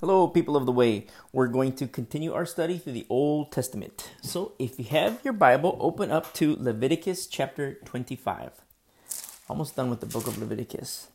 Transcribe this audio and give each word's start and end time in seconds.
Hello, 0.00 0.28
people 0.28 0.58
of 0.58 0.66
the 0.66 0.72
way. 0.72 1.06
We're 1.32 1.46
going 1.46 1.72
to 1.76 1.86
continue 1.86 2.34
our 2.34 2.44
study 2.44 2.76
through 2.76 2.92
the 2.92 3.06
Old 3.08 3.50
Testament. 3.50 4.10
So, 4.20 4.52
if 4.58 4.78
you 4.78 4.84
have 4.84 5.20
your 5.24 5.32
Bible, 5.32 5.78
open 5.80 6.10
up 6.10 6.34
to 6.34 6.54
Leviticus 6.60 7.26
chapter 7.26 7.78
25. 7.86 8.50
Almost 9.48 9.74
done 9.74 9.88
with 9.88 10.00
the 10.00 10.06
book 10.06 10.26
of 10.26 10.36
Leviticus. 10.36 11.08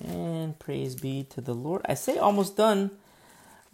And 0.00 0.56
praise 0.60 0.94
be 0.94 1.24
to 1.30 1.40
the 1.40 1.54
Lord. 1.54 1.82
I 1.86 1.94
say 1.94 2.18
almost 2.18 2.56
done, 2.56 2.92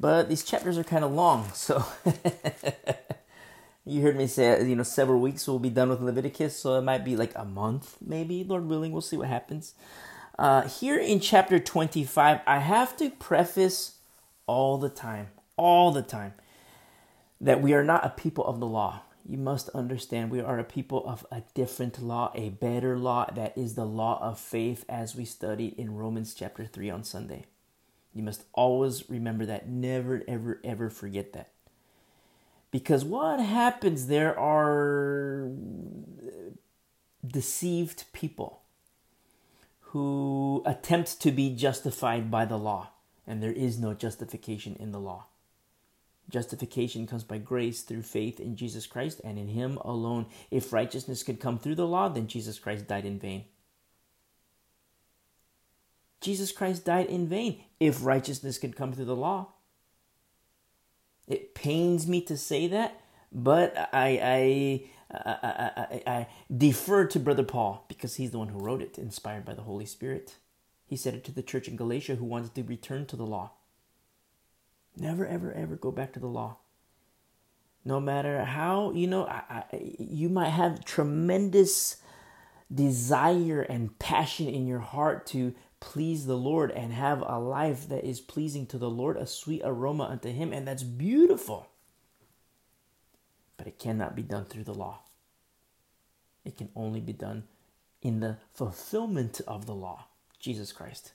but 0.00 0.30
these 0.30 0.42
chapters 0.42 0.78
are 0.78 0.84
kind 0.84 1.04
of 1.04 1.12
long. 1.12 1.50
So, 1.52 1.84
you 3.84 4.00
heard 4.00 4.16
me 4.16 4.26
say, 4.26 4.66
you 4.66 4.74
know, 4.74 4.84
several 4.84 5.20
weeks 5.20 5.46
we'll 5.46 5.58
be 5.58 5.68
done 5.68 5.90
with 5.90 6.00
Leviticus. 6.00 6.58
So, 6.58 6.78
it 6.78 6.82
might 6.82 7.04
be 7.04 7.14
like 7.14 7.32
a 7.36 7.44
month, 7.44 7.98
maybe, 8.00 8.42
Lord 8.42 8.64
willing. 8.64 8.92
We'll 8.92 9.02
see 9.02 9.18
what 9.18 9.28
happens. 9.28 9.74
Uh, 10.38 10.62
here 10.66 10.98
in 10.98 11.20
chapter 11.20 11.58
25, 11.58 12.40
I 12.46 12.58
have 12.60 12.96
to 12.96 13.10
preface 13.10 13.97
all 14.48 14.78
the 14.78 14.88
time, 14.88 15.28
all 15.56 15.92
the 15.92 16.02
time, 16.02 16.34
that 17.40 17.62
we 17.62 17.72
are 17.74 17.84
not 17.84 18.04
a 18.04 18.10
people 18.10 18.44
of 18.44 18.58
the 18.58 18.66
law. 18.66 19.02
You 19.28 19.38
must 19.38 19.68
understand 19.70 20.30
we 20.30 20.40
are 20.40 20.58
a 20.58 20.64
people 20.64 21.06
of 21.06 21.24
a 21.30 21.42
different 21.54 22.02
law, 22.02 22.32
a 22.34 22.48
better 22.48 22.98
law 22.98 23.26
that 23.34 23.56
is 23.56 23.74
the 23.74 23.84
law 23.84 24.18
of 24.22 24.40
faith 24.40 24.84
as 24.88 25.14
we 25.14 25.24
studied 25.24 25.74
in 25.74 25.94
Romans 25.94 26.34
chapter 26.34 26.64
3 26.64 26.90
on 26.90 27.04
Sunday. 27.04 27.44
You 28.14 28.22
must 28.22 28.44
always 28.54 29.08
remember 29.10 29.44
that. 29.46 29.68
Never, 29.68 30.22
ever, 30.26 30.60
ever 30.64 30.90
forget 30.90 31.34
that. 31.34 31.50
Because 32.70 33.04
what 33.04 33.38
happens, 33.38 34.06
there 34.06 34.38
are 34.38 35.50
deceived 37.26 38.04
people 38.12 38.62
who 39.92 40.62
attempt 40.66 41.20
to 41.20 41.30
be 41.30 41.54
justified 41.54 42.30
by 42.30 42.44
the 42.44 42.58
law 42.58 42.88
and 43.28 43.42
there 43.42 43.52
is 43.52 43.78
no 43.78 43.94
justification 43.94 44.74
in 44.80 44.90
the 44.90 44.98
law. 44.98 45.26
Justification 46.30 47.06
comes 47.06 47.24
by 47.24 47.38
grace 47.38 47.82
through 47.82 48.02
faith 48.02 48.40
in 48.40 48.56
Jesus 48.56 48.86
Christ 48.86 49.20
and 49.22 49.38
in 49.38 49.48
Him 49.48 49.78
alone. 49.78 50.26
If 50.50 50.72
righteousness 50.72 51.22
could 51.22 51.38
come 51.38 51.58
through 51.58 51.76
the 51.76 51.86
law, 51.86 52.08
then 52.08 52.26
Jesus 52.26 52.58
Christ 52.58 52.86
died 52.86 53.04
in 53.04 53.18
vain. 53.18 53.44
Jesus 56.20 56.50
Christ 56.50 56.84
died 56.84 57.06
in 57.06 57.28
vain 57.28 57.62
if 57.78 58.04
righteousness 58.04 58.58
could 58.58 58.76
come 58.76 58.92
through 58.92 59.04
the 59.04 59.14
law. 59.16 59.48
It 61.26 61.54
pains 61.54 62.06
me 62.06 62.20
to 62.22 62.36
say 62.36 62.66
that, 62.68 63.00
but 63.30 63.76
I, 63.92 64.18
I, 64.22 65.14
I, 65.14 65.70
I, 65.76 66.02
I 66.06 66.26
defer 66.54 67.06
to 67.06 67.20
Brother 67.20 67.44
Paul 67.44 67.84
because 67.88 68.16
he's 68.16 68.30
the 68.30 68.38
one 68.38 68.48
who 68.48 68.58
wrote 68.58 68.82
it, 68.82 68.98
inspired 68.98 69.44
by 69.44 69.54
the 69.54 69.62
Holy 69.62 69.86
Spirit. 69.86 70.36
He 70.88 70.96
said 70.96 71.14
it 71.14 71.22
to 71.24 71.32
the 71.32 71.42
church 71.42 71.68
in 71.68 71.76
Galatia 71.76 72.16
who 72.16 72.24
wanted 72.24 72.54
to 72.54 72.62
return 72.62 73.04
to 73.06 73.16
the 73.16 73.26
law. 73.26 73.52
Never, 74.96 75.26
ever, 75.26 75.52
ever 75.52 75.76
go 75.76 75.92
back 75.92 76.14
to 76.14 76.20
the 76.20 76.26
law. 76.26 76.56
No 77.84 78.00
matter 78.00 78.42
how, 78.44 78.92
you 78.92 79.06
know, 79.06 79.26
I, 79.26 79.64
I, 79.70 79.96
you 79.98 80.30
might 80.30 80.48
have 80.48 80.84
tremendous 80.84 81.98
desire 82.74 83.60
and 83.60 83.98
passion 83.98 84.48
in 84.48 84.66
your 84.66 84.80
heart 84.80 85.26
to 85.26 85.54
please 85.78 86.26
the 86.26 86.36
Lord 86.36 86.70
and 86.70 86.92
have 86.92 87.22
a 87.24 87.38
life 87.38 87.88
that 87.90 88.04
is 88.04 88.20
pleasing 88.20 88.66
to 88.66 88.78
the 88.78 88.90
Lord, 88.90 89.18
a 89.18 89.26
sweet 89.26 89.62
aroma 89.64 90.04
unto 90.04 90.32
Him, 90.32 90.52
and 90.54 90.66
that's 90.66 90.82
beautiful. 90.82 91.68
But 93.58 93.66
it 93.66 93.78
cannot 93.78 94.16
be 94.16 94.22
done 94.22 94.46
through 94.46 94.64
the 94.64 94.74
law. 94.74 95.00
It 96.44 96.56
can 96.56 96.70
only 96.74 97.00
be 97.00 97.12
done 97.12 97.44
in 98.00 98.20
the 98.20 98.38
fulfillment 98.54 99.40
of 99.46 99.66
the 99.66 99.74
law. 99.74 100.07
Jesus 100.38 100.72
Christ. 100.72 101.12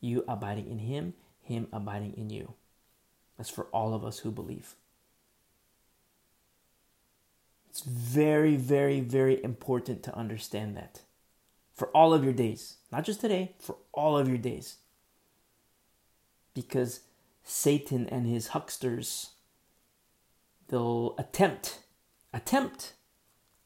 You 0.00 0.24
abiding 0.26 0.70
in 0.70 0.78
Him, 0.78 1.14
Him 1.42 1.68
abiding 1.72 2.14
in 2.16 2.30
you. 2.30 2.54
That's 3.36 3.50
for 3.50 3.64
all 3.66 3.94
of 3.94 4.04
us 4.04 4.20
who 4.20 4.30
believe. 4.30 4.74
It's 7.70 7.82
very, 7.82 8.56
very, 8.56 9.00
very 9.00 9.42
important 9.42 10.02
to 10.02 10.14
understand 10.14 10.76
that 10.76 11.00
for 11.72 11.88
all 11.88 12.12
of 12.12 12.22
your 12.22 12.34
days, 12.34 12.76
not 12.90 13.04
just 13.04 13.20
today, 13.20 13.54
for 13.58 13.76
all 13.92 14.18
of 14.18 14.28
your 14.28 14.38
days. 14.38 14.76
Because 16.54 17.00
Satan 17.42 18.06
and 18.08 18.26
his 18.26 18.48
hucksters, 18.48 19.30
they'll 20.68 21.14
attempt, 21.18 21.80
attempt 22.32 22.92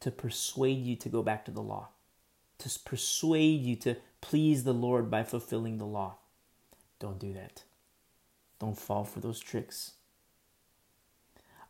to 0.00 0.10
persuade 0.10 0.84
you 0.84 0.94
to 0.96 1.08
go 1.08 1.22
back 1.22 1.44
to 1.44 1.50
the 1.50 1.62
law, 1.62 1.88
to 2.58 2.78
persuade 2.84 3.62
you 3.62 3.74
to 3.76 3.96
please 4.26 4.64
the 4.64 4.74
Lord 4.74 5.08
by 5.08 5.22
fulfilling 5.22 5.78
the 5.78 5.86
law. 5.86 6.16
Don't 6.98 7.18
do 7.18 7.32
that. 7.34 7.62
Don't 8.58 8.76
fall 8.76 9.04
for 9.04 9.20
those 9.20 9.38
tricks. 9.38 9.92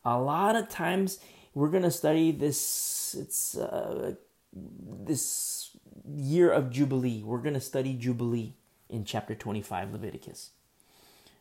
A 0.06 0.18
lot 0.18 0.56
of 0.56 0.70
times 0.70 1.18
we're 1.52 1.68
going 1.68 1.82
to 1.82 1.90
study 1.90 2.32
this 2.32 3.14
it's 3.18 3.58
uh, 3.58 4.14
this 4.54 5.76
year 6.08 6.50
of 6.50 6.70
jubilee. 6.70 7.22
We're 7.22 7.42
going 7.42 7.54
to 7.54 7.60
study 7.60 7.92
jubilee 7.94 8.54
in 8.88 9.04
chapter 9.04 9.34
25 9.34 9.92
Leviticus. 9.92 10.50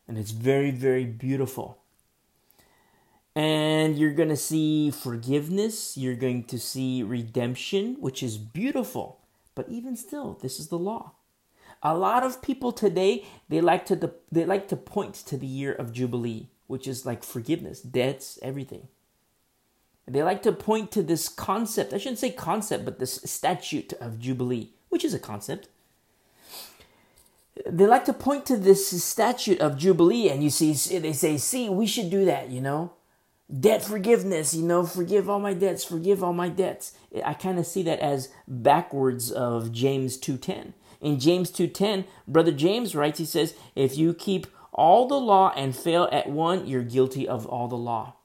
And 0.09 0.17
it's 0.17 0.31
very 0.31 0.71
very 0.71 1.05
beautiful. 1.05 1.77
And 3.35 3.97
you're 3.97 4.13
going 4.13 4.29
to 4.29 4.37
see 4.37 4.91
forgiveness, 4.91 5.95
you're 5.95 6.15
going 6.15 6.43
to 6.45 6.59
see 6.59 7.03
redemption, 7.03 7.95
which 8.01 8.21
is 8.21 8.37
beautiful. 8.37 9.19
But 9.55 9.69
even 9.69 9.95
still, 9.95 10.37
this 10.41 10.59
is 10.59 10.67
the 10.67 10.77
law. 10.77 11.13
A 11.81 11.97
lot 11.97 12.23
of 12.23 12.41
people 12.41 12.71
today 12.71 13.25
they 13.49 13.61
like 13.61 13.85
to 13.87 14.11
they 14.31 14.45
like 14.45 14.67
to 14.67 14.75
point 14.75 15.13
to 15.15 15.37
the 15.37 15.47
year 15.47 15.73
of 15.73 15.93
jubilee, 15.93 16.49
which 16.67 16.87
is 16.87 17.05
like 17.05 17.23
forgiveness, 17.23 17.81
debts, 17.81 18.37
everything. 18.41 18.87
They 20.07 20.21
like 20.21 20.43
to 20.43 20.51
point 20.51 20.91
to 20.91 21.01
this 21.01 21.27
concept. 21.29 21.93
I 21.93 21.97
shouldn't 21.97 22.19
say 22.19 22.29
concept, 22.29 22.85
but 22.85 22.99
this 22.99 23.21
statute 23.25 23.93
of 23.93 24.19
jubilee, 24.19 24.69
which 24.89 25.03
is 25.03 25.13
a 25.13 25.19
concept. 25.19 25.67
They 27.65 27.87
like 27.87 28.05
to 28.05 28.13
point 28.13 28.45
to 28.47 28.57
this 28.57 29.03
statute 29.03 29.59
of 29.61 29.77
jubilee, 29.77 30.29
and 30.29 30.43
you 30.43 30.49
see, 30.49 30.73
they 30.99 31.13
say, 31.13 31.37
"See, 31.37 31.69
we 31.69 31.87
should 31.87 32.09
do 32.09 32.25
that," 32.25 32.49
you 32.49 32.61
know 32.61 32.91
debt 33.59 33.83
forgiveness 33.83 34.53
you 34.53 34.63
know 34.63 34.85
forgive 34.85 35.29
all 35.29 35.39
my 35.39 35.53
debts 35.53 35.83
forgive 35.83 36.23
all 36.23 36.33
my 36.33 36.49
debts. 36.49 36.93
I 37.23 37.33
kind 37.33 37.59
of 37.59 37.65
see 37.65 37.83
that 37.83 37.99
as 37.99 38.29
backwards 38.47 39.31
of 39.31 39.71
james 39.71 40.17
2.10 40.17 40.73
in 40.99 41.19
james 41.19 41.51
2.10 41.51 42.05
brother 42.27 42.51
james 42.51 42.95
writes 42.95 43.19
he 43.19 43.25
says 43.25 43.53
if 43.75 43.97
you 43.97 44.13
keep 44.13 44.47
all 44.75 45.07
the 45.07 45.19
law 45.19 45.53
and 45.55 45.75
fail 45.75 46.07
at 46.11 46.29
one 46.29 46.67
you're 46.67 46.83
guilty 46.83 47.27
of 47.27 47.45
all 47.47 47.67
the 47.67 47.77
law. 47.77 48.15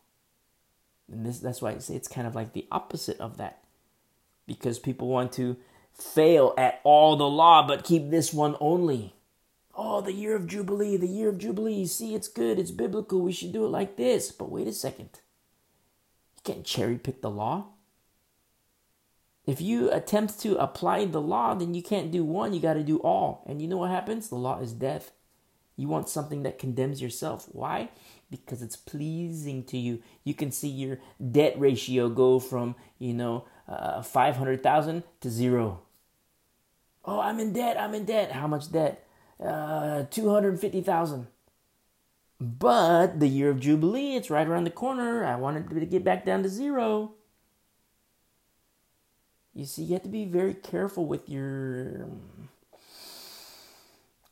And 1.10 1.24
this, 1.24 1.38
that's 1.38 1.62
why 1.62 1.70
i 1.70 1.78
say 1.78 1.94
it's 1.94 2.08
kind 2.08 2.26
of 2.26 2.34
like 2.34 2.52
the 2.52 2.66
opposite 2.70 3.18
of 3.20 3.38
that. 3.38 3.62
Because 4.46 4.78
people 4.78 5.08
want 5.08 5.32
to 5.34 5.56
fail 5.94 6.52
at 6.58 6.80
all 6.82 7.16
the 7.16 7.28
law 7.28 7.66
but 7.66 7.84
keep 7.84 8.10
this 8.10 8.32
one 8.32 8.56
only 8.60 9.14
Oh, 9.82 10.02
the 10.02 10.12
year 10.12 10.36
of 10.36 10.46
Jubilee, 10.46 10.98
the 10.98 11.08
year 11.08 11.30
of 11.30 11.38
Jubilee. 11.38 11.86
See, 11.86 12.14
it's 12.14 12.28
good, 12.28 12.58
it's 12.58 12.70
biblical, 12.70 13.22
we 13.22 13.32
should 13.32 13.54
do 13.54 13.64
it 13.64 13.68
like 13.68 13.96
this. 13.96 14.30
But 14.30 14.50
wait 14.50 14.68
a 14.68 14.74
second. 14.74 15.20
You 16.36 16.42
can't 16.44 16.66
cherry 16.66 16.98
pick 16.98 17.22
the 17.22 17.30
law. 17.30 17.68
If 19.46 19.62
you 19.62 19.90
attempt 19.90 20.38
to 20.40 20.58
apply 20.58 21.06
the 21.06 21.22
law, 21.22 21.54
then 21.54 21.72
you 21.72 21.82
can't 21.82 22.10
do 22.10 22.22
one, 22.22 22.52
you 22.52 22.60
got 22.60 22.74
to 22.74 22.82
do 22.82 22.98
all. 22.98 23.42
And 23.46 23.62
you 23.62 23.68
know 23.68 23.78
what 23.78 23.90
happens? 23.90 24.28
The 24.28 24.34
law 24.34 24.60
is 24.60 24.74
death. 24.74 25.12
You 25.76 25.88
want 25.88 26.10
something 26.10 26.42
that 26.42 26.58
condemns 26.58 27.00
yourself. 27.00 27.48
Why? 27.50 27.88
Because 28.30 28.60
it's 28.60 28.76
pleasing 28.76 29.64
to 29.64 29.78
you. 29.78 30.02
You 30.24 30.34
can 30.34 30.52
see 30.52 30.68
your 30.68 30.98
debt 31.30 31.58
ratio 31.58 32.10
go 32.10 32.38
from, 32.38 32.74
you 32.98 33.14
know, 33.14 33.46
uh, 33.66 34.02
500,000 34.02 35.04
to 35.22 35.30
zero. 35.30 35.80
Oh, 37.02 37.18
I'm 37.18 37.40
in 37.40 37.54
debt. 37.54 37.80
I'm 37.80 37.94
in 37.94 38.04
debt. 38.04 38.32
How 38.32 38.46
much 38.46 38.70
debt? 38.70 39.06
Uh, 39.42 40.04
250,000. 40.10 41.26
But 42.40 43.20
the 43.20 43.28
year 43.28 43.50
of 43.50 43.60
Jubilee, 43.60 44.16
it's 44.16 44.30
right 44.30 44.46
around 44.46 44.64
the 44.64 44.70
corner. 44.70 45.24
I 45.24 45.36
wanted 45.36 45.68
to 45.68 45.86
get 45.86 46.04
back 46.04 46.24
down 46.24 46.42
to 46.42 46.48
zero. 46.48 47.12
You 49.54 49.66
see, 49.66 49.82
you 49.82 49.94
have 49.94 50.02
to 50.04 50.08
be 50.08 50.24
very 50.24 50.54
careful 50.54 51.04
with 51.04 51.28
your 51.28 52.04
um, 52.04 52.48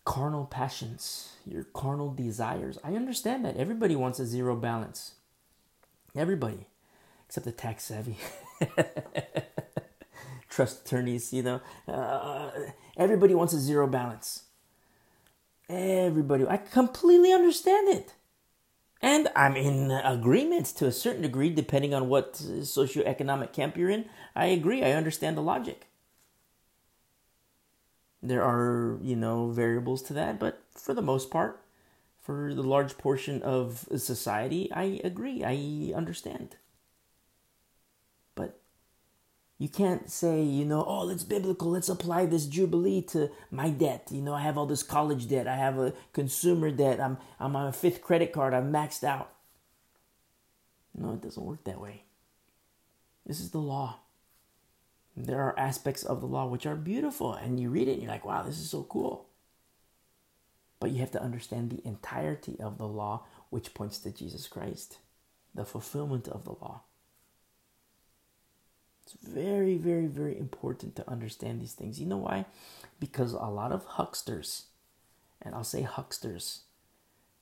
carnal 0.06 0.46
passions, 0.46 1.34
your 1.44 1.64
carnal 1.64 2.14
desires. 2.14 2.78
I 2.82 2.94
understand 2.94 3.44
that. 3.44 3.56
Everybody 3.58 3.94
wants 3.94 4.18
a 4.18 4.26
zero 4.26 4.56
balance. 4.56 5.16
Everybody, 6.16 6.66
except 7.26 7.44
the 7.44 7.52
tax 7.52 7.84
savvy. 7.84 8.16
Trust 10.48 10.86
attorneys, 10.86 11.30
you 11.32 11.42
know. 11.42 11.60
Uh, 11.86 12.50
everybody 12.96 13.34
wants 13.34 13.52
a 13.52 13.60
zero 13.60 13.86
balance. 13.86 14.44
Everybody, 15.68 16.46
I 16.46 16.56
completely 16.56 17.32
understand 17.32 17.88
it. 17.88 18.14
And 19.00 19.28
I'm 19.36 19.54
in 19.54 19.90
agreement 19.90 20.66
to 20.76 20.86
a 20.86 20.92
certain 20.92 21.22
degree, 21.22 21.50
depending 21.50 21.94
on 21.94 22.08
what 22.08 22.34
socioeconomic 22.34 23.52
camp 23.52 23.76
you're 23.76 23.90
in. 23.90 24.06
I 24.34 24.46
agree. 24.46 24.82
I 24.82 24.92
understand 24.92 25.36
the 25.36 25.42
logic. 25.42 25.86
There 28.20 28.42
are, 28.42 28.98
you 29.02 29.14
know, 29.14 29.50
variables 29.50 30.02
to 30.04 30.12
that, 30.14 30.40
but 30.40 30.62
for 30.74 30.94
the 30.94 31.02
most 31.02 31.30
part, 31.30 31.62
for 32.20 32.52
the 32.52 32.64
large 32.64 32.98
portion 32.98 33.42
of 33.42 33.86
society, 33.96 34.72
I 34.72 35.00
agree. 35.04 35.44
I 35.44 35.96
understand. 35.96 36.56
You 39.58 39.68
can't 39.68 40.08
say, 40.08 40.40
you 40.40 40.64
know, 40.64 40.84
oh, 40.86 41.08
it's 41.08 41.24
biblical. 41.24 41.70
Let's 41.70 41.88
apply 41.88 42.26
this 42.26 42.46
jubilee 42.46 43.02
to 43.08 43.30
my 43.50 43.70
debt. 43.70 44.06
You 44.12 44.22
know, 44.22 44.34
I 44.34 44.42
have 44.42 44.56
all 44.56 44.66
this 44.66 44.84
college 44.84 45.28
debt. 45.28 45.48
I 45.48 45.56
have 45.56 45.78
a 45.78 45.92
consumer 46.12 46.70
debt. 46.70 47.00
I'm 47.00 47.18
I'm 47.40 47.56
on 47.56 47.66
a 47.66 47.72
fifth 47.72 48.00
credit 48.00 48.32
card. 48.32 48.54
I'm 48.54 48.72
maxed 48.72 49.02
out. 49.02 49.32
No, 50.94 51.12
it 51.12 51.22
doesn't 51.22 51.44
work 51.44 51.64
that 51.64 51.80
way. 51.80 52.04
This 53.26 53.40
is 53.40 53.50
the 53.50 53.58
law. 53.58 53.98
There 55.16 55.40
are 55.40 55.58
aspects 55.58 56.04
of 56.04 56.20
the 56.20 56.28
law 56.28 56.46
which 56.46 56.64
are 56.64 56.76
beautiful, 56.76 57.32
and 57.32 57.58
you 57.58 57.70
read 57.70 57.88
it 57.88 57.94
and 57.94 58.02
you're 58.02 58.12
like, 58.12 58.24
wow, 58.24 58.42
this 58.42 58.58
is 58.58 58.70
so 58.70 58.84
cool. 58.84 59.26
But 60.78 60.92
you 60.92 61.00
have 61.00 61.10
to 61.12 61.22
understand 61.22 61.70
the 61.70 61.84
entirety 61.84 62.56
of 62.60 62.78
the 62.78 62.86
law, 62.86 63.24
which 63.50 63.74
points 63.74 63.98
to 63.98 64.12
Jesus 64.12 64.46
Christ, 64.46 64.98
the 65.52 65.64
fulfillment 65.64 66.28
of 66.28 66.44
the 66.44 66.52
law. 66.52 66.82
It's 69.10 69.26
very, 69.26 69.76
very, 69.76 70.06
very 70.06 70.38
important 70.38 70.96
to 70.96 71.10
understand 71.10 71.60
these 71.60 71.72
things. 71.72 71.98
You 71.98 72.06
know 72.06 72.18
why? 72.18 72.44
Because 73.00 73.32
a 73.32 73.46
lot 73.46 73.72
of 73.72 73.86
hucksters, 73.86 74.64
and 75.40 75.54
I'll 75.54 75.64
say 75.64 75.82
hucksters, 75.82 76.60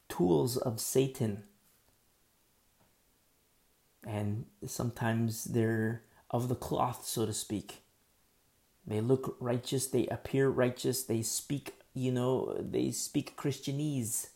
tools 0.09 0.57
of 0.57 0.81
Satan, 0.81 1.43
and 4.07 4.45
sometimes 4.65 5.45
they're 5.45 6.03
of 6.31 6.49
the 6.49 6.55
cloth, 6.55 7.05
so 7.05 7.27
to 7.27 7.33
speak. 7.33 7.83
They 8.87 9.01
look 9.01 9.37
righteous, 9.41 9.89
they 9.89 10.07
appear 10.07 10.49
righteous, 10.49 11.03
they 11.03 11.23
speak 11.23 11.75
you 11.97 12.13
know, 12.13 12.55
they 12.61 12.91
speak 12.91 13.37
Christianese. 13.37 14.29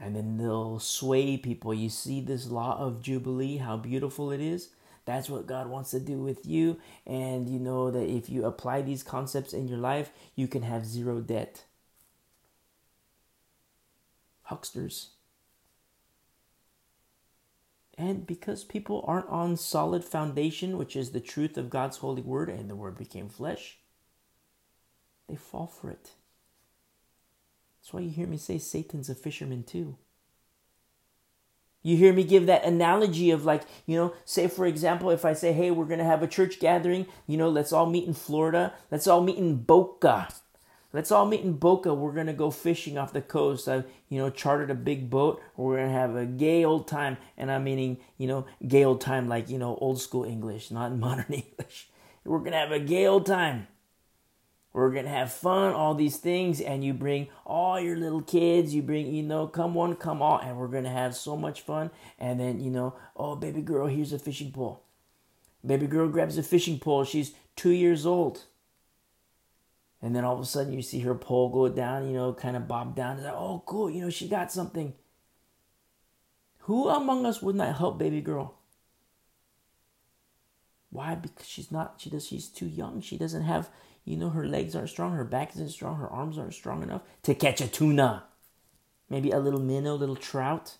And 0.00 0.16
then 0.16 0.38
they'll 0.38 0.78
sway 0.78 1.36
people. 1.36 1.74
You 1.74 1.90
see 1.90 2.20
this 2.20 2.50
law 2.50 2.78
of 2.78 3.02
Jubilee, 3.02 3.58
how 3.58 3.76
beautiful 3.76 4.32
it 4.32 4.40
is? 4.40 4.70
That's 5.04 5.28
what 5.28 5.46
God 5.46 5.68
wants 5.68 5.90
to 5.90 6.00
do 6.00 6.18
with 6.18 6.46
you. 6.46 6.78
And 7.06 7.48
you 7.48 7.58
know 7.58 7.90
that 7.90 8.08
if 8.08 8.30
you 8.30 8.44
apply 8.44 8.82
these 8.82 9.02
concepts 9.02 9.52
in 9.52 9.68
your 9.68 9.78
life, 9.78 10.10
you 10.34 10.48
can 10.48 10.62
have 10.62 10.86
zero 10.86 11.20
debt. 11.20 11.64
Hucksters. 14.44 15.10
And 17.96 18.26
because 18.26 18.64
people 18.64 19.04
aren't 19.06 19.28
on 19.28 19.56
solid 19.56 20.04
foundation, 20.04 20.76
which 20.78 20.96
is 20.96 21.10
the 21.10 21.20
truth 21.20 21.56
of 21.56 21.70
God's 21.70 21.98
holy 21.98 22.22
word, 22.22 22.48
and 22.48 22.68
the 22.68 22.74
word 22.74 22.98
became 22.98 23.28
flesh, 23.28 23.78
they 25.28 25.36
fall 25.36 25.66
for 25.66 25.90
it. 25.90 26.10
That's 27.80 27.92
why 27.92 28.00
you 28.00 28.10
hear 28.10 28.26
me 28.26 28.36
say 28.36 28.58
Satan's 28.58 29.08
a 29.08 29.14
fisherman 29.14 29.62
too. 29.62 29.96
You 31.84 31.98
hear 31.98 32.14
me 32.14 32.24
give 32.24 32.46
that 32.46 32.64
analogy 32.64 33.30
of 33.30 33.44
like, 33.44 33.62
you 33.84 33.94
know, 33.94 34.14
say 34.24 34.48
for 34.48 34.64
example, 34.64 35.10
if 35.10 35.24
I 35.24 35.34
say, 35.34 35.52
hey, 35.52 35.70
we're 35.70 35.84
going 35.84 35.98
to 35.98 36.04
have 36.04 36.22
a 36.22 36.26
church 36.26 36.58
gathering, 36.58 37.06
you 37.26 37.36
know, 37.36 37.50
let's 37.50 37.72
all 37.72 37.86
meet 37.86 38.08
in 38.08 38.14
Florida, 38.14 38.72
let's 38.90 39.06
all 39.06 39.20
meet 39.20 39.36
in 39.36 39.56
Boca. 39.56 40.28
Let's 40.94 41.10
all 41.10 41.26
meet 41.26 41.40
in 41.40 41.54
Boca. 41.54 41.92
We're 41.92 42.12
going 42.12 42.28
to 42.28 42.32
go 42.32 42.52
fishing 42.52 42.96
off 42.96 43.12
the 43.12 43.20
coast. 43.20 43.68
I, 43.68 43.82
you 44.08 44.18
know, 44.18 44.30
chartered 44.30 44.70
a 44.70 44.76
big 44.76 45.10
boat. 45.10 45.42
We're 45.56 45.78
going 45.78 45.88
to 45.88 45.92
have 45.92 46.14
a 46.14 46.24
gay 46.24 46.64
old 46.64 46.86
time. 46.86 47.16
And 47.36 47.50
I'm 47.50 47.64
meaning, 47.64 47.98
you 48.16 48.28
know, 48.28 48.46
gay 48.66 48.84
old 48.84 49.00
time 49.00 49.28
like, 49.28 49.50
you 49.50 49.58
know, 49.58 49.76
old 49.80 50.00
school 50.00 50.24
English, 50.24 50.70
not 50.70 50.94
modern 50.96 51.32
English. 51.32 51.88
We're 52.24 52.38
going 52.38 52.52
to 52.52 52.58
have 52.58 52.70
a 52.70 52.78
gay 52.78 53.06
old 53.08 53.26
time. 53.26 53.66
We're 54.74 54.90
to 55.04 55.10
have 55.10 55.32
fun, 55.32 55.72
all 55.72 55.94
these 55.94 56.16
things, 56.16 56.60
and 56.60 56.84
you 56.84 56.92
bring 56.92 57.28
all 57.46 57.78
your 57.78 57.96
little 57.96 58.20
kids, 58.20 58.74
you 58.74 58.82
bring, 58.82 59.06
you 59.06 59.22
know, 59.22 59.46
come 59.46 59.72
one, 59.72 59.94
come 59.94 60.20
all, 60.20 60.40
and 60.40 60.58
we're 60.58 60.66
to 60.82 60.90
have 60.90 61.14
so 61.14 61.36
much 61.36 61.60
fun. 61.60 61.92
And 62.18 62.40
then, 62.40 62.60
you 62.60 62.72
know, 62.72 62.96
oh, 63.16 63.36
baby 63.36 63.62
girl, 63.62 63.86
here's 63.86 64.12
a 64.12 64.18
fishing 64.18 64.50
pole. 64.50 64.82
Baby 65.64 65.86
girl 65.86 66.08
grabs 66.08 66.36
a 66.38 66.42
fishing 66.42 66.80
pole. 66.80 67.04
She's 67.04 67.34
two 67.54 67.70
years 67.70 68.04
old. 68.04 68.42
And 70.02 70.14
then 70.14 70.24
all 70.24 70.34
of 70.34 70.40
a 70.40 70.44
sudden 70.44 70.72
you 70.72 70.82
see 70.82 71.00
her 71.00 71.14
pole 71.14 71.50
go 71.50 71.68
down, 71.68 72.08
you 72.08 72.14
know, 72.14 72.34
kind 72.34 72.56
of 72.56 72.66
bob 72.66 72.96
down. 72.96 73.22
Like, 73.22 73.32
oh, 73.32 73.62
cool, 73.64 73.88
you 73.88 74.02
know, 74.02 74.10
she 74.10 74.28
got 74.28 74.50
something. 74.50 74.92
Who 76.62 76.88
among 76.88 77.26
us 77.26 77.40
would 77.40 77.54
not 77.54 77.76
help 77.76 77.96
baby 77.96 78.20
girl? 78.20 78.56
Why? 80.90 81.14
Because 81.14 81.46
she's 81.46 81.70
not, 81.70 81.94
she 81.98 82.10
does, 82.10 82.26
she's 82.26 82.48
too 82.48 82.66
young. 82.66 83.00
She 83.00 83.16
doesn't 83.16 83.42
have, 83.42 83.70
you 84.04 84.16
know, 84.16 84.30
her 84.30 84.46
legs 84.46 84.76
aren't 84.76 84.90
strong, 84.90 85.12
her 85.12 85.24
back 85.24 85.54
isn't 85.54 85.70
strong, 85.70 85.96
her 85.96 86.08
arms 86.08 86.38
aren't 86.38 86.54
strong 86.54 86.82
enough 86.82 87.02
to 87.22 87.34
catch 87.34 87.60
a 87.60 87.68
tuna. 87.68 88.24
Maybe 89.08 89.30
a 89.30 89.38
little 89.38 89.60
minnow, 89.60 89.94
little 89.94 90.16
trout, 90.16 90.76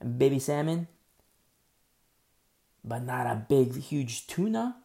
and 0.00 0.18
baby 0.18 0.38
salmon, 0.38 0.88
but 2.84 3.04
not 3.04 3.26
a 3.26 3.46
big, 3.48 3.76
huge 3.80 4.26
tuna. 4.26 4.76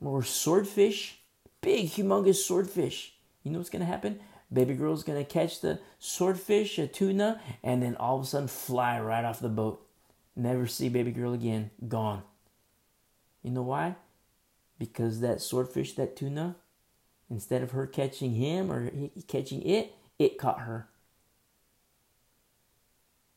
Or 0.00 0.22
swordfish, 0.22 1.18
big, 1.60 1.90
humongous 1.90 2.36
swordfish. 2.36 3.14
You 3.42 3.52
know 3.52 3.58
what's 3.58 3.70
gonna 3.70 3.84
happen? 3.84 4.20
Baby 4.52 4.74
girl's 4.74 5.04
gonna 5.04 5.24
catch 5.24 5.60
the 5.60 5.78
swordfish, 5.98 6.78
a 6.78 6.86
tuna, 6.86 7.40
and 7.62 7.82
then 7.82 7.96
all 7.96 8.16
of 8.16 8.22
a 8.22 8.26
sudden 8.26 8.48
fly 8.48 8.98
right 8.98 9.24
off 9.24 9.40
the 9.40 9.48
boat. 9.48 9.86
Never 10.34 10.66
see 10.66 10.88
baby 10.88 11.12
girl 11.12 11.32
again. 11.32 11.70
Gone. 11.86 12.22
You 13.42 13.50
know 13.50 13.62
why? 13.62 13.96
Because 14.80 15.20
that 15.20 15.42
swordfish, 15.42 15.92
that 15.94 16.16
tuna, 16.16 16.56
instead 17.30 17.62
of 17.62 17.72
her 17.72 17.86
catching 17.86 18.34
him 18.34 18.72
or 18.72 18.90
catching 19.28 19.62
it, 19.62 19.94
it 20.18 20.38
caught 20.38 20.60
her. 20.60 20.88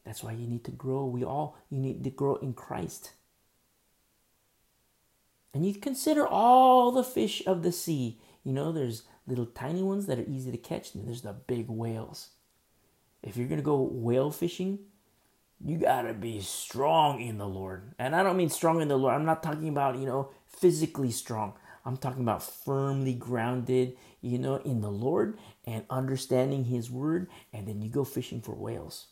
That's 0.05 0.23
why 0.23 0.31
you 0.31 0.47
need 0.47 0.63
to 0.63 0.71
grow. 0.71 1.05
We 1.05 1.23
all, 1.23 1.57
you 1.69 1.79
need 1.79 2.03
to 2.05 2.09
grow 2.09 2.35
in 2.37 2.53
Christ. 2.53 3.11
And 5.53 5.67
you 5.67 5.75
consider 5.75 6.25
all 6.25 6.91
the 6.91 7.03
fish 7.03 7.43
of 7.45 7.61
the 7.61 7.73
sea. 7.73 8.19
You 8.45 8.53
know, 8.53 8.71
there's 8.71 9.03
little 9.27 9.45
tiny 9.45 9.83
ones 9.83 10.05
that 10.05 10.19
are 10.19 10.25
easy 10.25 10.49
to 10.49 10.57
catch, 10.57 10.95
and 10.95 11.05
there's 11.05 11.21
the 11.21 11.33
big 11.33 11.67
whales. 11.67 12.29
If 13.21 13.35
you're 13.35 13.47
going 13.47 13.59
to 13.59 13.63
go 13.63 13.81
whale 13.81 14.31
fishing, 14.31 14.79
you 15.65 15.77
got 15.77 16.04
to 16.04 16.13
be 16.13 16.42
strong 16.42 17.21
in 17.21 17.38
the 17.38 17.48
Lord. 17.48 17.94
And 17.98 18.15
I 18.15 18.24
don't 18.24 18.38
mean 18.38 18.50
strong 18.50 18.81
in 18.81 18.89
the 18.89 18.98
Lord. 18.98 19.15
I'm 19.15 19.25
not 19.25 19.42
talking 19.42 19.69
about, 19.69 19.98
you 19.98 20.06
know, 20.06 20.30
physically 20.45 21.12
strong. 21.12 21.54
I'm 21.86 21.98
talking 21.98 22.21
about 22.21 22.44
firmly 22.44 23.13
grounded, 23.13 23.95
you 24.21 24.38
know, 24.38 24.56
in 24.57 24.81
the 24.81 24.92
Lord 24.92 25.38
and 25.65 25.86
understanding 25.89 26.65
His 26.65 26.92
word. 26.92 27.30
And 27.53 27.67
then 27.67 27.82
you 27.82 27.89
go 27.89 28.03
fishing 28.03 28.41
for 28.41 28.53
whales. 28.53 29.08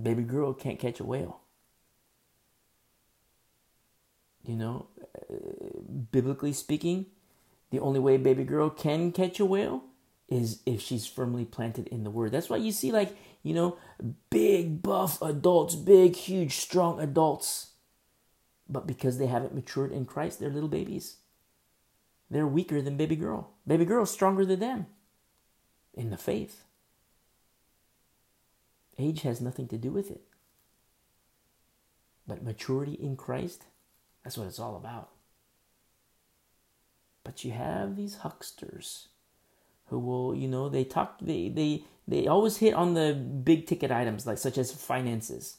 Baby 0.00 0.22
girl 0.22 0.52
can't 0.52 0.78
catch 0.78 1.00
a 1.00 1.04
whale. 1.04 1.40
You 4.44 4.56
know, 4.56 4.86
uh, 5.30 5.34
biblically 6.10 6.52
speaking, 6.52 7.06
the 7.70 7.80
only 7.80 8.00
way 8.00 8.16
baby 8.16 8.44
girl 8.44 8.70
can 8.70 9.12
catch 9.12 9.38
a 9.40 9.44
whale 9.44 9.84
is 10.28 10.60
if 10.66 10.80
she's 10.80 11.06
firmly 11.06 11.44
planted 11.44 11.86
in 11.88 12.04
the 12.04 12.10
word. 12.10 12.32
That's 12.32 12.48
why 12.48 12.58
you 12.58 12.70
see, 12.72 12.92
like, 12.92 13.16
you 13.42 13.54
know, 13.54 13.76
big, 14.30 14.82
buff 14.82 15.20
adults, 15.22 15.74
big, 15.74 16.16
huge, 16.16 16.56
strong 16.56 17.00
adults 17.00 17.68
but 18.68 18.86
because 18.86 19.18
they 19.18 19.26
haven't 19.26 19.54
matured 19.54 19.92
in 19.92 20.04
Christ, 20.04 20.38
they're 20.38 20.50
little 20.50 20.68
babies. 20.68 21.16
They're 22.30 22.46
weaker 22.46 22.82
than 22.82 22.98
baby 22.98 23.16
girl. 23.16 23.50
Baby 23.66 23.86
girl's 23.86 24.10
stronger 24.10 24.44
than 24.44 24.60
them 24.60 24.86
in 25.94 26.10
the 26.10 26.18
faith. 26.18 26.64
Age 28.98 29.22
has 29.22 29.40
nothing 29.40 29.68
to 29.68 29.78
do 29.78 29.90
with 29.90 30.10
it. 30.10 30.22
But 32.26 32.44
maturity 32.44 32.92
in 32.92 33.16
Christ, 33.16 33.64
that's 34.22 34.36
what 34.36 34.46
it's 34.46 34.58
all 34.58 34.76
about. 34.76 35.10
But 37.24 37.44
you 37.44 37.52
have 37.52 37.96
these 37.96 38.18
hucksters 38.18 39.08
who 39.86 39.98
will, 39.98 40.34
you 40.34 40.48
know, 40.48 40.68
they 40.68 40.84
talk 40.84 41.18
they 41.20 41.48
they 41.48 41.84
they 42.08 42.26
always 42.26 42.56
hit 42.56 42.72
on 42.72 42.94
the 42.94 43.12
big 43.12 43.66
ticket 43.66 43.90
items 43.92 44.26
like 44.26 44.38
such 44.38 44.56
as 44.56 44.72
finances. 44.72 45.58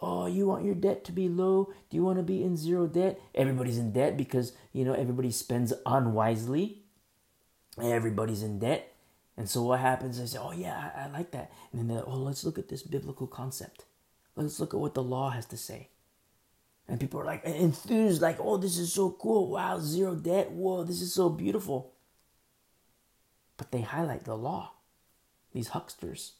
Oh, 0.00 0.26
you 0.26 0.46
want 0.46 0.64
your 0.64 0.74
debt 0.74 1.04
to 1.04 1.12
be 1.12 1.28
low? 1.28 1.72
Do 1.90 1.96
you 1.96 2.04
want 2.04 2.18
to 2.18 2.22
be 2.22 2.42
in 2.42 2.56
zero 2.56 2.86
debt? 2.86 3.20
Everybody's 3.34 3.78
in 3.78 3.92
debt 3.92 4.16
because, 4.16 4.52
you 4.72 4.84
know, 4.84 4.94
everybody 4.94 5.30
spends 5.30 5.72
unwisely. 5.84 6.84
Everybody's 7.80 8.42
in 8.42 8.58
debt. 8.58 8.94
And 9.36 9.48
so 9.48 9.62
what 9.62 9.80
happens 9.80 10.18
is, 10.18 10.36
oh, 10.36 10.52
yeah, 10.52 10.90
I, 10.96 11.04
I 11.04 11.06
like 11.08 11.32
that. 11.32 11.52
And 11.72 11.90
then, 11.90 12.02
oh, 12.06 12.16
let's 12.16 12.44
look 12.44 12.58
at 12.58 12.68
this 12.68 12.82
biblical 12.82 13.26
concept. 13.26 13.84
Let's 14.36 14.58
look 14.58 14.72
at 14.72 14.80
what 14.80 14.94
the 14.94 15.02
law 15.02 15.30
has 15.30 15.46
to 15.46 15.56
say. 15.56 15.88
And 16.88 16.98
people 16.98 17.20
are 17.20 17.24
like 17.24 17.44
enthused, 17.44 18.22
like, 18.22 18.38
oh, 18.40 18.56
this 18.56 18.78
is 18.78 18.92
so 18.92 19.10
cool. 19.10 19.50
Wow, 19.50 19.78
zero 19.80 20.14
debt. 20.14 20.50
Whoa, 20.50 20.84
this 20.84 21.02
is 21.02 21.12
so 21.12 21.28
beautiful. 21.28 21.92
But 23.56 23.72
they 23.72 23.82
highlight 23.82 24.24
the 24.24 24.36
law, 24.36 24.72
these 25.52 25.68
hucksters. 25.68 26.32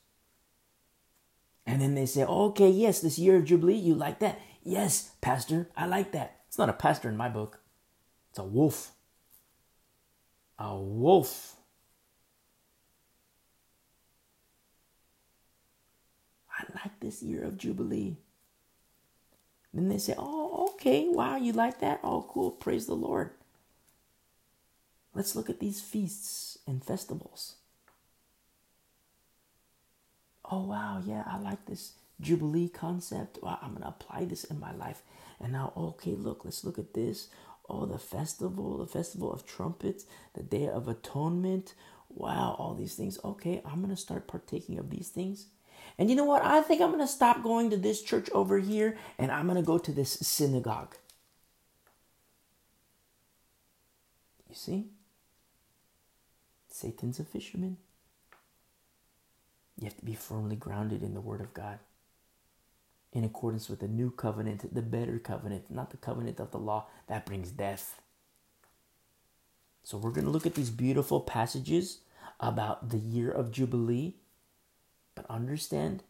And 1.67 1.83
then 1.83 1.95
they 1.95 2.07
say, 2.07 2.25
okay, 2.25 2.71
yes, 2.71 3.01
this 3.01 3.19
year 3.19 3.37
of 3.37 3.45
Jubilee, 3.45 3.75
you 3.75 3.95
like 3.95 4.21
that. 4.21 4.41
Yes, 4.63 5.13
Pastor, 5.21 5.69
I 5.77 5.87
like 5.87 6.13
that. 6.13 6.41
It's 6.49 6.59
not 6.59 6.71
a 6.71 6.75
pastor 6.75 7.09
in 7.09 7.17
my 7.17 7.29
book, 7.29 7.61
it's 8.31 8.39
a 8.39 8.45
wolf. 8.45 8.93
A 10.59 10.77
wolf. 10.77 11.57
I 16.51 16.65
like 16.75 16.99
this 16.99 17.23
year 17.23 17.45
of 17.45 17.57
Jubilee. 17.57 18.17
Then 19.73 19.89
they 19.89 19.99
say, 19.99 20.15
oh, 20.19 20.71
okay, 20.75 21.07
wow, 21.09 21.37
you 21.37 21.53
like 21.53 21.81
that? 21.81 22.01
Oh, 22.03 22.27
cool, 22.29 22.51
praise 22.51 22.87
the 22.87 22.95
Lord. 22.95 23.31
Let's 25.15 25.37
look 25.37 25.49
at 25.49 25.61
these 25.61 25.81
feasts 25.81 26.59
and 26.67 26.85
festivals. 26.85 27.57
Oh, 30.51 30.65
wow, 30.65 31.03
yeah, 31.05 31.25
I 31.27 31.39
like 31.39 31.67
this 31.67 31.93
Jubilee 32.21 32.69
concept. 32.69 33.39
I'm 33.45 33.77
to 33.83 33.89
apply 33.89 34.25
this 34.25 34.45
in 34.45 34.59
my 34.59 34.73
life. 34.73 35.03
And 35.41 35.53
now, 35.53 35.73
okay, 35.77 36.15
look, 36.15 36.45
let's 36.45 36.65
look 36.65 36.79
at 36.79 36.95
this. 36.95 37.29
Oh, 37.69 37.85
the 37.85 37.99
festival, 37.99 38.79
the 38.79 38.87
festival 38.87 39.33
of 39.33 39.47
trumpets, 39.47 40.07
the 40.35 40.43
day 40.43 40.67
of 40.69 40.89
atonement. 40.89 41.75
Wow, 42.09 42.57
all 42.59 42.75
these 42.75 42.95
things. 42.95 43.19
Okay, 43.23 43.61
I'm 43.65 43.83
to 43.95 43.97
start 44.01 44.27
partaking 44.27 44.79
of 44.79 44.91
these 44.91 45.09
things. 45.09 45.49
And 45.99 46.09
you 46.09 46.17
know 46.17 46.25
what? 46.25 46.45
I 46.45 46.63
think 46.63 46.81
I'm 46.81 46.89
to 47.01 47.13
stop 47.13 47.43
going 47.43 47.71
to 47.71 47.77
this 47.77 48.03
church 48.03 48.31
over 48.31 48.59
here 48.59 48.97
and 49.19 49.31
I'm 49.31 49.47
to 49.57 49.63
go 49.63 49.79
to 49.79 49.93
this 49.93 50.13
synagogue. 50.13 50.97
You 54.49 54.55
see? 54.55 54.87
Satan's 56.69 57.21
a 57.21 57.25
fisherman. 57.25 57.77
You 59.79 59.85
have 59.85 59.97
to 59.97 60.05
be 60.05 60.15
firmly 60.15 60.57
grounded 60.57 61.03
in 61.03 61.15
the 61.15 61.21
Word 61.21 61.41
of 61.41 61.55
God 61.55 61.79
in 63.13 63.25
accordance 63.25 63.69
with 63.69 63.81
the 63.81 63.89
new 63.89 64.11
covenant, 64.11 64.75
the 64.75 64.83
better 64.83 65.19
covenant, 65.19 65.71
not 65.71 65.91
the 65.91 65.97
covenant 65.97 66.41
of 66.41 66.51
the 66.51 66.59
law 66.59 66.87
that 67.07 67.25
brings 67.25 67.51
death. 67.51 68.01
So 69.83 69.97
we're 69.97 70.11
going 70.11 70.27
to 70.27 70.31
look 70.31 70.47
at 70.47 70.55
these 70.55 70.71
beautiful 70.71 71.21
passages 71.21 72.01
about 72.41 72.91
the 72.91 72.99
year 72.99 73.31
of 73.31 73.51
Jubilee, 73.51 74.17
but 75.15 75.25
understand 75.31 76.03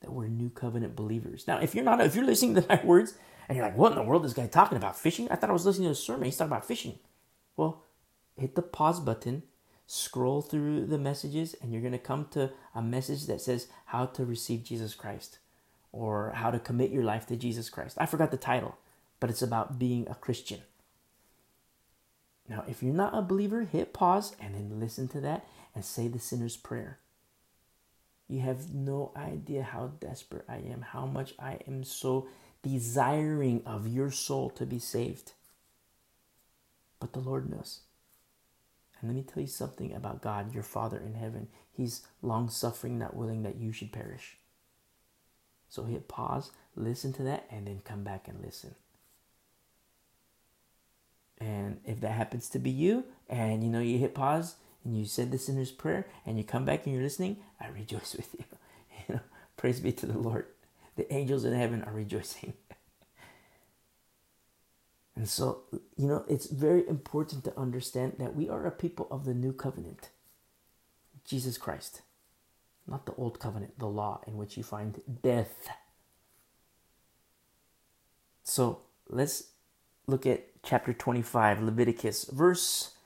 that 0.00 0.12
we're 0.12 0.28
new 0.28 0.48
covenant 0.48 0.96
believers. 0.96 1.46
Now, 1.46 1.58
if 1.58 1.74
you're 1.74 1.84
not, 1.84 2.00
if 2.00 2.14
you're 2.14 2.24
listening 2.24 2.54
to 2.54 2.66
my 2.68 2.80
words 2.84 3.14
and 3.48 3.56
you're 3.56 3.66
like, 3.66 3.76
what 3.76 3.92
in 3.92 3.98
the 3.98 4.04
world 4.04 4.24
is 4.24 4.32
this 4.32 4.42
guy 4.42 4.48
talking 4.48 4.78
about? 4.78 4.96
Fishing? 4.98 5.28
I 5.30 5.36
thought 5.36 5.50
I 5.50 5.52
was 5.52 5.66
listening 5.66 5.88
to 5.88 5.92
a 5.92 5.96
sermon. 5.96 6.24
He's 6.24 6.36
talking 6.36 6.52
about 6.52 6.64
fishing. 6.64 6.98
Well, 7.56 7.84
hit 8.36 8.54
the 8.54 8.62
pause 8.62 9.00
button, 9.00 9.42
scroll 9.92 10.40
through 10.40 10.86
the 10.86 10.98
messages, 10.98 11.56
and 11.60 11.72
you're 11.72 11.82
going 11.82 11.90
to 11.90 11.98
come 11.98 12.24
to 12.30 12.48
a 12.76 12.80
message 12.80 13.26
that 13.26 13.40
says 13.40 13.66
how 13.86 14.06
to 14.06 14.24
receive 14.24 14.62
Jesus 14.62 14.94
Christ 14.94 15.40
or 15.90 16.30
how 16.36 16.52
to 16.52 16.60
commit 16.60 16.92
your 16.92 17.02
life 17.02 17.26
to 17.26 17.36
Jesus 17.36 17.68
Christ. 17.68 17.96
I 17.98 18.06
forgot 18.06 18.30
the 18.30 18.36
title, 18.36 18.76
but 19.18 19.30
it's 19.30 19.42
about 19.42 19.80
being 19.80 20.06
a 20.08 20.14
Christian. 20.14 20.60
Now, 22.48 22.62
if 22.68 22.84
you're 22.84 22.94
not 22.94 23.18
a 23.18 23.22
believer, 23.22 23.62
hit 23.62 23.92
pause 23.92 24.36
and 24.40 24.54
then 24.54 24.78
listen 24.78 25.08
to 25.08 25.20
that 25.22 25.44
and 25.74 25.84
say 25.84 26.06
the 26.06 26.20
sinner's 26.20 26.56
prayer. 26.56 27.00
You 28.28 28.42
have 28.42 28.72
no 28.72 29.10
idea 29.16 29.64
how 29.64 29.88
desperate 29.98 30.44
I 30.48 30.58
am, 30.58 30.82
how 30.82 31.06
much 31.06 31.34
I 31.36 31.58
am 31.66 31.82
so 31.82 32.28
desiring 32.62 33.62
of 33.66 33.88
your 33.88 34.12
soul 34.12 34.50
to 34.50 34.64
be 34.64 34.78
saved. 34.78 35.32
But 37.00 37.12
the 37.12 37.18
Lord 37.18 37.50
knows. 37.50 37.80
And 39.00 39.10
let 39.10 39.16
me 39.16 39.22
tell 39.22 39.42
you 39.42 39.48
something 39.48 39.94
about 39.94 40.22
God, 40.22 40.54
your 40.54 40.62
Father 40.62 40.98
in 40.98 41.14
heaven. 41.14 41.48
He's 41.72 42.02
long 42.22 42.48
suffering, 42.50 42.98
not 42.98 43.16
willing 43.16 43.42
that 43.42 43.56
you 43.56 43.72
should 43.72 43.92
perish. 43.92 44.36
So 45.68 45.84
hit 45.84 46.08
pause, 46.08 46.50
listen 46.76 47.12
to 47.14 47.22
that, 47.22 47.46
and 47.50 47.66
then 47.66 47.80
come 47.84 48.02
back 48.04 48.28
and 48.28 48.42
listen. 48.44 48.74
And 51.38 51.80
if 51.86 52.00
that 52.00 52.12
happens 52.12 52.48
to 52.50 52.58
be 52.58 52.70
you, 52.70 53.04
and 53.28 53.64
you 53.64 53.70
know 53.70 53.80
you 53.80 53.98
hit 53.98 54.14
pause 54.14 54.56
and 54.84 54.98
you 54.98 55.04
said 55.04 55.30
the 55.30 55.38
sinner's 55.38 55.70
prayer, 55.70 56.06
and 56.26 56.36
you 56.36 56.44
come 56.44 56.64
back 56.64 56.84
and 56.84 56.94
you're 56.94 57.02
listening, 57.02 57.38
I 57.60 57.68
rejoice 57.68 58.14
with 58.16 58.34
you. 58.38 58.44
You 59.08 59.14
know, 59.14 59.20
praise 59.56 59.80
be 59.80 59.92
to 59.92 60.06
the 60.06 60.18
Lord. 60.18 60.46
The 60.96 61.10
angels 61.12 61.44
in 61.44 61.54
heaven 61.54 61.82
are 61.84 61.92
rejoicing. 61.92 62.52
and 65.20 65.28
so, 65.28 65.64
you 65.96 66.08
know, 66.08 66.24
it's 66.28 66.46
very 66.46 66.88
important 66.88 67.44
to 67.44 67.58
understand 67.58 68.14
that 68.18 68.34
we 68.34 68.48
are 68.48 68.64
a 68.64 68.70
people 68.70 69.06
of 69.10 69.26
the 69.26 69.34
new 69.34 69.52
covenant, 69.52 70.08
Jesus 71.24 71.58
Christ 71.58 72.00
not 72.90 73.06
the 73.06 73.14
old 73.14 73.38
covenant, 73.38 73.78
the 73.78 73.86
law 73.86 74.20
in 74.26 74.36
which 74.36 74.56
you 74.56 74.62
find 74.62 75.00
death. 75.22 75.68
So 78.42 78.80
let's 79.08 79.44
look 80.06 80.26
at 80.26 80.48
chapter 80.62 80.92
25, 80.92 81.62
Leviticus, 81.62 82.24
verse 82.24 82.96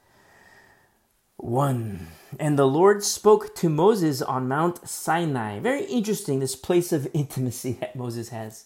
1. 1.37 2.07
And 2.41 2.59
the 2.59 2.67
Lord 2.67 3.05
spoke 3.05 3.55
to 3.57 3.69
Moses 3.69 4.23
on 4.23 4.49
Mount 4.49 4.89
Sinai. 4.89 5.61
Very 5.61 5.85
interesting, 5.85 6.41
this 6.41 6.57
place 6.57 6.91
of 6.93 7.07
intimacy 7.15 7.73
that 7.81 7.95
Moses 7.95 8.31
has. 8.31 8.65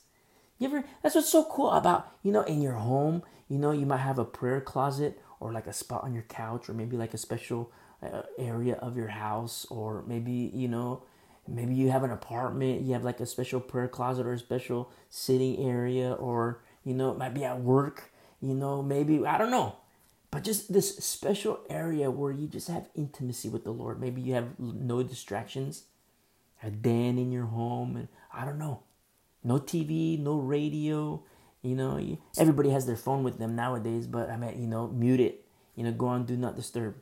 You 0.59 0.69
ever, 0.69 0.85
that's 1.03 1.15
what's 1.15 1.31
so 1.31 1.45
cool 1.45 1.71
about, 1.71 2.13
you 2.23 2.33
know, 2.33 2.43
in 2.43 2.63
your 2.63 2.75
home, 2.75 3.23
you 3.49 3.59
know, 3.59 3.71
you 3.71 3.87
might 3.87 3.99
have 3.99 4.19
a 4.19 4.25
prayer 4.25 4.61
closet 4.61 5.21
or 5.41 5.53
like 5.53 5.67
a 5.67 5.73
spot 5.73 6.05
on 6.05 6.15
your 6.15 6.25
couch 6.25 6.69
or 6.69 6.75
maybe 6.75 6.97
like 6.97 7.15
a 7.15 7.19
special 7.19 7.73
uh, 8.03 8.23
area 8.39 8.75
of 8.77 8.97
your 8.97 9.09
house 9.09 9.67
or 9.71 10.05
maybe 10.07 10.51
you 10.55 10.69
know 10.69 11.03
maybe 11.47 11.75
you 11.75 11.91
have 11.91 12.05
an 12.05 12.11
apartment 12.11 12.83
you 12.83 12.93
have 12.93 13.05
like 13.05 13.21
a 13.21 13.27
special 13.27 13.61
prayer 13.61 13.89
closet 13.89 14.27
or 14.27 14.33
a 14.33 14.39
special 14.39 14.93
sitting 15.09 15.59
area 15.59 16.13
or 16.13 16.63
you 16.85 16.95
know 16.95 17.11
it 17.11 17.19
might 17.19 17.35
be 17.35 17.45
at 17.45 17.61
work 17.61 18.13
you 18.41 18.55
know 18.55 18.83
maybe 18.83 19.25
i 19.27 19.39
don't 19.39 19.51
know. 19.51 19.77
But 20.31 20.45
just 20.45 20.71
this 20.71 20.97
special 20.97 21.61
area 21.71 22.11
where 22.11 22.31
you 22.31 22.49
just 22.49 22.69
have 22.69 22.91
intimacy 22.95 23.49
with 23.49 23.65
the 23.65 23.71
lord. 23.71 23.99
Maybe 23.99 24.21
you 24.21 24.35
have 24.35 24.59
no 24.59 25.03
distractions 25.03 25.85
a 26.63 26.71
den 26.71 27.19
in 27.19 27.33
your 27.33 27.47
home 27.47 27.97
and 27.97 28.09
i 28.33 28.45
don't 28.45 28.59
know. 28.59 28.83
No 29.43 29.59
tv 29.59 30.19
no 30.21 30.37
radio 30.39 31.23
you 31.63 31.75
know 31.75 32.01
everybody 32.39 32.71
has 32.71 32.87
their 32.87 32.97
phone 32.97 33.23
with 33.23 33.39
them 33.39 33.57
nowadays 33.57 34.07
but 34.07 34.31
i 34.31 34.37
mean 34.37 34.61
you 34.61 34.67
know 34.67 34.89
mute 34.89 35.21
it 35.21 35.45
you 35.75 35.85
know 35.85 35.93
go 35.93 36.07
on 36.07 36.25
do 36.25 36.37
not 36.37 36.57
disturb 36.57 36.95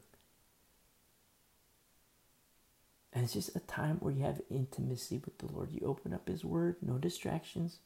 And 3.16 3.24
it's 3.24 3.32
just 3.32 3.56
a 3.56 3.60
time 3.60 3.96
where 4.00 4.12
you 4.12 4.24
have 4.24 4.42
intimacy 4.50 5.22
with 5.24 5.38
the 5.38 5.46
Lord. 5.50 5.72
You 5.72 5.86
open 5.86 6.12
up 6.12 6.28
His 6.28 6.44
Word, 6.44 6.76
no 6.82 6.98
distractions, 6.98 7.78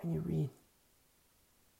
and 0.00 0.14
you 0.14 0.20
read. 0.20 0.48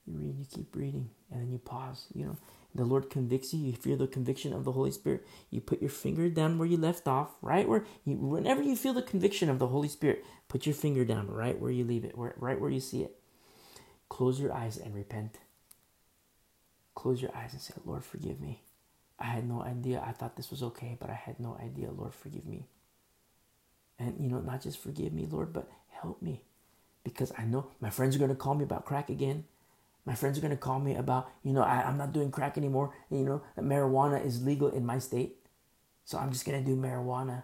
You 0.07 0.19
read, 0.19 0.39
you 0.39 0.45
keep 0.45 0.77
reading, 0.77 1.09
and 1.31 1.41
then 1.41 1.51
you 1.51 1.57
pause. 1.57 2.09
You 2.13 2.27
know, 2.27 2.37
the 2.75 2.85
Lord 2.85 3.09
convicts 3.09 3.55
you. 3.55 3.61
You 3.65 3.73
feel 3.73 3.97
the 3.97 4.07
conviction 4.07 4.53
of 4.53 4.65
the 4.65 4.73
Holy 4.73 4.91
Spirit. 4.91 5.27
You 5.49 5.63
put 5.63 5.81
your 5.81 5.89
finger 5.89 6.29
down 6.29 6.59
where 6.59 6.69
you 6.69 6.77
left 6.77 7.09
off, 7.09 7.31
right 7.41 7.67
where 7.67 7.87
you, 8.05 8.17
whenever 8.17 8.63
you 8.63 8.77
feel 8.77 8.93
the 8.93 9.01
conviction 9.01 9.49
of 9.49 9.59
the 9.59 9.69
Holy 9.69 9.89
Spirit, 9.89 10.27
put 10.47 10.67
your 10.67 10.75
finger 10.75 11.07
down 11.07 11.29
right 11.29 11.59
where 11.59 11.71
you 11.71 11.85
leave 11.85 12.05
it, 12.05 12.13
right 12.17 12.61
where 12.61 12.69
you 12.69 12.81
see 12.81 13.03
it. 13.03 13.17
Close 14.15 14.39
your 14.39 14.53
eyes 14.53 14.77
and 14.77 14.95
repent. 14.95 15.39
Close 16.95 17.21
your 17.21 17.35
eyes 17.35 17.53
and 17.53 17.61
say, 17.61 17.75
Lord, 17.85 18.05
forgive 18.05 18.41
me. 18.41 18.63
I 19.19 19.25
had 19.25 19.49
no 19.49 19.61
idea. 19.61 20.05
I 20.07 20.13
thought 20.13 20.37
this 20.37 20.53
was 20.53 20.63
okay, 20.63 20.97
but 21.01 21.11
I 21.11 21.15
had 21.15 21.41
no 21.41 21.59
idea. 21.61 21.91
Lord, 21.91 22.15
forgive 22.15 22.47
me. 22.47 22.69
And, 23.99 24.15
you 24.21 24.29
know, 24.29 24.39
not 24.39 24.63
just 24.63 24.79
forgive 24.79 25.13
me, 25.13 25.27
Lord, 25.29 25.53
but 25.53 25.69
help 25.89 26.23
me. 26.23 26.43
Because 27.03 27.33
I 27.37 27.43
know 27.43 27.67
my 27.81 27.91
friends 27.91 28.15
are 28.15 28.21
going 28.21 28.31
to 28.31 28.37
call 28.37 28.55
me 28.55 28.63
about 28.63 28.85
crack 28.85 29.11
again. 29.11 29.47
My 30.05 30.15
friends 30.15 30.39
are 30.39 30.43
going 30.43 30.53
to 30.53 30.57
call 30.57 30.79
me 30.79 30.95
about, 30.95 31.33
you 31.43 31.53
know, 31.53 31.63
I, 31.63 31.83
am 31.83 31.99
not 31.99 32.13
doing 32.13 32.31
crack 32.31 32.57
anymore. 32.57 32.95
And, 33.11 33.19
you 33.19 33.27
know, 33.27 33.43
marijuana 33.59 34.25
is 34.25 34.47
legal 34.47 34.69
in 34.69 34.87
my 34.87 35.01
state. 35.01 35.39
So 36.05 36.19
I'm 36.19 36.31
just 36.31 36.47
going 36.47 36.63
to 36.63 36.65
do 36.65 36.81
marijuana. 36.81 37.43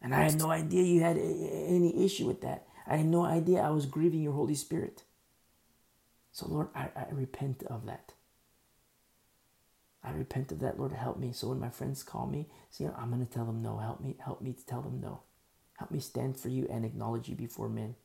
And 0.00 0.14
I 0.14 0.20
had 0.20 0.38
no 0.38 0.52
idea 0.52 0.84
you 0.84 1.00
had 1.00 1.16
any 1.16 2.04
issue 2.04 2.28
with 2.28 2.40
that. 2.42 2.68
I 2.86 2.98
had 2.98 3.06
no 3.06 3.24
idea 3.24 3.62
I 3.62 3.70
was 3.70 3.84
grieving 3.84 4.22
your 4.22 4.34
Holy 4.34 4.54
Spirit. 4.54 5.02
So, 6.38 6.46
Lord, 6.46 6.68
I, 6.72 6.88
I 6.94 7.06
repent 7.10 7.64
of 7.64 7.86
that. 7.86 8.12
I 10.04 10.12
repent 10.12 10.52
of 10.52 10.60
that, 10.60 10.78
Lord, 10.78 10.92
help 10.92 11.18
me. 11.18 11.32
So 11.32 11.48
when 11.48 11.58
my 11.58 11.68
friends 11.68 12.04
call 12.04 12.28
me, 12.28 12.46
see, 12.70 12.86
I'm 12.86 13.10
going 13.10 13.26
to 13.26 13.32
tell 13.32 13.44
them 13.44 13.60
no. 13.60 13.78
Help 13.78 14.00
me, 14.00 14.14
help 14.24 14.40
me 14.40 14.52
to 14.52 14.64
tell 14.64 14.80
them 14.80 15.00
no. 15.00 15.22
Help 15.78 15.90
me 15.90 15.98
stand 15.98 16.38
for 16.38 16.48
you 16.48 16.68
and 16.70 16.84
acknowledge 16.84 17.28
you 17.28 17.34
before 17.34 17.68
men. 17.68 17.96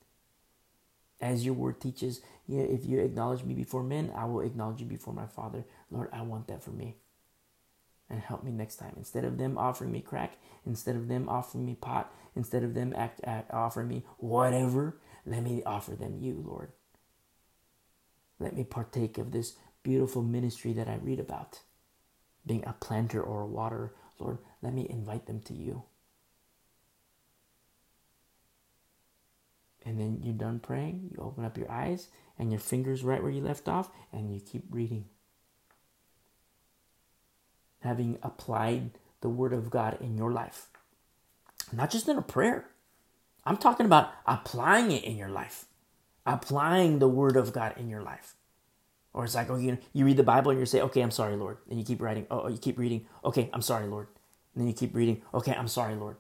As 1.21 1.45
your 1.45 1.53
word 1.53 1.79
teaches, 1.79 2.21
yeah, 2.47 2.63
if 2.63 2.87
you 2.87 2.97
acknowledge 3.01 3.43
me 3.43 3.53
before 3.53 3.83
men, 3.83 4.11
I 4.15 4.25
will 4.25 4.41
acknowledge 4.41 4.79
you 4.79 4.87
before 4.87 5.13
my 5.13 5.27
Father. 5.27 5.65
Lord, 5.91 6.09
I 6.11 6.23
want 6.23 6.47
that 6.47 6.63
for 6.63 6.71
me. 6.71 6.95
And 8.09 8.19
help 8.19 8.43
me 8.43 8.51
next 8.51 8.77
time. 8.77 8.95
Instead 8.97 9.25
of 9.25 9.37
them 9.37 9.59
offering 9.59 9.91
me 9.91 10.01
crack, 10.01 10.37
instead 10.65 10.95
of 10.95 11.07
them 11.07 11.29
offering 11.29 11.67
me 11.67 11.75
pot, 11.75 12.11
instead 12.35 12.63
of 12.63 12.73
them 12.73 12.95
act, 12.97 13.21
act 13.23 13.53
offering 13.53 13.89
me 13.89 14.05
whatever, 14.17 14.97
let 15.23 15.43
me 15.43 15.61
offer 15.67 15.91
them 15.91 16.17
you, 16.19 16.43
Lord. 16.43 16.71
Let 18.39 18.55
me 18.55 18.63
partake 18.63 19.17
of 19.17 19.31
this 19.31 19.53
beautiful 19.83 20.21
ministry 20.21 20.73
that 20.73 20.87
I 20.87 20.95
read 21.01 21.19
about 21.19 21.59
being 22.45 22.63
a 22.65 22.73
planter 22.73 23.21
or 23.21 23.41
a 23.41 23.47
water, 23.47 23.93
Lord, 24.19 24.39
let 24.61 24.73
me 24.73 24.87
invite 24.89 25.25
them 25.25 25.39
to 25.41 25.53
you. 25.53 25.83
And 29.85 29.99
then 29.99 30.19
you're 30.23 30.33
done 30.33 30.59
praying, 30.59 31.11
you 31.11 31.21
open 31.21 31.43
up 31.43 31.57
your 31.57 31.69
eyes 31.69 32.07
and 32.39 32.51
your 32.51 32.59
fingers 32.59 33.03
right 33.03 33.21
where 33.21 33.31
you 33.31 33.41
left 33.41 33.67
off, 33.67 33.89
and 34.11 34.33
you 34.33 34.39
keep 34.39 34.63
reading. 34.71 35.05
Having 37.81 38.17
applied 38.23 38.91
the 39.21 39.29
Word 39.29 39.53
of 39.53 39.69
God 39.69 39.97
in 40.01 40.17
your 40.17 40.31
life, 40.31 40.67
not 41.71 41.91
just 41.91 42.07
in 42.07 42.17
a 42.17 42.23
prayer, 42.23 42.65
I'm 43.45 43.57
talking 43.57 43.85
about 43.85 44.11
applying 44.25 44.91
it 44.91 45.03
in 45.03 45.17
your 45.17 45.29
life, 45.29 45.65
applying 46.25 47.00
the 47.00 47.08
word 47.08 47.36
of 47.36 47.53
God 47.53 47.75
in 47.77 47.89
your 47.89 48.01
life. 48.01 48.36
Or 49.13 49.25
it's 49.25 49.36
like, 49.36 49.50
oh, 49.50 49.58
you, 49.58 49.77
you 49.94 50.06
read 50.06 50.18
the 50.18 50.24
Bible 50.24 50.51
and 50.51 50.60
you 50.60 50.65
say, 50.65 50.82
okay, 50.82 51.01
I'm 51.01 51.12
sorry, 51.12 51.36
Lord. 51.36 51.58
And 51.70 51.77
you 51.77 51.86
keep 51.86 52.01
writing, 52.01 52.25
oh, 52.32 52.42
oh, 52.42 52.48
you 52.48 52.58
keep 52.58 52.80
reading, 52.80 53.06
okay, 53.24 53.50
I'm 53.53 53.62
sorry, 53.62 53.88
Lord. 53.88 54.08
And 54.53 54.62
then 54.62 54.68
you 54.68 54.74
keep 54.74 54.96
reading, 54.96 55.22
okay, 55.34 55.53
I'm 55.53 55.68
sorry, 55.68 55.96
Lord. 55.96 56.18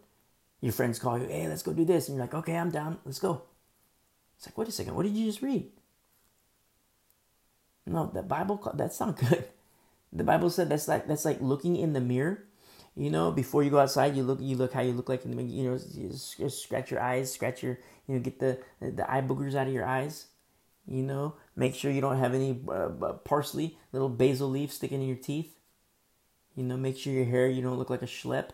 Your 0.61 0.73
friends 0.73 0.99
call 0.99 1.17
you, 1.17 1.25
hey, 1.25 1.47
let's 1.47 1.63
go 1.63 1.73
do 1.73 1.85
this. 1.85 2.07
And 2.07 2.17
you're 2.17 2.25
like, 2.25 2.35
okay, 2.35 2.55
I'm 2.55 2.69
down, 2.69 2.99
let's 3.05 3.19
go. 3.19 3.43
It's 4.37 4.47
like, 4.47 4.57
wait 4.57 4.67
a 4.67 4.71
second, 4.71 4.95
what 4.95 5.03
did 5.03 5.15
you 5.15 5.25
just 5.25 5.41
read? 5.41 5.69
No, 7.85 8.09
the 8.13 8.21
Bible, 8.23 8.71
that's 8.75 8.99
not 8.99 9.17
good. 9.29 9.45
The 10.13 10.23
Bible 10.23 10.51
said 10.51 10.69
that's 10.69 10.87
like 10.87 11.07
that's 11.07 11.25
like 11.25 11.41
looking 11.41 11.75
in 11.75 11.93
the 11.93 12.01
mirror. 12.01 12.43
You 12.95 13.09
know, 13.09 13.31
before 13.31 13.63
you 13.63 13.71
go 13.71 13.79
outside, 13.79 14.15
you 14.15 14.23
look 14.23 14.39
you 14.39 14.55
look 14.55 14.73
how 14.73 14.81
you 14.81 14.93
look 14.93 15.09
like 15.09 15.25
you 15.25 15.31
know 15.31 15.79
you 15.93 16.49
scratch 16.49 16.91
your 16.91 17.01
eyes, 17.01 17.33
scratch 17.33 17.63
your 17.63 17.79
you 18.07 18.15
know 18.15 18.21
get 18.21 18.39
the 18.39 18.59
the 18.79 19.11
eye 19.11 19.21
boogers 19.21 19.55
out 19.55 19.67
of 19.67 19.73
your 19.73 19.85
eyes. 19.85 20.27
You 20.85 21.01
know, 21.01 21.35
make 21.55 21.73
sure 21.73 21.91
you 21.91 22.01
don't 22.01 22.19
have 22.19 22.35
any 22.35 22.59
uh, 22.69 22.89
parsley, 23.23 23.77
little 23.93 24.09
basil 24.09 24.49
leaf 24.49 24.71
sticking 24.71 25.01
in 25.01 25.07
your 25.07 25.17
teeth. 25.17 25.55
You 26.55 26.63
know, 26.63 26.77
make 26.77 26.97
sure 26.97 27.13
your 27.13 27.25
hair 27.25 27.47
you 27.47 27.63
don't 27.63 27.79
look 27.79 27.89
like 27.89 28.03
a 28.03 28.07
schlep. 28.07 28.49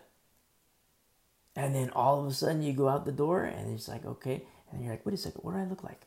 And 1.54 1.74
then 1.74 1.90
all 1.90 2.20
of 2.20 2.26
a 2.26 2.32
sudden 2.32 2.62
you 2.62 2.72
go 2.72 2.88
out 2.88 3.04
the 3.04 3.12
door 3.12 3.44
and 3.44 3.74
it's 3.74 3.88
like 3.88 4.06
okay, 4.06 4.44
and 4.72 4.82
you're 4.82 4.92
like, 4.92 5.04
wait 5.04 5.14
a 5.14 5.18
second, 5.18 5.42
what 5.42 5.52
do 5.52 5.58
I 5.58 5.64
look 5.64 5.84
like? 5.84 6.06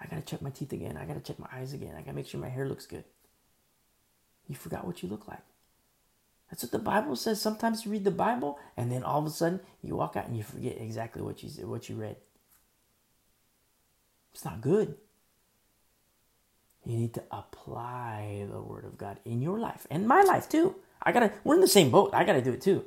I 0.00 0.06
gotta 0.06 0.22
check 0.22 0.42
my 0.42 0.50
teeth 0.50 0.72
again. 0.72 0.96
I 0.96 1.04
gotta 1.04 1.20
check 1.20 1.38
my 1.38 1.48
eyes 1.52 1.72
again. 1.72 1.94
I 1.96 2.00
gotta 2.00 2.14
make 2.14 2.26
sure 2.26 2.40
my 2.40 2.48
hair 2.48 2.68
looks 2.68 2.86
good. 2.86 3.04
You 4.48 4.56
forgot 4.56 4.86
what 4.86 5.02
you 5.04 5.08
look 5.08 5.28
like. 5.28 5.44
That's 6.54 6.62
what 6.62 6.70
the 6.70 6.78
Bible 6.78 7.16
says. 7.16 7.40
Sometimes 7.40 7.84
you 7.84 7.90
read 7.90 8.04
the 8.04 8.12
Bible 8.12 8.60
and 8.76 8.92
then 8.92 9.02
all 9.02 9.18
of 9.18 9.26
a 9.26 9.30
sudden 9.30 9.58
you 9.82 9.96
walk 9.96 10.14
out 10.14 10.28
and 10.28 10.36
you 10.36 10.44
forget 10.44 10.76
exactly 10.78 11.20
what 11.20 11.42
you 11.42 11.48
what 11.66 11.88
you 11.88 11.96
read. 11.96 12.14
It's 14.32 14.44
not 14.44 14.60
good. 14.60 14.94
You 16.86 16.96
need 16.96 17.12
to 17.14 17.24
apply 17.32 18.46
the 18.48 18.60
word 18.60 18.84
of 18.84 18.96
God 18.96 19.18
in 19.24 19.42
your 19.42 19.58
life 19.58 19.88
and 19.90 20.06
my 20.06 20.22
life 20.22 20.48
too. 20.48 20.76
I 21.02 21.10
gotta 21.10 21.32
we're 21.42 21.56
in 21.56 21.60
the 21.60 21.66
same 21.66 21.90
boat. 21.90 22.10
I 22.14 22.22
gotta 22.22 22.40
do 22.40 22.52
it 22.52 22.60
too. 22.60 22.84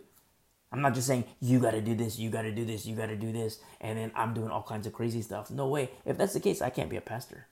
I'm 0.72 0.82
not 0.82 0.94
just 0.94 1.08
saying 1.08 1.26
you 1.42 1.60
gotta 1.60 1.82
do 1.82 1.94
this, 1.94 2.18
you 2.18 2.30
gotta 2.30 2.54
do 2.54 2.64
this, 2.64 2.86
you 2.86 2.96
gotta 2.96 3.18
do 3.18 3.34
this, 3.34 3.60
and 3.82 3.98
then 4.00 4.14
I'm 4.16 4.34
doing 4.34 4.50
all 4.50 4.64
kinds 4.64 4.88
of 4.88 4.94
crazy 4.94 5.22
stuff. 5.22 5.52
No 5.52 5.68
way. 5.68 5.90
If 6.06 6.18
that's 6.18 6.34
the 6.34 6.40
case, 6.40 6.62
I 6.62 6.70
can't 6.70 6.90
be 6.90 6.96
a 6.96 7.02
pastor. 7.02 7.48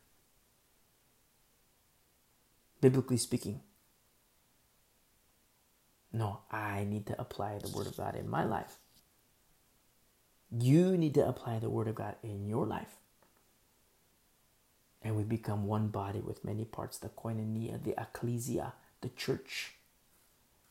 Biblically 2.79 3.17
speaking. 3.17 3.60
No, 6.15 6.39
I 6.50 6.86
need 6.86 7.05
to 7.07 7.19
apply 7.19 7.57
the 7.57 7.75
Word 7.75 7.88
of 7.88 7.98
God 7.98 8.15
in 8.15 8.29
my 8.29 8.45
life. 8.45 8.77
You 10.50 10.95
need 10.95 11.13
to 11.15 11.27
apply 11.27 11.60
the 11.60 11.69
Word 11.69 11.89
of 11.89 11.95
God 11.95 12.15
in 12.24 12.48
your 12.48 12.65
life. 12.65 12.95
And 15.01 15.17
we 15.17 15.24
become 15.24 15.65
one 15.65 15.89
body 15.89 16.22
with 16.22 16.45
many 16.45 16.63
parts 16.63 16.98
the 16.98 17.10
koinonia, 17.10 17.84
the 17.84 17.95
ecclesia, 18.01 18.72
the 19.01 19.10
church, 19.10 19.74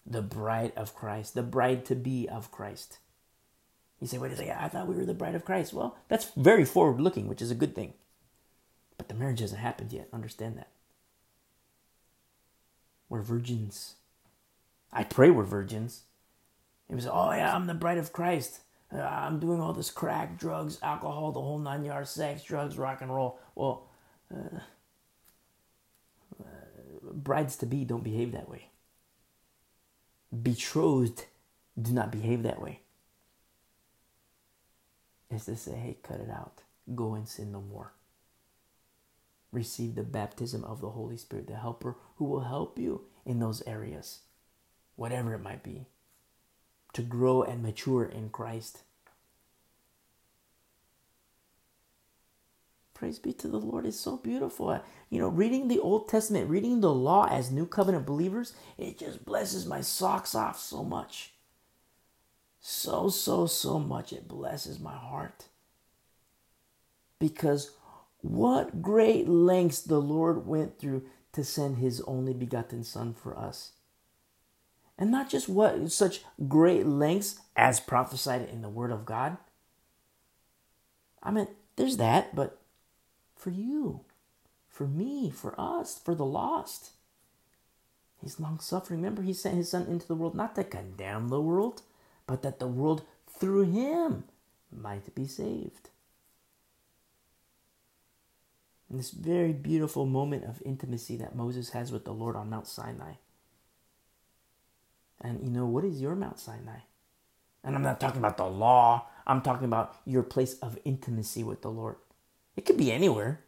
the 0.07 0.23
bride 0.23 0.73
of 0.77 0.95
Christ, 0.95 1.35
the 1.35 1.43
bride 1.43 1.85
to 1.85 1.95
be 1.95 2.27
of 2.27 2.51
Christ. 2.51 2.97
You 4.01 4.07
say, 4.07 4.17
wait 4.17 4.33
a 4.33 4.37
second, 4.37 4.57
I 4.59 4.69
thought 4.69 4.89
we 4.89 4.97
were 4.97 5.05
the 5.05 5.13
bride 5.13 5.35
of 5.35 5.45
Christ. 5.45 5.75
Well, 5.75 5.95
that's 6.09 6.31
very 6.37 6.65
forward 6.65 7.03
looking, 7.03 7.29
which 7.29 7.43
is 7.43 7.51
a 7.51 7.55
good 7.55 7.75
thing. 7.75 7.93
But 8.97 9.09
the 9.09 9.15
marriage 9.15 9.41
hasn't 9.41 9.61
happened 9.61 9.93
yet. 9.93 10.09
Understand 10.11 10.57
that. 10.57 10.71
We're 13.11 13.21
virgins. 13.21 13.97
I 14.95 15.03
pray 15.03 15.29
we're 15.29 15.43
virgins. 15.43 16.05
He 16.89 16.95
was, 16.95 17.07
oh 17.07 17.33
yeah, 17.33 17.55
I'm 17.55 17.67
the 17.67 17.75
bride 17.75 17.99
of 17.99 18.13
Christ. 18.13 18.61
Uh, 18.95 19.01
I'm 19.01 19.41
doing 19.41 19.61
all 19.61 19.73
this 19.73 19.90
crack, 19.90 20.38
drugs, 20.38 20.79
alcohol, 20.83 21.33
the 21.33 21.40
whole 21.40 21.59
nine 21.59 21.85
yards, 21.85 22.11
sex, 22.11 22.45
drugs, 22.45 22.79
rock 22.79 23.01
and 23.01 23.12
roll. 23.12 23.40
Well, 23.57 23.88
uh, 24.33 24.59
uh, 26.40 27.12
brides 27.12 27.57
to 27.57 27.66
be 27.66 27.85
don't 27.85 28.05
behave 28.05 28.31
that 28.33 28.49
way. 28.49 28.68
Betrothed 30.42 31.25
do 31.81 31.92
not 31.92 32.12
behave 32.12 32.45
that 32.45 32.62
way. 32.62 32.81
It's 35.31 35.47
to 35.47 35.57
say, 35.57 35.73
hey, 35.73 35.99
cut 36.03 36.21
it 36.21 36.31
out. 36.31 36.62
Go 36.95 37.14
and 37.14 37.27
sin 37.27 37.51
no 37.51 37.61
more. 37.61 37.95
Receive 39.51 39.97
the 39.97 40.05
baptism 40.05 40.62
of 40.62 40.81
the 40.81 40.90
Holy 40.90 41.16
Spirit, 41.16 41.49
the 41.49 41.57
helper 41.57 41.97
who 42.16 42.27
will 42.27 42.45
help 42.45 42.79
you 42.79 43.03
in 43.27 43.40
those 43.40 43.62
areas 43.66 44.21
whatever 44.96 45.35
it 45.35 45.42
might 45.42 45.62
be, 45.62 45.87
to 46.92 47.02
grow 47.02 47.42
and 47.42 47.62
mature 47.62 48.04
in 48.04 48.30
Christ. 48.30 48.83
Praise 52.94 53.18
be 53.18 53.33
to 53.35 53.48
the 53.48 53.59
Lord. 53.59 53.87
It's 53.87 53.98
so 53.98 54.16
beautiful. 54.16 54.68
Uh, 54.68 54.78
you 55.11 55.18
know, 55.18 55.28
reading 55.28 55.66
the 55.66 55.80
Old 55.80 56.09
Testament, 56.09 56.48
reading 56.48 56.80
the 56.80 56.94
law 56.94 57.26
as 57.28 57.50
new 57.50 57.66
covenant 57.66 58.07
believers, 58.07 58.54
it 58.78 58.98
just 58.98 59.24
blesses 59.24 59.66
my 59.66 59.80
socks 59.80 60.35
off 60.35 60.59
so 60.61 60.85
much. 60.85 61.33
So, 62.61 63.09
so, 63.09 63.46
so 63.46 63.78
much. 63.78 64.12
It 64.12 64.28
blesses 64.28 64.78
my 64.78 64.94
heart. 64.94 65.48
Because 67.18 67.72
what 68.20 68.80
great 68.80 69.28
lengths 69.28 69.83
the 69.83 70.00
Lord 70.00 70.46
went 70.46 70.78
through 70.78 71.02
to 71.33 71.44
send 71.44 71.78
his 71.78 72.00
only 72.02 72.33
begotten 72.33 72.85
Son 72.85 73.12
for 73.12 73.37
us. 73.37 73.72
And 74.96 75.11
not 75.11 75.28
just 75.28 75.48
what 75.48 75.90
such 75.90 76.20
great 76.48 76.87
lengths 76.87 77.40
as 77.57 77.80
prophesied 77.80 78.48
in 78.48 78.62
the 78.62 78.68
Word 78.68 78.92
of 78.92 79.04
God. 79.04 79.37
I 81.22 81.30
mean, 81.30 81.48
there's 81.76 81.96
that, 81.96 82.35
but 82.37 82.59
for 83.35 83.50
you, 83.50 84.02
for 84.68 84.87
me, 84.87 85.30
for 85.30 85.59
us, 85.61 85.98
for 85.98 86.14
the 86.14 86.24
lost. 86.24 86.90
He's 88.20 88.40
long 88.40 88.61
suffering. 88.61 89.00
Remember, 89.00 89.22
he 89.22 89.33
sent 89.33 89.57
his 89.57 89.70
son 89.70 89.87
into 89.87 90.07
the 90.07 90.14
world 90.14 90.35
not 90.35 90.54
to 90.54 90.64
condemn 90.64 91.28
the 91.28 91.40
world, 91.40 91.83
but 92.26 92.42
that 92.42 92.59
the 92.59 92.68
world 92.68 93.02
through 93.28 93.70
him 93.70 94.24
might 94.72 95.14
be 95.14 95.26
saved. 95.26 95.90
And 98.88 98.98
this 98.98 99.11
very 99.11 99.52
beautiful 99.52 100.07
moment 100.07 100.44
of 100.44 100.62
intimacy 100.64 101.16
that 101.16 101.35
Moses 101.35 101.70
has 101.70 101.90
with 101.90 102.04
the 102.04 102.14
Lord 102.14 102.37
on 102.37 102.50
Mount 102.50 102.68
Sinai. 102.68 103.14
And 105.20 105.42
you 105.42 105.50
know, 105.50 105.66
what 105.66 105.85
is 105.85 106.00
your 106.00 106.14
Mount 106.14 106.38
Sinai? 106.38 106.81
And 107.62 107.74
I'm 107.74 107.83
not 107.83 107.98
talking 107.98 108.18
about 108.18 108.37
the 108.37 108.46
law, 108.46 109.07
I'm 109.27 109.40
talking 109.40 109.64
about 109.64 109.96
your 110.05 110.22
place 110.22 110.59
of 110.59 110.79
intimacy 110.85 111.42
with 111.42 111.62
the 111.62 111.70
Lord. 111.70 111.96
It 112.57 112.66
could 112.66 112.77
be 112.77 112.92
anywhere. 112.92 113.44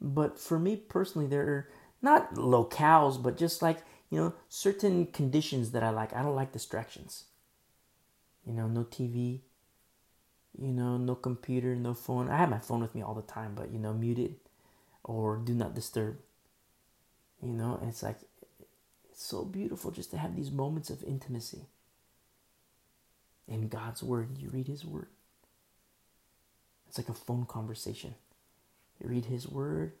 But 0.00 0.38
for 0.38 0.58
me 0.58 0.76
personally, 0.76 1.28
there 1.28 1.42
are 1.42 1.68
not 2.02 2.34
locales, 2.34 3.22
but 3.22 3.36
just 3.36 3.62
like, 3.62 3.78
you 4.08 4.18
know, 4.18 4.34
certain 4.48 5.06
conditions 5.06 5.70
that 5.70 5.82
I 5.82 5.90
like. 5.90 6.14
I 6.14 6.22
don't 6.22 6.34
like 6.34 6.52
distractions. 6.52 7.24
You 8.44 8.54
know, 8.54 8.66
no 8.66 8.84
TV, 8.84 9.40
you 10.58 10.72
know, 10.72 10.96
no 10.96 11.14
computer, 11.14 11.76
no 11.76 11.94
phone. 11.94 12.28
I 12.28 12.38
have 12.38 12.50
my 12.50 12.58
phone 12.58 12.80
with 12.80 12.94
me 12.94 13.02
all 13.02 13.14
the 13.14 13.22
time, 13.22 13.52
but, 13.54 13.70
you 13.70 13.78
know, 13.78 13.92
muted 13.92 14.36
or 15.04 15.36
do 15.36 15.54
not 15.54 15.74
disturb. 15.74 16.18
You 17.42 17.52
know, 17.52 17.78
it's 17.86 18.02
like 18.02 18.18
so 19.20 19.44
beautiful 19.44 19.90
just 19.90 20.10
to 20.10 20.18
have 20.18 20.34
these 20.34 20.50
moments 20.50 20.90
of 20.90 21.04
intimacy. 21.04 21.66
In 23.46 23.68
God's 23.68 24.02
Word, 24.02 24.38
you 24.38 24.48
read 24.48 24.68
His 24.68 24.84
Word. 24.84 25.08
It's 26.88 26.98
like 26.98 27.08
a 27.08 27.14
phone 27.14 27.44
conversation. 27.46 28.14
You 28.98 29.10
read 29.10 29.26
His 29.26 29.46
Word, 29.46 29.92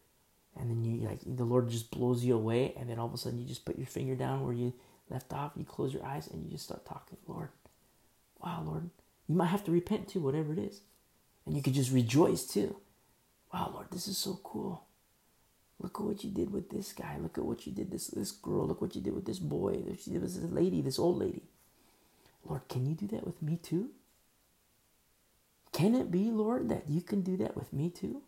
and 0.58 0.70
then 0.70 0.84
you 0.84 1.06
like 1.06 1.20
the 1.24 1.44
Lord 1.44 1.68
just 1.68 1.90
blows 1.90 2.24
you 2.24 2.34
away, 2.34 2.74
and 2.78 2.88
then 2.88 2.98
all 2.98 3.06
of 3.06 3.14
a 3.14 3.18
sudden 3.18 3.38
you 3.38 3.46
just 3.46 3.64
put 3.64 3.78
your 3.78 3.86
finger 3.86 4.14
down 4.14 4.44
where 4.44 4.54
you 4.54 4.72
left 5.10 5.32
off, 5.32 5.52
you 5.56 5.64
close 5.64 5.92
your 5.92 6.04
eyes, 6.04 6.26
and 6.28 6.44
you 6.44 6.50
just 6.50 6.64
start 6.64 6.86
talking. 6.86 7.18
Lord, 7.26 7.50
wow, 8.42 8.62
Lord, 8.64 8.90
you 9.28 9.34
might 9.34 9.46
have 9.46 9.64
to 9.64 9.70
repent 9.70 10.08
too, 10.08 10.20
whatever 10.20 10.52
it 10.52 10.58
is, 10.58 10.80
and 11.44 11.56
you 11.56 11.62
could 11.62 11.74
just 11.74 11.92
rejoice 11.92 12.44
too. 12.44 12.76
Wow, 13.52 13.70
Lord, 13.74 13.88
this 13.90 14.08
is 14.08 14.16
so 14.16 14.40
cool. 14.42 14.84
Look 15.80 15.98
at 15.98 16.04
what 16.06 16.22
you 16.22 16.30
did 16.30 16.52
with 16.52 16.68
this 16.68 16.92
guy. 16.92 17.16
Look 17.20 17.38
at 17.38 17.44
what 17.44 17.66
you 17.66 17.72
did 17.72 17.90
this 17.90 18.08
this 18.08 18.32
girl. 18.32 18.66
Look 18.66 18.82
what 18.82 18.94
you 18.94 19.00
did 19.00 19.14
with 19.14 19.24
this 19.24 19.38
boy. 19.38 19.82
There 20.06 20.20
was 20.20 20.38
this 20.38 20.50
lady, 20.50 20.82
this 20.82 20.98
old 20.98 21.18
lady. 21.18 21.42
Lord, 22.44 22.68
can 22.68 22.86
you 22.86 22.94
do 22.94 23.06
that 23.08 23.24
with 23.24 23.40
me 23.40 23.56
too? 23.56 23.90
Can 25.72 25.94
it 25.94 26.10
be, 26.10 26.30
Lord, 26.30 26.68
that 26.68 26.88
you 26.88 27.00
can 27.00 27.22
do 27.22 27.36
that 27.38 27.56
with 27.56 27.72
me 27.72 27.90
too? 27.90 28.22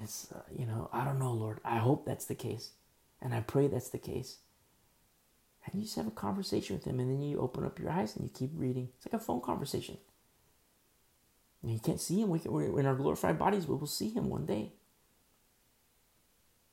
It's, 0.00 0.30
uh, 0.32 0.42
you 0.56 0.66
know, 0.66 0.90
I 0.92 1.04
don't 1.04 1.18
know, 1.18 1.32
Lord. 1.32 1.60
I 1.64 1.78
hope 1.78 2.04
that's 2.04 2.26
the 2.26 2.34
case. 2.34 2.72
And 3.20 3.34
I 3.34 3.40
pray 3.40 3.68
that's 3.68 3.88
the 3.88 3.98
case. 3.98 4.38
And 5.64 5.74
you 5.74 5.82
just 5.82 5.96
have 5.96 6.06
a 6.06 6.10
conversation 6.10 6.76
with 6.76 6.84
him, 6.84 7.00
and 7.00 7.10
then 7.10 7.22
you 7.22 7.40
open 7.40 7.64
up 7.64 7.78
your 7.78 7.90
eyes 7.90 8.14
and 8.14 8.24
you 8.24 8.30
keep 8.32 8.50
reading. 8.54 8.90
It's 8.96 9.06
like 9.06 9.20
a 9.20 9.24
phone 9.24 9.40
conversation. 9.40 9.96
You 11.66 11.78
can't 11.78 12.00
see 12.00 12.20
him. 12.20 12.28
We 12.28 12.38
can, 12.38 12.52
in 12.78 12.86
our 12.86 12.94
glorified 12.94 13.38
bodies, 13.38 13.66
we 13.66 13.76
will 13.76 13.86
see 13.86 14.10
him 14.10 14.28
one 14.28 14.44
day. 14.44 14.72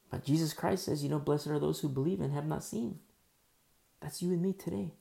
But 0.09 0.25
Jesus 0.25 0.53
Christ 0.53 0.83
says, 0.83 1.01
you 1.03 1.09
know, 1.09 1.19
blessed 1.19 1.47
are 1.47 1.59
those 1.59 1.79
who 1.79 1.87
believe 1.87 2.19
and 2.19 2.33
have 2.33 2.45
not 2.45 2.63
seen. 2.63 2.99
That's 4.01 4.21
you 4.21 4.31
and 4.31 4.41
me 4.41 4.51
today. 4.51 4.91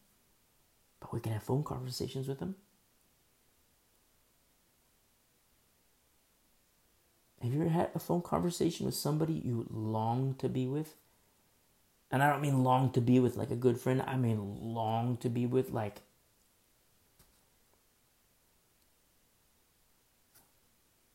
But 1.01 1.13
we 1.13 1.21
can 1.21 1.33
have 1.33 1.43
phone 1.43 1.65
conversations 1.65 2.29
with 2.29 2.39
them. 2.39 2.55
Have 7.43 7.53
you 7.53 7.63
ever 7.63 7.71
had 7.71 7.91
a 7.95 7.99
phone 7.99 8.23
conversation 8.23 8.87
with 8.87 8.95
somebody 8.95 9.33
you 9.33 9.67
long 9.71 10.35
to 10.39 10.49
be 10.49 10.67
with? 10.67 10.95
And 12.13 12.23
I 12.23 12.31
don't 12.31 12.43
mean 12.43 12.63
long 12.63 12.93
to 12.93 13.01
be 13.01 13.19
with 13.19 13.37
like 13.37 13.51
a 13.51 13.57
good 13.57 13.81
friend, 13.81 14.03
I 14.07 14.17
mean 14.17 14.59
long 14.61 15.17
to 15.19 15.29
be 15.29 15.47
with 15.47 15.71
like 15.71 16.03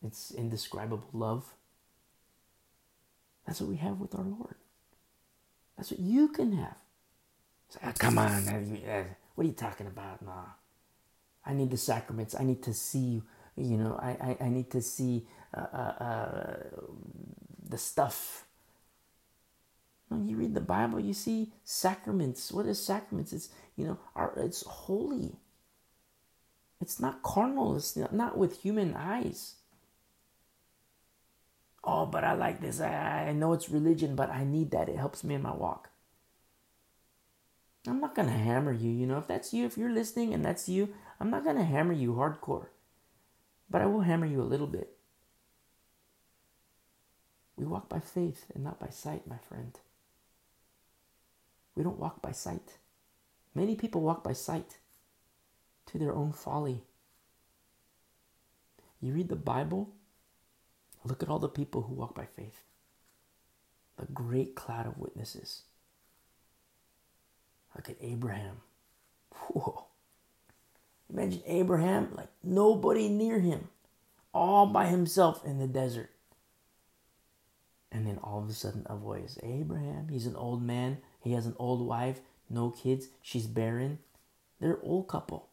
it's 0.06 0.32
indescribable 0.32 1.10
love. 1.14 1.54
That's 3.46 3.62
what 3.62 3.70
we 3.70 3.78
have 3.78 4.00
with 4.00 4.16
our 4.16 4.24
Lord. 4.24 4.56
That's 5.78 5.92
what 5.92 6.00
you 6.00 6.30
can 6.30 6.54
have. 6.54 6.76
oh, 7.84 7.92
come 7.98 8.18
on, 8.18 8.46
what 9.36 9.44
are 9.44 9.48
you 9.48 9.54
talking 9.54 9.88
about? 9.88 10.22
Nah. 10.26 10.46
I 11.46 11.54
need 11.54 11.70
the 11.70 11.78
sacraments. 11.78 12.36
I 12.38 12.44
need 12.44 12.64
to 12.64 12.74
see, 12.74 13.22
you 13.56 13.78
know, 13.78 14.00
I, 14.02 14.10
I, 14.40 14.46
I 14.46 14.50
need 14.50 14.72
to 14.72 14.82
see 14.82 15.28
uh, 15.56 15.66
uh, 15.72 16.04
uh, 16.04 16.58
the 17.70 17.78
stuff. 17.78 18.46
When 20.08 20.28
you 20.28 20.38
read 20.38 20.54
the 20.54 20.62
Bible, 20.62 21.00
you 21.00 21.14
see 21.14 21.52
sacraments. 21.64 22.52
What 22.52 22.66
is 22.66 22.84
sacraments? 22.84 23.34
It's 23.34 23.50
you 23.76 23.86
know, 23.86 24.00
our, 24.16 24.34
it's 24.38 24.64
holy. 24.66 25.36
It's 26.82 27.00
not 27.00 27.24
carnal. 27.24 27.76
It's 27.76 27.96
not 27.96 28.38
with 28.38 28.62
human 28.62 28.96
eyes. 28.96 29.56
Oh, 31.86 32.08
but 32.08 32.24
I 32.24 32.34
like 32.34 32.62
this. 32.62 32.82
I, 32.82 33.28
I 33.30 33.34
know 33.34 33.54
it's 33.54 33.70
religion, 33.70 34.16
but 34.16 34.32
I 34.32 34.44
need 34.44 34.72
that. 34.72 34.90
It 34.90 34.98
helps 34.98 35.24
me 35.24 35.36
in 35.36 35.44
my 35.44 35.54
walk. 35.54 35.90
I'm 37.88 38.00
not 38.02 38.16
going 38.16 38.28
to 38.28 38.34
hammer 38.34 38.74
you. 38.74 38.90
You 38.90 39.06
know, 39.06 39.20
if 39.20 39.28
that's 39.28 39.54
you, 39.54 39.66
if 39.66 39.78
you're 39.78 39.92
listening 39.92 40.34
and 40.34 40.44
that's 40.44 40.68
you, 40.68 40.90
I'm 41.20 41.30
not 41.30 41.44
going 41.44 41.58
to 41.58 41.64
hammer 41.64 41.94
you 41.94 42.14
hardcore. 42.14 42.68
But 43.70 43.84
I 43.84 43.86
will 43.86 44.02
hammer 44.02 44.26
you 44.26 44.42
a 44.42 44.44
little 44.44 44.68
bit. 44.68 44.98
We 47.56 47.66
walk 47.66 47.88
by 47.88 48.00
faith 48.00 48.46
and 48.54 48.64
not 48.64 48.80
by 48.80 48.90
sight, 48.90 49.28
my 49.28 49.38
friend. 49.38 49.78
We 51.76 51.84
don't 51.84 52.00
walk 52.00 52.22
by 52.22 52.32
sight. 52.32 52.78
Many 53.54 53.76
people 53.76 54.02
walk 54.02 54.24
by 54.24 54.34
sight 54.34 54.78
to 55.88 55.98
their 55.98 56.14
own 56.14 56.32
folly. 56.32 56.82
You 59.00 59.14
read 59.14 59.30
the 59.30 59.36
Bible, 59.36 59.94
look 61.06 61.24
at 61.24 61.30
all 61.30 61.40
the 61.40 61.48
people 61.48 61.84
who 61.84 61.94
walk 61.94 62.16
by 62.16 62.26
faith. 62.26 62.64
The 63.98 64.08
great 64.08 64.56
cloud 64.56 64.88
of 64.88 64.98
witnesses. 64.98 65.64
Look 67.76 67.90
at 67.90 67.98
Abraham. 68.02 68.58
Whoa. 69.32 69.86
Imagine 71.12 71.44
Abraham, 71.46 72.10
like 72.16 72.30
nobody 72.44 73.08
near 73.10 73.40
him, 73.40 73.70
all 74.34 74.66
by 74.66 74.88
himself 74.88 75.46
in 75.46 75.60
the 75.60 75.68
desert. 75.68 76.10
And 77.92 78.06
then 78.08 78.18
all 78.24 78.42
of 78.42 78.50
a 78.50 78.54
sudden, 78.54 78.86
a 78.88 78.96
voice 78.96 79.38
Abraham, 79.44 80.08
he's 80.10 80.26
an 80.26 80.36
old 80.36 80.64
man, 80.64 80.98
he 81.22 81.34
has 81.34 81.46
an 81.46 81.56
old 81.60 81.86
wife, 81.86 82.20
no 82.50 82.72
kids, 82.72 83.08
she's 83.22 83.48
barren. 83.48 84.00
They're 84.60 84.80
old 84.82 85.08
couple. 85.08 85.50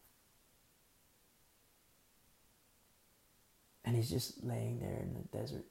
And 3.92 3.98
he's 3.98 4.08
just 4.08 4.42
laying 4.42 4.80
there 4.80 5.00
in 5.02 5.12
the 5.12 5.38
desert. 5.38 5.66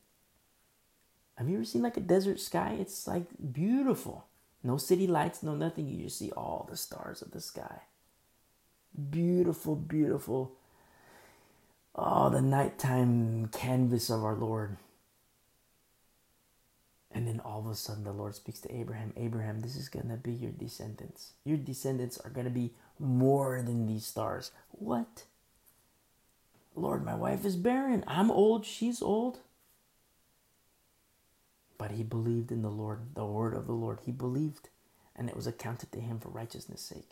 Have 1.40 1.50
you 1.50 1.56
ever 1.56 1.66
seen 1.66 1.82
like 1.82 1.98
a 1.98 2.02
desert 2.02 2.40
sky? 2.40 2.78
It's 2.80 3.08
like 3.08 3.24
beautiful. 3.52 4.26
No 4.64 4.78
city 4.78 5.08
lights, 5.08 5.42
no 5.42 5.56
nothing. 5.56 5.88
You 5.88 6.04
just 6.04 6.20
see 6.20 6.30
all 6.30 6.68
the 6.70 6.78
stars 6.78 7.24
of 7.24 7.32
the 7.32 7.42
sky. 7.42 7.82
Beautiful, 9.10 9.76
beautiful. 9.76 10.52
Oh, 11.96 12.30
the 12.30 12.44
nighttime 12.44 13.48
canvas 13.48 14.12
of 14.12 14.24
our 14.24 14.36
Lord. 14.36 14.78
And 17.12 17.28
then 17.28 17.40
all 17.44 17.62
of 17.62 17.72
a 17.72 17.74
sudden, 17.74 18.04
the 18.04 18.14
Lord 18.14 18.36
speaks 18.36 18.60
to 18.60 18.72
Abraham 18.72 19.14
Abraham, 19.18 19.62
this 19.62 19.76
is 19.76 19.90
going 19.90 20.10
to 20.10 20.16
be 20.16 20.32
your 20.32 20.52
descendants. 20.52 21.34
Your 21.44 21.58
descendants 21.58 22.20
are 22.20 22.30
going 22.30 22.46
to 22.46 22.52
be 22.52 22.70
more 23.00 23.64
than 23.64 23.88
these 23.88 24.06
stars. 24.06 24.52
What? 24.70 25.24
Lord, 26.76 27.04
my 27.06 27.16
wife 27.16 27.46
is 27.46 27.56
barren. 27.56 28.04
I'm 28.08 28.32
old. 28.32 28.66
She's 28.66 29.02
old. 29.02 29.40
But 31.78 31.92
he 31.92 32.04
believed 32.04 32.52
in 32.52 32.62
the 32.62 32.70
Lord, 32.70 33.16
the 33.16 33.26
word 33.26 33.54
of 33.54 33.66
the 33.66 33.74
Lord. 33.74 34.00
He 34.06 34.12
believed, 34.12 34.70
and 35.16 35.30
it 35.30 35.36
was 35.36 35.48
accounted 35.48 35.92
to 35.92 36.00
him 36.00 36.20
for 36.20 36.30
righteousness' 36.30 36.82
sake. 36.82 37.12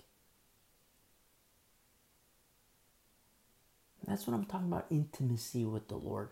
That's 4.07 4.25
what 4.25 4.33
I'm 4.33 4.45
talking 4.45 4.67
about 4.67 4.87
intimacy 4.89 5.65
with 5.65 5.87
the 5.87 5.97
Lord. 5.97 6.29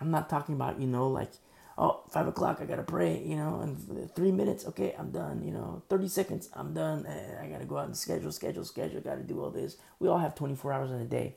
I'm 0.00 0.10
not 0.10 0.30
talking 0.30 0.54
about, 0.54 0.80
you 0.80 0.86
know, 0.86 1.08
like 1.08 1.32
oh, 1.78 2.02
five 2.10 2.26
o'clock, 2.26 2.58
I 2.60 2.64
gotta 2.64 2.82
pray, 2.82 3.22
you 3.24 3.36
know, 3.36 3.60
and 3.60 4.14
three 4.14 4.32
minutes, 4.32 4.66
okay, 4.66 4.94
I'm 4.98 5.10
done, 5.10 5.42
you 5.44 5.52
know, 5.52 5.82
30 5.88 6.08
seconds, 6.08 6.50
I'm 6.52 6.74
done. 6.74 7.06
Eh, 7.06 7.42
I 7.42 7.46
gotta 7.46 7.64
go 7.64 7.78
out 7.78 7.86
and 7.86 7.96
schedule, 7.96 8.32
schedule, 8.32 8.64
schedule, 8.64 9.00
gotta 9.00 9.22
do 9.22 9.42
all 9.42 9.50
this. 9.50 9.76
We 9.98 10.08
all 10.08 10.18
have 10.18 10.34
24 10.34 10.72
hours 10.72 10.90
in 10.90 11.00
a 11.00 11.04
day. 11.04 11.36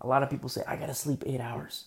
A 0.00 0.06
lot 0.06 0.22
of 0.22 0.30
people 0.30 0.48
say, 0.48 0.62
I 0.66 0.76
gotta 0.76 0.94
sleep 0.94 1.24
eight 1.26 1.40
hours. 1.40 1.86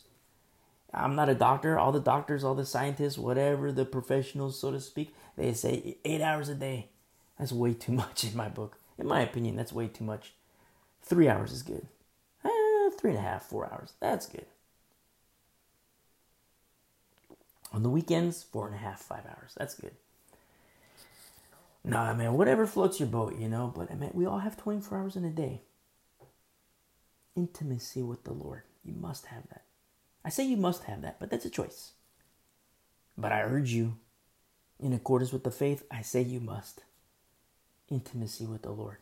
I'm 0.93 1.15
not 1.15 1.29
a 1.29 1.35
doctor. 1.35 1.79
All 1.79 1.91
the 1.91 1.99
doctors, 1.99 2.43
all 2.43 2.55
the 2.55 2.65
scientists, 2.65 3.17
whatever 3.17 3.71
the 3.71 3.85
professionals, 3.85 4.59
so 4.59 4.71
to 4.71 4.79
speak, 4.79 5.15
they 5.37 5.53
say 5.53 5.97
eight 6.03 6.21
hours 6.21 6.49
a 6.49 6.55
day. 6.55 6.89
That's 7.39 7.51
way 7.51 7.73
too 7.73 7.91
much 7.93 8.23
in 8.23 8.35
my 8.35 8.49
book. 8.49 8.77
In 8.97 9.07
my 9.07 9.21
opinion, 9.21 9.55
that's 9.55 9.73
way 9.73 9.87
too 9.87 10.03
much. 10.03 10.33
Three 11.01 11.27
hours 11.27 11.51
is 11.51 11.63
good. 11.63 11.87
Eh, 12.43 12.89
three 12.99 13.11
and 13.11 13.19
a 13.19 13.21
half, 13.21 13.43
four 13.43 13.71
hours. 13.71 13.93
That's 13.99 14.27
good. 14.27 14.45
On 17.71 17.83
the 17.83 17.89
weekends, 17.89 18.43
four 18.43 18.67
and 18.67 18.75
a 18.75 18.79
half, 18.79 18.99
five 18.99 19.25
hours. 19.25 19.53
That's 19.57 19.75
good. 19.75 19.93
Nah, 21.83 22.13
man, 22.13 22.33
whatever 22.33 22.67
floats 22.67 22.99
your 22.99 23.09
boat, 23.09 23.39
you 23.39 23.47
know. 23.47 23.71
But 23.75 23.91
I 23.91 23.95
mean, 23.95 24.11
we 24.13 24.25
all 24.25 24.39
have 24.39 24.57
24 24.57 24.97
hours 24.97 25.15
in 25.15 25.25
a 25.25 25.29
day. 25.29 25.61
Intimacy 27.35 28.01
with 28.01 28.23
the 28.23 28.33
Lord. 28.33 28.63
You 28.83 28.93
must 28.93 29.27
have 29.27 29.47
that. 29.49 29.63
I 30.23 30.29
say 30.29 30.43
you 30.43 30.57
must 30.57 30.83
have 30.83 31.01
that, 31.01 31.19
but 31.19 31.31
that's 31.31 31.45
a 31.45 31.49
choice. 31.49 31.91
But 33.17 33.31
I 33.31 33.41
urge 33.41 33.71
you, 33.71 33.97
in 34.79 34.93
accordance 34.93 35.31
with 35.31 35.43
the 35.43 35.51
faith, 35.51 35.83
I 35.89 36.01
say 36.01 36.21
you 36.21 36.39
must. 36.39 36.81
Intimacy 37.89 38.45
with 38.45 38.61
the 38.63 38.71
Lord. 38.71 38.97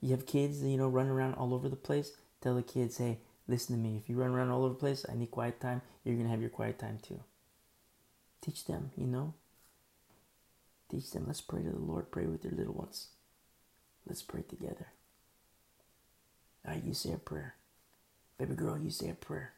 You 0.00 0.10
have 0.10 0.26
kids, 0.26 0.62
you 0.62 0.76
know, 0.76 0.88
running 0.88 1.12
around 1.12 1.34
all 1.34 1.54
over 1.54 1.68
the 1.68 1.76
place. 1.76 2.12
Tell 2.40 2.54
the 2.54 2.62
kids, 2.62 2.98
hey, 2.98 3.18
listen 3.46 3.76
to 3.76 3.80
me. 3.80 3.96
If 4.02 4.08
you 4.08 4.16
run 4.16 4.30
around 4.30 4.50
all 4.50 4.64
over 4.64 4.74
the 4.74 4.80
place, 4.80 5.06
I 5.08 5.14
need 5.14 5.30
quiet 5.30 5.60
time. 5.60 5.82
You're 6.04 6.16
going 6.16 6.26
to 6.26 6.30
have 6.30 6.40
your 6.40 6.50
quiet 6.50 6.78
time 6.78 6.98
too. 7.00 7.20
Teach 8.42 8.64
them, 8.64 8.90
you 8.96 9.06
know. 9.06 9.34
Teach 10.90 11.10
them. 11.12 11.24
Let's 11.26 11.40
pray 11.40 11.62
to 11.62 11.70
the 11.70 11.78
Lord. 11.78 12.10
Pray 12.10 12.26
with 12.26 12.44
your 12.44 12.52
little 12.52 12.74
ones. 12.74 13.08
Let's 14.06 14.22
pray 14.22 14.42
together. 14.42 14.88
All 16.66 16.74
right, 16.74 16.84
you 16.84 16.92
say 16.92 17.12
a 17.12 17.18
prayer. 17.18 17.54
Baby 18.36 18.54
girl, 18.54 18.78
you 18.78 18.90
say 18.90 19.08
a 19.08 19.14
prayer. 19.14 19.52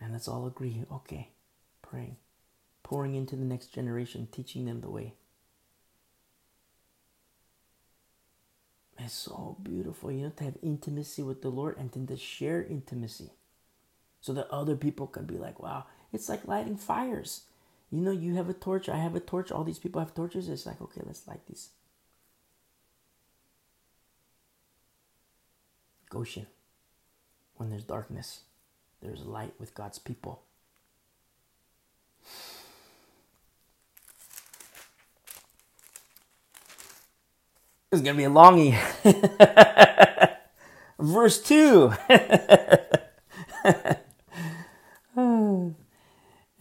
And 0.00 0.12
let's 0.12 0.28
all 0.28 0.46
agree, 0.46 0.84
okay, 0.92 1.30
praying. 1.82 2.16
Pouring 2.82 3.14
into 3.14 3.34
the 3.34 3.44
next 3.44 3.72
generation, 3.72 4.28
teaching 4.30 4.66
them 4.66 4.82
the 4.82 4.90
way. 4.90 5.14
It's 8.98 9.14
so 9.14 9.56
beautiful, 9.62 10.12
you 10.12 10.24
know, 10.24 10.32
to 10.36 10.44
have 10.44 10.56
intimacy 10.62 11.22
with 11.22 11.42
the 11.42 11.48
Lord 11.48 11.76
and 11.78 11.90
then 11.92 12.06
to 12.06 12.16
share 12.16 12.62
intimacy 12.62 13.30
so 14.20 14.32
that 14.32 14.50
other 14.50 14.76
people 14.76 15.06
can 15.06 15.26
be 15.26 15.36
like, 15.36 15.60
wow, 15.60 15.84
it's 16.16 16.30
like 16.30 16.48
lighting 16.48 16.78
fires. 16.78 17.42
You 17.90 18.00
know, 18.00 18.10
you 18.10 18.36
have 18.36 18.48
a 18.48 18.54
torch, 18.54 18.88
I 18.88 18.96
have 18.96 19.14
a 19.14 19.20
torch, 19.20 19.52
all 19.52 19.64
these 19.64 19.78
people 19.78 20.00
have 20.00 20.14
torches. 20.14 20.48
It's 20.48 20.64
like, 20.64 20.80
okay, 20.80 21.02
let's 21.04 21.28
light 21.28 21.46
these. 21.46 21.68
Goshen, 26.08 26.46
when 27.56 27.68
there's 27.68 27.84
darkness, 27.84 28.40
there's 29.02 29.26
light 29.26 29.52
with 29.60 29.74
God's 29.74 29.98
people. 29.98 30.42
It's 37.92 38.00
going 38.00 38.16
to 38.16 38.18
be 38.18 38.24
a 38.24 38.30
longie. 38.30 38.74
Verse 40.98 41.42
2. 41.42 41.92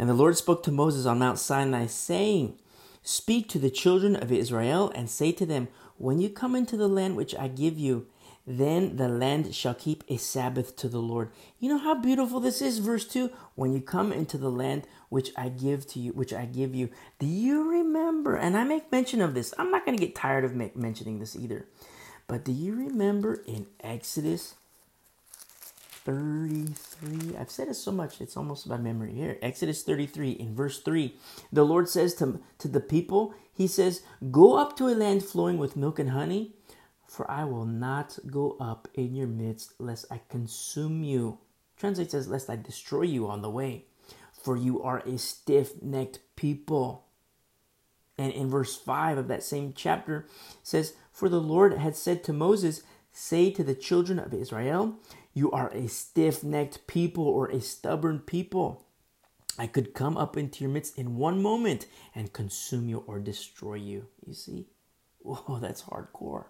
And 0.05 0.09
the 0.09 0.13
Lord 0.25 0.37
spoke 0.37 0.63
to 0.63 0.71
Moses 0.71 1.05
on 1.05 1.19
Mount 1.19 1.37
Sinai, 1.37 1.85
saying, 1.85 2.57
Speak 3.03 3.47
to 3.49 3.59
the 3.59 3.69
children 3.69 4.15
of 4.15 4.31
Israel 4.31 4.91
and 4.95 5.07
say 5.07 5.31
to 5.31 5.45
them, 5.45 5.67
When 5.97 6.19
you 6.19 6.31
come 6.31 6.55
into 6.55 6.75
the 6.75 6.87
land 6.87 7.15
which 7.15 7.35
I 7.35 7.47
give 7.47 7.77
you, 7.77 8.07
then 8.47 8.95
the 8.95 9.07
land 9.07 9.53
shall 9.53 9.75
keep 9.75 10.03
a 10.09 10.17
Sabbath 10.17 10.75
to 10.77 10.89
the 10.89 10.97
Lord. 10.97 11.29
You 11.59 11.69
know 11.69 11.77
how 11.77 11.93
beautiful 11.93 12.39
this 12.39 12.59
is, 12.59 12.79
verse 12.79 13.05
2? 13.05 13.29
When 13.53 13.71
you 13.71 13.81
come 13.81 14.11
into 14.11 14.39
the 14.39 14.49
land 14.49 14.87
which 15.09 15.29
I 15.37 15.49
give 15.49 15.85
to 15.89 15.99
you, 15.99 16.11
which 16.13 16.33
I 16.33 16.45
give 16.45 16.73
you. 16.73 16.89
Do 17.19 17.27
you 17.27 17.69
remember? 17.69 18.35
And 18.35 18.57
I 18.57 18.63
make 18.63 18.91
mention 18.91 19.21
of 19.21 19.35
this. 19.35 19.53
I'm 19.59 19.69
not 19.69 19.85
going 19.85 19.95
to 19.95 20.03
get 20.03 20.15
tired 20.15 20.43
of 20.43 20.55
mentioning 20.55 21.19
this 21.19 21.35
either. 21.35 21.67
But 22.25 22.43
do 22.43 22.51
you 22.51 22.73
remember 22.73 23.43
in 23.45 23.67
Exodus 23.79 24.55
33? 26.05 27.37
I've 27.37 27.51
said 27.51 27.67
it 27.67 27.75
so 27.75 27.91
much, 27.91 28.21
it's 28.21 28.37
almost 28.37 28.69
by 28.69 28.77
memory 28.77 29.13
here. 29.13 29.37
Exodus 29.41 29.83
33, 29.83 30.31
in 30.31 30.55
verse 30.55 30.79
3, 30.79 31.15
the 31.51 31.65
Lord 31.65 31.89
says 31.89 32.13
to, 32.15 32.39
to 32.59 32.67
the 32.67 32.79
people, 32.79 33.33
He 33.53 33.67
says, 33.67 34.03
Go 34.31 34.57
up 34.57 34.77
to 34.77 34.87
a 34.87 34.95
land 34.95 35.23
flowing 35.23 35.57
with 35.57 35.75
milk 35.75 35.99
and 35.99 36.11
honey 36.11 36.53
for 37.15 37.29
I 37.29 37.45
will 37.45 37.65
not 37.65 38.19
go 38.29 38.57
up 38.59 38.87
in 38.93 39.15
your 39.15 39.27
midst, 39.27 39.73
lest 39.79 40.05
I 40.11 40.21
consume 40.29 41.03
you. 41.03 41.39
Translate 41.77 42.11
says, 42.11 42.27
lest 42.27 42.49
I 42.49 42.55
destroy 42.55 43.03
you 43.03 43.27
on 43.27 43.41
the 43.41 43.49
way. 43.49 43.85
For 44.33 44.57
you 44.57 44.81
are 44.83 44.99
a 44.99 45.17
stiff 45.17 45.81
necked 45.81 46.19
people. 46.35 47.05
And 48.17 48.31
in 48.33 48.49
verse 48.49 48.75
5 48.75 49.17
of 49.17 49.27
that 49.27 49.43
same 49.43 49.73
chapter 49.75 50.27
says, 50.63 50.95
For 51.11 51.29
the 51.29 51.41
Lord 51.41 51.77
had 51.77 51.95
said 51.95 52.23
to 52.25 52.33
Moses, 52.33 52.83
Say 53.11 53.49
to 53.51 53.63
the 53.63 53.75
children 53.75 54.19
of 54.19 54.33
Israel, 54.33 54.95
You 55.35 55.51
are 55.51 55.69
a 55.73 55.89
stiff 55.89 56.45
necked 56.45 56.87
people 56.87 57.27
or 57.27 57.47
a 57.47 57.59
stubborn 57.59 58.19
people. 58.19 58.85
I 59.59 59.67
could 59.67 59.93
come 59.93 60.15
up 60.15 60.37
into 60.37 60.63
your 60.63 60.71
midst 60.71 60.97
in 60.97 61.17
one 61.17 61.41
moment 61.41 61.87
and 62.15 62.31
consume 62.31 62.87
you 62.87 63.03
or 63.05 63.19
destroy 63.19 63.75
you. 63.75 64.07
You 64.25 64.33
see? 64.33 64.67
Whoa, 65.19 65.59
that's 65.59 65.83
hardcore. 65.83 66.45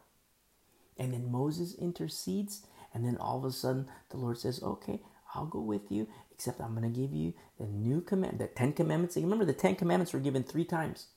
And 0.97 1.13
then 1.13 1.31
Moses 1.31 1.73
intercedes, 1.73 2.67
and 2.93 3.03
then 3.03 3.17
all 3.17 3.39
of 3.39 3.45
a 3.45 3.51
sudden 3.51 3.87
the 4.11 4.17
Lord 4.17 4.37
says, 4.37 4.61
Okay, 4.61 5.01
I'll 5.33 5.47
go 5.47 5.61
with 5.61 5.91
you, 5.91 6.07
except 6.31 6.61
I'm 6.61 6.75
going 6.75 6.91
to 6.93 6.99
give 6.99 7.11
you 7.11 7.33
the 7.59 7.65
new 7.65 8.01
command, 8.01 8.37
the 8.37 8.47
Ten 8.47 8.71
Commandments. 8.71 9.17
remember, 9.17 9.45
the 9.45 9.53
Ten 9.53 9.75
Commandments 9.75 10.13
were 10.13 10.19
given 10.19 10.43
three 10.43 10.63
times. 10.63 11.07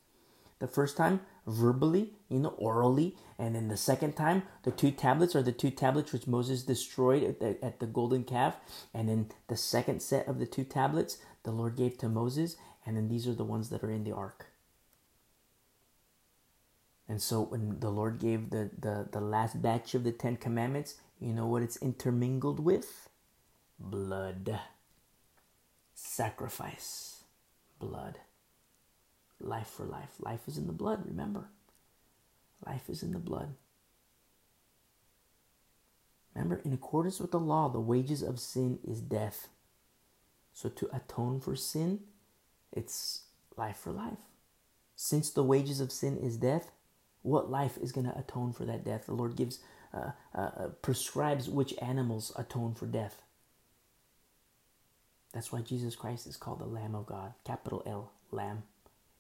The 0.61 0.66
first 0.66 0.97
time, 0.97 1.21
verbally, 1.47 2.14
you 2.29 2.40
know, 2.40 2.55
orally, 2.59 3.16
and 3.38 3.55
then 3.55 3.68
the 3.68 3.77
second 3.77 4.16
time, 4.16 4.42
the 4.64 4.73
two 4.73 4.90
tablets 4.90 5.37
are 5.37 5.42
the 5.42 5.53
two 5.53 5.71
tablets 5.71 6.12
which 6.12 6.27
Moses 6.27 6.64
destroyed 6.64 7.23
at 7.23 7.38
the, 7.38 7.64
at 7.64 7.79
the 7.79 7.87
golden 7.87 8.25
calf, 8.25 8.57
and 8.92 9.09
then 9.09 9.29
the 9.47 9.57
second 9.57 10.03
set 10.03 10.27
of 10.27 10.38
the 10.38 10.47
two 10.47 10.64
tablets 10.64 11.18
the 11.44 11.53
Lord 11.53 11.77
gave 11.77 11.97
to 11.99 12.09
Moses, 12.09 12.57
and 12.85 12.97
then 12.97 13.09
these 13.09 13.29
are 13.29 13.35
the 13.35 13.44
ones 13.44 13.71
that 13.71 13.85
are 13.85 13.90
in 13.90 14.05
the 14.05 14.12
ark. 14.12 14.47
And 17.09 17.23
so 17.23 17.42
when 17.42 17.81
the 17.81 17.90
Lord 17.90 18.18
gave 18.18 18.51
the, 18.51 18.71
the, 18.79 19.09
the 19.11 19.21
last 19.21 19.62
batch 19.62 19.94
of 19.94 20.05
the 20.05 20.12
Ten 20.12 20.37
Commandments, 20.37 20.97
you 21.21 21.33
know 21.33 21.47
what 21.47 21.62
it's 21.62 21.77
intermingled 21.79 22.61
with? 22.61 23.09
Blood. 23.79 24.61
Sacrifice. 25.94 27.25
Blood. 27.79 28.18
Life 29.40 29.68
for 29.68 29.85
life. 29.85 30.11
Life 30.20 30.40
is 30.46 30.59
in 30.59 30.66
the 30.66 30.72
blood, 30.72 31.05
remember. 31.07 31.48
Life 32.66 32.88
is 32.88 33.03
in 33.03 33.12
the 33.12 33.18
blood. 33.18 33.55
Remember, 36.35 36.61
in 36.64 36.72
accordance 36.72 37.20
with 37.20 37.31
the 37.31 37.40
law, 37.40 37.68
the 37.68 37.81
wages 37.81 38.22
of 38.22 38.38
sin 38.38 38.79
is 38.87 39.01
death. 39.01 39.48
So 40.53 40.68
to 40.68 40.88
atone 40.94 41.40
for 41.40 41.57
sin, 41.57 42.01
it's 42.72 43.22
life 43.57 43.77
for 43.77 43.92
life. 43.92 44.18
Since 44.96 45.31
the 45.31 45.44
wages 45.44 45.81
of 45.81 45.92
sin 45.92 46.16
is 46.16 46.37
death, 46.37 46.70
what 47.22 47.51
life 47.51 47.77
is 47.81 47.92
going 47.92 48.07
to 48.07 48.18
atone 48.18 48.53
for 48.53 48.64
that 48.64 48.85
death. 48.85 49.07
The 49.07 49.14
Lord 49.14 49.37
gives, 49.37 49.61
uh, 49.94 50.11
uh, 50.35 50.51
uh, 50.57 50.68
prescribes 50.83 51.48
which 51.48 51.74
animals 51.81 52.33
atone 52.37 52.74
for 52.74 52.87
death. 52.87 53.22
That's 55.33 55.53
why 55.53 55.61
Jesus 55.61 55.94
Christ 55.94 56.27
is 56.27 56.37
called 56.37 56.61
the 56.61 56.66
Lamb 56.66 56.94
of 56.94 57.07
God, 57.07 57.35
capital 57.44 57.83
L, 57.87 58.12
Lamb, 58.31 58.62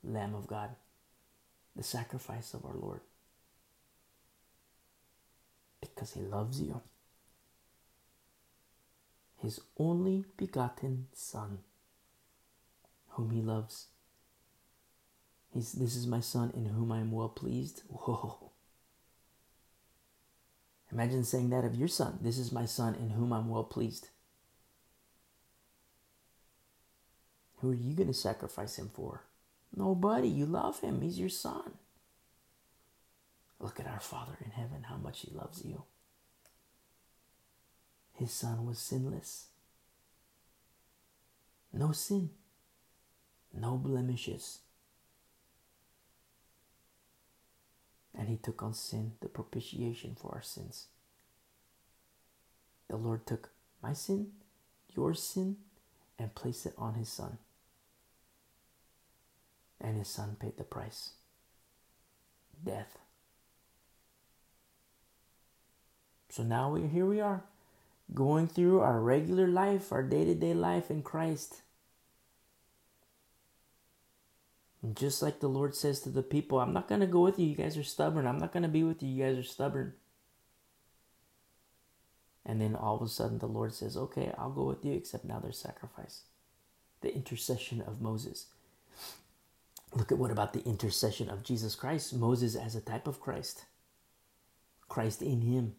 Lamb 0.08 0.34
of 0.34 0.46
God, 0.46 0.70
the 1.76 1.82
sacrifice 1.82 2.54
of 2.54 2.64
our 2.64 2.74
Lord. 2.74 3.00
Because 5.80 6.12
he 6.14 6.20
loves 6.20 6.60
you. 6.60 6.80
His 9.36 9.60
only 9.78 10.24
begotten 10.36 11.06
Son, 11.12 11.58
whom 13.10 13.30
he 13.30 13.40
loves 13.40 13.86
He's, 15.52 15.72
this 15.72 15.96
is 15.96 16.06
my 16.06 16.20
son 16.20 16.52
in 16.54 16.66
whom 16.66 16.92
I 16.92 17.00
am 17.00 17.10
well 17.10 17.28
pleased. 17.28 17.82
Whoa. 17.88 18.50
Imagine 20.92 21.24
saying 21.24 21.50
that 21.50 21.64
of 21.64 21.74
your 21.74 21.88
son. 21.88 22.18
This 22.22 22.38
is 22.38 22.52
my 22.52 22.64
son 22.64 22.94
in 22.94 23.10
whom 23.10 23.32
I'm 23.32 23.48
well 23.48 23.64
pleased. 23.64 24.08
Who 27.56 27.72
are 27.72 27.74
you 27.74 27.94
going 27.94 28.08
to 28.08 28.14
sacrifice 28.14 28.78
him 28.78 28.90
for? 28.94 29.24
Nobody. 29.74 30.28
You 30.28 30.46
love 30.46 30.80
him. 30.80 31.00
He's 31.00 31.18
your 31.18 31.28
son. 31.28 31.72
Look 33.60 33.80
at 33.80 33.86
our 33.86 34.00
Father 34.00 34.38
in 34.44 34.52
heaven, 34.52 34.84
how 34.84 34.96
much 34.96 35.20
he 35.20 35.32
loves 35.34 35.64
you. 35.64 35.82
His 38.14 38.32
son 38.32 38.66
was 38.66 38.78
sinless. 38.78 39.46
No 41.72 41.92
sin, 41.92 42.30
no 43.52 43.76
blemishes. 43.76 44.60
and 48.18 48.28
he 48.28 48.36
took 48.36 48.62
on 48.62 48.74
sin, 48.74 49.12
the 49.20 49.28
propitiation 49.28 50.16
for 50.20 50.34
our 50.34 50.42
sins. 50.42 50.88
The 52.88 52.96
Lord 52.96 53.26
took 53.26 53.50
my 53.80 53.92
sin, 53.92 54.32
your 54.94 55.14
sin, 55.14 55.56
and 56.18 56.34
placed 56.34 56.66
it 56.66 56.74
on 56.76 56.94
his 56.94 57.08
son. 57.08 57.38
And 59.80 59.96
his 59.96 60.08
son 60.08 60.36
paid 60.40 60.56
the 60.56 60.64
price 60.64 61.10
death. 62.64 62.98
So 66.30 66.42
now 66.42 66.70
we, 66.70 66.86
here 66.86 67.06
we 67.06 67.20
are, 67.20 67.42
going 68.14 68.46
through 68.46 68.80
our 68.80 69.00
regular 69.00 69.46
life, 69.46 69.92
our 69.92 70.02
day 70.02 70.24
to 70.24 70.34
day 70.34 70.54
life 70.54 70.90
in 70.90 71.02
Christ. 71.02 71.62
And 74.82 74.96
just 74.96 75.22
like 75.22 75.40
the 75.40 75.48
Lord 75.48 75.74
says 75.74 76.00
to 76.00 76.08
the 76.08 76.22
people, 76.22 76.60
I'm 76.60 76.72
not 76.72 76.88
going 76.88 77.00
to 77.00 77.06
go 77.06 77.20
with 77.20 77.38
you. 77.38 77.46
You 77.46 77.56
guys 77.56 77.76
are 77.76 77.82
stubborn. 77.82 78.26
I'm 78.26 78.38
not 78.38 78.52
going 78.52 78.62
to 78.62 78.68
be 78.68 78.84
with 78.84 79.02
you. 79.02 79.08
You 79.08 79.24
guys 79.24 79.38
are 79.38 79.42
stubborn. 79.42 79.94
And 82.46 82.60
then 82.60 82.76
all 82.76 82.96
of 82.96 83.02
a 83.02 83.08
sudden, 83.08 83.38
the 83.38 83.46
Lord 83.46 83.74
says, 83.74 83.96
Okay, 83.96 84.32
I'll 84.38 84.50
go 84.50 84.64
with 84.64 84.84
you, 84.84 84.92
except 84.92 85.24
now 85.24 85.40
there's 85.40 85.58
sacrifice. 85.58 86.22
The 87.00 87.14
intercession 87.14 87.82
of 87.82 88.00
Moses. 88.00 88.46
Look 89.94 90.12
at 90.12 90.18
what 90.18 90.30
about 90.30 90.52
the 90.52 90.64
intercession 90.64 91.30
of 91.30 91.42
Jesus 91.42 91.74
Christ? 91.74 92.14
Moses 92.14 92.54
as 92.56 92.74
a 92.76 92.80
type 92.80 93.06
of 93.06 93.20
Christ. 93.20 93.64
Christ 94.88 95.22
in 95.22 95.40
him. 95.42 95.74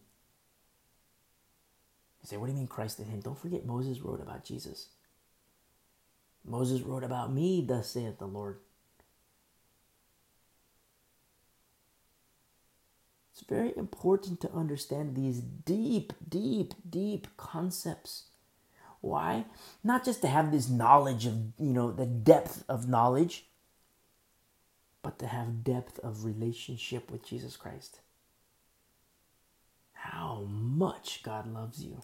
You 2.22 2.26
say, 2.28 2.36
What 2.36 2.46
do 2.46 2.52
you 2.52 2.58
mean 2.58 2.66
Christ 2.66 2.98
in 2.98 3.06
him? 3.06 3.20
Don't 3.20 3.38
forget, 3.38 3.64
Moses 3.64 4.00
wrote 4.00 4.20
about 4.20 4.44
Jesus. 4.44 4.88
Moses 6.44 6.82
wrote 6.82 7.04
about 7.04 7.32
me, 7.32 7.64
thus 7.66 7.90
saith 7.90 8.18
the 8.18 8.26
Lord. 8.26 8.58
It's 13.32 13.48
very 13.48 13.72
important 13.76 14.40
to 14.42 14.52
understand 14.52 15.14
these 15.14 15.40
deep, 15.40 16.12
deep, 16.28 16.74
deep 16.88 17.26
concepts. 17.36 18.24
Why? 19.00 19.46
Not 19.82 20.04
just 20.04 20.20
to 20.22 20.28
have 20.28 20.52
this 20.52 20.68
knowledge 20.68 21.26
of, 21.26 21.34
you 21.58 21.72
know, 21.72 21.90
the 21.90 22.06
depth 22.06 22.64
of 22.68 22.88
knowledge, 22.88 23.46
but 25.02 25.18
to 25.18 25.26
have 25.26 25.64
depth 25.64 25.98
of 26.00 26.24
relationship 26.24 27.10
with 27.10 27.26
Jesus 27.26 27.56
Christ. 27.56 28.00
How 29.92 30.44
much 30.48 31.22
God 31.22 31.52
loves 31.52 31.82
you. 31.82 32.02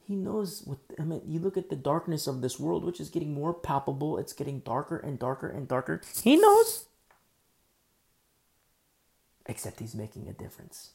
He 0.00 0.16
knows 0.16 0.62
what 0.64 0.78
I 0.98 1.02
mean. 1.02 1.22
You 1.26 1.38
look 1.38 1.58
at 1.58 1.68
the 1.68 1.76
darkness 1.76 2.26
of 2.26 2.40
this 2.40 2.58
world, 2.58 2.82
which 2.82 2.98
is 2.98 3.10
getting 3.10 3.34
more 3.34 3.52
palpable. 3.52 4.16
It's 4.16 4.32
getting 4.32 4.60
darker 4.60 4.96
and 4.96 5.18
darker 5.18 5.48
and 5.48 5.68
darker. 5.68 6.00
He 6.22 6.36
knows 6.36 6.86
except 9.48 9.80
he's 9.80 9.94
making 9.94 10.28
a 10.28 10.32
difference. 10.32 10.90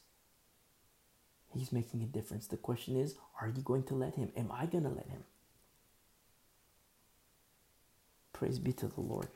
He's 1.52 1.72
making 1.72 2.02
a 2.02 2.06
difference. 2.06 2.46
The 2.46 2.56
question 2.56 2.96
is, 2.96 3.16
are 3.40 3.48
you 3.48 3.62
going 3.62 3.84
to 3.84 3.94
let 3.94 4.14
him? 4.14 4.32
Am 4.36 4.50
I 4.50 4.66
going 4.66 4.84
to 4.84 4.90
let 4.90 5.08
him? 5.08 5.24
Praise 8.34 8.58
be 8.58 8.74
to 8.74 8.88
the 8.88 9.00
Lord. 9.00 9.28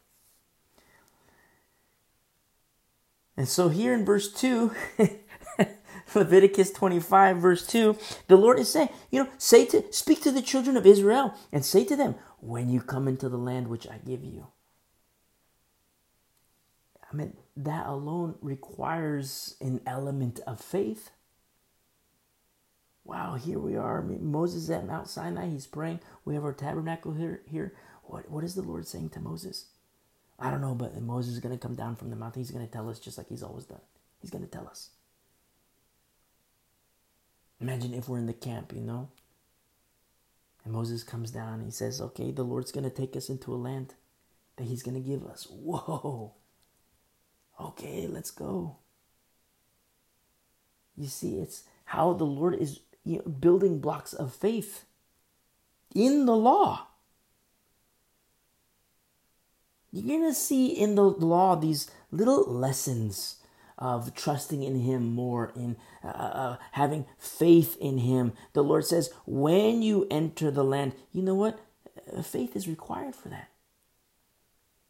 And 3.38 3.48
so 3.48 3.70
here 3.70 3.94
in 3.94 4.04
verse 4.04 4.30
2, 4.32 4.72
Leviticus 6.14 6.72
25, 6.72 7.38
verse 7.38 7.66
2, 7.66 7.96
the 8.26 8.36
Lord 8.36 8.58
is 8.58 8.70
saying, 8.70 8.88
you 9.10 9.22
know, 9.22 9.30
say 9.38 9.64
to 9.66 9.90
speak 9.92 10.20
to 10.22 10.32
the 10.32 10.42
children 10.42 10.76
of 10.76 10.84
Israel 10.84 11.34
and 11.52 11.64
say 11.64 11.84
to 11.84 11.96
them, 11.96 12.16
when 12.40 12.68
you 12.68 12.80
come 12.80 13.08
into 13.08 13.28
the 13.28 13.38
land 13.38 13.68
which 13.68 13.86
I 13.86 13.98
give 14.04 14.24
you. 14.24 14.48
I 17.10 17.16
mean, 17.16 17.36
that 17.56 17.86
alone 17.86 18.34
requires 18.40 19.56
an 19.60 19.80
element 19.86 20.40
of 20.46 20.60
faith. 20.60 21.10
Wow, 23.04 23.36
here 23.36 23.58
we 23.58 23.76
are. 23.76 24.02
I 24.02 24.04
mean, 24.04 24.30
Moses 24.30 24.68
at 24.68 24.86
Mount 24.86 25.08
Sinai, 25.08 25.48
he's 25.48 25.66
praying. 25.66 26.00
We 26.24 26.34
have 26.34 26.44
our 26.44 26.52
tabernacle 26.52 27.14
here. 27.14 27.40
Here, 27.46 27.72
what 28.08 28.30
what 28.30 28.44
is 28.44 28.54
the 28.54 28.62
Lord 28.62 28.86
saying 28.86 29.10
to 29.10 29.20
Moses? 29.20 29.66
I 30.38 30.50
don't 30.50 30.60
know, 30.60 30.74
but 30.74 31.00
Moses 31.00 31.34
is 31.34 31.40
going 31.40 31.56
to 31.56 31.60
come 31.60 31.74
down 31.74 31.96
from 31.96 32.10
the 32.10 32.16
mountain. 32.16 32.40
He's 32.40 32.52
going 32.52 32.64
to 32.64 32.72
tell 32.72 32.88
us 32.88 33.00
just 33.00 33.18
like 33.18 33.28
he's 33.28 33.42
always 33.42 33.64
done. 33.64 33.80
He's 34.20 34.30
going 34.30 34.44
to 34.44 34.50
tell 34.50 34.68
us. 34.68 34.90
Imagine 37.60 37.92
if 37.92 38.08
we're 38.08 38.18
in 38.18 38.26
the 38.26 38.32
camp, 38.32 38.72
you 38.72 38.80
know, 38.80 39.08
and 40.64 40.72
Moses 40.72 41.02
comes 41.02 41.30
down 41.30 41.64
he 41.64 41.70
says, 41.70 42.00
Okay, 42.00 42.30
the 42.30 42.42
Lord's 42.42 42.72
going 42.72 42.84
to 42.84 42.90
take 42.90 43.16
us 43.16 43.28
into 43.28 43.54
a 43.54 43.56
land 43.56 43.94
that 44.56 44.64
he's 44.64 44.82
going 44.82 45.02
to 45.02 45.08
give 45.08 45.24
us. 45.26 45.46
Whoa. 45.50 46.34
Okay, 47.60 48.06
let's 48.06 48.30
go. 48.30 48.76
You 50.96 51.06
see, 51.06 51.38
it's 51.38 51.64
how 51.86 52.12
the 52.12 52.24
Lord 52.24 52.54
is 52.54 52.80
you 53.04 53.16
know, 53.16 53.22
building 53.22 53.78
blocks 53.78 54.12
of 54.12 54.34
faith 54.34 54.84
in 55.94 56.26
the 56.26 56.36
law. 56.36 56.87
You're 59.90 60.18
going 60.18 60.28
to 60.28 60.34
see 60.34 60.66
in 60.68 60.94
the 60.94 61.04
law 61.04 61.56
these 61.56 61.90
little 62.10 62.44
lessons 62.44 63.36
of 63.78 64.14
trusting 64.14 64.62
in 64.62 64.80
Him 64.80 65.14
more, 65.14 65.52
in 65.54 65.76
uh, 66.04 66.08
uh, 66.08 66.56
having 66.72 67.06
faith 67.16 67.76
in 67.80 67.98
Him. 67.98 68.32
The 68.52 68.64
Lord 68.64 68.84
says, 68.84 69.10
when 69.24 69.82
you 69.82 70.06
enter 70.10 70.50
the 70.50 70.64
land, 70.64 70.94
you 71.12 71.22
know 71.22 71.34
what? 71.34 71.60
Uh, 72.12 72.22
faith 72.22 72.56
is 72.56 72.68
required 72.68 73.14
for 73.14 73.28
that. 73.28 73.48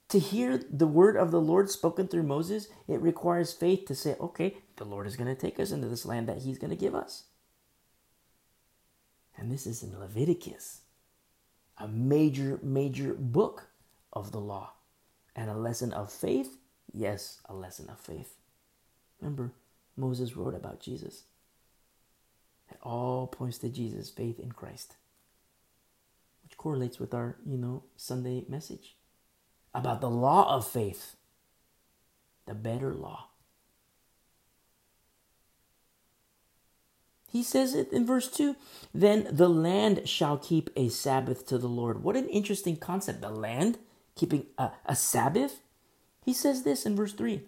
To 0.08 0.18
hear 0.18 0.58
the 0.70 0.86
word 0.86 1.16
of 1.16 1.30
the 1.30 1.40
Lord 1.40 1.70
spoken 1.70 2.08
through 2.08 2.22
Moses, 2.22 2.68
it 2.88 3.00
requires 3.00 3.52
faith 3.52 3.84
to 3.86 3.94
say, 3.94 4.16
okay, 4.18 4.56
the 4.76 4.86
Lord 4.86 5.06
is 5.06 5.16
going 5.16 5.34
to 5.34 5.40
take 5.40 5.60
us 5.60 5.70
into 5.70 5.88
this 5.88 6.06
land 6.06 6.28
that 6.28 6.38
He's 6.38 6.58
going 6.58 6.70
to 6.70 6.76
give 6.76 6.94
us. 6.94 7.24
And 9.36 9.52
this 9.52 9.66
is 9.66 9.82
in 9.82 9.98
Leviticus, 9.98 10.80
a 11.76 11.86
major, 11.86 12.58
major 12.62 13.12
book 13.12 13.68
of 14.12 14.32
the 14.32 14.40
law. 14.40 14.72
And 15.38 15.48
a 15.48 15.54
lesson 15.54 15.92
of 15.92 16.12
faith? 16.12 16.56
Yes, 16.92 17.38
a 17.48 17.54
lesson 17.54 17.88
of 17.88 18.00
faith. 18.00 18.34
Remember, 19.20 19.52
Moses 19.96 20.36
wrote 20.36 20.54
about 20.54 20.80
Jesus. 20.80 21.22
It 22.68 22.76
all 22.82 23.28
points 23.28 23.58
to 23.58 23.68
Jesus, 23.68 24.10
faith 24.10 24.40
in 24.40 24.50
Christ, 24.50 24.96
which 26.42 26.56
correlates 26.56 26.98
with 26.98 27.14
our, 27.14 27.36
you 27.46 27.56
know, 27.56 27.84
Sunday 27.96 28.46
message 28.48 28.96
about 29.72 30.00
the 30.00 30.10
law 30.10 30.52
of 30.52 30.66
faith, 30.66 31.14
the 32.46 32.54
better 32.54 32.92
law. 32.92 33.28
He 37.30 37.44
says 37.44 37.76
it 37.76 37.92
in 37.92 38.04
verse 38.04 38.28
2 38.28 38.56
Then 38.92 39.28
the 39.30 39.48
land 39.48 40.08
shall 40.08 40.36
keep 40.36 40.68
a 40.74 40.88
Sabbath 40.88 41.46
to 41.46 41.58
the 41.58 41.68
Lord. 41.68 42.02
What 42.02 42.16
an 42.16 42.28
interesting 42.28 42.76
concept. 42.76 43.20
The 43.20 43.30
land 43.30 43.78
keeping 44.18 44.46
a, 44.58 44.72
a 44.84 44.94
Sabbath. 44.94 45.60
He 46.24 46.34
says 46.34 46.62
this 46.62 46.84
in 46.84 46.94
verse 46.94 47.14
3 47.14 47.40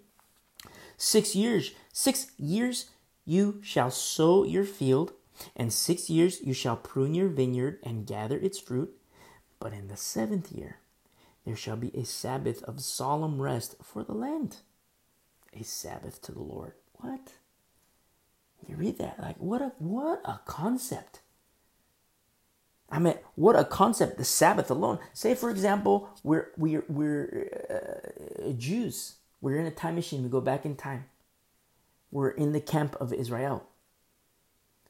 Six 0.97 1.35
years, 1.35 1.73
six 1.93 2.31
years 2.39 2.91
you 3.27 3.61
shall 3.63 3.91
sow 3.91 4.45
your 4.45 4.65
field, 4.65 5.13
and 5.57 5.73
six 5.73 6.09
years 6.09 6.41
you 6.43 6.55
shall 6.55 6.77
prune 6.77 7.15
your 7.15 7.29
vineyard 7.29 7.79
and 7.83 8.07
gather 8.07 8.39
its 8.39 8.59
fruit. 8.59 8.91
But 9.59 9.73
in 9.73 9.89
the 9.89 9.97
seventh 9.97 10.53
year 10.53 10.79
there 11.45 11.57
shall 11.57 11.77
be 11.77 11.91
a 11.95 12.05
Sabbath 12.05 12.63
of 12.65 12.81
solemn 12.81 13.41
rest 13.41 13.77
for 13.83 14.05
the 14.05 14.13
land. 14.13 14.59
A 15.53 15.65
Sabbath 15.65 16.23
to 16.23 16.33
the 16.33 16.43
Lord. 16.43 16.73
What? 16.95 17.33
You 18.69 18.77
read 18.77 18.99
that, 18.99 19.19
like 19.21 19.37
what 19.39 19.63
a 19.63 19.73
what 19.79 20.21
a 20.25 20.41
concept. 20.45 21.21
I 22.91 22.99
mean, 23.01 23.15
what 23.37 23.57
a 23.59 23.65
concept! 23.65 24.19
The 24.19 24.25
Sabbath 24.25 24.71
alone. 24.71 24.99
Say, 25.15 25.35
for 25.35 25.51
example, 25.51 26.11
we're 26.25 26.49
we're 26.57 26.85
we're 26.89 27.49
uh, 27.71 28.53
Jews. 28.59 29.17
We're 29.41 29.59
in 29.59 29.67
a 29.67 29.73
time 29.73 29.97
machine. 29.97 30.23
We 30.25 30.31
go 30.31 30.41
back 30.43 30.65
in 30.67 30.77
time. 30.77 31.07
We're 32.11 32.31
in 32.31 32.53
the 32.53 32.61
camp 32.61 32.97
of 33.01 33.13
Israel. 33.13 33.67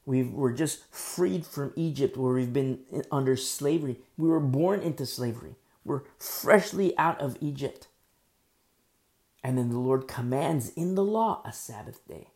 we 0.05 0.23
we're 0.23 0.53
just 0.53 0.93
freed 0.93 1.45
from 1.45 1.73
Egypt, 1.77 2.17
where 2.17 2.33
we've 2.33 2.53
been 2.53 2.81
under 3.11 3.37
slavery. 3.37 3.97
We 4.17 4.29
were 4.29 4.41
born 4.41 4.81
into 4.81 5.05
slavery. 5.05 5.55
We're 5.85 6.03
freshly 6.19 6.97
out 6.97 7.21
of 7.21 7.37
Egypt. 7.41 7.87
And 9.43 9.57
then 9.57 9.69
the 9.69 9.79
Lord 9.79 10.07
commands 10.07 10.71
in 10.71 10.95
the 10.95 11.03
law 11.03 11.41
a 11.45 11.53
Sabbath 11.53 12.07
day. 12.07 12.29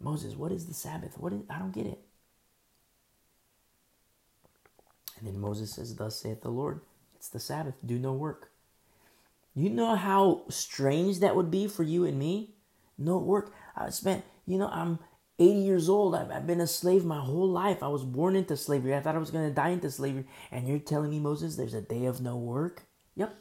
Moses, 0.00 0.36
what 0.36 0.52
is 0.52 0.66
the 0.66 0.74
Sabbath? 0.74 1.18
What 1.18 1.32
is 1.34 1.42
I 1.50 1.58
don't 1.60 1.72
get 1.74 1.86
it. 1.86 2.00
And 5.18 5.26
then 5.26 5.40
Moses 5.40 5.74
says, 5.74 5.94
Thus 5.94 6.20
saith 6.20 6.42
the 6.42 6.50
Lord, 6.50 6.80
it's 7.16 7.28
the 7.28 7.40
Sabbath, 7.40 7.74
do 7.84 7.98
no 7.98 8.12
work. 8.12 8.50
You 9.54 9.70
know 9.70 9.96
how 9.96 10.44
strange 10.50 11.20
that 11.20 11.34
would 11.34 11.50
be 11.50 11.66
for 11.66 11.82
you 11.82 12.04
and 12.04 12.18
me? 12.18 12.50
No 12.98 13.16
work. 13.18 13.54
I 13.74 13.88
spent, 13.90 14.24
you 14.46 14.58
know, 14.58 14.68
I'm 14.68 14.98
80 15.38 15.60
years 15.60 15.88
old. 15.88 16.14
I've, 16.14 16.30
I've 16.30 16.46
been 16.46 16.60
a 16.60 16.66
slave 16.66 17.04
my 17.04 17.20
whole 17.20 17.48
life. 17.48 17.82
I 17.82 17.88
was 17.88 18.04
born 18.04 18.36
into 18.36 18.56
slavery. 18.56 18.94
I 18.94 19.00
thought 19.00 19.16
I 19.16 19.18
was 19.18 19.30
going 19.30 19.48
to 19.48 19.54
die 19.54 19.70
into 19.70 19.90
slavery. 19.90 20.26
And 20.50 20.68
you're 20.68 20.78
telling 20.78 21.10
me, 21.10 21.18
Moses, 21.18 21.56
there's 21.56 21.74
a 21.74 21.80
day 21.80 22.04
of 22.04 22.20
no 22.20 22.36
work? 22.36 22.82
Yep. 23.16 23.34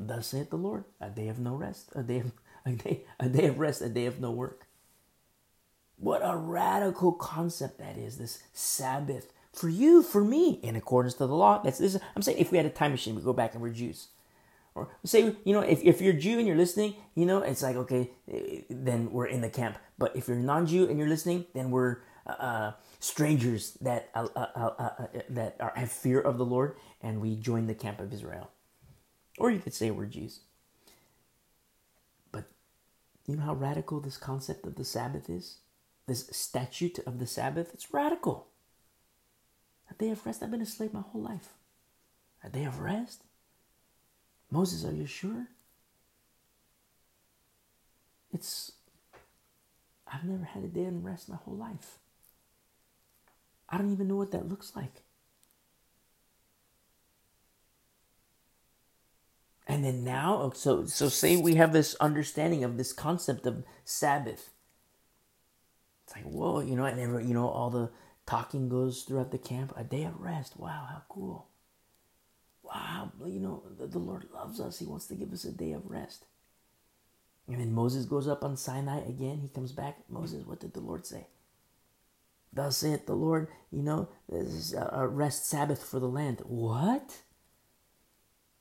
Thus 0.00 0.28
saith 0.28 0.50
the 0.50 0.56
Lord, 0.56 0.84
a 1.00 1.10
day 1.10 1.28
of 1.28 1.38
no 1.38 1.54
rest, 1.54 1.90
a 1.94 2.02
day 2.02 2.20
of, 2.20 2.32
a 2.66 2.72
day, 2.72 3.04
a 3.20 3.28
day 3.28 3.46
of 3.46 3.58
rest, 3.58 3.82
a 3.82 3.88
day 3.88 4.06
of 4.06 4.20
no 4.20 4.30
work. 4.30 4.66
What 5.98 6.20
a 6.22 6.36
radical 6.36 7.12
concept 7.12 7.78
that 7.78 7.96
is, 7.96 8.18
this 8.18 8.42
Sabbath. 8.52 9.32
For 9.56 9.70
you, 9.70 10.02
for 10.02 10.22
me, 10.22 10.60
in 10.62 10.76
accordance 10.76 11.14
to 11.14 11.26
the 11.26 11.34
law. 11.34 11.62
That's 11.62 11.78
this. 11.78 11.98
I'm 12.14 12.20
saying 12.20 12.36
if 12.38 12.52
we 12.52 12.58
had 12.58 12.66
a 12.66 12.70
time 12.70 12.90
machine, 12.90 13.16
we 13.16 13.22
go 13.22 13.32
back 13.32 13.54
and 13.54 13.62
we're 13.62 13.70
Jews. 13.70 14.08
Or 14.74 14.90
say, 15.02 15.34
you 15.44 15.54
know, 15.54 15.62
if, 15.62 15.82
if 15.82 16.02
you're 16.02 16.12
Jew 16.12 16.38
and 16.38 16.46
you're 16.46 16.58
listening, 16.58 16.94
you 17.14 17.24
know, 17.24 17.40
it's 17.40 17.62
like, 17.62 17.76
okay, 17.76 18.10
then 18.68 19.10
we're 19.10 19.24
in 19.24 19.40
the 19.40 19.48
camp. 19.48 19.78
But 19.96 20.14
if 20.14 20.28
you're 20.28 20.36
non-Jew 20.36 20.90
and 20.90 20.98
you're 20.98 21.08
listening, 21.08 21.46
then 21.54 21.70
we're 21.70 22.00
uh, 22.26 22.32
uh 22.32 22.72
strangers 23.00 23.78
that 23.80 24.10
uh, 24.14 24.28
uh, 24.36 24.46
uh, 24.54 24.70
uh, 24.78 25.06
that 25.30 25.56
are, 25.58 25.72
have 25.74 25.90
fear 25.90 26.20
of 26.20 26.36
the 26.36 26.44
Lord, 26.44 26.76
and 27.00 27.22
we 27.22 27.34
join 27.34 27.66
the 27.66 27.74
camp 27.74 27.98
of 27.98 28.12
Israel. 28.12 28.50
Or 29.38 29.50
you 29.50 29.60
could 29.60 29.72
say 29.72 29.90
we're 29.90 30.04
Jews. 30.04 30.40
But 32.30 32.44
you 33.26 33.36
know 33.36 33.44
how 33.44 33.54
radical 33.54 34.00
this 34.00 34.18
concept 34.18 34.66
of 34.66 34.74
the 34.74 34.84
Sabbath 34.84 35.30
is? 35.30 35.60
This 36.06 36.28
statute 36.30 36.98
of 37.06 37.18
the 37.18 37.26
Sabbath? 37.26 37.72
It's 37.72 37.94
radical. 37.94 38.48
Day 39.98 40.10
of 40.10 40.24
rest. 40.26 40.42
I've 40.42 40.50
been 40.50 40.60
a 40.60 40.66
slave 40.66 40.92
my 40.92 41.00
whole 41.00 41.22
life. 41.22 41.48
A 42.44 42.50
day 42.50 42.64
of 42.64 42.80
rest? 42.80 43.22
Moses, 44.50 44.84
are 44.84 44.94
you 44.94 45.06
sure? 45.06 45.48
It's, 48.32 48.72
I've 50.06 50.24
never 50.24 50.44
had 50.44 50.64
a 50.64 50.68
day 50.68 50.84
of 50.86 51.04
rest 51.04 51.28
my 51.28 51.36
whole 51.36 51.56
life. 51.56 51.98
I 53.68 53.78
don't 53.78 53.92
even 53.92 54.08
know 54.08 54.16
what 54.16 54.30
that 54.32 54.48
looks 54.48 54.76
like. 54.76 55.02
And 59.66 59.84
then 59.84 60.04
now, 60.04 60.38
oh, 60.42 60.52
so 60.54 60.86
so 60.86 61.08
say 61.08 61.36
we 61.36 61.56
have 61.56 61.72
this 61.72 61.96
understanding 61.96 62.62
of 62.62 62.76
this 62.76 62.92
concept 62.92 63.46
of 63.46 63.64
Sabbath. 63.84 64.50
It's 66.04 66.14
like 66.14 66.24
whoa, 66.24 66.60
you 66.60 66.76
know, 66.76 66.84
and 66.84 66.96
never, 66.96 67.20
you 67.20 67.34
know, 67.34 67.48
all 67.48 67.70
the 67.70 67.90
talking 68.26 68.68
goes 68.68 69.02
throughout 69.02 69.30
the 69.30 69.38
camp. 69.38 69.72
A 69.76 69.84
day 69.84 70.04
of 70.04 70.20
rest. 70.20 70.58
Wow, 70.58 70.86
how 70.90 71.02
cool 71.08 71.48
wow, 72.66 73.12
you 73.24 73.40
know, 73.40 73.62
the, 73.78 73.86
the 73.86 73.98
Lord 73.98 74.26
loves 74.34 74.60
us. 74.60 74.78
He 74.78 74.86
wants 74.86 75.06
to 75.06 75.14
give 75.14 75.32
us 75.32 75.44
a 75.44 75.52
day 75.52 75.72
of 75.72 75.90
rest. 75.90 76.24
And 77.48 77.60
then 77.60 77.72
Moses 77.72 78.06
goes 78.06 78.26
up 78.26 78.42
on 78.42 78.56
Sinai 78.56 79.00
again. 79.06 79.38
He 79.40 79.48
comes 79.48 79.72
back. 79.72 79.98
Moses, 80.08 80.44
what 80.44 80.60
did 80.60 80.74
the 80.74 80.80
Lord 80.80 81.06
say? 81.06 81.28
Thus 82.52 82.78
saith 82.78 83.06
the 83.06 83.14
Lord, 83.14 83.48
you 83.70 83.82
know, 83.82 84.08
this 84.28 84.46
is 84.46 84.74
a 84.74 85.06
rest 85.06 85.46
Sabbath 85.46 85.84
for 85.84 86.00
the 86.00 86.08
land. 86.08 86.40
What? 86.44 87.18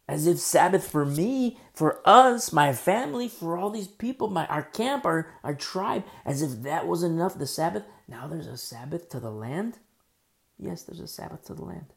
As 0.07 0.27
if 0.27 0.37
Sabbath 0.37 0.87
for 0.87 1.05
me, 1.05 1.57
for 1.73 2.01
us, 2.07 2.53
my 2.53 2.73
family, 2.73 3.27
for 3.27 3.57
all 3.57 3.71
these 3.71 3.87
people, 3.87 4.29
my 4.29 4.45
our 4.47 4.63
camp, 4.63 5.05
our, 5.05 5.31
our 5.43 5.55
tribe, 5.55 6.03
as 6.25 6.41
if 6.41 6.61
that 6.61 6.85
wasn't 6.85 7.15
enough, 7.15 7.37
the 7.37 7.47
Sabbath. 7.47 7.83
Now 8.07 8.27
there's 8.27 8.47
a 8.47 8.57
Sabbath 8.57 9.09
to 9.09 9.19
the 9.19 9.31
land? 9.31 9.79
Yes, 10.59 10.83
there's 10.83 10.99
a 10.99 11.07
Sabbath 11.07 11.45
to 11.45 11.53
the 11.53 11.65
land. 11.65 11.87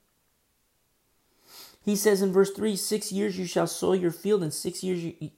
He 1.80 1.96
says 1.96 2.22
in 2.22 2.32
verse 2.32 2.50
3 2.50 2.76
Six 2.76 3.12
years 3.12 3.38
you 3.38 3.46
shall 3.46 3.66
sow 3.66 3.92
your 3.92 4.11
field, 4.11 4.42
and 4.42 4.52
six 4.52 4.82
years 4.82 5.02
you, 5.02 5.30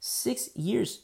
six 0.00 0.50
years 0.54 1.02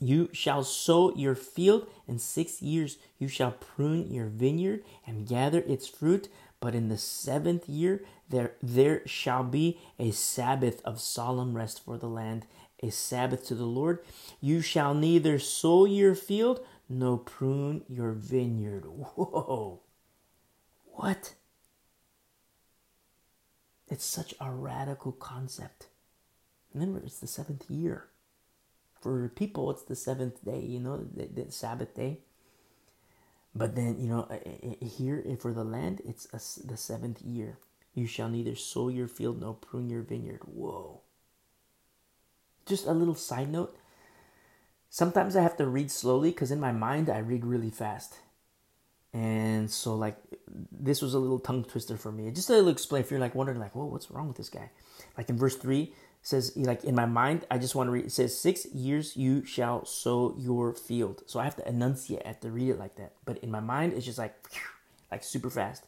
you 0.00 0.28
shall 0.32 0.64
sow 0.64 1.14
your 1.14 1.34
field, 1.34 1.86
and 2.06 2.20
six 2.20 2.60
years 2.60 2.98
you 3.18 3.28
shall 3.28 3.52
prune 3.52 4.12
your 4.12 4.26
vineyard 4.26 4.84
and 5.06 5.26
gather 5.26 5.60
its 5.60 5.86
fruit. 5.86 6.28
But 6.60 6.74
in 6.74 6.88
the 6.88 6.98
seventh 6.98 7.68
year 7.68 8.02
there 8.28 8.54
there 8.62 9.02
shall 9.06 9.44
be 9.44 9.78
a 9.98 10.10
Sabbath 10.10 10.80
of 10.84 11.00
solemn 11.00 11.54
rest 11.54 11.84
for 11.84 11.96
the 11.96 12.08
land, 12.08 12.46
a 12.82 12.90
Sabbath 12.90 13.46
to 13.46 13.54
the 13.54 13.66
Lord. 13.66 14.04
You 14.40 14.60
shall 14.60 14.94
neither 14.94 15.38
sow 15.38 15.84
your 15.84 16.14
field 16.14 16.60
nor 16.88 17.18
prune 17.18 17.84
your 17.88 18.12
vineyard. 18.12 18.84
Whoa. 18.86 19.80
What? 20.92 21.34
It's 23.88 24.04
such 24.04 24.34
a 24.40 24.50
radical 24.50 25.12
concept. 25.12 25.86
Remember, 26.74 27.00
it's 27.04 27.18
the 27.18 27.26
seventh 27.26 27.70
year. 27.70 28.08
For 29.00 29.28
people, 29.28 29.70
it's 29.70 29.82
the 29.82 29.94
seventh 29.94 30.44
day, 30.44 30.60
you 30.60 30.80
know, 30.80 30.96
the, 30.96 31.26
the 31.26 31.52
Sabbath 31.52 31.94
day. 31.94 32.18
But 33.54 33.76
then, 33.76 33.98
you 34.00 34.08
know, 34.08 34.28
here 34.82 35.24
for 35.40 35.52
the 35.52 35.64
land, 35.64 36.02
it's 36.04 36.26
a, 36.32 36.66
the 36.66 36.76
seventh 36.76 37.22
year. 37.22 37.58
You 37.96 38.06
shall 38.06 38.28
neither 38.28 38.54
sow 38.54 38.88
your 38.88 39.08
field 39.08 39.40
nor 39.40 39.54
prune 39.54 39.88
your 39.88 40.02
vineyard. 40.02 40.42
Whoa. 40.44 41.00
Just 42.66 42.86
a 42.86 42.92
little 42.92 43.14
side 43.14 43.50
note. 43.50 43.74
Sometimes 44.90 45.34
I 45.34 45.42
have 45.42 45.56
to 45.56 45.66
read 45.66 45.90
slowly 45.90 46.30
because 46.30 46.50
in 46.50 46.60
my 46.60 46.72
mind 46.72 47.08
I 47.08 47.18
read 47.18 47.46
really 47.46 47.70
fast. 47.70 48.16
And 49.14 49.70
so, 49.70 49.94
like, 49.94 50.18
this 50.70 51.00
was 51.00 51.14
a 51.14 51.18
little 51.18 51.38
tongue 51.38 51.64
twister 51.64 51.96
for 51.96 52.12
me. 52.12 52.30
Just 52.32 52.50
a 52.50 52.52
little 52.52 52.68
explain 52.68 53.02
if 53.02 53.10
you're 53.10 53.18
like 53.18 53.34
wondering, 53.34 53.58
like, 53.58 53.74
whoa, 53.74 53.86
what's 53.86 54.10
wrong 54.10 54.28
with 54.28 54.36
this 54.36 54.50
guy? 54.50 54.70
Like 55.16 55.30
in 55.30 55.38
verse 55.38 55.56
3, 55.56 55.90
says, 56.20 56.54
like, 56.54 56.84
in 56.84 56.94
my 56.94 57.06
mind, 57.06 57.46
I 57.50 57.56
just 57.56 57.74
want 57.74 57.88
to 57.88 57.92
read, 57.92 58.04
it 58.04 58.12
says, 58.12 58.38
Six 58.38 58.66
years 58.74 59.16
you 59.16 59.42
shall 59.46 59.86
sow 59.86 60.34
your 60.38 60.74
field. 60.74 61.22
So 61.24 61.40
I 61.40 61.44
have 61.44 61.56
to 61.56 61.66
enunciate, 61.66 62.22
I 62.26 62.28
have 62.28 62.40
to 62.40 62.50
read 62.50 62.68
it 62.68 62.78
like 62.78 62.96
that. 62.96 63.14
But 63.24 63.38
in 63.38 63.50
my 63.50 63.60
mind, 63.60 63.94
it's 63.94 64.04
just 64.04 64.18
like, 64.18 64.34
like 65.10 65.24
super 65.24 65.48
fast. 65.48 65.86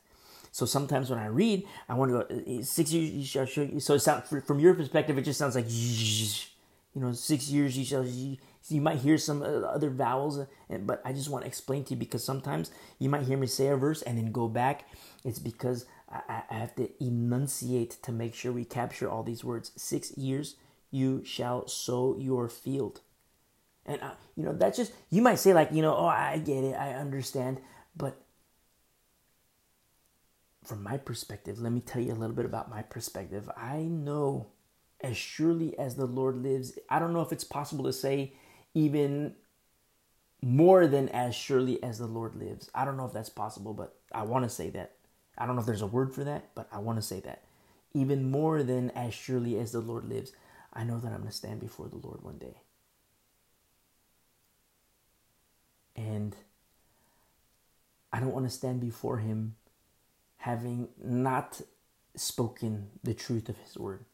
So 0.53 0.67
sometimes 0.67 1.11
when 1.11 1.19
I 1.19 1.27
read, 1.27 1.67
I 1.89 1.95
want 1.95 2.11
to 2.11 2.35
go, 2.35 2.59
uh, 2.59 2.63
Six 2.63 2.93
years 2.93 3.11
you 3.11 3.25
shall 3.25 3.47
show 3.47 3.63
you. 3.63 3.81
So 3.81 3.95
it 3.95 4.01
sounds, 4.01 4.29
from 4.47 4.61
your 4.61 4.75
perspective, 4.75 5.19
it 5.19 5.23
just 5.23 5.39
sounds 5.39 5.55
like, 5.55 5.67
you 5.69 7.01
know, 7.01 7.13
six 7.13 7.49
years 7.49 7.77
you 7.77 7.85
shall 7.85 8.05
you 8.71 8.81
might 8.81 8.99
hear 8.99 9.19
some 9.19 9.43
uh, 9.43 9.47
other 9.47 9.91
vowels, 9.91 10.39
uh, 10.39 10.47
but 10.79 11.01
I 11.05 11.13
just 11.13 11.31
want 11.31 11.45
to 11.45 11.49
explain 11.49 11.85
to 11.85 11.95
you 11.95 11.97
because 11.97 12.25
sometimes 12.25 12.71
you 12.99 13.09
might 13.09 13.23
hear 13.23 13.39
me 13.39 13.47
say 13.47 13.69
a 13.69 13.77
verse 13.77 14.03
and 14.03 14.19
then 14.19 14.33
go 14.33 14.49
back. 14.49 14.89
It's 15.25 15.39
because 15.39 15.87
I, 16.11 16.43
I 16.51 16.55
have 16.55 16.75
to 16.77 16.91
enunciate 17.03 18.03
to 18.03 18.13
make 18.13 18.35
sure 18.35 18.53
we 18.53 18.65
capture 18.65 19.09
all 19.09 19.23
these 19.23 19.45
words. 19.45 19.73
Six 19.77 20.17
years 20.17 20.57
you 20.91 21.25
shall 21.25 21.67
sow 21.69 22.17
your 22.19 22.49
field. 22.49 23.01
And, 23.87 24.03
uh, 24.03 24.13
you 24.37 24.45
know, 24.45 24.53
that's 24.53 24.77
just, 24.77 24.93
you 25.09 25.23
might 25.23 25.39
say, 25.39 25.55
like, 25.55 25.73
you 25.73 25.81
know, 25.81 25.97
oh, 25.97 26.07
I 26.07 26.39
get 26.39 26.63
it, 26.63 26.75
I 26.75 26.93
understand. 26.93 27.59
But 27.97 28.21
from 30.65 30.83
my 30.83 30.97
perspective, 30.97 31.59
let 31.59 31.73
me 31.73 31.81
tell 31.81 32.03
you 32.03 32.13
a 32.13 32.15
little 32.15 32.37
bit 32.37 32.45
about 32.45 32.71
my 32.71 32.83
perspective. 32.83 33.49
I 33.57 33.79
know 33.79 34.49
as 35.01 35.17
surely 35.17 35.79
as 35.79 35.97
the 35.97 36.07
Lord 36.07 36.37
lives, 36.43 36.79
I 36.89 36.99
don't 36.99 37.13
know 37.13 37.23
if 37.23 37.33
it's 37.33 37.45
possible 37.45 37.85
to 37.85 37.93
say 37.93 38.33
even 38.75 39.35
more 40.43 40.87
than 40.87 41.09
as 41.09 41.35
surely 41.35 41.83
as 41.83 41.99
the 41.99 42.07
Lord 42.07 42.35
lives. 42.37 42.71
I 42.75 42.85
don't 42.85 42.97
know 42.97 43.07
if 43.07 43.13
that's 43.13 43.31
possible, 43.31 43.75
but 43.75 43.95
I 44.13 44.23
want 44.23 44.45
to 44.45 44.49
say 44.49 44.71
that. 44.71 44.93
I 45.37 45.47
don't 45.47 45.55
know 45.55 45.61
if 45.61 45.67
there's 45.67 45.83
a 45.83 45.87
word 45.87 46.13
for 46.13 46.25
that, 46.25 46.51
but 46.55 46.69
I 46.73 46.79
want 46.79 46.99
to 46.99 47.03
say 47.03 47.21
that. 47.21 47.43
Even 47.95 48.31
more 48.31 48.63
than 48.63 48.91
as 48.91 49.15
surely 49.15 49.59
as 49.59 49.73
the 49.73 49.81
Lord 49.81 50.05
lives, 50.05 50.33
I 50.73 50.85
know 50.85 50.99
that 50.99 51.09
I'm 51.09 51.19
going 51.19 51.29
to 51.29 51.33
stand 51.33 51.61
before 51.61 51.89
the 51.89 51.97
Lord 51.97 52.23
one 52.23 52.39
day. 52.39 52.61
And 55.97 56.37
I 58.13 58.21
don't 58.21 58.33
want 58.33 58.47
to 58.47 58.51
stand 58.51 58.81
before 58.81 59.19
Him 59.19 59.57
having 60.39 60.89
not 61.03 61.61
spoken 62.17 62.89
the 63.03 63.15
truth 63.15 63.49
of 63.49 63.57
His 63.59 63.77
word, 63.77 64.05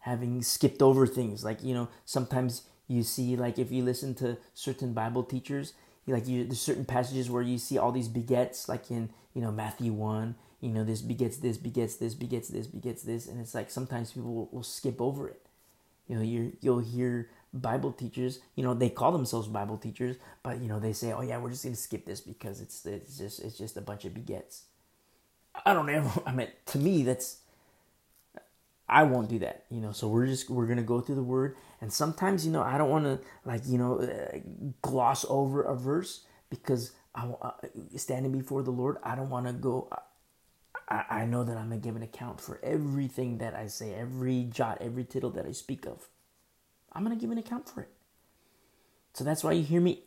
having 0.00 0.42
skipped 0.42 0.82
over 0.82 1.06
things. 1.06 1.44
Like, 1.44 1.62
you 1.62 1.74
know, 1.74 1.88
sometimes 2.04 2.62
you 2.90 3.04
see 3.04 3.36
like 3.36 3.58
if 3.58 3.70
you 3.70 3.84
listen 3.84 4.14
to 4.16 4.36
certain 4.52 4.92
bible 4.92 5.22
teachers 5.22 5.74
like 6.06 6.26
you 6.26 6.44
there's 6.44 6.60
certain 6.60 6.84
passages 6.84 7.30
where 7.30 7.42
you 7.42 7.56
see 7.56 7.78
all 7.78 7.92
these 7.92 8.08
begets 8.08 8.68
like 8.68 8.90
in 8.90 9.10
you 9.32 9.40
know 9.40 9.52
matthew 9.52 9.92
1 9.92 10.34
you 10.60 10.70
know 10.70 10.84
this 10.84 11.00
begets 11.00 11.36
this 11.38 11.56
begets 11.56 11.96
this 11.96 12.14
begets 12.14 12.48
this 12.48 12.66
begets 12.66 13.02
this 13.02 13.28
and 13.28 13.40
it's 13.40 13.54
like 13.54 13.70
sometimes 13.70 14.12
people 14.12 14.34
will, 14.34 14.48
will 14.50 14.62
skip 14.62 15.00
over 15.00 15.28
it 15.28 15.46
you 16.08 16.16
know 16.16 16.22
you 16.22 16.56
you'll 16.60 16.80
hear 16.80 17.30
bible 17.52 17.92
teachers 17.92 18.40
you 18.54 18.64
know 18.64 18.74
they 18.74 18.90
call 18.90 19.12
themselves 19.12 19.48
bible 19.48 19.78
teachers 19.78 20.16
but 20.42 20.60
you 20.60 20.68
know 20.68 20.80
they 20.80 20.92
say 20.92 21.12
oh 21.12 21.22
yeah 21.22 21.38
we're 21.38 21.50
just 21.50 21.62
to 21.62 21.74
skip 21.76 22.04
this 22.04 22.20
because 22.20 22.60
it's 22.60 22.84
it's 22.86 23.18
just 23.18 23.40
it's 23.40 23.56
just 23.56 23.76
a 23.76 23.80
bunch 23.80 24.04
of 24.04 24.14
begets 24.14 24.64
i 25.66 25.72
don't 25.72 25.86
know 25.86 26.10
i 26.26 26.32
mean 26.32 26.48
to 26.66 26.78
me 26.78 27.02
that's 27.02 27.38
I 28.90 29.04
won't 29.04 29.28
do 29.28 29.38
that, 29.38 29.64
you 29.70 29.80
know. 29.80 29.92
So 29.92 30.08
we're 30.08 30.26
just 30.26 30.50
we're 30.50 30.66
gonna 30.66 30.82
go 30.82 31.00
through 31.00 31.14
the 31.14 31.22
word, 31.22 31.56
and 31.80 31.92
sometimes 31.92 32.44
you 32.44 32.50
know 32.50 32.62
I 32.62 32.76
don't 32.76 32.90
want 32.90 33.04
to 33.04 33.20
like 33.44 33.62
you 33.64 33.78
know 33.78 34.04
gloss 34.82 35.24
over 35.28 35.62
a 35.62 35.76
verse 35.76 36.24
because 36.50 36.90
I 37.14 37.30
standing 37.96 38.32
before 38.32 38.64
the 38.64 38.72
Lord. 38.72 38.96
I 39.04 39.14
don't 39.14 39.30
want 39.30 39.46
to 39.46 39.52
go. 39.52 39.88
I, 40.88 41.04
I 41.08 41.24
know 41.24 41.44
that 41.44 41.56
I'm 41.56 41.68
gonna 41.68 41.80
give 41.80 41.94
an 41.94 42.02
account 42.02 42.40
for 42.40 42.58
everything 42.64 43.38
that 43.38 43.54
I 43.54 43.68
say, 43.68 43.94
every 43.94 44.44
jot, 44.50 44.78
every 44.80 45.04
tittle 45.04 45.30
that 45.30 45.46
I 45.46 45.52
speak 45.52 45.86
of. 45.86 46.08
I'm 46.92 47.04
gonna 47.04 47.14
give 47.14 47.30
an 47.30 47.38
account 47.38 47.68
for 47.68 47.82
it. 47.82 47.90
So 49.14 49.22
that's 49.22 49.44
why 49.44 49.52
you 49.52 49.62
hear 49.62 49.80
me, 49.80 50.02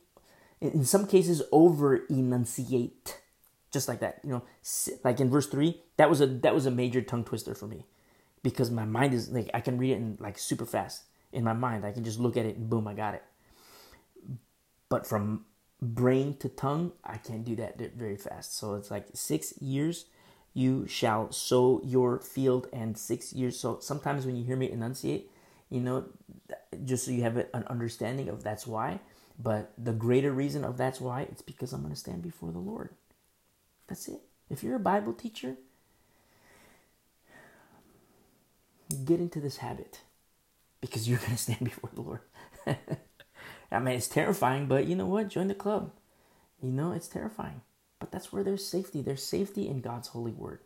in 0.60 0.84
some 0.84 1.08
cases, 1.08 1.42
over 1.54 2.06
enunciate, 2.10 3.20
just 3.74 3.88
like 3.88 4.00
that. 4.00 4.20
You 4.24 4.30
know, 4.30 4.44
like 5.04 5.20
in 5.20 5.30
verse 5.30 5.48
three, 5.48 5.82
that 5.98 6.10
was 6.10 6.22
a 6.22 6.28
that 6.28 6.54
was 6.54 6.66
a 6.66 6.72
major 6.72 7.02
tongue 7.02 7.26
twister 7.26 7.54
for 7.56 7.68
me 7.68 7.86
because 8.44 8.72
my 8.72 8.86
mind 8.86 9.14
is 9.14 9.30
like 9.30 9.50
I 9.54 9.60
can 9.60 9.78
read 9.78 9.92
it 9.92 9.98
in 9.98 10.18
like 10.20 10.38
super 10.38 10.66
fast 10.66 11.04
in 11.34 11.44
my 11.44 11.54
mind. 11.54 11.86
I 11.86 11.92
can 11.92 12.04
just 12.04 12.20
look 12.20 12.38
at 12.38 12.46
it 12.46 12.56
and 12.56 12.70
boom, 12.70 12.88
I 12.88 12.94
got 12.94 13.16
it. 13.16 13.24
But 14.90 15.08
from 15.08 15.46
brain 15.82 16.38
to 16.38 16.50
tongue, 16.50 16.94
I 17.04 17.18
can't 17.18 17.44
do 17.44 17.56
that 17.58 17.78
very 17.96 18.16
fast. 18.16 18.58
So 18.58 18.76
it's 18.76 18.92
like 18.92 19.08
six 19.14 19.54
years 19.60 20.06
you 20.54 20.88
shall 20.88 21.32
sow 21.32 21.82
your 21.84 22.20
field 22.20 22.68
and 22.72 22.98
six 22.98 23.34
years. 23.34 23.60
So 23.60 23.80
sometimes 23.80 24.26
when 24.26 24.36
you 24.36 24.44
hear 24.44 24.56
me 24.56 24.70
enunciate, 24.70 25.32
you 25.70 25.80
know, 25.80 26.06
just 26.86 27.06
so 27.06 27.12
you 27.12 27.24
have 27.24 27.38
an 27.38 27.64
understanding 27.68 28.30
of 28.30 28.44
that's 28.44 28.68
why. 28.68 29.00
But 29.40 29.74
the 29.80 29.94
greater 29.94 30.32
reason 30.32 30.64
of 30.64 30.78
that's 30.78 31.02
why, 31.02 31.24
it's 31.24 31.42
because 31.42 31.74
I'm 31.74 31.82
going 31.82 31.94
to 31.94 32.00
stand 32.00 32.22
before 32.22 32.52
the 32.52 32.60
Lord. 32.60 32.90
That's 33.94 34.08
it. 34.08 34.22
If 34.50 34.64
you're 34.64 34.78
a 34.78 34.80
Bible 34.80 35.14
teacher, 35.14 35.56
get 39.06 39.20
into 39.20 39.40
this 39.40 39.58
habit 39.58 40.02
because 40.82 41.08
you're 41.08 41.20
going 41.26 41.34
to 41.34 41.38
stand 41.38 41.60
before 41.60 41.92
the 41.94 42.02
Lord. 42.02 42.22
I 43.72 43.78
mean, 43.78 43.94
it's 43.94 44.08
terrifying, 44.08 44.66
but 44.66 44.88
you 44.88 44.96
know 44.96 45.06
what? 45.06 45.28
Join 45.28 45.48
the 45.48 45.54
club. 45.54 45.92
You 46.60 46.72
know, 46.72 46.92
it's 46.92 47.08
terrifying. 47.08 47.62
But 48.00 48.12
that's 48.12 48.34
where 48.34 48.44
there's 48.44 48.66
safety. 48.66 49.04
There's 49.04 49.22
safety 49.22 49.68
in 49.68 49.82
God's 49.82 50.08
holy 50.08 50.32
word. 50.32 50.62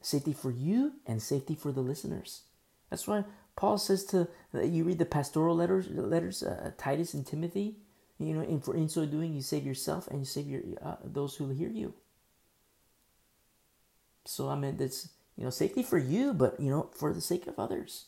Safety 0.00 0.32
for 0.32 0.50
you 0.50 0.94
and 1.06 1.20
safety 1.20 1.54
for 1.54 1.70
the 1.70 1.82
listeners. 1.82 2.44
That's 2.88 3.06
why 3.06 3.24
Paul 3.56 3.76
says 3.76 4.06
to 4.06 4.26
you 4.54 4.84
read 4.84 4.98
the 4.98 5.04
pastoral 5.04 5.54
letters, 5.54 5.90
letters 5.90 6.42
uh, 6.42 6.70
Titus 6.78 7.12
and 7.12 7.26
Timothy. 7.26 7.76
You 8.18 8.32
know, 8.32 8.40
and 8.40 8.64
for 8.64 8.74
in 8.74 8.88
so 8.88 9.04
doing, 9.04 9.34
you 9.34 9.42
save 9.42 9.66
yourself 9.66 10.08
and 10.08 10.20
you 10.20 10.24
save 10.24 10.48
your 10.48 10.62
uh, 10.82 10.96
those 11.04 11.36
who 11.36 11.50
hear 11.50 11.68
you. 11.68 11.92
So 14.24 14.48
I 14.48 14.56
mean, 14.56 14.76
that's 14.76 15.08
you 15.36 15.44
know, 15.44 15.50
safety 15.50 15.82
for 15.82 15.98
you, 15.98 16.32
but 16.32 16.60
you 16.60 16.70
know, 16.70 16.90
for 16.94 17.12
the 17.12 17.20
sake 17.20 17.46
of 17.46 17.58
others. 17.58 18.06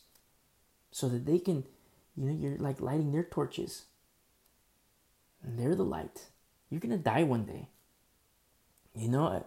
So 0.91 1.09
that 1.09 1.25
they 1.25 1.39
can, 1.39 1.65
you 2.15 2.29
know, 2.29 2.33
you're 2.33 2.57
like 2.57 2.79
lighting 2.79 3.11
their 3.11 3.23
torches. 3.23 3.85
And 5.43 5.59
they're 5.59 5.75
the 5.75 5.83
light. 5.83 6.27
You're 6.69 6.79
to 6.91 7.03
die 7.03 7.23
one 7.23 7.45
day. 7.45 7.67
You 8.95 9.09
know, 9.09 9.27
uh, 9.27 9.41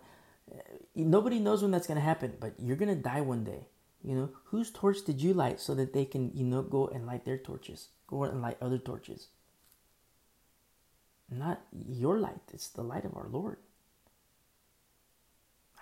nobody 0.95 1.39
knows 1.39 1.63
when 1.63 1.71
that's 1.71 1.87
to 1.99 2.05
happen, 2.05 2.35
but 2.39 2.55
you're 2.59 2.77
to 2.95 3.03
die 3.03 3.23
one 3.23 3.45
day. 3.45 3.67
You 4.05 4.15
know, 4.15 4.31
whose 4.45 4.71
torch 4.71 5.05
did 5.05 5.21
you 5.21 5.35
light 5.35 5.61
so 5.61 5.75
that 5.75 5.93
they 5.93 6.05
can, 6.05 6.31
you 6.35 6.45
know, 6.45 6.63
go 6.63 6.87
and 6.87 7.07
light 7.07 7.25
their 7.25 7.39
torches? 7.39 7.89
Go 8.07 8.25
and 8.25 8.41
light 8.41 8.59
other 8.61 8.79
torches. 8.79 9.29
Not 11.31 11.61
your 11.73 12.19
light, 12.19 12.41
it's 12.53 12.69
the 12.69 12.83
light 12.83 13.05
of 13.05 13.17
our 13.17 13.29
Lord. 13.31 13.59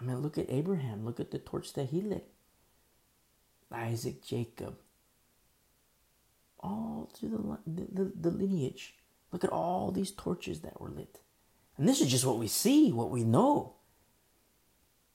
I 0.01 0.05
mean, 0.05 0.19
look 0.19 0.39
at 0.39 0.51
Abraham. 0.51 1.05
Look 1.05 1.21
at 1.21 1.31
the 1.31 1.39
torch 1.39 1.73
that 1.75 1.91
he 1.91 2.01
lit. 2.01 2.29
Isaac, 3.73 4.23
Jacob. 4.25 4.77
All 6.61 7.11
through 7.15 7.59
the, 7.67 7.87
the, 7.93 8.13
the, 8.21 8.31
lineage. 8.31 8.95
Look 9.33 9.45
at 9.45 9.53
all 9.53 9.91
these 9.91 10.11
torches 10.11 10.61
that 10.61 10.81
were 10.81 10.91
lit. 10.91 11.21
And 11.77 11.89
this 11.89 12.01
is 12.01 12.11
just 12.11 12.25
what 12.25 12.39
we 12.39 12.49
see, 12.49 12.93
what 12.93 13.11
we 13.11 13.25
know. 13.25 13.75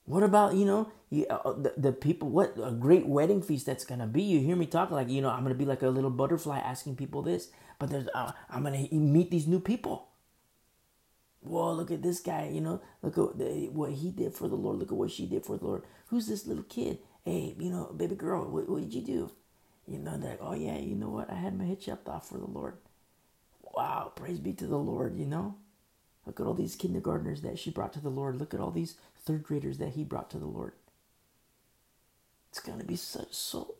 What 0.04 0.22
about, 0.22 0.54
you 0.54 0.64
know, 0.64 0.92
uh, 1.30 1.52
the, 1.52 1.74
the 1.76 1.92
people, 1.92 2.28
what 2.28 2.54
a 2.62 2.72
great 2.72 3.06
wedding 3.06 3.42
feast 3.42 3.66
that's 3.66 3.84
going 3.84 4.00
to 4.00 4.06
be. 4.06 4.22
You 4.22 4.40
hear 4.40 4.56
me 4.56 4.66
talking 4.66 4.96
like, 4.96 5.08
you 5.08 5.20
know, 5.20 5.30
I'm 5.30 5.42
going 5.42 5.54
to 5.54 5.58
be 5.58 5.64
like 5.64 5.82
a 5.82 5.88
little 5.88 6.10
butterfly 6.10 6.58
asking 6.58 6.96
people 6.96 7.22
this, 7.22 7.50
but 7.78 7.90
there's, 7.90 8.08
uh, 8.14 8.32
I'm 8.50 8.62
going 8.62 8.88
to 8.88 8.94
meet 8.94 9.30
these 9.30 9.46
new 9.46 9.60
people 9.60 10.11
whoa, 11.42 11.72
look 11.72 11.90
at 11.90 12.02
this 12.02 12.20
guy, 12.20 12.48
you 12.52 12.60
know, 12.60 12.80
look 13.02 13.18
at 13.18 13.36
what 13.72 13.92
he 13.92 14.10
did 14.10 14.34
for 14.34 14.48
the 14.48 14.54
Lord, 14.54 14.78
look 14.78 14.92
at 14.92 14.98
what 14.98 15.10
she 15.10 15.26
did 15.26 15.44
for 15.44 15.56
the 15.56 15.64
Lord. 15.64 15.84
Who's 16.06 16.26
this 16.26 16.46
little 16.46 16.64
kid? 16.64 16.98
Hey, 17.24 17.54
you 17.58 17.70
know, 17.70 17.92
baby 17.96 18.14
girl, 18.14 18.48
what, 18.50 18.68
what 18.68 18.80
did 18.80 18.94
you 18.94 19.02
do? 19.02 19.32
You 19.86 19.98
know, 19.98 20.16
they're 20.16 20.30
like, 20.30 20.38
oh 20.40 20.54
yeah, 20.54 20.78
you 20.78 20.94
know 20.94 21.10
what? 21.10 21.30
I 21.30 21.34
had 21.34 21.58
my 21.58 21.64
head 21.64 21.80
chopped 21.80 22.08
off 22.08 22.28
for 22.28 22.38
the 22.38 22.46
Lord. 22.46 22.78
Wow, 23.74 24.12
praise 24.14 24.38
be 24.38 24.52
to 24.54 24.66
the 24.66 24.78
Lord, 24.78 25.16
you 25.16 25.26
know? 25.26 25.56
Look 26.26 26.38
at 26.38 26.46
all 26.46 26.54
these 26.54 26.76
kindergartners 26.76 27.42
that 27.42 27.58
she 27.58 27.70
brought 27.70 27.92
to 27.94 28.00
the 28.00 28.08
Lord. 28.08 28.36
Look 28.36 28.54
at 28.54 28.60
all 28.60 28.70
these 28.70 28.96
third 29.24 29.42
graders 29.42 29.78
that 29.78 29.90
he 29.90 30.04
brought 30.04 30.30
to 30.30 30.38
the 30.38 30.46
Lord. 30.46 30.72
It's 32.50 32.60
going 32.60 32.78
to 32.78 32.84
be 32.84 32.96
such 32.96 33.32
so 33.34 33.74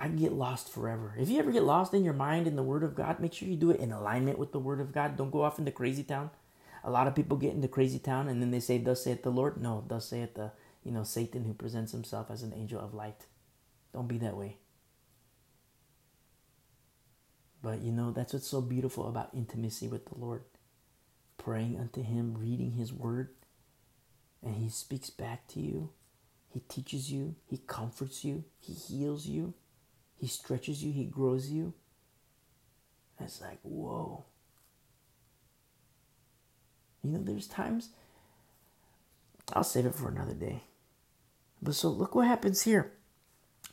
I 0.00 0.08
get 0.08 0.32
lost 0.32 0.72
forever. 0.72 1.14
If 1.18 1.28
you 1.28 1.38
ever 1.38 1.52
get 1.52 1.62
lost 1.62 1.92
in 1.92 2.04
your 2.04 2.14
mind 2.14 2.46
in 2.46 2.56
the 2.56 2.62
Word 2.62 2.82
of 2.82 2.94
God, 2.94 3.20
make 3.20 3.34
sure 3.34 3.46
you 3.46 3.56
do 3.56 3.70
it 3.70 3.80
in 3.80 3.92
alignment 3.92 4.38
with 4.38 4.50
the 4.50 4.58
Word 4.58 4.80
of 4.80 4.92
God. 4.92 5.16
Don't 5.16 5.30
go 5.30 5.42
off 5.42 5.58
into 5.58 5.70
crazy 5.70 6.02
town. 6.02 6.30
A 6.82 6.90
lot 6.90 7.06
of 7.06 7.14
people 7.14 7.36
get 7.36 7.54
into 7.54 7.68
crazy 7.68 7.98
town 7.98 8.26
and 8.26 8.40
then 8.40 8.50
they 8.50 8.60
say, 8.60 8.78
"Thus 8.78 9.04
saith 9.04 9.22
the 9.22 9.30
Lord." 9.30 9.60
No, 9.60 9.84
"Thus 9.86 10.06
saith 10.06 10.34
the 10.34 10.52
you 10.82 10.90
know 10.90 11.04
Satan 11.04 11.44
who 11.44 11.52
presents 11.52 11.92
himself 11.92 12.30
as 12.30 12.42
an 12.42 12.54
angel 12.54 12.80
of 12.80 12.94
light." 12.94 13.26
Don't 13.92 14.08
be 14.08 14.16
that 14.18 14.36
way. 14.38 14.56
But 17.62 17.82
you 17.82 17.92
know 17.92 18.10
that's 18.10 18.32
what's 18.32 18.46
so 18.46 18.62
beautiful 18.62 19.06
about 19.06 19.34
intimacy 19.34 19.86
with 19.86 20.06
the 20.06 20.18
Lord, 20.18 20.44
praying 21.36 21.78
unto 21.78 22.02
Him, 22.02 22.38
reading 22.38 22.72
His 22.72 22.92
Word, 22.92 23.34
and 24.42 24.56
He 24.56 24.70
speaks 24.70 25.10
back 25.10 25.46
to 25.48 25.60
you. 25.60 25.90
He 26.48 26.60
teaches 26.60 27.12
you. 27.12 27.36
He 27.46 27.58
comforts 27.58 28.24
you. 28.24 28.44
He 28.58 28.72
heals 28.72 29.26
you. 29.26 29.52
He 30.20 30.26
stretches 30.26 30.84
you, 30.84 30.92
He 30.92 31.04
grows 31.04 31.48
you. 31.48 31.72
it's 33.18 33.40
like, 33.40 33.58
whoa. 33.62 34.24
You 37.02 37.12
know, 37.12 37.22
there's 37.22 37.46
times, 37.46 37.88
I'll 39.54 39.64
save 39.64 39.86
it 39.86 39.94
for 39.94 40.08
another 40.08 40.34
day. 40.34 40.64
But 41.62 41.74
so 41.74 41.88
look 41.88 42.14
what 42.14 42.26
happens 42.26 42.62
here. 42.62 42.92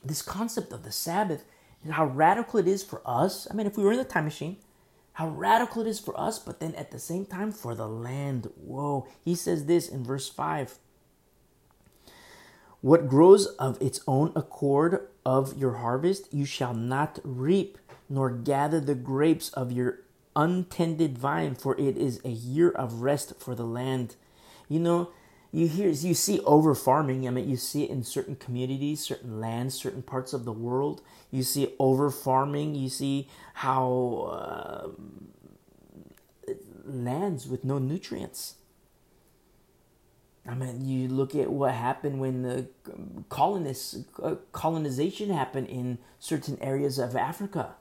This 0.03 0.21
concept 0.21 0.71
of 0.71 0.83
the 0.83 0.91
Sabbath 0.91 1.43
and 1.83 1.93
how 1.93 2.05
radical 2.05 2.59
it 2.59 2.67
is 2.67 2.81
for 2.81 3.01
us. 3.05 3.45
I 3.51 3.53
mean, 3.53 3.67
if 3.67 3.75
we 3.77 3.83
were 3.83 3.91
in 3.91 3.97
the 3.97 4.05
time 4.05 4.23
machine, 4.23 4.57
how 5.13 5.27
radical 5.27 5.81
it 5.81 5.89
is 5.89 5.99
for 5.99 6.17
us, 6.17 6.39
but 6.39 6.61
then 6.61 6.73
at 6.75 6.91
the 6.91 6.99
same 6.99 7.25
time 7.25 7.51
for 7.51 7.75
the 7.75 7.87
land. 7.87 8.49
Whoa. 8.55 9.07
He 9.23 9.35
says 9.35 9.65
this 9.65 9.89
in 9.89 10.05
verse 10.05 10.29
5 10.29 10.77
What 12.87 13.09
grows 13.09 13.47
of 13.57 13.81
its 13.81 13.99
own 14.07 14.31
accord 14.33 15.09
of 15.25 15.57
your 15.57 15.73
harvest, 15.73 16.33
you 16.33 16.45
shall 16.45 16.73
not 16.73 17.19
reap, 17.21 17.77
nor 18.07 18.29
gather 18.29 18.79
the 18.79 18.95
grapes 18.95 19.49
of 19.49 19.73
your 19.73 19.99
untended 20.37 21.17
vine, 21.17 21.55
for 21.55 21.77
it 21.77 21.97
is 21.97 22.21
a 22.23 22.29
year 22.29 22.69
of 22.69 23.01
rest 23.01 23.41
for 23.41 23.55
the 23.55 23.65
land. 23.65 24.15
You 24.69 24.79
know, 24.79 25.09
you 25.51 25.67
hear 25.67 25.89
you 25.89 26.13
see 26.13 26.39
over 26.45 26.73
farming. 26.73 27.27
I 27.27 27.31
mean, 27.31 27.49
you 27.49 27.57
see 27.57 27.83
it 27.83 27.89
in 27.89 28.05
certain 28.05 28.37
communities, 28.37 29.01
certain 29.01 29.41
lands, 29.41 29.75
certain 29.75 30.01
parts 30.01 30.31
of 30.31 30.45
the 30.45 30.53
world. 30.53 31.01
You 31.29 31.43
see 31.43 31.73
over 31.79 32.09
farming. 32.09 32.75
You 32.75 32.87
see 32.87 33.27
how 33.55 34.29
uh, 34.31 34.87
lands 36.85 37.49
with 37.49 37.65
no 37.65 37.79
nutrients. 37.79 38.53
I 40.47 40.55
mean, 40.55 40.87
you 40.87 41.09
look 41.09 41.35
at 41.35 41.51
what 41.51 41.73
happened 41.73 42.21
when 42.21 42.43
the 42.43 42.67
colonists 43.27 43.97
uh, 44.23 44.35
colonization 44.53 45.29
happened 45.29 45.67
in 45.67 45.97
certain 46.19 46.57
areas 46.61 46.97
of 46.97 47.15
Africa. 47.15 47.75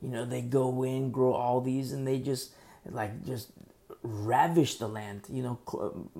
You 0.00 0.08
know, 0.08 0.24
they 0.24 0.40
go 0.42 0.82
in, 0.82 1.12
grow 1.12 1.32
all 1.32 1.60
these, 1.60 1.92
and 1.92 2.06
they 2.06 2.18
just 2.18 2.52
like 2.90 3.24
just 3.24 3.52
ravish 4.02 4.76
the 4.76 4.88
land. 4.88 5.22
You 5.28 5.42
know, 5.44 5.58
um, 5.80 6.10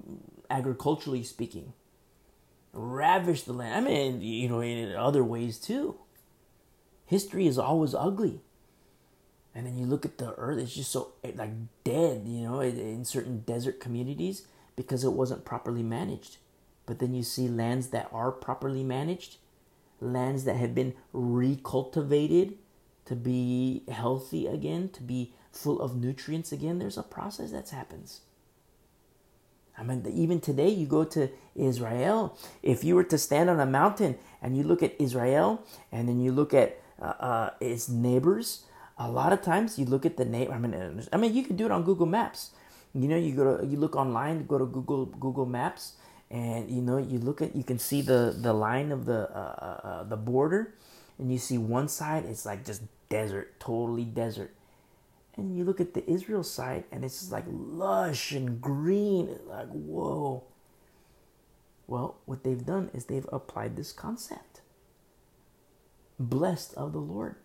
agriculturally 0.49 1.25
speaking, 1.25 1.73
ravish 2.73 3.43
the 3.43 3.53
land. 3.53 3.75
I 3.75 3.81
mean, 3.89 4.23
you 4.23 4.49
know, 4.49 4.61
in 4.61 4.95
other 4.95 5.25
ways 5.25 5.59
too. 5.59 5.97
History 7.07 7.47
is 7.47 7.59
always 7.59 7.95
ugly. 7.95 8.41
And 9.55 9.67
then 9.67 9.77
you 9.77 9.85
look 9.85 10.07
at 10.07 10.17
the 10.17 10.33
earth; 10.39 10.59
it's 10.59 10.75
just 10.75 10.93
so 10.93 11.13
like 11.35 11.51
dead. 11.83 12.23
You 12.25 12.45
know, 12.45 12.61
in 12.61 13.05
certain 13.05 13.41
desert 13.41 13.81
communities 13.81 14.47
because 14.77 15.05
it 15.05 15.13
wasn't 15.13 15.45
properly 15.45 15.83
managed. 15.83 16.39
But 16.87 16.99
then 16.99 17.15
you 17.15 17.23
see 17.23 17.49
lands 17.49 17.89
that 17.89 18.09
are 18.13 18.33
properly 18.33 18.83
managed, 18.83 19.37
lands 20.01 20.45
that 20.45 20.57
have 20.57 20.75
been 20.75 20.95
recultivated 21.15 22.55
to 23.05 23.17
be 23.17 23.83
healthy 23.91 24.47
again, 24.47 24.89
to 24.91 25.03
be 25.03 25.33
full 25.53 25.81
of 25.81 25.97
nutrients 25.97 26.53
again. 26.53 26.79
There's 26.79 26.99
a 26.99 27.03
process 27.03 27.53
that 27.53 27.69
happens. 27.71 28.23
I 29.77 29.83
mean, 29.85 30.07
even 30.13 30.41
today, 30.41 30.69
you 30.69 30.87
go 30.87 31.05
to 31.05 31.31
Israel. 31.55 32.39
If 32.63 32.85
you 32.85 32.95
were 32.95 33.05
to 33.05 33.19
stand 33.19 33.49
on 33.49 33.59
a 33.59 33.67
mountain 33.67 34.19
and 34.43 34.57
you 34.57 34.65
look 34.65 34.83
at 34.83 34.95
Israel 35.01 35.65
and 35.91 36.09
then 36.09 36.21
you 36.21 36.31
look 36.33 36.53
at 36.53 36.81
uh, 37.01 37.15
uh, 37.19 37.51
its 37.61 37.89
neighbors, 37.89 38.65
a 38.99 39.11
lot 39.11 39.33
of 39.33 39.43
times 39.43 39.79
you 39.79 39.87
look 39.87 40.05
at 40.05 40.17
the 40.17 40.25
neighbor. 40.25 40.53
I 40.53 40.59
mean, 40.59 41.03
I 41.13 41.17
mean, 41.17 41.35
you 41.35 41.43
can 41.43 41.57
do 41.57 41.65
it 41.65 41.71
on 41.71 41.85
Google 41.85 42.07
Maps. 42.07 42.51
You 42.95 43.09
know, 43.09 43.17
you 43.17 43.35
go 43.35 43.57
to 43.57 43.67
you 43.67 43.79
look 43.79 43.97
online, 43.97 44.47
go 44.47 44.59
to 44.59 44.67
Google 44.67 45.07
Google 45.07 45.47
Maps, 45.47 45.95
and 46.31 46.71
you 46.71 46.83
know 46.83 46.99
you 46.99 47.19
look 47.19 47.41
at 47.41 47.57
you 47.57 47.65
can 47.65 47.79
see 47.79 48.03
the 48.03 48.37
the 48.37 48.53
line 48.53 48.93
of 48.93 49.07
the 49.07 49.31
uh, 49.31 49.55
uh, 49.59 49.87
uh, 49.87 50.03
the 50.05 50.17
border, 50.17 50.75
and 51.19 51.33
you 51.33 51.39
see 51.39 51.57
one 51.57 51.89
side 51.89 52.25
it's 52.27 52.45
like 52.45 52.65
just 52.65 52.83
desert, 53.09 53.59
totally 53.61 54.05
desert, 54.05 54.53
and 55.37 55.57
you 55.57 55.65
look 55.65 55.81
at 55.81 55.95
the 55.95 56.09
Israel 56.11 56.43
side 56.43 56.85
and 56.93 57.05
it's 57.05 57.31
like 57.33 57.45
lush 57.49 58.33
and 58.33 58.61
green, 58.61 59.29
it's 59.29 59.47
like 59.47 59.69
whoa. 59.69 60.45
Well, 61.87 62.17
what 62.25 62.45
they've 62.45 62.65
done 62.65 62.91
is 62.95 63.07
they've 63.07 63.29
applied 63.33 63.77
this 63.77 63.93
concept. 63.93 64.61
Blessed 66.19 66.75
of 66.75 66.93
the 66.93 67.01
Lord. 67.01 67.37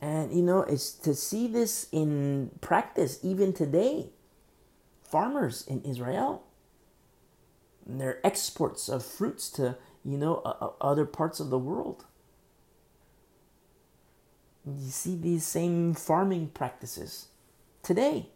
And 0.00 0.32
you 0.32 0.42
know, 0.42 0.60
it's 0.60 0.92
to 0.92 1.14
see 1.14 1.46
this 1.46 1.88
in 1.92 2.50
practice 2.60 3.18
even 3.22 3.52
today. 3.52 4.10
Farmers 5.02 5.64
in 5.66 5.82
Israel, 5.82 6.42
their 7.86 8.24
exports 8.26 8.88
of 8.88 9.04
fruits 9.04 9.48
to 9.50 9.76
you 10.04 10.18
know 10.18 10.36
uh, 10.44 10.70
other 10.80 11.04
parts 11.06 11.40
of 11.40 11.50
the 11.50 11.58
world. 11.58 12.04
You 14.66 14.90
see 14.90 15.16
these 15.16 15.46
same 15.46 15.94
farming 15.94 16.48
practices 16.48 17.28
today. 17.84 18.30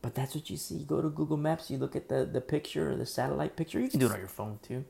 But 0.00 0.14
that's 0.14 0.34
what 0.34 0.50
you 0.50 0.56
see. 0.56 0.76
You 0.76 0.84
go 0.86 1.00
to 1.02 1.10
Google 1.10 1.36
Maps, 1.36 1.70
you 1.70 1.78
look 1.78 1.94
at 1.94 2.08
the, 2.08 2.24
the 2.24 2.40
picture 2.40 2.96
the 2.96 3.06
satellite 3.06 3.54
picture. 3.56 3.78
You 3.78 3.88
can 3.88 4.00
do 4.00 4.06
it 4.06 4.12
on 4.12 4.18
your 4.18 4.28
phone 4.28 4.58
too. 4.62 4.84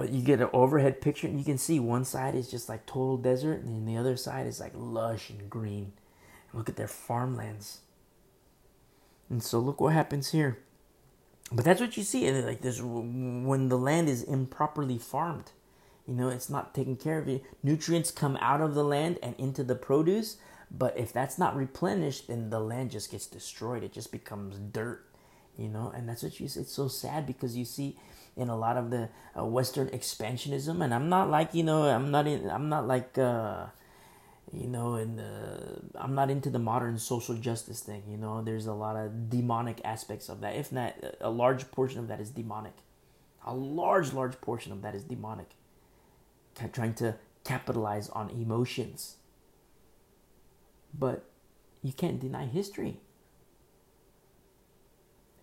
But 0.00 0.12
you 0.12 0.22
get 0.22 0.40
an 0.40 0.48
overhead 0.54 1.02
picture 1.02 1.26
and 1.26 1.38
you 1.38 1.44
can 1.44 1.58
see 1.58 1.78
one 1.78 2.06
side 2.06 2.34
is 2.34 2.50
just 2.50 2.70
like 2.70 2.86
total 2.86 3.18
desert 3.18 3.60
and 3.64 3.86
the 3.86 3.98
other 3.98 4.16
side 4.16 4.46
is 4.46 4.58
like 4.58 4.72
lush 4.74 5.28
and 5.28 5.50
green. 5.50 5.92
Look 6.54 6.70
at 6.70 6.76
their 6.76 6.88
farmlands. 6.88 7.80
And 9.28 9.42
so 9.42 9.58
look 9.58 9.78
what 9.78 9.92
happens 9.92 10.30
here. 10.30 10.56
But 11.52 11.66
that's 11.66 11.82
what 11.82 11.98
you 11.98 12.02
see. 12.02 12.30
Like 12.32 12.62
this 12.62 12.80
when 12.80 13.68
the 13.68 13.76
land 13.76 14.08
is 14.08 14.22
improperly 14.22 14.96
farmed. 14.96 15.52
You 16.08 16.14
know, 16.14 16.30
it's 16.30 16.48
not 16.48 16.74
taken 16.74 16.96
care 16.96 17.18
of. 17.18 17.28
Nutrients 17.62 18.10
come 18.10 18.38
out 18.40 18.62
of 18.62 18.74
the 18.74 18.82
land 18.82 19.18
and 19.22 19.34
into 19.36 19.62
the 19.62 19.74
produce, 19.74 20.38
but 20.70 20.96
if 20.96 21.12
that's 21.12 21.38
not 21.38 21.54
replenished, 21.54 22.28
then 22.28 22.48
the 22.48 22.58
land 22.58 22.92
just 22.92 23.10
gets 23.10 23.26
destroyed. 23.26 23.84
It 23.84 23.92
just 23.92 24.10
becomes 24.10 24.56
dirt. 24.56 25.04
You 25.58 25.68
know, 25.68 25.92
and 25.94 26.08
that's 26.08 26.22
what 26.22 26.38
you. 26.40 26.46
It's 26.46 26.72
so 26.72 26.88
sad 26.88 27.26
because 27.26 27.56
you 27.56 27.64
see 27.64 27.96
in 28.36 28.48
a 28.48 28.56
lot 28.56 28.76
of 28.76 28.90
the 28.90 29.08
uh, 29.38 29.44
Western 29.44 29.88
expansionism, 29.88 30.82
and 30.82 30.94
I'm 30.94 31.08
not 31.08 31.30
like 31.30 31.54
you 31.54 31.62
know 31.62 31.82
I'm 31.84 32.10
not 32.10 32.26
in 32.26 32.48
I'm 32.48 32.68
not 32.68 32.86
like 32.86 33.18
uh, 33.18 33.66
you 34.52 34.68
know 34.68 35.04
the 35.04 35.82
I'm 35.96 36.14
not 36.14 36.30
into 36.30 36.50
the 36.50 36.58
modern 36.58 36.98
social 36.98 37.34
justice 37.34 37.80
thing. 37.80 38.02
You 38.08 38.16
know, 38.16 38.42
there's 38.42 38.66
a 38.66 38.72
lot 38.72 38.96
of 38.96 39.28
demonic 39.28 39.80
aspects 39.84 40.28
of 40.28 40.40
that. 40.40 40.56
If 40.56 40.72
not, 40.72 40.94
a 41.20 41.30
large 41.30 41.70
portion 41.70 41.98
of 41.98 42.08
that 42.08 42.20
is 42.20 42.30
demonic. 42.30 42.74
A 43.46 43.54
large, 43.54 44.12
large 44.12 44.40
portion 44.40 44.72
of 44.72 44.82
that 44.82 44.94
is 44.94 45.04
demonic. 45.04 45.50
Trying 46.72 46.94
to 46.94 47.16
capitalize 47.44 48.08
on 48.10 48.28
emotions. 48.30 49.16
But 50.92 51.24
you 51.82 51.92
can't 51.92 52.20
deny 52.20 52.46
history. 52.46 53.00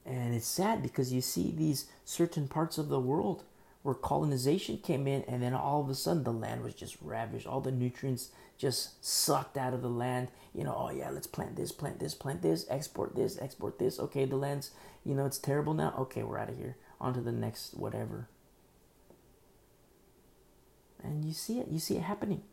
And 0.07 0.33
it's 0.33 0.47
sad 0.47 0.81
because 0.81 1.11
you 1.11 1.19
see 1.19 1.51
these 1.51 1.87
certain 2.05 2.47
parts 2.47 2.77
of 2.77 2.87
the 2.87 2.99
world 2.99 3.43
where 3.83 3.93
colonization 3.93 4.77
came 4.77 5.05
in, 5.05 5.23
and 5.23 5.43
then 5.43 5.53
all 5.53 5.81
of 5.81 5.89
a 5.89 5.95
sudden 5.95 6.23
the 6.23 6.31
land 6.31 6.63
was 6.63 6.73
just 6.73 6.97
ravished. 7.01 7.45
All 7.45 7.59
the 7.59 7.71
nutrients 7.71 8.29
just 8.57 9.03
sucked 9.05 9.57
out 9.57 9.73
of 9.73 9.81
the 9.81 9.89
land. 9.89 10.29
You 10.53 10.63
know, 10.63 10.75
oh 10.77 10.91
yeah, 10.91 11.09
let's 11.09 11.27
plant 11.27 11.57
this, 11.57 11.73
plant 11.73 11.99
this, 11.99 12.13
plant 12.13 12.41
this, 12.41 12.65
export 12.69 13.15
this, 13.15 13.37
export 13.39 13.79
this. 13.79 13.99
Okay, 13.99 14.23
the 14.23 14.37
land's, 14.37 14.71
you 15.05 15.13
know, 15.13 15.25
it's 15.25 15.37
terrible 15.37 15.73
now. 15.73 15.93
Okay, 15.99 16.23
we're 16.23 16.39
out 16.39 16.49
of 16.49 16.57
here. 16.57 16.77
On 17.01 17.13
to 17.13 17.21
the 17.21 17.33
next 17.33 17.73
whatever. 17.75 18.29
And 21.03 21.25
you 21.25 21.33
see 21.33 21.59
it. 21.59 21.67
You 21.69 21.79
see 21.79 21.97
it 21.97 22.03
happening 22.03 22.43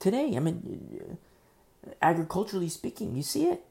today. 0.00 0.36
I 0.36 0.40
mean, 0.40 1.18
agriculturally 2.02 2.68
speaking, 2.68 3.14
you 3.16 3.22
see 3.22 3.46
it. 3.46 3.64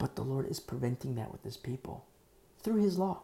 But 0.00 0.16
the 0.16 0.24
Lord 0.24 0.48
is 0.48 0.60
preventing 0.60 1.14
that 1.16 1.30
with 1.30 1.44
his 1.44 1.58
people 1.58 2.06
through 2.62 2.82
his 2.82 2.98
law. 2.98 3.20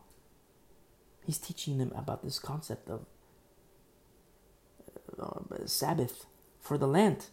He's 1.24 1.38
teaching 1.38 1.78
them 1.78 1.90
about 1.96 2.22
this 2.22 2.38
concept 2.38 2.90
of 2.90 3.06
uh, 5.18 5.64
Sabbath 5.64 6.26
for 6.60 6.76
the 6.76 6.86
land. 6.86 7.28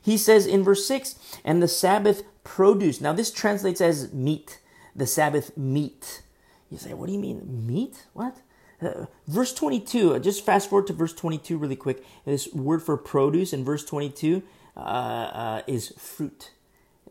He 0.00 0.16
says 0.16 0.46
in 0.46 0.64
verse 0.64 0.86
6, 0.86 1.16
and 1.44 1.62
the 1.62 1.68
Sabbath 1.68 2.22
produce. 2.44 2.98
Now, 2.98 3.12
this 3.12 3.30
translates 3.30 3.82
as 3.82 4.10
meat, 4.14 4.58
the 4.96 5.06
Sabbath 5.06 5.54
meat. 5.54 6.22
You 6.70 6.78
say, 6.78 6.94
what 6.94 7.08
do 7.08 7.12
you 7.12 7.18
mean, 7.18 7.66
meat? 7.66 8.06
What? 8.14 8.38
Uh, 8.80 9.04
verse 9.28 9.52
22, 9.52 10.14
uh, 10.14 10.18
just 10.18 10.46
fast 10.46 10.70
forward 10.70 10.86
to 10.86 10.94
verse 10.94 11.12
22 11.12 11.58
really 11.58 11.76
quick. 11.76 12.02
This 12.24 12.50
word 12.54 12.82
for 12.82 12.96
produce 12.96 13.52
in 13.52 13.64
verse 13.64 13.84
22 13.84 14.42
uh, 14.76 14.80
uh, 14.80 15.62
is 15.66 15.92
fruit. 15.98 16.52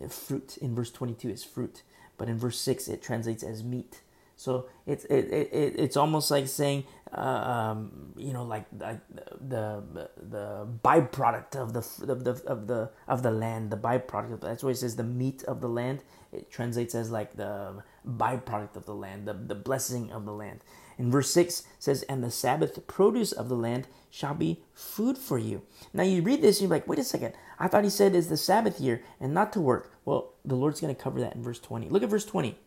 Fruit 0.09 0.57
in 0.57 0.75
verse 0.75 0.91
22 0.91 1.29
is 1.29 1.43
fruit, 1.43 1.83
but 2.17 2.29
in 2.29 2.37
verse 2.37 2.59
6 2.59 2.87
it 2.87 3.01
translates 3.01 3.43
as 3.43 3.63
meat. 3.63 4.01
So 4.35 4.65
it's 4.87 5.05
it, 5.05 5.25
it, 5.31 5.75
it's 5.77 5.95
almost 5.95 6.31
like 6.31 6.47
saying, 6.47 6.85
uh, 7.15 7.19
um, 7.21 8.13
you 8.17 8.33
know, 8.33 8.43
like, 8.43 8.65
like 8.79 8.99
the 9.39 9.83
the 10.17 10.67
byproduct 10.83 11.55
of 11.55 11.73
the 11.73 11.81
of 12.11 12.23
the 12.23 12.43
of 12.47 12.67
the 12.67 12.89
of 13.07 13.21
the 13.21 13.31
land, 13.31 13.69
the 13.71 13.77
byproduct. 13.77 14.41
That's 14.41 14.63
why 14.63 14.71
it 14.71 14.77
says 14.77 14.95
the 14.95 15.03
meat 15.03 15.43
of 15.43 15.61
the 15.61 15.69
land. 15.69 16.01
It 16.33 16.49
translates 16.51 16.95
as 16.95 17.11
like 17.11 17.35
the 17.35 17.83
byproduct 18.07 18.75
of 18.77 18.85
the 18.87 18.95
land, 18.95 19.27
the 19.27 19.33
the 19.33 19.55
blessing 19.55 20.11
of 20.11 20.25
the 20.25 20.33
land. 20.33 20.61
In 21.01 21.09
verse 21.09 21.31
six 21.31 21.63
says, 21.79 22.03
"And 22.03 22.23
the 22.23 22.29
Sabbath 22.29 22.85
produce 22.85 23.31
of 23.31 23.49
the 23.49 23.55
land 23.55 23.87
shall 24.11 24.35
be 24.35 24.63
food 24.73 25.17
for 25.17 25.39
you." 25.39 25.63
Now 25.93 26.03
you 26.03 26.21
read 26.21 26.43
this, 26.43 26.57
and 26.57 26.69
you're 26.69 26.77
like, 26.77 26.87
"Wait 26.87 26.99
a 26.99 27.03
second! 27.03 27.33
I 27.57 27.67
thought 27.67 27.83
he 27.83 27.89
said 27.89 28.13
it's 28.13 28.27
the 28.27 28.37
Sabbath 28.37 28.79
year 28.79 29.03
and 29.19 29.33
not 29.33 29.51
to 29.53 29.59
work." 29.59 29.91
Well, 30.05 30.33
the 30.45 30.55
Lord's 30.55 30.79
going 30.79 30.93
to 30.95 31.01
cover 31.01 31.19
that 31.19 31.35
in 31.35 31.41
verse 31.41 31.59
twenty. 31.59 31.89
Look 31.89 32.03
at 32.03 32.09
verse 32.09 32.25
twenty. 32.25 32.59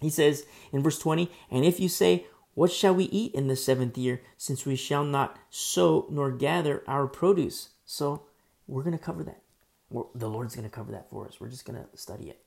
He 0.00 0.10
says 0.10 0.44
in 0.72 0.82
verse 0.82 0.98
20, 0.98 1.30
And 1.50 1.64
if 1.64 1.80
you 1.80 1.88
say, 1.88 2.26
What 2.54 2.72
shall 2.72 2.94
we 2.94 3.04
eat 3.04 3.34
in 3.34 3.48
the 3.48 3.56
seventh 3.56 3.96
year, 3.96 4.20
since 4.36 4.66
we 4.66 4.76
shall 4.76 5.04
not 5.04 5.38
sow 5.50 6.06
nor 6.10 6.30
gather 6.30 6.82
our 6.86 7.06
produce? 7.06 7.70
So 7.84 8.24
we're 8.66 8.82
going 8.82 8.98
to 8.98 9.02
cover 9.02 9.22
that. 9.24 9.42
the 10.14 10.28
Lord's 10.28 10.54
going 10.54 10.68
to 10.68 10.74
cover 10.74 10.92
that 10.92 11.08
for 11.08 11.26
us. 11.26 11.40
We're 11.40 11.48
just 11.48 11.64
going 11.64 11.82
to 11.82 11.96
study 11.96 12.28
it. 12.28 12.45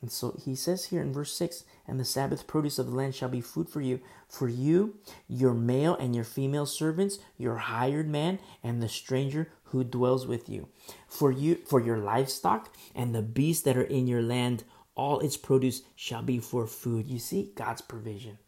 And 0.00 0.12
so 0.12 0.38
he 0.44 0.54
says 0.54 0.86
here 0.86 1.02
in 1.02 1.12
verse 1.12 1.32
6 1.34 1.64
And 1.86 1.98
the 1.98 2.04
Sabbath 2.04 2.46
produce 2.46 2.78
of 2.78 2.86
the 2.86 2.94
land 2.94 3.14
shall 3.14 3.28
be 3.28 3.40
food 3.40 3.68
for 3.68 3.80
you, 3.80 4.00
for 4.28 4.48
you, 4.48 4.96
your 5.26 5.54
male 5.54 5.96
and 5.96 6.14
your 6.14 6.24
female 6.24 6.66
servants, 6.66 7.18
your 7.36 7.56
hired 7.56 8.08
man, 8.08 8.38
and 8.62 8.80
the 8.80 8.88
stranger 8.88 9.50
who 9.64 9.82
dwells 9.82 10.26
with 10.26 10.48
you. 10.48 10.68
For 11.08 11.32
you, 11.32 11.56
for 11.66 11.80
your 11.80 11.98
livestock 11.98 12.74
and 12.94 13.14
the 13.14 13.22
beasts 13.22 13.64
that 13.64 13.76
are 13.76 13.82
in 13.82 14.06
your 14.06 14.22
land 14.22 14.64
all 14.94 15.20
its 15.20 15.36
produce 15.36 15.82
shall 15.94 16.22
be 16.22 16.38
for 16.38 16.66
food. 16.66 17.06
You 17.06 17.18
see, 17.18 17.52
God's 17.54 17.80
provision. 17.80 18.38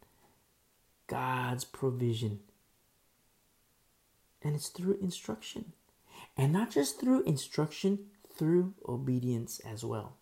God's 1.07 1.65
provision. 1.65 2.41
And 4.43 4.55
it's 4.55 4.69
through 4.69 4.99
instruction. 5.01 5.73
And 6.37 6.53
not 6.53 6.71
just 6.71 7.01
through 7.01 7.23
instruction, 7.23 8.07
through 8.37 8.75
obedience 8.89 9.61
as 9.61 9.85
well. 9.85 10.17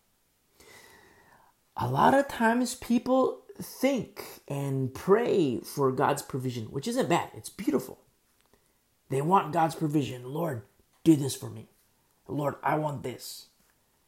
A 1.81 1.87
lot 1.87 2.13
of 2.13 2.27
times 2.27 2.75
people 2.75 3.43
think 3.61 4.41
and 4.49 4.93
pray 4.93 5.61
for 5.61 5.93
God's 5.93 6.21
provision, 6.21 6.65
which 6.65 6.89
isn't 6.89 7.07
bad, 7.07 7.29
it's 7.33 7.49
beautiful. 7.49 7.99
They 9.09 9.21
want 9.21 9.53
God's 9.53 9.75
provision. 9.75 10.25
Lord, 10.25 10.63
do 11.05 11.15
this 11.15 11.35
for 11.35 11.49
me. 11.49 11.69
Lord, 12.27 12.55
I 12.61 12.75
want 12.75 13.01
this. 13.01 13.47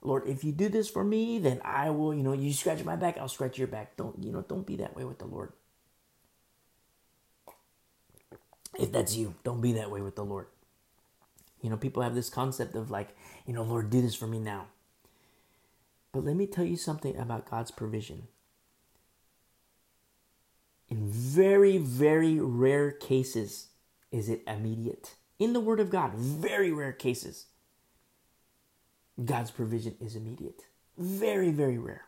Lord, 0.02 0.28
if 0.28 0.44
you 0.44 0.52
do 0.52 0.68
this 0.68 0.90
for 0.90 1.04
me, 1.04 1.40
then 1.40 1.62
I 1.64 1.92
will, 1.92 2.14
you 2.14 2.24
know, 2.24 2.34
you 2.34 2.52
scratch 2.52 2.84
my 2.84 2.98
back, 2.98 3.18
I'll 3.18 3.30
scratch 3.30 3.58
your 3.58 3.68
back. 3.68 3.96
Don't, 3.96 4.22
you 4.22 4.32
know, 4.32 4.42
don't 4.42 4.68
be 4.68 4.76
that 4.78 4.96
way 4.96 5.06
with 5.06 5.20
the 5.20 5.26
Lord. 5.26 5.54
If 8.78 8.92
that's 8.92 9.16
you, 9.16 9.36
don't 9.44 9.62
be 9.62 9.74
that 9.74 9.92
way 9.92 10.02
with 10.02 10.16
the 10.16 10.26
Lord. 10.26 10.48
You 11.62 11.70
know, 11.70 11.78
people 11.78 12.04
have 12.04 12.16
this 12.16 12.30
concept 12.30 12.76
of 12.76 12.92
like, 12.92 13.16
you 13.46 13.54
know, 13.54 13.64
Lord, 13.64 13.90
do 13.90 14.02
this 14.02 14.16
for 14.16 14.28
me 14.28 14.40
now. 14.40 14.68
But 16.12 16.26
let 16.26 16.36
me 16.36 16.46
tell 16.46 16.66
you 16.66 16.78
something 16.78 17.18
about 17.18 17.50
God's 17.50 17.72
provision. 17.72 18.28
In 20.90 21.08
very, 21.08 21.78
very 21.78 22.40
rare 22.40 22.92
cases 22.92 23.68
is 24.12 24.28
it 24.28 24.44
immediate. 24.46 25.16
In 25.40 25.54
the 25.54 25.62
Word 25.62 25.80
of 25.80 25.90
God, 25.90 26.14
very 26.14 26.72
rare 26.72 26.92
cases. 26.92 27.46
God's 29.24 29.52
provision 29.52 29.96
is 30.02 30.16
immediate. 30.16 30.66
Very, 30.98 31.52
very 31.52 31.78
rare. 31.78 32.06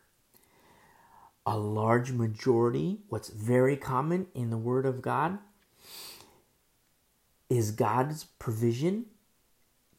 A 1.45 1.57
large 1.57 2.11
majority, 2.11 2.99
what's 3.07 3.29
very 3.29 3.77
common 3.77 4.27
in 4.33 4.49
the 4.49 4.57
Word 4.57 4.85
of 4.85 5.01
God, 5.01 5.39
is 7.49 7.71
God's 7.71 8.25
provision 8.25 9.05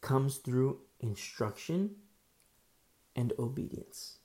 comes 0.01 0.37
through 0.37 0.81
instruction 1.01 1.97
and 3.17 3.33
obedience. 3.39 4.19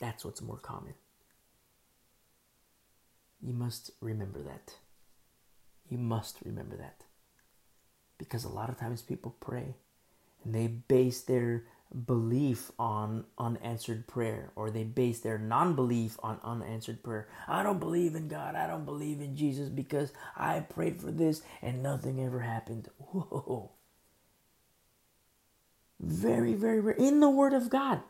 That's 0.00 0.24
what's 0.24 0.42
more 0.42 0.58
common. 0.58 0.94
You 3.40 3.52
must 3.52 3.90
remember 4.00 4.42
that. 4.42 4.74
You 5.88 5.98
must 5.98 6.38
remember 6.44 6.76
that. 6.76 7.04
Because 8.18 8.44
a 8.44 8.48
lot 8.48 8.68
of 8.68 8.78
times 8.78 9.02
people 9.02 9.36
pray 9.40 9.76
and 10.44 10.54
they 10.54 10.66
base 10.66 11.20
their 11.20 11.64
belief 12.06 12.70
on 12.78 13.24
unanswered 13.38 14.06
prayer 14.06 14.50
or 14.56 14.70
they 14.70 14.84
base 14.84 15.20
their 15.20 15.38
non-belief 15.38 16.18
on 16.22 16.38
unanswered 16.44 17.02
prayer. 17.02 17.28
I 17.46 17.62
don't 17.62 17.80
believe 17.80 18.14
in 18.14 18.28
God. 18.28 18.54
I 18.54 18.66
don't 18.66 18.84
believe 18.84 19.20
in 19.20 19.36
Jesus 19.36 19.68
because 19.68 20.12
I 20.36 20.60
prayed 20.60 21.00
for 21.00 21.10
this 21.10 21.42
and 21.62 21.82
nothing 21.82 22.22
ever 22.22 22.40
happened. 22.40 22.88
Whoa. 22.98 23.70
Very, 26.00 26.54
very 26.54 26.80
rare. 26.80 26.94
In 26.94 27.20
the 27.20 27.30
Word 27.30 27.54
of 27.54 27.70
God, 27.70 28.02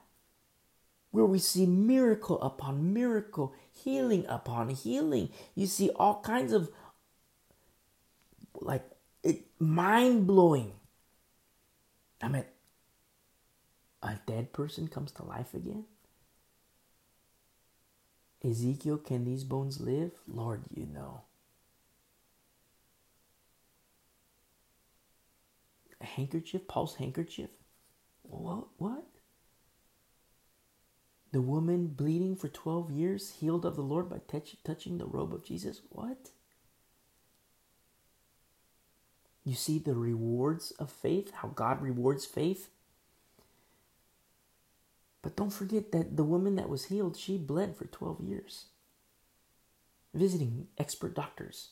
where 1.18 1.26
we 1.26 1.38
see 1.40 1.66
miracle 1.66 2.40
upon 2.40 2.94
miracle, 2.94 3.52
healing 3.72 4.24
upon 4.28 4.70
healing. 4.70 5.30
You 5.54 5.66
see 5.66 5.90
all 5.90 6.20
kinds 6.20 6.52
of 6.52 6.70
like 8.54 8.84
it 9.22 9.46
mind 9.58 10.26
blowing. 10.26 10.72
I 12.22 12.28
mean, 12.28 12.44
a 14.02 14.14
dead 14.26 14.52
person 14.52 14.88
comes 14.88 15.10
to 15.12 15.24
life 15.24 15.54
again? 15.54 15.84
Ezekiel, 18.44 18.98
can 18.98 19.24
these 19.24 19.42
bones 19.42 19.80
live? 19.80 20.12
Lord, 20.28 20.62
you 20.72 20.86
know. 20.86 21.22
A 26.00 26.06
handkerchief, 26.06 26.68
Paul's 26.68 26.94
handkerchief? 26.94 27.50
What? 28.22 28.68
What? 28.76 29.04
The 31.30 31.42
woman 31.42 31.88
bleeding 31.88 32.36
for 32.36 32.48
12 32.48 32.90
years, 32.90 33.34
healed 33.40 33.66
of 33.66 33.76
the 33.76 33.82
Lord 33.82 34.08
by 34.08 34.18
touch, 34.26 34.56
touching 34.64 34.98
the 34.98 35.04
robe 35.04 35.34
of 35.34 35.44
Jesus? 35.44 35.82
What? 35.90 36.30
You 39.44 39.54
see 39.54 39.78
the 39.78 39.94
rewards 39.94 40.72
of 40.72 40.90
faith, 40.90 41.32
how 41.36 41.48
God 41.48 41.82
rewards 41.82 42.24
faith? 42.24 42.70
But 45.22 45.36
don't 45.36 45.52
forget 45.52 45.92
that 45.92 46.16
the 46.16 46.24
woman 46.24 46.56
that 46.56 46.68
was 46.68 46.86
healed, 46.86 47.16
she 47.16 47.36
bled 47.36 47.76
for 47.76 47.84
12 47.84 48.20
years, 48.20 48.66
visiting 50.14 50.68
expert 50.78 51.14
doctors, 51.14 51.70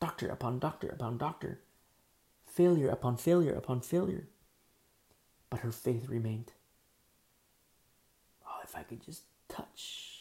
doctor 0.00 0.28
upon 0.28 0.58
doctor 0.58 0.88
upon 0.88 1.18
doctor, 1.18 1.60
failure 2.46 2.88
upon 2.88 3.16
failure 3.16 3.54
upon 3.54 3.80
failure. 3.80 4.28
But 5.50 5.60
her 5.60 5.72
faith 5.72 6.08
remained. 6.08 6.52
I 8.76 8.82
could 8.82 9.04
just 9.04 9.22
touch, 9.48 10.20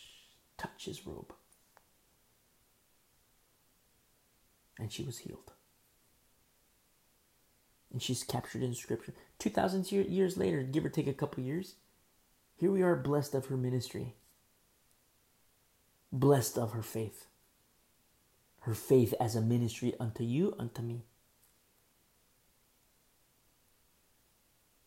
touch 0.58 0.86
his 0.86 1.06
robe. 1.06 1.34
And 4.80 4.92
she 4.92 5.04
was 5.04 5.20
healed. 5.20 5.54
And 7.92 8.02
she's 8.02 8.24
captured 8.24 8.64
in 8.64 8.74
scripture. 8.74 9.14
2,000 9.40 9.92
years 9.92 10.38
later, 10.38 10.64
give 10.64 10.86
or 10.86 10.90
take 10.90 11.08
a 11.08 11.14
couple 11.14 11.44
years, 11.44 11.76
here 12.56 12.72
we 12.72 12.82
are 12.82 12.96
blessed 12.96 13.34
of 13.36 13.48
her 13.48 13.58
ministry, 13.58 14.16
blessed 16.12 16.58
of 16.58 16.72
her 16.72 16.82
faith. 16.82 17.28
Her 18.62 18.74
faith 18.74 19.14
as 19.20 19.36
a 19.36 19.42
ministry 19.42 19.94
unto 20.00 20.24
you, 20.24 20.56
unto 20.58 20.82
me. 20.82 21.04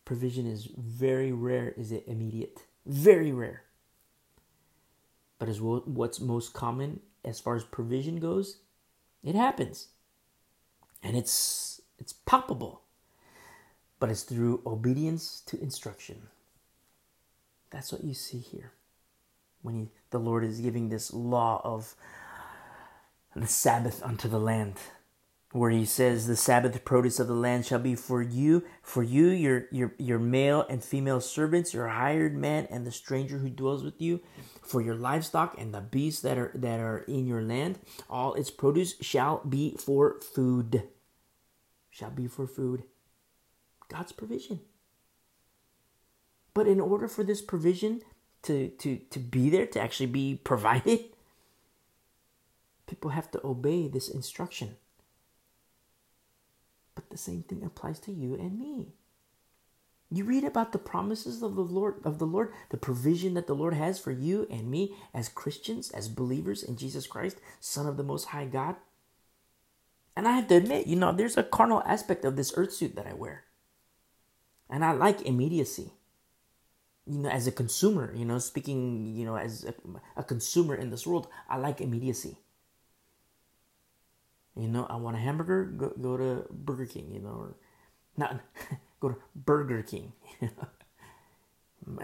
Provision 0.03 0.45
is 0.45 0.67
very 0.75 1.31
rare, 1.31 1.69
is 1.77 1.91
it 1.91 2.03
immediate? 2.07 2.63
Very 2.85 3.31
rare. 3.31 3.63
But 5.37 5.49
as 5.49 5.61
what's 5.61 6.19
most 6.19 6.53
common 6.53 6.99
as 7.23 7.39
far 7.39 7.55
as 7.55 7.63
provision 7.63 8.19
goes, 8.19 8.57
it 9.23 9.35
happens. 9.35 9.87
And 11.01 11.15
it's 11.15 11.81
it's 11.97 12.13
palpable. 12.13 12.81
But 13.99 14.09
it's 14.09 14.23
through 14.23 14.61
obedience 14.65 15.41
to 15.47 15.61
instruction. 15.61 16.27
That's 17.69 17.91
what 17.91 18.03
you 18.03 18.13
see 18.13 18.39
here 18.39 18.71
when 19.61 19.75
he, 19.75 19.87
the 20.09 20.19
Lord 20.19 20.43
is 20.43 20.61
giving 20.61 20.89
this 20.89 21.13
law 21.13 21.61
of 21.63 21.95
the 23.35 23.47
Sabbath 23.47 24.01
unto 24.03 24.27
the 24.27 24.39
land 24.39 24.75
where 25.51 25.71
he 25.71 25.85
says 25.85 26.27
the 26.27 26.35
sabbath 26.35 26.85
produce 26.85 27.19
of 27.19 27.27
the 27.27 27.33
land 27.33 27.65
shall 27.65 27.79
be 27.79 27.95
for 27.95 28.21
you 28.21 28.63
for 28.83 29.01
you 29.01 29.27
your 29.27 29.65
your 29.71 29.93
your 29.97 30.19
male 30.19 30.63
and 30.69 30.83
female 30.83 31.19
servants 31.19 31.73
your 31.73 31.87
hired 31.87 32.35
man 32.35 32.67
and 32.69 32.85
the 32.85 32.91
stranger 32.91 33.39
who 33.39 33.49
dwells 33.49 33.83
with 33.83 33.99
you 33.99 34.19
for 34.69 34.81
your 34.81 34.95
livestock 34.95 35.55
and 35.57 35.73
the 35.73 35.81
beasts 35.81 36.21
that 36.21 36.37
are 36.37 36.51
that 36.53 36.79
are 36.79 36.99
in 36.99 37.25
your 37.25 37.41
land. 37.41 37.79
All 38.09 38.35
its 38.35 38.51
produce 38.51 38.93
shall 39.01 39.41
be 39.43 39.75
for 39.79 40.21
food. 40.21 40.83
Shall 41.89 42.11
be 42.11 42.27
for 42.27 42.45
food. 42.45 42.83
God's 43.89 44.11
provision. 44.11 44.59
But 46.53 46.67
in 46.67 46.79
order 46.79 47.07
for 47.07 47.23
this 47.23 47.41
provision 47.41 48.01
to 48.43 48.69
to 48.77 48.97
to 49.09 49.19
be 49.19 49.49
there 49.49 49.65
to 49.65 49.81
actually 49.81 50.05
be 50.05 50.35
provided 50.43 50.99
people 52.87 53.11
have 53.11 53.29
to 53.31 53.41
obey 53.45 53.87
this 53.87 54.07
instruction 54.07 54.75
the 57.09 57.17
same 57.17 57.43
thing 57.43 57.63
applies 57.63 57.99
to 58.01 58.11
you 58.11 58.35
and 58.35 58.59
me. 58.59 58.93
You 60.11 60.23
read 60.23 60.43
about 60.43 60.71
the 60.71 60.79
promises 60.79 61.43
of 61.43 61.55
the 61.55 61.61
Lord 61.61 62.01
of 62.03 62.17
the 62.17 62.25
Lord, 62.25 62.51
the 62.69 62.77
provision 62.77 63.35
that 63.35 63.45
the 63.45 63.53
Lord 63.53 63.75
has 63.75 63.99
for 63.99 64.11
you 64.11 64.47
and 64.49 64.69
me 64.69 64.95
as 65.13 65.29
Christians, 65.29 65.91
as 65.91 66.09
believers 66.09 66.63
in 66.63 66.77
Jesus 66.77 67.05
Christ, 67.05 67.37
Son 67.59 67.85
of 67.85 67.95
the 67.95 68.03
Most 68.03 68.25
High 68.25 68.47
God. 68.47 68.75
And 70.15 70.27
I 70.27 70.31
have 70.31 70.47
to 70.47 70.55
admit, 70.55 70.87
you 70.87 70.95
know, 70.95 71.11
there's 71.11 71.37
a 71.37 71.43
carnal 71.43 71.83
aspect 71.85 72.25
of 72.25 72.35
this 72.35 72.53
earth 72.57 72.73
suit 72.73 72.95
that 72.95 73.05
I 73.05 73.13
wear. 73.13 73.45
And 74.67 74.83
I 74.83 74.91
like 74.91 75.21
immediacy. 75.21 75.93
You 77.05 77.19
know, 77.19 77.29
as 77.29 77.47
a 77.47 77.51
consumer, 77.51 78.13
you 78.15 78.25
know, 78.25 78.39
speaking, 78.39 79.15
you 79.15 79.25
know, 79.25 79.35
as 79.35 79.63
a, 79.63 79.73
a 80.17 80.23
consumer 80.23 80.75
in 80.75 80.89
this 80.89 81.07
world, 81.07 81.27
I 81.47 81.57
like 81.57 81.81
immediacy. 81.81 82.37
You 84.59 84.67
know, 84.67 84.85
I 84.89 84.97
want 84.97 85.15
a 85.15 85.19
hamburger, 85.19 85.63
go, 85.63 85.93
go 86.01 86.17
to 86.17 86.45
Burger 86.51 86.85
King, 86.85 87.11
you 87.13 87.21
know, 87.21 87.29
or 87.29 87.55
not 88.17 88.41
go 88.99 89.09
to 89.09 89.15
Burger 89.33 89.81
King. 89.81 90.11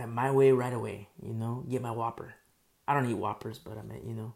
my 0.08 0.32
way 0.32 0.52
right 0.52 0.74
away, 0.74 1.10
you 1.22 1.34
know, 1.34 1.66
get 1.70 1.82
my 1.82 1.92
Whopper. 1.92 2.34
I 2.88 2.94
don't 2.94 3.10
eat 3.10 3.16
Whoppers, 3.16 3.60
but 3.60 3.78
I 3.78 3.82
mean, 3.82 4.08
you 4.08 4.14
know, 4.14 4.34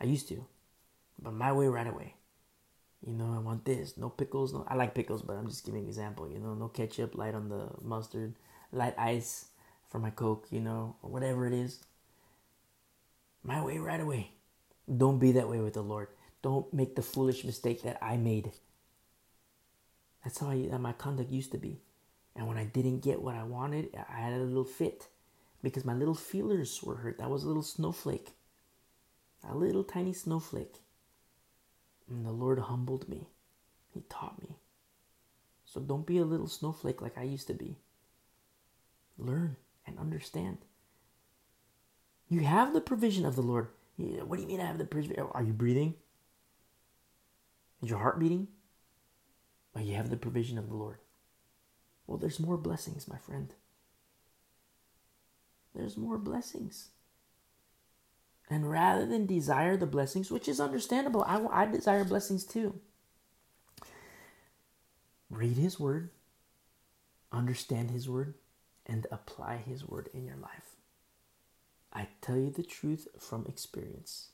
I 0.00 0.06
used 0.06 0.28
to. 0.28 0.44
But 1.22 1.34
my 1.34 1.52
way 1.52 1.68
right 1.68 1.86
away. 1.86 2.14
You 3.06 3.14
know, 3.14 3.32
I 3.34 3.38
want 3.38 3.64
this. 3.64 3.96
No 3.96 4.10
pickles. 4.10 4.52
No, 4.52 4.66
I 4.68 4.74
like 4.74 4.94
pickles, 4.94 5.22
but 5.22 5.34
I'm 5.34 5.48
just 5.48 5.64
giving 5.64 5.82
an 5.82 5.86
example. 5.86 6.28
You 6.30 6.38
know, 6.38 6.54
no 6.54 6.68
ketchup, 6.68 7.14
light 7.14 7.34
on 7.34 7.48
the 7.48 7.68
mustard, 7.80 8.34
light 8.72 8.94
ice 8.98 9.46
for 9.88 9.98
my 9.98 10.10
Coke, 10.10 10.48
you 10.50 10.60
know, 10.60 10.96
or 11.02 11.10
whatever 11.10 11.46
it 11.46 11.52
is. 11.52 11.84
My 13.42 13.64
way 13.64 13.78
right 13.78 14.00
away. 14.00 14.32
Don't 14.94 15.18
be 15.18 15.32
that 15.32 15.48
way 15.48 15.60
with 15.60 15.74
the 15.74 15.82
Lord. 15.82 16.08
Don't 16.42 16.72
make 16.72 16.96
the 16.96 17.02
foolish 17.02 17.44
mistake 17.44 17.82
that 17.82 17.98
I 18.02 18.16
made. 18.16 18.52
That's 20.24 20.38
how 20.38 20.50
I, 20.50 20.56
my 20.78 20.92
conduct 20.92 21.30
used 21.30 21.52
to 21.52 21.58
be. 21.58 21.80
And 22.36 22.46
when 22.46 22.56
I 22.56 22.64
didn't 22.64 23.00
get 23.00 23.22
what 23.22 23.34
I 23.34 23.42
wanted, 23.42 23.88
I 23.94 24.20
had 24.20 24.32
a 24.32 24.38
little 24.38 24.64
fit 24.64 25.08
because 25.62 25.84
my 25.84 25.94
little 25.94 26.14
feelers 26.14 26.82
were 26.82 26.96
hurt. 26.96 27.20
I 27.22 27.26
was 27.26 27.44
a 27.44 27.48
little 27.48 27.62
snowflake, 27.62 28.30
a 29.48 29.54
little 29.54 29.84
tiny 29.84 30.12
snowflake. 30.12 30.76
And 32.08 32.24
the 32.24 32.32
Lord 32.32 32.58
humbled 32.58 33.08
me, 33.08 33.28
He 33.92 34.02
taught 34.08 34.40
me. 34.40 34.56
So 35.64 35.80
don't 35.80 36.06
be 36.06 36.18
a 36.18 36.24
little 36.24 36.48
snowflake 36.48 37.00
like 37.00 37.16
I 37.18 37.22
used 37.22 37.46
to 37.46 37.54
be. 37.54 37.76
Learn 39.18 39.56
and 39.86 39.98
understand. 39.98 40.58
You 42.28 42.40
have 42.40 42.72
the 42.72 42.80
provision 42.80 43.26
of 43.26 43.36
the 43.36 43.42
Lord. 43.42 43.68
What 43.96 44.36
do 44.36 44.42
you 44.42 44.48
mean 44.48 44.60
I 44.60 44.66
have 44.66 44.78
the 44.78 44.84
provision? 44.84 45.16
Are 45.32 45.42
you 45.42 45.52
breathing? 45.52 45.94
Is 47.82 47.90
your 47.90 47.98
heart 47.98 48.18
beating? 48.18 48.48
But 49.72 49.84
you 49.84 49.94
have 49.94 50.10
the 50.10 50.16
provision 50.16 50.58
of 50.58 50.68
the 50.68 50.74
Lord. 50.74 50.98
Well, 52.06 52.18
there's 52.18 52.40
more 52.40 52.56
blessings, 52.56 53.08
my 53.08 53.18
friend. 53.18 53.54
There's 55.74 55.96
more 55.96 56.18
blessings. 56.18 56.88
And 58.50 58.68
rather 58.68 59.06
than 59.06 59.26
desire 59.26 59.76
the 59.76 59.86
blessings, 59.86 60.30
which 60.30 60.48
is 60.48 60.58
understandable, 60.58 61.22
I, 61.22 61.62
I 61.62 61.66
desire 61.66 62.04
blessings 62.04 62.44
too. 62.44 62.80
Read 65.30 65.56
His 65.56 65.78
Word, 65.78 66.10
understand 67.30 67.92
His 67.92 68.08
Word, 68.08 68.34
and 68.84 69.06
apply 69.12 69.58
His 69.58 69.86
Word 69.86 70.08
in 70.12 70.26
your 70.26 70.36
life. 70.36 70.74
I 71.92 72.08
tell 72.20 72.36
you 72.36 72.50
the 72.50 72.64
truth 72.64 73.06
from 73.20 73.46
experience. 73.46 74.30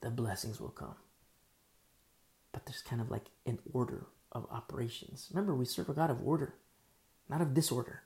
The 0.00 0.10
blessings 0.10 0.58
will 0.58 0.70
come 0.70 0.96
but 2.54 2.64
there's 2.64 2.80
kind 2.80 3.02
of 3.02 3.10
like 3.10 3.26
an 3.44 3.58
order 3.72 4.06
of 4.32 4.46
operations. 4.50 5.28
Remember, 5.30 5.54
we 5.54 5.66
serve 5.66 5.90
a 5.90 5.94
God 5.94 6.10
of 6.10 6.26
order, 6.26 6.54
not 7.28 7.42
of 7.42 7.52
disorder. 7.52 8.02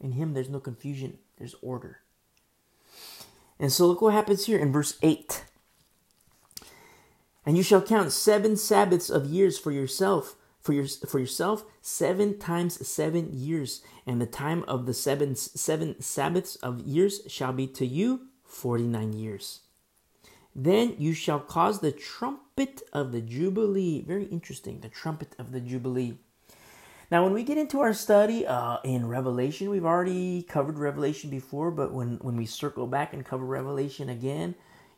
In 0.00 0.12
Him, 0.12 0.34
there's 0.34 0.48
no 0.48 0.58
confusion, 0.58 1.18
there's 1.38 1.54
order. 1.62 2.00
And 3.60 3.70
so, 3.70 3.86
look 3.86 4.02
what 4.02 4.14
happens 4.14 4.46
here 4.46 4.58
in 4.58 4.72
verse 4.72 4.98
8. 5.02 5.44
And 7.46 7.56
you 7.56 7.62
shall 7.62 7.82
count 7.82 8.12
seven 8.12 8.56
Sabbaths 8.56 9.10
of 9.10 9.26
years 9.26 9.58
for 9.58 9.70
yourself, 9.70 10.36
for 10.60 10.72
your 10.72 10.86
for 10.86 11.18
yourself, 11.18 11.64
seven 11.80 12.38
times 12.38 12.86
seven 12.86 13.30
years, 13.32 13.82
and 14.06 14.20
the 14.20 14.26
time 14.26 14.64
of 14.68 14.86
the 14.86 14.94
seven 14.94 15.34
seven 15.34 16.00
Sabbaths 16.00 16.56
of 16.56 16.80
years 16.80 17.20
shall 17.26 17.52
be 17.52 17.66
to 17.68 17.86
you 17.86 18.28
forty 18.44 18.86
nine 18.86 19.12
years. 19.12 19.61
Then 20.54 20.94
you 20.98 21.14
shall 21.14 21.40
cause 21.40 21.80
the 21.80 21.92
trumpet 21.92 22.82
of 22.92 23.12
the 23.12 23.20
Jubilee. 23.20 24.02
Very 24.02 24.24
interesting, 24.24 24.80
the 24.80 24.88
trumpet 24.88 25.34
of 25.38 25.52
the 25.52 25.60
Jubilee. 25.60 26.18
Now, 27.10 27.24
when 27.24 27.34
we 27.34 27.42
get 27.42 27.58
into 27.58 27.80
our 27.80 27.92
study 27.92 28.46
uh, 28.46 28.78
in 28.84 29.06
Revelation, 29.06 29.68
we've 29.68 29.84
already 29.84 30.42
covered 30.42 30.78
Revelation 30.78 31.28
before, 31.28 31.70
but 31.70 31.92
when, 31.92 32.16
when 32.22 32.36
we 32.36 32.46
circle 32.46 32.86
back 32.86 33.12
and 33.12 33.24
cover 33.24 33.44
Revelation 33.44 34.08
again, 34.08 34.54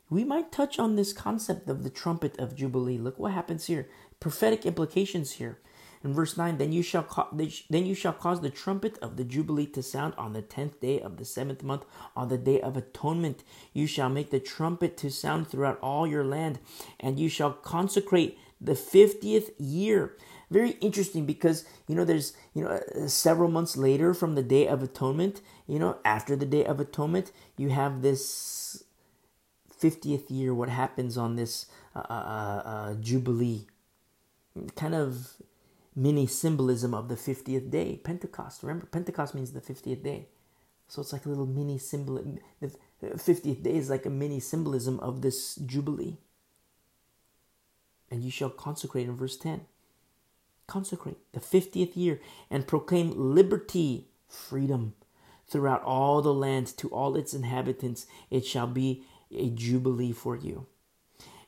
we 0.09 0.23
might 0.23 0.51
touch 0.51 0.79
on 0.79 0.95
this 0.95 1.11
concept 1.11 1.69
of 1.69 1.83
the 1.83 1.89
trumpet 1.89 2.39
of 2.39 2.55
Jubilee. 2.55 2.97
Look 2.97 3.19
what 3.19 3.33
happens 3.33 3.65
here. 3.65 3.89
Prophetic 4.19 4.65
implications 4.65 5.33
here. 5.33 5.59
In 6.05 6.13
verse 6.13 6.37
9, 6.37 6.59
then 6.59 6.71
you 6.71 6.83
shall 6.83 7.01
ca- 7.01 7.29
then 7.31 7.85
you 7.87 7.95
shall 7.95 8.13
cause 8.13 8.39
the 8.39 8.51
trumpet 8.51 8.99
of 9.01 9.17
the 9.17 9.23
jubilee 9.23 9.65
to 9.65 9.81
sound 9.81 10.13
on 10.19 10.33
the 10.33 10.41
tenth 10.43 10.79
day 10.79 11.01
of 11.01 11.17
the 11.17 11.25
seventh 11.25 11.63
month, 11.63 11.83
on 12.15 12.29
the 12.29 12.37
day 12.37 12.61
of 12.61 12.77
atonement. 12.77 13.43
You 13.73 13.87
shall 13.87 14.09
make 14.09 14.29
the 14.29 14.39
trumpet 14.39 14.97
to 14.97 15.09
sound 15.09 15.47
throughout 15.47 15.79
all 15.81 16.05
your 16.05 16.23
land, 16.23 16.59
and 16.99 17.19
you 17.19 17.27
shall 17.27 17.51
consecrate 17.51 18.37
the 18.61 18.75
fiftieth 18.75 19.49
year. 19.59 20.15
Very 20.51 20.71
interesting 20.73 21.25
because 21.25 21.65
you 21.87 21.95
know 21.95 22.05
there's 22.05 22.33
you 22.53 22.63
know 22.63 22.69
uh, 22.69 23.07
several 23.07 23.49
months 23.49 23.75
later 23.75 24.13
from 24.13 24.35
the 24.35 24.43
day 24.43 24.67
of 24.67 24.83
atonement. 24.83 25.41
You 25.65 25.79
know 25.79 25.97
after 26.05 26.35
the 26.35 26.45
day 26.45 26.65
of 26.65 26.79
atonement, 26.79 27.31
you 27.57 27.69
have 27.69 28.03
this 28.03 28.83
fiftieth 29.75 30.29
year. 30.29 30.53
What 30.53 30.69
happens 30.69 31.17
on 31.17 31.35
this 31.35 31.65
uh, 31.95 32.03
uh, 32.07 32.13
uh, 32.13 32.61
uh 32.69 32.93
jubilee? 32.93 33.65
Kind 34.75 34.93
of 34.93 35.35
mini 35.95 36.27
symbolism 36.27 36.93
of 36.93 37.07
the 37.07 37.15
50th 37.15 37.69
day, 37.71 37.99
Pentecost. 38.03 38.63
Remember, 38.63 38.85
Pentecost 38.85 39.33
means 39.33 39.53
the 39.53 39.61
50th 39.61 40.03
day. 40.03 40.27
So 40.87 41.01
it's 41.01 41.13
like 41.13 41.25
a 41.25 41.29
little 41.29 41.47
mini 41.47 41.77
symbol. 41.77 42.23
The 42.59 42.71
50th 43.01 43.63
day 43.63 43.75
is 43.75 43.89
like 43.89 44.05
a 44.05 44.09
mini 44.09 44.39
symbolism 44.39 44.99
of 44.99 45.21
this 45.21 45.55
Jubilee. 45.55 46.17
And 48.11 48.23
you 48.23 48.29
shall 48.29 48.49
consecrate 48.49 49.07
in 49.07 49.15
verse 49.15 49.37
10. 49.37 49.65
Consecrate 50.67 51.17
the 51.31 51.39
50th 51.39 51.95
year 51.95 52.19
and 52.49 52.67
proclaim 52.67 53.13
liberty, 53.15 54.07
freedom 54.27 54.93
throughout 55.47 55.83
all 55.83 56.21
the 56.21 56.33
land 56.33 56.67
to 56.77 56.89
all 56.89 57.15
its 57.15 57.33
inhabitants. 57.33 58.05
It 58.29 58.45
shall 58.45 58.67
be 58.67 59.03
a 59.31 59.49
Jubilee 59.49 60.11
for 60.11 60.35
you. 60.35 60.67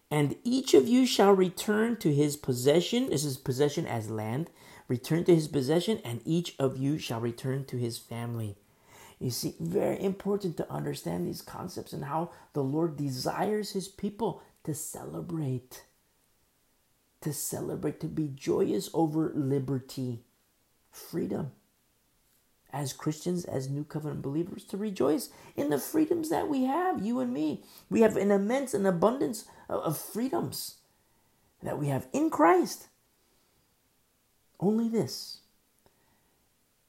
And 0.10 0.36
each 0.44 0.74
of 0.74 0.88
you 0.88 1.06
shall 1.06 1.34
return 1.34 1.98
to 1.98 2.14
his 2.14 2.38
possession. 2.38 3.10
This 3.10 3.26
is 3.26 3.38
possession 3.38 3.86
as 3.86 4.10
land. 4.10 4.50
Return 4.88 5.26
to 5.26 5.36
his 5.36 5.50
possession, 5.50 6.00
and 6.06 6.22
each 6.24 6.56
of 6.58 6.78
you 6.78 6.98
shall 6.98 7.20
return 7.20 7.66
to 7.66 7.78
his 7.78 7.98
family. 7.98 8.56
You 9.20 9.32
see, 9.32 9.56
very 9.60 10.02
important 10.02 10.56
to 10.58 10.72
understand 10.72 11.28
these 11.28 11.42
concepts 11.42 11.92
and 11.92 12.06
how 12.06 12.32
the 12.54 12.64
Lord 12.64 12.96
desires 12.96 13.72
his 13.72 13.88
people 13.88 14.42
to 14.64 14.74
celebrate. 14.74 15.84
To 17.22 17.34
celebrate, 17.34 18.00
to 18.00 18.08
be 18.08 18.32
joyous 18.34 18.90
over 18.94 19.32
liberty, 19.36 20.24
freedom 20.92 21.52
as 22.72 22.94
Christians, 22.94 23.46
as 23.46 23.70
New 23.70 23.84
Covenant 23.84 24.22
believers, 24.22 24.64
to 24.66 24.78
rejoice 24.78 25.30
in 25.56 25.70
the 25.70 25.80
freedoms 25.80 26.30
that 26.30 26.48
we 26.48 26.66
have, 26.66 27.04
you 27.04 27.20
and 27.20 27.34
me. 27.34 27.64
We 27.90 28.02
have 28.02 28.18
an 28.18 28.30
immense 28.30 28.74
and 28.74 28.86
abundance 28.86 29.46
of 29.70 29.98
freedoms 29.98 30.76
that 31.64 31.80
we 31.80 31.88
have 31.88 32.08
in 32.14 32.30
Christ. 32.30 32.88
Only 34.60 34.90
this 34.90 35.40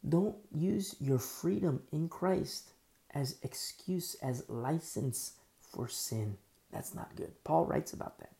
don't 0.08 0.36
use 0.54 0.94
your 1.00 1.18
freedom 1.18 1.82
in 1.92 2.08
Christ 2.08 2.70
as 3.12 3.36
excuse, 3.42 4.14
as 4.22 4.48
license 4.48 5.32
for 5.60 5.88
sin. 5.88 6.36
That's 6.72 6.94
not 6.94 7.16
good. 7.16 7.32
Paul 7.44 7.66
writes 7.66 7.92
about 7.92 8.18
that. 8.20 8.30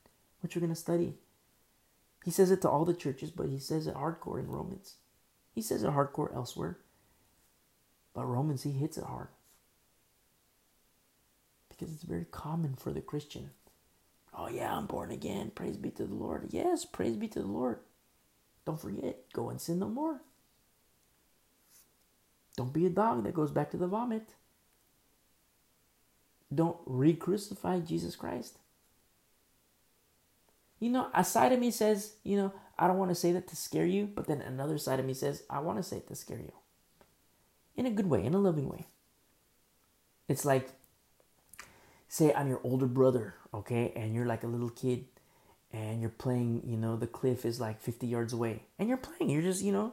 which 0.40 0.54
we're 0.54 0.60
going 0.60 0.72
to 0.72 0.76
study. 0.76 1.14
He 2.24 2.30
says 2.30 2.50
it 2.50 2.62
to 2.62 2.68
all 2.68 2.84
the 2.84 2.94
churches, 2.94 3.30
but 3.30 3.48
he 3.48 3.58
says 3.58 3.86
it 3.86 3.94
hardcore 3.94 4.38
in 4.38 4.48
Romans. 4.48 4.96
He 5.54 5.62
says 5.62 5.82
it 5.82 5.90
hardcore 5.90 6.34
elsewhere. 6.34 6.78
But 8.14 8.26
Romans, 8.26 8.62
he 8.62 8.72
hits 8.72 8.98
it 8.98 9.04
hard. 9.04 9.28
Because 11.68 11.92
it's 11.92 12.02
very 12.02 12.26
common 12.30 12.74
for 12.74 12.92
the 12.92 13.00
Christian. 13.00 13.50
Oh, 14.38 14.48
yeah, 14.48 14.76
I'm 14.76 14.86
born 14.86 15.10
again. 15.10 15.50
Praise 15.52 15.76
be 15.76 15.90
to 15.90 16.06
the 16.06 16.14
Lord. 16.14 16.48
Yes, 16.50 16.84
praise 16.84 17.16
be 17.16 17.26
to 17.28 17.40
the 17.40 17.48
Lord. 17.48 17.80
Don't 18.64 18.80
forget, 18.80 19.32
go 19.32 19.50
and 19.50 19.60
sin 19.60 19.80
no 19.80 19.88
more. 19.88 20.20
Don't 22.56 22.72
be 22.72 22.86
a 22.86 22.90
dog 22.90 23.24
that 23.24 23.34
goes 23.34 23.50
back 23.50 23.70
to 23.72 23.76
the 23.76 23.88
vomit. 23.88 24.28
Don't 26.54 26.76
re 26.86 27.14
crucify 27.14 27.80
Jesus 27.80 28.14
Christ. 28.14 28.58
You 30.78 30.90
know, 30.90 31.08
a 31.12 31.24
side 31.24 31.52
of 31.52 31.58
me 31.58 31.72
says, 31.72 32.14
you 32.22 32.36
know, 32.36 32.52
I 32.78 32.86
don't 32.86 32.98
want 32.98 33.10
to 33.10 33.16
say 33.16 33.32
that 33.32 33.48
to 33.48 33.56
scare 33.56 33.86
you, 33.86 34.06
but 34.06 34.26
then 34.28 34.40
another 34.40 34.78
side 34.78 35.00
of 35.00 35.06
me 35.06 35.14
says, 35.14 35.42
I 35.50 35.58
want 35.58 35.78
to 35.78 35.82
say 35.82 35.96
it 35.96 36.06
to 36.08 36.14
scare 36.14 36.38
you. 36.38 36.52
In 37.76 37.86
a 37.86 37.90
good 37.90 38.08
way, 38.08 38.24
in 38.24 38.34
a 38.34 38.38
loving 38.38 38.68
way. 38.68 38.86
It's 40.28 40.44
like, 40.44 40.70
say 42.08 42.32
I'm 42.32 42.48
your 42.48 42.60
older 42.64 42.86
brother, 42.86 43.34
okay, 43.52 43.92
and 43.94 44.14
you're 44.14 44.26
like 44.26 44.42
a 44.42 44.48
little 44.48 44.70
kid 44.70 45.04
and 45.72 46.00
you're 46.00 46.10
playing, 46.10 46.62
you 46.64 46.76
know, 46.76 46.96
the 46.96 47.06
cliff 47.06 47.44
is 47.44 47.60
like 47.60 47.80
50 47.80 48.06
yards 48.06 48.32
away. 48.32 48.62
And 48.78 48.88
you're 48.88 48.96
playing, 48.96 49.30
you're 49.30 49.42
just, 49.42 49.62
you 49.62 49.72
know, 49.72 49.92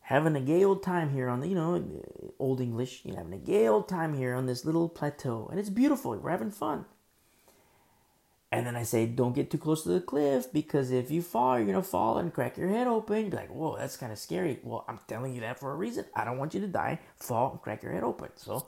having 0.00 0.34
a 0.34 0.40
gay 0.40 0.64
old 0.64 0.82
time 0.82 1.10
here 1.10 1.28
on 1.28 1.40
the, 1.40 1.48
you 1.48 1.54
know, 1.54 1.84
old 2.38 2.60
English, 2.60 3.02
you're 3.04 3.16
having 3.16 3.34
a 3.34 3.38
gay 3.38 3.68
old 3.68 3.88
time 3.88 4.14
here 4.14 4.34
on 4.34 4.46
this 4.46 4.64
little 4.64 4.88
plateau. 4.88 5.46
And 5.50 5.60
it's 5.60 5.68
beautiful, 5.68 6.16
we're 6.16 6.30
having 6.30 6.50
fun. 6.50 6.86
And 8.50 8.66
then 8.66 8.76
I 8.76 8.82
say, 8.82 9.04
don't 9.04 9.34
get 9.34 9.50
too 9.50 9.58
close 9.58 9.82
to 9.82 9.90
the 9.90 10.00
cliff 10.00 10.50
because 10.50 10.90
if 10.90 11.10
you 11.10 11.20
fall, 11.20 11.60
you're 11.60 11.74
to 11.74 11.82
fall 11.82 12.16
and 12.16 12.32
crack 12.32 12.56
your 12.56 12.70
head 12.70 12.86
open. 12.86 13.24
You'd 13.24 13.30
be 13.32 13.36
like, 13.36 13.50
whoa, 13.50 13.76
that's 13.76 13.98
kind 13.98 14.10
of 14.10 14.18
scary. 14.18 14.58
Well, 14.62 14.86
I'm 14.88 15.00
telling 15.06 15.34
you 15.34 15.42
that 15.42 15.60
for 15.60 15.70
a 15.70 15.76
reason. 15.76 16.06
I 16.16 16.24
don't 16.24 16.38
want 16.38 16.54
you 16.54 16.62
to 16.62 16.66
die, 16.66 17.00
fall, 17.16 17.50
and 17.50 17.60
crack 17.60 17.82
your 17.82 17.92
head 17.92 18.04
open. 18.04 18.30
So 18.36 18.66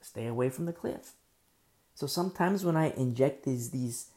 stay 0.00 0.26
away 0.26 0.48
from 0.48 0.64
the 0.64 0.72
cliff. 0.72 1.12
So 1.98 2.06
sometimes 2.06 2.64
when 2.64 2.76
I 2.76 2.90
inject 2.90 3.44
these, 3.44 3.70
these, 3.70 4.10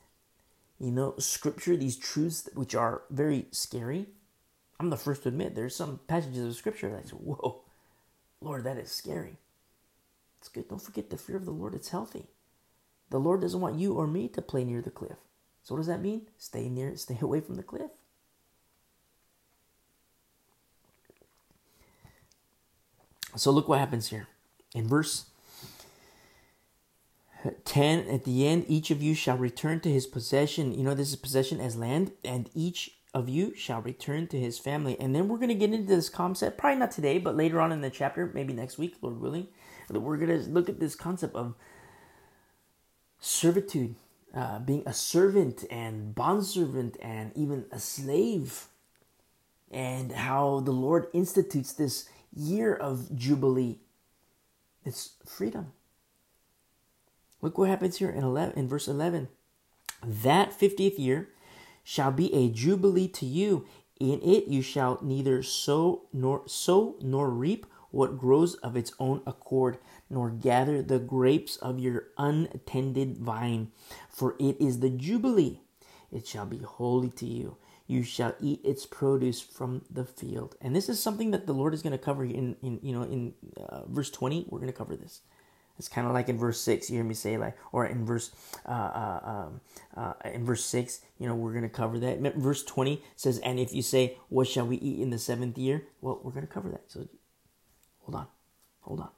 you 0.79 0.91
know, 0.91 1.15
scripture, 1.17 1.75
these 1.75 1.97
truths 1.97 2.47
which 2.53 2.75
are 2.75 3.01
very 3.09 3.47
scary, 3.49 4.05
I'm 4.79 4.91
the 4.91 4.97
first 4.97 5.23
to 5.23 5.29
admit 5.29 5.55
there's 5.55 5.77
some 5.77 5.99
passages 6.05 6.45
of 6.45 6.55
scripture 6.55 6.91
that 6.91 6.99
I 6.99 7.09
say, 7.09 7.15
whoa, 7.15 7.63
Lord, 8.39 8.65
that 8.65 8.77
is 8.77 8.91
scary. 8.91 9.37
It's 10.37 10.47
good. 10.47 10.69
Don't 10.69 10.79
forget 10.79 11.09
the 11.09 11.17
fear 11.17 11.37
of 11.37 11.45
the 11.45 11.49
Lord. 11.49 11.73
It's 11.73 11.89
healthy. 11.89 12.27
The 13.09 13.19
Lord 13.19 13.41
doesn't 13.41 13.59
want 13.59 13.79
you 13.79 13.95
or 13.95 14.05
me 14.05 14.27
to 14.27 14.43
play 14.43 14.63
near 14.63 14.83
the 14.83 14.91
cliff. 14.91 15.17
So 15.63 15.73
what 15.73 15.79
does 15.79 15.87
that 15.87 16.03
mean? 16.03 16.27
Stay 16.37 16.69
near, 16.69 16.95
stay 16.97 17.17
away 17.21 17.39
from 17.39 17.55
the 17.55 17.63
cliff. 17.63 17.89
So 23.35 23.49
look 23.49 23.67
what 23.67 23.79
happens 23.79 24.09
here. 24.09 24.27
In 24.75 24.87
verse 24.87 25.30
10 27.65 28.07
at 28.07 28.23
the 28.23 28.47
end 28.47 28.65
each 28.67 28.91
of 28.91 29.01
you 29.01 29.15
shall 29.15 29.37
return 29.37 29.79
to 29.79 29.89
his 29.89 30.07
possession 30.07 30.73
you 30.73 30.83
know 30.83 30.93
this 30.93 31.09
is 31.09 31.15
possession 31.15 31.59
as 31.59 31.75
land 31.75 32.11
and 32.23 32.49
each 32.53 32.91
of 33.13 33.27
you 33.27 33.53
shall 33.55 33.81
return 33.81 34.27
to 34.27 34.39
his 34.39 34.57
family 34.59 34.97
and 34.99 35.15
then 35.15 35.27
we're 35.27 35.37
going 35.37 35.49
to 35.49 35.55
get 35.55 35.73
into 35.73 35.87
this 35.87 36.09
concept 36.09 36.57
probably 36.57 36.79
not 36.79 36.91
today 36.91 37.17
but 37.17 37.35
later 37.35 37.59
on 37.59 37.71
in 37.71 37.81
the 37.81 37.89
chapter 37.89 38.31
maybe 38.33 38.53
next 38.53 38.77
week 38.77 38.95
lord 39.01 39.19
willing 39.19 39.47
we're 39.89 40.17
going 40.17 40.43
to 40.43 40.49
look 40.49 40.69
at 40.69 40.79
this 40.79 40.95
concept 40.95 41.35
of 41.35 41.55
servitude, 43.19 43.95
uh, 44.35 44.59
being 44.59 44.83
a 44.85 44.93
servant 44.93 45.63
and 45.69 46.15
bondservant 46.15 46.97
and 47.01 47.31
even 47.35 47.65
a 47.71 47.79
slave, 47.79 48.67
and 49.69 50.11
how 50.11 50.59
the 50.61 50.71
Lord 50.71 51.07
institutes 51.13 51.73
this 51.73 52.09
year 52.35 52.73
of 52.73 53.15
Jubilee. 53.15 53.77
It's 54.83 55.11
freedom. 55.25 55.73
Look 57.41 57.57
what 57.57 57.69
happens 57.69 57.97
here 57.97 58.09
in 58.09 58.23
11, 58.23 58.57
in 58.57 58.67
verse 58.67 58.87
11. 58.87 59.27
That 60.05 60.57
50th 60.57 60.97
year 60.97 61.29
shall 61.83 62.11
be 62.11 62.33
a 62.33 62.49
jubilee 62.49 63.07
to 63.09 63.25
you. 63.25 63.65
In 63.99 64.21
it 64.21 64.47
you 64.47 64.61
shall 64.61 64.99
neither 65.01 65.43
sow 65.43 66.03
nor 66.11 66.43
sow 66.47 66.95
nor 67.01 67.29
reap 67.29 67.65
what 67.91 68.17
grows 68.17 68.55
of 68.55 68.75
its 68.75 68.93
own 68.99 69.21
accord, 69.27 69.77
nor 70.09 70.29
gather 70.29 70.81
the 70.81 70.97
grapes 70.97 71.57
of 71.57 71.79
your 71.79 72.05
untended 72.17 73.17
vine, 73.17 73.71
for 74.09 74.35
it 74.39 74.59
is 74.59 74.79
the 74.79 74.89
Jubilee. 74.89 75.59
It 76.11 76.25
shall 76.25 76.45
be 76.45 76.59
holy 76.59 77.09
to 77.11 77.25
you. 77.25 77.57
You 77.87 78.03
shall 78.03 78.35
eat 78.39 78.61
its 78.63 78.85
produce 78.85 79.41
from 79.41 79.83
the 79.89 80.05
field. 80.05 80.55
And 80.61 80.73
this 80.75 80.87
is 80.87 81.03
something 81.03 81.31
that 81.31 81.45
the 81.45 81.53
Lord 81.53 81.73
is 81.73 81.81
going 81.81 81.91
to 81.91 81.97
cover 81.97 82.23
in, 82.23 82.55
in 82.61 82.79
you 82.81 82.93
know, 82.93 83.03
in 83.03 83.33
uh, 83.57 83.81
verse 83.87 84.09
20. 84.09 84.45
We're 84.49 84.59
going 84.59 84.71
to 84.71 84.77
cover 84.77 84.95
this. 84.95 85.21
It's 85.81 85.89
kind 85.89 86.05
of 86.05 86.13
like 86.13 86.29
in 86.29 86.37
verse 86.37 86.61
six. 86.61 86.89
You 86.89 86.97
hear 86.97 87.03
me 87.03 87.15
say 87.15 87.37
like, 87.37 87.57
or 87.71 87.87
in 87.87 88.05
verse, 88.05 88.29
uh, 88.67 88.91
uh, 89.03 89.19
um, 89.23 89.61
uh, 89.97 90.13
in 90.29 90.45
verse 90.45 90.63
six. 90.63 91.01
You 91.17 91.27
know, 91.27 91.33
we're 91.33 91.53
gonna 91.53 91.69
cover 91.81 91.97
that. 91.99 92.21
Verse 92.35 92.63
twenty 92.63 93.01
says, 93.15 93.39
"And 93.39 93.59
if 93.59 93.73
you 93.73 93.81
say, 93.81 94.17
what 94.29 94.47
shall 94.47 94.67
we 94.67 94.77
eat 94.77 94.99
in 94.99 95.09
the 95.09 95.17
seventh 95.17 95.57
year?" 95.57 95.87
Well, 95.99 96.21
we're 96.23 96.37
gonna 96.37 96.45
cover 96.45 96.69
that. 96.69 96.83
So 96.87 97.07
Hold 98.11 98.15
on. 98.15 98.27
Hold 98.81 98.99
on. 99.01 99.09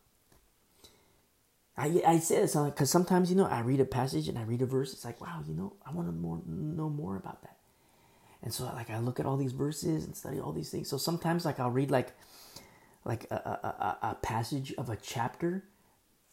I, 1.75 2.03
I 2.05 2.19
say 2.19 2.41
this 2.41 2.55
because 2.55 2.91
sometimes, 2.91 3.31
you 3.31 3.35
know, 3.35 3.47
I 3.47 3.61
read 3.61 3.79
a 3.79 3.85
passage 3.85 4.27
and 4.27 4.37
I 4.37 4.43
read 4.43 4.61
a 4.61 4.65
verse. 4.65 4.93
It's 4.93 5.05
like, 5.05 5.19
wow, 5.19 5.41
you 5.47 5.55
know, 5.55 5.73
I 5.85 5.91
want 5.91 6.07
to 6.07 6.11
more, 6.11 6.41
know 6.45 6.89
more 6.89 7.17
about 7.17 7.41
that. 7.41 7.57
And 8.43 8.53
so, 8.53 8.65
like, 8.65 8.89
I 8.89 8.99
look 8.99 9.19
at 9.19 9.25
all 9.25 9.37
these 9.37 9.53
verses 9.53 10.05
and 10.05 10.15
study 10.15 10.39
all 10.39 10.51
these 10.51 10.69
things. 10.69 10.89
So 10.89 10.97
sometimes, 10.97 11.45
like, 11.45 11.59
I'll 11.59 11.71
read, 11.71 11.89
like, 11.89 12.11
like 13.05 13.25
a, 13.31 13.35
a, 13.35 13.67
a, 13.67 14.07
a 14.11 14.15
passage 14.15 14.73
of 14.77 14.89
a 14.89 14.97
chapter, 14.97 15.63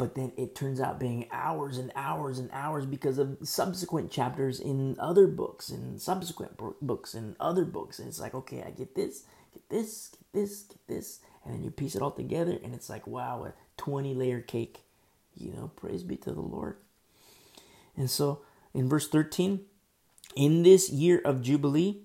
but 0.01 0.15
then 0.15 0.33
it 0.37 0.55
turns 0.55 0.81
out 0.81 0.99
being 0.99 1.27
hours 1.31 1.77
and 1.77 1.93
hours 1.95 2.39
and 2.39 2.49
hours 2.53 2.87
because 2.87 3.19
of 3.19 3.37
subsequent 3.43 4.11
chapters 4.11 4.59
in 4.59 4.97
other 4.99 5.27
books 5.27 5.69
and 5.69 6.01
subsequent 6.01 6.59
books 6.81 7.13
and 7.13 7.37
other 7.39 7.67
books. 7.67 7.99
And 7.99 8.09
it's 8.09 8.19
like, 8.19 8.35
okay, 8.35 8.65
I 8.67 8.71
get 8.71 8.95
this, 8.95 9.25
get 9.53 9.69
this, 9.69 10.09
get 10.09 10.33
this, 10.33 10.63
get 10.63 10.87
this 10.89 11.21
and 11.45 11.55
then 11.55 11.65
you 11.65 11.71
piece 11.71 11.95
it 11.95 12.03
all 12.03 12.11
together 12.11 12.59
and 12.63 12.75
it's 12.75 12.91
like 12.91 13.07
wow 13.07 13.45
a 13.45 13.53
20 13.77 14.15
layer 14.15 14.41
cake 14.41 14.81
you 15.37 15.53
know 15.53 15.71
praise 15.77 16.03
be 16.03 16.17
to 16.17 16.33
the 16.33 16.41
lord 16.41 16.77
and 17.97 18.11
so 18.11 18.41
in 18.75 18.89
verse 18.89 19.09
13 19.09 19.61
in 20.37 20.63
this 20.63 20.91
year 20.91 21.21
of 21.25 21.43
jubilee 21.43 22.03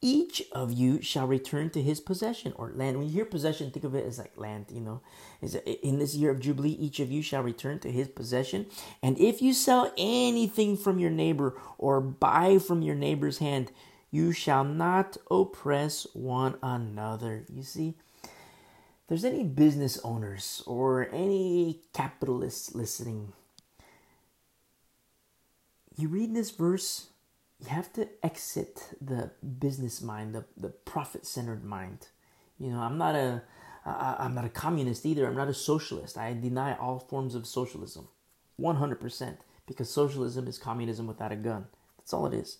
each 0.00 0.42
of 0.52 0.72
you 0.72 1.02
shall 1.02 1.26
return 1.26 1.70
to 1.70 1.82
his 1.82 2.00
possession 2.00 2.52
or 2.56 2.72
land. 2.74 2.96
When 2.96 3.06
you 3.06 3.12
hear 3.12 3.24
possession, 3.24 3.70
think 3.70 3.84
of 3.84 3.94
it 3.94 4.06
as 4.06 4.18
like 4.18 4.36
land, 4.36 4.66
you 4.70 4.80
know. 4.80 5.00
Is 5.42 5.56
in 5.56 5.98
this 5.98 6.14
year 6.14 6.30
of 6.30 6.40
Jubilee, 6.40 6.70
each 6.70 7.00
of 7.00 7.10
you 7.10 7.22
shall 7.22 7.42
return 7.42 7.78
to 7.80 7.90
his 7.90 8.08
possession. 8.08 8.66
And 9.02 9.18
if 9.18 9.42
you 9.42 9.52
sell 9.52 9.92
anything 9.98 10.76
from 10.76 10.98
your 10.98 11.10
neighbor 11.10 11.60
or 11.78 12.00
buy 12.00 12.58
from 12.58 12.82
your 12.82 12.94
neighbor's 12.94 13.38
hand, 13.38 13.72
you 14.10 14.32
shall 14.32 14.64
not 14.64 15.16
oppress 15.30 16.06
one 16.14 16.56
another. 16.62 17.44
You 17.52 17.62
see, 17.62 17.94
there's 19.08 19.24
any 19.24 19.44
business 19.44 19.98
owners 20.04 20.62
or 20.66 21.08
any 21.12 21.80
capitalists 21.92 22.74
listening, 22.74 23.32
you 25.96 26.08
read 26.08 26.34
this 26.34 26.50
verse, 26.50 27.07
you 27.60 27.68
have 27.68 27.92
to 27.94 28.08
exit 28.22 28.94
the 29.00 29.30
business 29.58 30.00
mind, 30.00 30.34
the, 30.34 30.44
the 30.56 30.68
profit 30.68 31.26
centered 31.26 31.64
mind. 31.64 32.08
You 32.58 32.70
know, 32.70 32.80
I'm 32.80 32.98
not 32.98 33.14
a 33.14 33.42
I'm 33.88 34.34
not 34.34 34.44
a 34.44 34.50
communist 34.50 35.06
either. 35.06 35.26
I'm 35.26 35.36
not 35.36 35.48
a 35.48 35.54
socialist. 35.54 36.18
I 36.18 36.34
deny 36.34 36.76
all 36.76 36.98
forms 36.98 37.34
of 37.34 37.46
socialism, 37.46 38.08
100%, 38.60 39.36
because 39.66 39.88
socialism 39.88 40.46
is 40.46 40.58
communism 40.58 41.06
without 41.06 41.32
a 41.32 41.36
gun. 41.36 41.66
That's 41.96 42.12
all 42.12 42.26
it 42.26 42.34
is. 42.34 42.58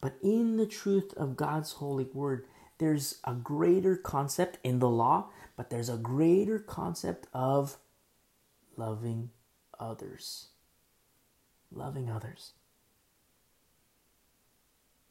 But 0.00 0.14
in 0.22 0.56
the 0.56 0.66
truth 0.66 1.12
of 1.16 1.36
God's 1.36 1.72
holy 1.72 2.08
word, 2.12 2.46
there's 2.78 3.18
a 3.24 3.34
greater 3.34 3.96
concept 3.96 4.58
in 4.64 4.78
the 4.78 4.88
law, 4.88 5.28
but 5.56 5.70
there's 5.70 5.90
a 5.90 5.98
greater 5.98 6.58
concept 6.58 7.26
of 7.34 7.76
loving 8.76 9.30
others. 9.78 10.48
Loving 11.70 12.10
others. 12.10 12.52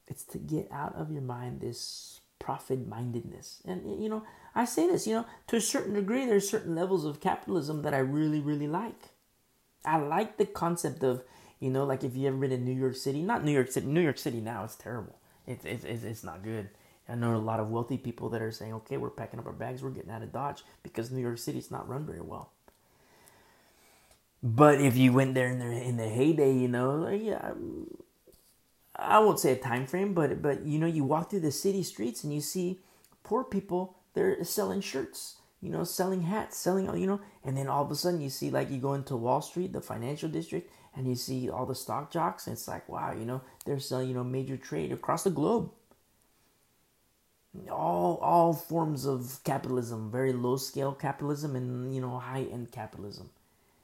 It's 0.09 0.23
to 0.25 0.37
get 0.37 0.67
out 0.71 0.95
of 0.95 1.11
your 1.11 1.21
mind 1.21 1.61
this 1.61 2.19
profit 2.39 2.87
mindedness. 2.87 3.61
And, 3.65 4.01
you 4.01 4.09
know, 4.09 4.23
I 4.55 4.65
say 4.65 4.87
this, 4.87 5.05
you 5.05 5.13
know, 5.13 5.25
to 5.47 5.57
a 5.57 5.61
certain 5.61 5.93
degree, 5.93 6.25
there's 6.25 6.49
certain 6.49 6.75
levels 6.75 7.05
of 7.05 7.21
capitalism 7.21 7.83
that 7.83 7.93
I 7.93 7.99
really, 7.99 8.39
really 8.39 8.67
like. 8.67 9.09
I 9.85 9.97
like 9.97 10.37
the 10.37 10.45
concept 10.45 11.03
of, 11.03 11.23
you 11.59 11.69
know, 11.69 11.85
like 11.85 12.03
if 12.03 12.15
you 12.15 12.27
ever 12.27 12.37
been 12.37 12.51
in 12.51 12.65
New 12.65 12.73
York 12.73 12.95
City, 12.95 13.21
not 13.21 13.43
New 13.43 13.51
York 13.51 13.71
City, 13.71 13.85
New 13.85 14.01
York 14.01 14.17
City 14.17 14.41
now, 14.41 14.63
it's 14.63 14.75
terrible. 14.75 15.17
It's, 15.45 15.63
it's, 15.65 16.03
it's 16.03 16.23
not 16.23 16.43
good. 16.43 16.69
I 17.07 17.15
know 17.15 17.35
a 17.35 17.37
lot 17.37 17.59
of 17.59 17.69
wealthy 17.69 17.97
people 17.97 18.29
that 18.29 18.41
are 18.41 18.51
saying, 18.51 18.73
okay, 18.73 18.97
we're 18.97 19.09
packing 19.09 19.39
up 19.39 19.47
our 19.47 19.53
bags, 19.53 19.81
we're 19.81 19.89
getting 19.89 20.11
out 20.11 20.21
of 20.21 20.31
Dodge 20.31 20.63
because 20.83 21.11
New 21.11 21.21
York 21.21 21.39
City's 21.39 21.71
not 21.71 21.89
run 21.89 22.05
very 22.05 22.21
well. 22.21 22.51
But 24.41 24.79
if 24.79 24.95
you 24.95 25.11
went 25.11 25.33
there 25.33 25.49
in 25.49 25.59
the, 25.59 25.65
in 25.65 25.97
the 25.97 26.07
heyday, 26.07 26.53
you 26.53 26.67
know, 26.67 27.09
yeah, 27.09 27.51
I 29.01 29.19
won't 29.19 29.39
say 29.39 29.51
a 29.53 29.55
time 29.55 29.85
frame, 29.87 30.13
but 30.13 30.41
but 30.41 30.65
you 30.65 30.79
know, 30.79 30.87
you 30.87 31.03
walk 31.03 31.29
through 31.29 31.41
the 31.41 31.51
city 31.51 31.83
streets 31.83 32.23
and 32.23 32.33
you 32.33 32.41
see 32.41 32.79
poor 33.23 33.43
people. 33.43 33.95
They're 34.13 34.43
selling 34.43 34.81
shirts, 34.81 35.37
you 35.61 35.69
know, 35.71 35.83
selling 35.83 36.23
hats, 36.23 36.57
selling 36.57 36.85
you 36.99 37.07
know, 37.07 37.21
and 37.43 37.55
then 37.57 37.67
all 37.67 37.83
of 37.83 37.91
a 37.91 37.95
sudden 37.95 38.21
you 38.21 38.29
see 38.29 38.49
like 38.49 38.69
you 38.69 38.77
go 38.77 38.93
into 38.93 39.15
Wall 39.15 39.41
Street, 39.41 39.73
the 39.73 39.81
financial 39.81 40.29
district, 40.29 40.71
and 40.95 41.07
you 41.07 41.15
see 41.15 41.49
all 41.49 41.65
the 41.65 41.75
stock 41.75 42.11
jocks. 42.11 42.47
And 42.47 42.53
it's 42.55 42.67
like 42.67 42.87
wow, 42.89 43.13
you 43.13 43.25
know, 43.25 43.41
they're 43.65 43.79
selling 43.79 44.09
you 44.09 44.15
know 44.15 44.23
major 44.23 44.57
trade 44.57 44.91
across 44.91 45.23
the 45.23 45.29
globe. 45.29 45.71
All 47.71 48.17
all 48.17 48.53
forms 48.53 49.05
of 49.05 49.39
capitalism, 49.43 50.11
very 50.11 50.33
low 50.33 50.57
scale 50.57 50.93
capitalism, 50.93 51.55
and 51.55 51.93
you 51.93 52.01
know 52.01 52.17
high 52.19 52.43
end 52.51 52.71
capitalism. 52.71 53.29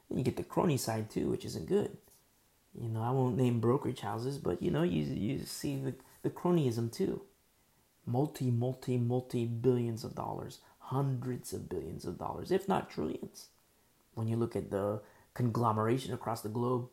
Then 0.08 0.18
you 0.18 0.24
get 0.24 0.36
the 0.36 0.44
crony 0.44 0.76
side 0.76 1.10
too, 1.10 1.30
which 1.30 1.44
isn't 1.44 1.66
good. 1.68 1.96
You 2.80 2.88
know, 2.88 3.02
I 3.02 3.10
won't 3.10 3.36
name 3.36 3.60
brokerage 3.60 4.00
houses, 4.00 4.38
but 4.38 4.62
you 4.62 4.70
know, 4.70 4.82
you 4.82 5.02
you 5.02 5.44
see 5.44 5.76
the, 5.76 5.94
the 6.22 6.30
cronyism 6.30 6.92
too. 6.92 7.22
Multi, 8.04 8.50
multi, 8.50 8.98
multi 8.98 9.46
billions 9.46 10.04
of 10.04 10.14
dollars, 10.14 10.60
hundreds 10.78 11.52
of 11.52 11.68
billions 11.68 12.04
of 12.04 12.18
dollars, 12.18 12.50
if 12.50 12.68
not 12.68 12.90
trillions. 12.90 13.48
When 14.14 14.28
you 14.28 14.36
look 14.36 14.54
at 14.54 14.70
the 14.70 15.00
conglomeration 15.34 16.12
across 16.12 16.42
the 16.42 16.48
globe, 16.48 16.88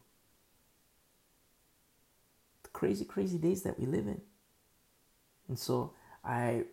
the 2.64 2.70
crazy, 2.70 3.06
crazy 3.06 3.38
days 3.38 3.64
that 3.64 3.80
we 3.80 3.86
live 3.86 4.08
in. 4.08 4.22
And 5.48 5.60
so 5.60 5.94
I 6.24 6.64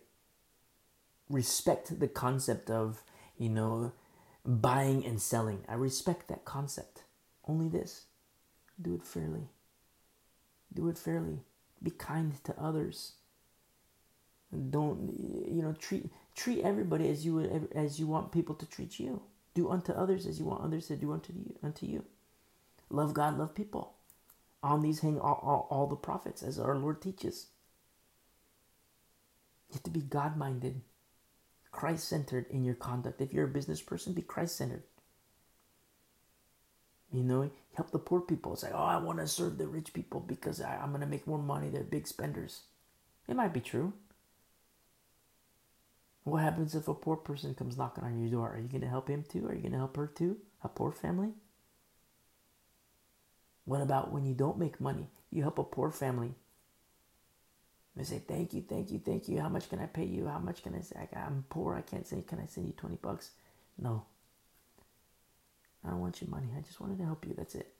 respect 1.29 1.99
the 1.99 2.07
concept 2.07 2.69
of, 2.69 3.03
you 3.37 3.49
know, 3.49 3.91
buying 4.45 5.05
and 5.05 5.21
selling. 5.21 5.63
I 5.67 5.75
respect 5.75 6.27
that 6.29 6.45
concept. 6.45 7.03
Only 7.47 7.69
this 7.69 8.05
do 8.81 8.95
it 8.95 9.03
fairly. 9.03 9.49
Do 10.73 10.89
it 10.89 10.97
fairly. 10.97 11.39
Be 11.81 11.91
kind 11.91 12.33
to 12.43 12.59
others. 12.59 13.13
Don't 14.69 15.13
you 15.47 15.61
know 15.61 15.73
treat 15.73 16.09
treat 16.35 16.63
everybody 16.63 17.09
as 17.09 17.25
you 17.25 17.35
would 17.35 17.69
as 17.73 17.99
you 17.99 18.07
want 18.07 18.31
people 18.31 18.55
to 18.55 18.65
treat 18.65 18.99
you. 18.99 19.21
Do 19.53 19.69
unto 19.69 19.91
others 19.91 20.25
as 20.25 20.39
you 20.39 20.45
want 20.45 20.63
others 20.63 20.87
to 20.87 20.95
do 20.95 21.11
unto 21.11 21.33
you. 21.33 21.55
Unto 21.63 21.85
you. 21.85 22.05
Love 22.89 23.13
God, 23.13 23.37
love 23.37 23.55
people. 23.55 23.93
On 24.63 24.81
these 24.81 24.99
hang 24.99 25.19
all, 25.19 25.39
all, 25.41 25.67
all 25.69 25.87
the 25.87 25.95
prophets, 25.95 26.43
as 26.43 26.59
our 26.59 26.77
Lord 26.77 27.01
teaches. 27.01 27.47
You 29.69 29.75
have 29.75 29.83
to 29.83 29.89
be 29.89 30.01
God 30.01 30.37
minded, 30.37 30.81
Christ 31.71 32.07
centered 32.07 32.45
in 32.49 32.63
your 32.63 32.75
conduct. 32.75 33.21
If 33.21 33.33
you're 33.33 33.45
a 33.45 33.49
business 33.49 33.81
person, 33.81 34.13
be 34.13 34.21
Christ 34.21 34.57
centered. 34.57 34.83
You 37.13 37.23
know, 37.23 37.49
help 37.73 37.91
the 37.91 37.99
poor 37.99 38.21
people. 38.21 38.53
It's 38.53 38.63
like, 38.63 38.73
oh, 38.73 38.83
I 38.83 38.97
want 38.97 39.19
to 39.19 39.27
serve 39.27 39.57
the 39.57 39.67
rich 39.67 39.93
people 39.93 40.21
because 40.21 40.61
I, 40.61 40.77
I'm 40.77 40.89
going 40.89 41.01
to 41.01 41.07
make 41.07 41.27
more 41.27 41.37
money. 41.37 41.69
They're 41.69 41.83
big 41.83 42.07
spenders. 42.07 42.61
It 43.27 43.35
might 43.35 43.53
be 43.53 43.59
true. 43.59 43.93
What 46.23 46.43
happens 46.43 46.75
if 46.75 46.87
a 46.87 46.93
poor 46.93 47.15
person 47.17 47.55
comes 47.55 47.77
knocking 47.77 48.03
on 48.03 48.19
your 48.19 48.29
door? 48.29 48.53
Are 48.53 48.59
you 48.59 48.67
going 48.67 48.81
to 48.81 48.87
help 48.87 49.09
him 49.09 49.25
too? 49.27 49.47
Are 49.47 49.55
you 49.55 49.61
going 49.61 49.71
to 49.71 49.79
help 49.79 49.97
her 49.97 50.07
too? 50.07 50.37
A 50.63 50.69
poor 50.69 50.91
family? 50.91 51.31
What 53.65 53.81
about 53.81 54.11
when 54.11 54.25
you 54.25 54.33
don't 54.33 54.59
make 54.59 54.79
money? 54.79 55.07
You 55.31 55.41
help 55.41 55.57
a 55.57 55.63
poor 55.63 55.91
family. 55.91 56.35
They 57.95 58.03
say, 58.03 58.19
thank 58.19 58.53
you, 58.53 58.61
thank 58.61 58.91
you, 58.91 58.99
thank 58.99 59.27
you. 59.27 59.39
How 59.41 59.49
much 59.49 59.69
can 59.69 59.79
I 59.79 59.85
pay 59.85 60.05
you? 60.05 60.27
How 60.27 60.39
much 60.39 60.63
can 60.63 60.75
I 60.75 60.81
say? 60.81 61.09
I'm 61.15 61.45
poor. 61.49 61.75
I 61.75 61.81
can't 61.81 62.07
say, 62.07 62.21
can 62.21 62.39
I 62.39 62.45
send 62.45 62.67
you 62.67 62.73
20 62.73 62.97
bucks? 63.01 63.31
No. 63.77 64.05
I 65.85 65.89
don't 65.89 65.99
want 65.99 66.21
your 66.21 66.29
money. 66.29 66.47
I 66.55 66.61
just 66.61 66.79
wanted 66.79 66.97
to 66.99 67.05
help 67.05 67.25
you. 67.25 67.33
That's 67.35 67.55
it. 67.55 67.73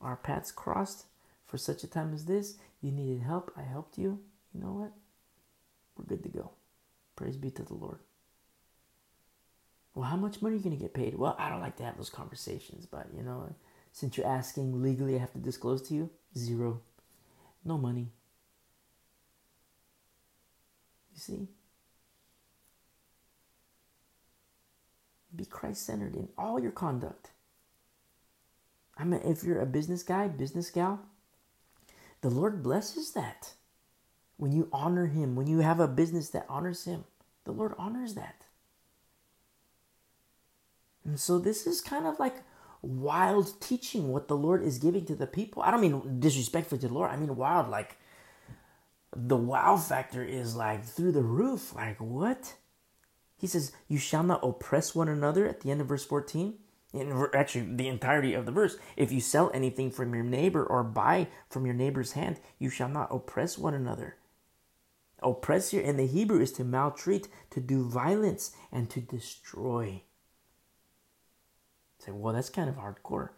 Our 0.00 0.16
paths 0.16 0.52
crossed 0.52 1.06
for 1.46 1.56
such 1.56 1.82
a 1.82 1.88
time 1.88 2.12
as 2.12 2.26
this. 2.26 2.56
You 2.80 2.90
needed 2.90 3.22
help. 3.22 3.52
I 3.56 3.62
helped 3.62 3.98
you. 3.98 4.20
You 4.54 4.60
know 4.60 4.72
what? 4.72 4.92
We're 5.96 6.04
good 6.04 6.22
to 6.22 6.28
go. 6.28 6.50
Praise 7.16 7.36
be 7.36 7.50
to 7.50 7.62
the 7.62 7.74
Lord. 7.74 7.98
Well, 9.94 10.08
how 10.08 10.16
much 10.16 10.40
money 10.40 10.54
are 10.54 10.58
you 10.58 10.64
going 10.64 10.76
to 10.76 10.82
get 10.82 10.94
paid? 10.94 11.16
Well, 11.16 11.34
I 11.38 11.48
don't 11.48 11.60
like 11.60 11.76
to 11.78 11.82
have 11.82 11.96
those 11.96 12.10
conversations, 12.10 12.86
but 12.86 13.08
you 13.16 13.22
know, 13.22 13.52
since 13.90 14.16
you're 14.16 14.26
asking 14.26 14.80
legally, 14.80 15.16
I 15.16 15.18
have 15.18 15.32
to 15.32 15.38
disclose 15.38 15.82
to 15.88 15.94
you 15.94 16.10
zero. 16.36 16.80
No 17.64 17.78
money. 17.78 18.12
You 21.14 21.20
see? 21.20 21.48
Be 25.34 25.44
Christ 25.44 25.84
centered 25.84 26.14
in 26.14 26.28
all 26.36 26.58
your 26.58 26.72
conduct. 26.72 27.30
I 28.96 29.04
mean, 29.04 29.20
if 29.24 29.44
you're 29.44 29.60
a 29.60 29.66
business 29.66 30.02
guy, 30.02 30.28
business 30.28 30.70
gal, 30.70 31.00
the 32.20 32.30
Lord 32.30 32.62
blesses 32.62 33.12
that. 33.12 33.54
When 34.36 34.52
you 34.52 34.68
honor 34.72 35.06
Him, 35.06 35.36
when 35.36 35.46
you 35.46 35.60
have 35.60 35.80
a 35.80 35.88
business 35.88 36.30
that 36.30 36.46
honors 36.48 36.84
Him, 36.84 37.04
the 37.44 37.52
Lord 37.52 37.74
honors 37.78 38.14
that. 38.14 38.44
And 41.04 41.18
so 41.18 41.38
this 41.38 41.66
is 41.66 41.80
kind 41.80 42.06
of 42.06 42.18
like 42.18 42.36
wild 42.82 43.60
teaching 43.60 44.12
what 44.12 44.28
the 44.28 44.36
Lord 44.36 44.62
is 44.62 44.78
giving 44.78 45.04
to 45.06 45.14
the 45.14 45.26
people. 45.26 45.62
I 45.62 45.70
don't 45.70 45.80
mean 45.80 46.20
disrespectfully 46.20 46.80
to 46.80 46.88
the 46.88 46.94
Lord. 46.94 47.10
I 47.10 47.16
mean 47.16 47.34
wild, 47.36 47.68
like 47.68 47.96
the 49.16 49.36
wow 49.36 49.76
factor 49.76 50.22
is 50.22 50.54
like 50.54 50.84
through 50.84 51.12
the 51.12 51.22
roof. 51.22 51.74
Like, 51.74 51.98
what? 51.98 52.54
He 53.38 53.46
says, 53.46 53.72
You 53.86 53.98
shall 53.98 54.24
not 54.24 54.40
oppress 54.42 54.94
one 54.94 55.08
another 55.08 55.48
at 55.48 55.60
the 55.60 55.70
end 55.70 55.80
of 55.80 55.86
verse 55.86 56.04
14. 56.04 56.54
In 56.92 57.26
actually, 57.34 57.74
the 57.76 57.88
entirety 57.88 58.34
of 58.34 58.46
the 58.46 58.52
verse. 58.52 58.76
If 58.96 59.12
you 59.12 59.20
sell 59.20 59.50
anything 59.54 59.90
from 59.90 60.14
your 60.14 60.24
neighbor 60.24 60.64
or 60.64 60.82
buy 60.82 61.28
from 61.48 61.64
your 61.64 61.74
neighbor's 61.74 62.12
hand, 62.12 62.40
you 62.58 62.70
shall 62.70 62.88
not 62.88 63.08
oppress 63.10 63.58
one 63.58 63.74
another. 63.74 64.16
Oppress 65.22 65.70
here 65.70 65.82
in 65.82 65.96
the 65.96 66.06
Hebrew 66.06 66.40
is 66.40 66.52
to 66.52 66.64
maltreat, 66.64 67.28
to 67.50 67.60
do 67.60 67.88
violence, 67.88 68.52
and 68.72 68.88
to 68.90 69.00
destroy. 69.00 70.02
Say, 71.98 72.12
well, 72.12 72.34
that's 72.34 72.50
kind 72.50 72.68
of 72.68 72.76
hardcore. 72.76 73.30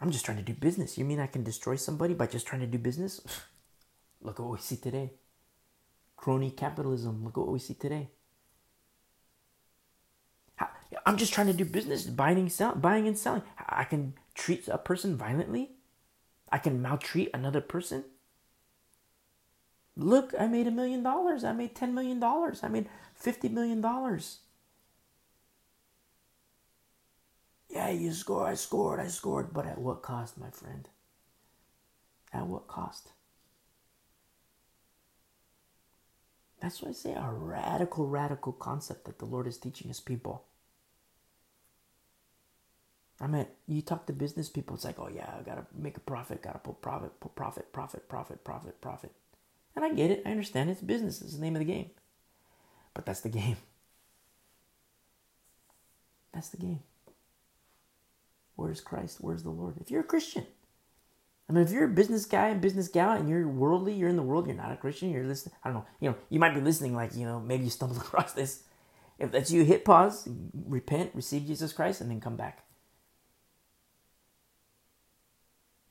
I'm 0.00 0.12
just 0.12 0.24
trying 0.24 0.38
to 0.38 0.44
do 0.44 0.54
business. 0.54 0.96
You 0.96 1.04
mean 1.04 1.18
I 1.18 1.26
can 1.26 1.42
destroy 1.42 1.76
somebody 1.76 2.14
by 2.14 2.28
just 2.28 2.46
trying 2.46 2.60
to 2.60 2.66
do 2.66 2.78
business? 2.78 3.20
Look 4.22 4.38
at 4.38 4.42
what 4.44 4.52
we 4.52 4.58
see 4.58 4.76
today. 4.76 5.12
Crony 6.16 6.50
capitalism. 6.50 7.24
Look 7.24 7.36
at 7.36 7.40
what 7.40 7.52
we 7.52 7.58
see 7.58 7.74
today. 7.74 8.10
I'm 11.04 11.16
just 11.16 11.32
trying 11.32 11.48
to 11.48 11.52
do 11.52 11.64
business, 11.64 12.04
buying 12.04 12.38
and, 12.38 12.52
sell, 12.52 12.74
buying 12.74 13.06
and 13.06 13.18
selling. 13.18 13.42
I 13.68 13.84
can 13.84 14.14
treat 14.34 14.68
a 14.68 14.78
person 14.78 15.16
violently. 15.16 15.72
I 16.50 16.58
can 16.58 16.80
maltreat 16.80 17.30
another 17.34 17.60
person. 17.60 18.04
Look, 19.96 20.32
I 20.38 20.46
made 20.46 20.66
a 20.66 20.70
million 20.70 21.02
dollars. 21.02 21.44
I 21.44 21.52
made 21.52 21.74
$10 21.74 21.92
million. 21.92 22.22
I 22.22 22.68
made 22.68 22.88
$50 23.22 23.50
million. 23.50 23.82
Yeah, 27.68 27.90
you 27.90 28.12
score. 28.12 28.46
I 28.46 28.54
scored. 28.54 29.00
I 29.00 29.08
scored. 29.08 29.52
But 29.52 29.66
at 29.66 29.78
what 29.78 30.02
cost, 30.02 30.38
my 30.38 30.50
friend? 30.50 30.88
At 32.32 32.46
what 32.46 32.66
cost? 32.68 33.10
That's 36.60 36.82
why 36.82 36.90
I 36.90 36.92
say 36.92 37.14
a 37.14 37.30
radical, 37.30 38.06
radical 38.08 38.52
concept 38.52 39.04
that 39.06 39.18
the 39.18 39.26
Lord 39.26 39.46
is 39.46 39.58
teaching 39.58 39.88
his 39.88 40.00
people. 40.00 40.47
I 43.20 43.26
mean, 43.26 43.46
you 43.66 43.82
talk 43.82 44.06
to 44.06 44.12
business 44.12 44.48
people, 44.48 44.76
it's 44.76 44.84
like, 44.84 44.98
oh 44.98 45.08
yeah, 45.12 45.28
I 45.38 45.42
gotta 45.42 45.66
make 45.76 45.96
a 45.96 46.00
profit, 46.00 46.42
gotta 46.42 46.58
put 46.58 46.80
profit, 46.80 47.18
put 47.20 47.34
profit, 47.34 47.72
profit, 47.72 48.08
profit, 48.08 48.44
profit, 48.44 48.80
profit. 48.80 49.12
And 49.74 49.84
I 49.84 49.92
get 49.92 50.10
it, 50.10 50.22
I 50.24 50.30
understand 50.30 50.70
it's 50.70 50.80
business, 50.80 51.20
it's 51.20 51.34
the 51.34 51.40
name 51.40 51.56
of 51.56 51.60
the 51.60 51.64
game. 51.64 51.90
But 52.94 53.06
that's 53.06 53.20
the 53.20 53.28
game. 53.28 53.56
That's 56.34 56.50
the 56.50 56.56
game. 56.58 56.80
Where's 58.54 58.80
Christ? 58.80 59.16
Where's 59.20 59.42
the 59.42 59.50
Lord? 59.50 59.76
If 59.80 59.90
you're 59.90 60.02
a 60.02 60.04
Christian, 60.04 60.46
I 61.48 61.52
mean, 61.52 61.64
if 61.64 61.72
you're 61.72 61.84
a 61.84 61.88
business 61.88 62.26
guy 62.26 62.48
and 62.48 62.60
business 62.60 62.88
gal 62.88 63.12
and 63.12 63.28
you're 63.28 63.48
worldly, 63.48 63.94
you're 63.94 64.10
in 64.10 64.16
the 64.16 64.22
world, 64.22 64.46
you're 64.46 64.54
not 64.54 64.72
a 64.72 64.76
Christian, 64.76 65.10
you're 65.10 65.24
listening. 65.24 65.54
I 65.64 65.68
don't 65.68 65.78
know. 65.78 65.86
You 66.00 66.10
know, 66.10 66.16
you 66.28 66.38
might 66.38 66.54
be 66.54 66.60
listening 66.60 66.94
like, 66.94 67.16
you 67.16 67.24
know, 67.24 67.40
maybe 67.40 67.64
you 67.64 67.70
stumbled 67.70 67.98
across 68.02 68.32
this. 68.32 68.64
If 69.18 69.32
that's 69.32 69.50
you, 69.50 69.64
hit 69.64 69.84
pause, 69.84 70.28
repent, 70.52 71.12
receive 71.14 71.46
Jesus 71.46 71.72
Christ, 71.72 72.00
and 72.00 72.10
then 72.10 72.20
come 72.20 72.36
back. 72.36 72.64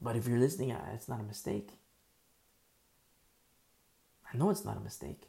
But 0.01 0.15
if 0.15 0.27
you're 0.27 0.39
listening, 0.39 0.71
it's 0.93 1.09
not 1.09 1.19
a 1.19 1.23
mistake. 1.23 1.71
I 4.31 4.37
know 4.37 4.49
it's 4.49 4.65
not 4.65 4.77
a 4.77 4.81
mistake. 4.81 5.23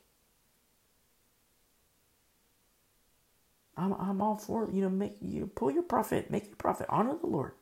I'm, 3.76 3.92
I'm 3.94 4.20
all 4.20 4.36
for 4.36 4.68
you 4.72 4.82
know 4.82 4.90
make 4.90 5.16
you 5.20 5.46
pull 5.46 5.70
your 5.70 5.84
profit, 5.84 6.30
make 6.30 6.46
your 6.46 6.56
profit, 6.56 6.86
honor 6.90 7.16
the 7.16 7.26
Lord, 7.28 7.52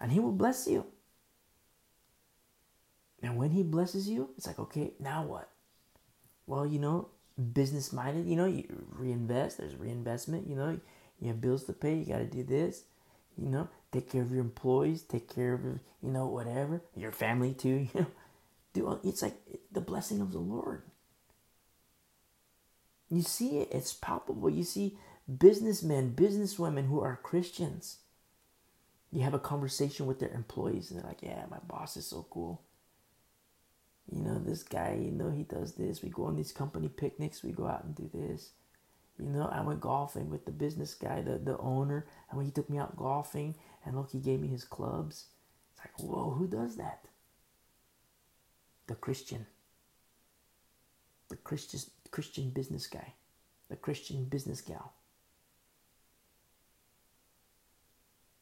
and 0.00 0.10
He 0.10 0.18
will 0.18 0.32
bless 0.32 0.66
you. 0.66 0.86
And 3.22 3.36
when 3.36 3.50
He 3.50 3.62
blesses 3.62 4.08
you, 4.08 4.30
it's 4.36 4.46
like 4.46 4.58
okay, 4.58 4.92
now 4.98 5.24
what? 5.24 5.50
Well, 6.46 6.66
you 6.66 6.78
know, 6.78 7.08
business 7.52 7.92
minded. 7.92 8.26
You 8.26 8.36
know, 8.36 8.46
you 8.46 8.64
reinvest. 8.90 9.58
There's 9.58 9.76
reinvestment. 9.76 10.48
You 10.48 10.56
know, 10.56 10.80
you 11.20 11.28
have 11.28 11.40
bills 11.40 11.64
to 11.64 11.72
pay. 11.74 11.96
You 11.96 12.06
got 12.06 12.18
to 12.18 12.26
do 12.26 12.42
this. 12.42 12.84
You 13.36 13.50
know, 13.50 13.68
take 13.92 14.10
care 14.10 14.22
of 14.22 14.30
your 14.30 14.40
employees, 14.40 15.02
take 15.02 15.32
care 15.32 15.54
of, 15.54 15.62
you 15.64 15.80
know, 16.02 16.26
whatever, 16.26 16.82
your 16.96 17.12
family 17.12 17.54
too, 17.54 17.88
you 17.94 18.00
know. 18.00 18.06
Do 18.72 19.00
it's 19.02 19.22
like 19.22 19.34
the 19.72 19.80
blessing 19.80 20.20
of 20.20 20.30
the 20.32 20.38
Lord. 20.38 20.82
You 23.08 23.22
see 23.22 23.58
it, 23.58 23.68
it's 23.72 23.92
palpable. 23.92 24.48
You 24.48 24.62
see 24.62 24.96
businessmen, 25.38 26.14
businesswomen 26.14 26.86
who 26.86 27.00
are 27.00 27.18
Christians. 27.20 27.98
You 29.10 29.22
have 29.22 29.34
a 29.34 29.40
conversation 29.40 30.06
with 30.06 30.20
their 30.20 30.30
employees, 30.30 30.90
and 30.90 31.00
they're 31.00 31.08
like, 31.08 31.22
Yeah, 31.22 31.44
my 31.50 31.58
boss 31.66 31.96
is 31.96 32.06
so 32.06 32.26
cool. 32.30 32.62
You 34.12 34.22
know, 34.22 34.38
this 34.38 34.62
guy, 34.62 34.98
you 35.00 35.10
know, 35.10 35.30
he 35.30 35.44
does 35.44 35.74
this. 35.74 36.02
We 36.02 36.10
go 36.10 36.24
on 36.24 36.36
these 36.36 36.52
company 36.52 36.88
picnics, 36.88 37.42
we 37.42 37.52
go 37.52 37.66
out 37.66 37.84
and 37.84 37.94
do 37.94 38.08
this. 38.12 38.50
You 39.18 39.26
know, 39.26 39.48
I 39.52 39.60
went 39.60 39.80
golfing 39.80 40.30
with 40.30 40.46
the 40.46 40.52
business 40.52 40.94
guy, 40.94 41.20
the, 41.20 41.38
the 41.38 41.58
owner, 41.58 42.06
and 42.30 42.36
when 42.36 42.46
he 42.46 42.52
took 42.52 42.70
me 42.70 42.78
out 42.78 42.96
golfing, 42.96 43.54
and 43.84 43.96
look, 43.96 44.10
he 44.10 44.18
gave 44.18 44.40
me 44.40 44.48
his 44.48 44.64
clubs. 44.64 45.26
It's 45.72 45.80
like, 45.80 45.98
whoa, 45.98 46.30
who 46.30 46.46
does 46.46 46.76
that? 46.76 47.04
The 48.86 48.94
Christian. 48.94 49.46
The 51.28 51.36
Christian 51.36 51.80
Christian 52.10 52.50
business 52.50 52.86
guy. 52.86 53.14
The 53.68 53.76
Christian 53.76 54.24
business 54.24 54.60
gal. 54.60 54.92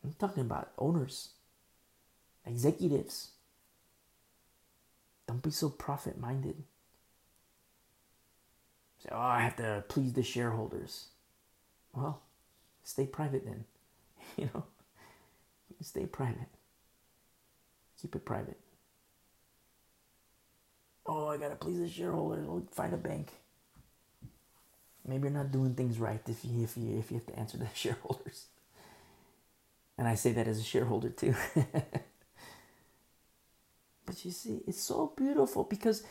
I'm 0.03 0.15
talking 0.19 0.43
about 0.43 0.71
owners, 0.79 1.31
executives. 2.47 3.33
Don't 5.27 5.43
be 5.43 5.51
so 5.51 5.69
profit 5.69 6.19
minded. 6.19 6.63
Say, 9.03 9.11
oh, 9.13 9.19
I 9.19 9.41
have 9.41 9.57
to 9.57 9.85
please 9.89 10.15
the 10.15 10.23
shareholders. 10.23 11.09
Well, 11.93 12.23
stay 12.85 13.07
private 13.07 13.45
then. 13.45 13.65
you 14.37 14.49
know, 14.55 14.65
stay 15.85 16.07
private. 16.07 16.49
Keep 18.01 18.17
it 18.17 18.25
private. 18.25 18.59
Oh, 21.07 21.29
I 21.29 21.37
gotta 21.39 21.57
please 21.57 21.79
the 21.79 21.89
shareholders. 21.89 22.47
Find 22.73 22.93
a 22.93 22.99
bank. 22.99 23.33
Maybe 25.07 25.23
you're 25.23 25.31
not 25.31 25.51
doing 25.51 25.75
things 25.75 25.99
right 25.99 26.21
if 26.29 26.45
you 26.45 26.63
if 26.63 26.77
you 26.77 26.99
if 26.99 27.11
you 27.11 27.17
have 27.17 27.27
to 27.27 27.39
answer 27.39 27.57
the 27.57 27.67
shareholders. 27.75 28.47
And 29.97 30.07
I 30.07 30.15
say 30.15 30.33
that 30.33 30.47
as 30.47 30.61
a 30.61 30.63
shareholder 30.63 31.09
too. 31.09 31.35
but 34.07 34.25
you 34.25 34.31
see, 34.31 34.61
it's 34.67 34.81
so 34.81 35.13
beautiful 35.17 35.65
because 35.65 36.05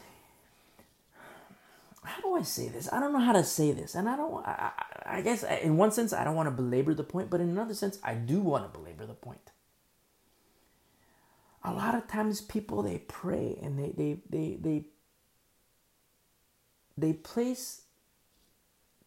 how 2.04 2.22
do 2.22 2.36
I 2.36 2.42
say 2.42 2.70
this? 2.70 2.92
I 2.92 3.00
don't 3.00 3.14
know 3.14 3.20
how 3.20 3.34
to 3.34 3.44
say 3.44 3.72
this, 3.72 3.96
and 3.96 4.10
I 4.10 4.16
don't. 4.16 4.46
I, 4.46 4.72
I 5.06 5.22
guess 5.22 5.44
in 5.44 5.78
one 5.78 5.92
sense 5.92 6.12
I 6.12 6.24
don't 6.24 6.36
want 6.36 6.48
to 6.48 6.52
belabor 6.52 6.94
the 6.94 7.04
point, 7.04 7.30
but 7.30 7.40
in 7.40 7.50
another 7.50 7.74
sense 7.74 8.00
I 8.04 8.16
do 8.16 8.40
want 8.40 8.72
to 8.72 8.80
belabor 8.80 9.06
the 9.06 9.14
point. 9.14 9.52
A 11.68 11.74
lot 11.74 11.96
of 11.96 12.08
times 12.08 12.42
people 12.42 12.82
they 12.82 13.00
pray 13.00 13.60
and 13.62 13.78
they 13.78 13.92
they 13.92 14.20
they 14.30 14.58
they 14.62 14.86
they 16.98 17.14
place 17.14 17.84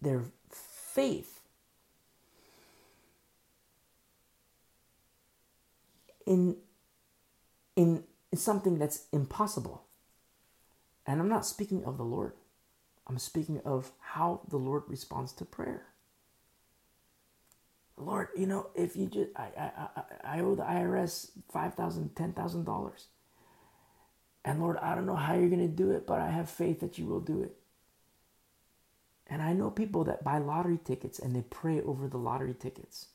their 0.03 0.25
faith 0.51 1.41
in 6.27 6.57
in 7.77 8.05
something 8.35 8.79
that's 8.79 9.07
impossible. 9.13 9.85
And 11.07 11.21
I'm 11.21 11.31
not 11.31 11.47
speaking 11.47 11.85
of 11.85 11.97
the 11.99 12.05
Lord. 12.05 12.35
I'm 13.07 13.19
speaking 13.19 13.61
of 13.65 13.93
how 14.01 14.43
the 14.49 14.59
Lord 14.59 14.85
responds 14.87 15.33
to 15.35 15.47
prayer. 15.47 15.87
Lord, 18.01 18.29
you 18.37 18.47
know, 18.47 18.69
if 18.75 18.97
you 18.97 19.07
just, 19.07 19.31
I, 19.37 19.49
I, 19.59 19.71
I, 19.97 20.39
I 20.39 20.41
owe 20.41 20.55
the 20.55 20.63
IRS 20.63 21.31
$5,000, 21.53 22.11
$10,000. 22.11 23.05
And 24.45 24.61
Lord, 24.61 24.79
I 24.79 24.95
don't 24.95 25.07
know 25.07 25.17
how 25.17 25.35
you're 25.35 25.49
going 25.49 25.61
to 25.61 25.69
do 25.69 25.91
it, 25.91 26.07
but 26.07 26.21
I 26.21 26.31
have 26.31 26.49
faith 26.49 26.81
that 26.81 26.99
you 26.99 27.07
will 27.07 27.21
do 27.21 27.43
it. 27.43 27.57
And 29.27 29.43
I 29.43 29.53
know 29.53 29.71
people 29.71 30.05
that 30.05 30.25
buy 30.25 30.39
lottery 30.39 30.79
tickets 30.83 31.19
and 31.19 31.37
they 31.37 31.43
pray 31.43 31.81
over 31.83 32.09
the 32.09 32.19
lottery 32.19 32.55
tickets. 32.55 33.09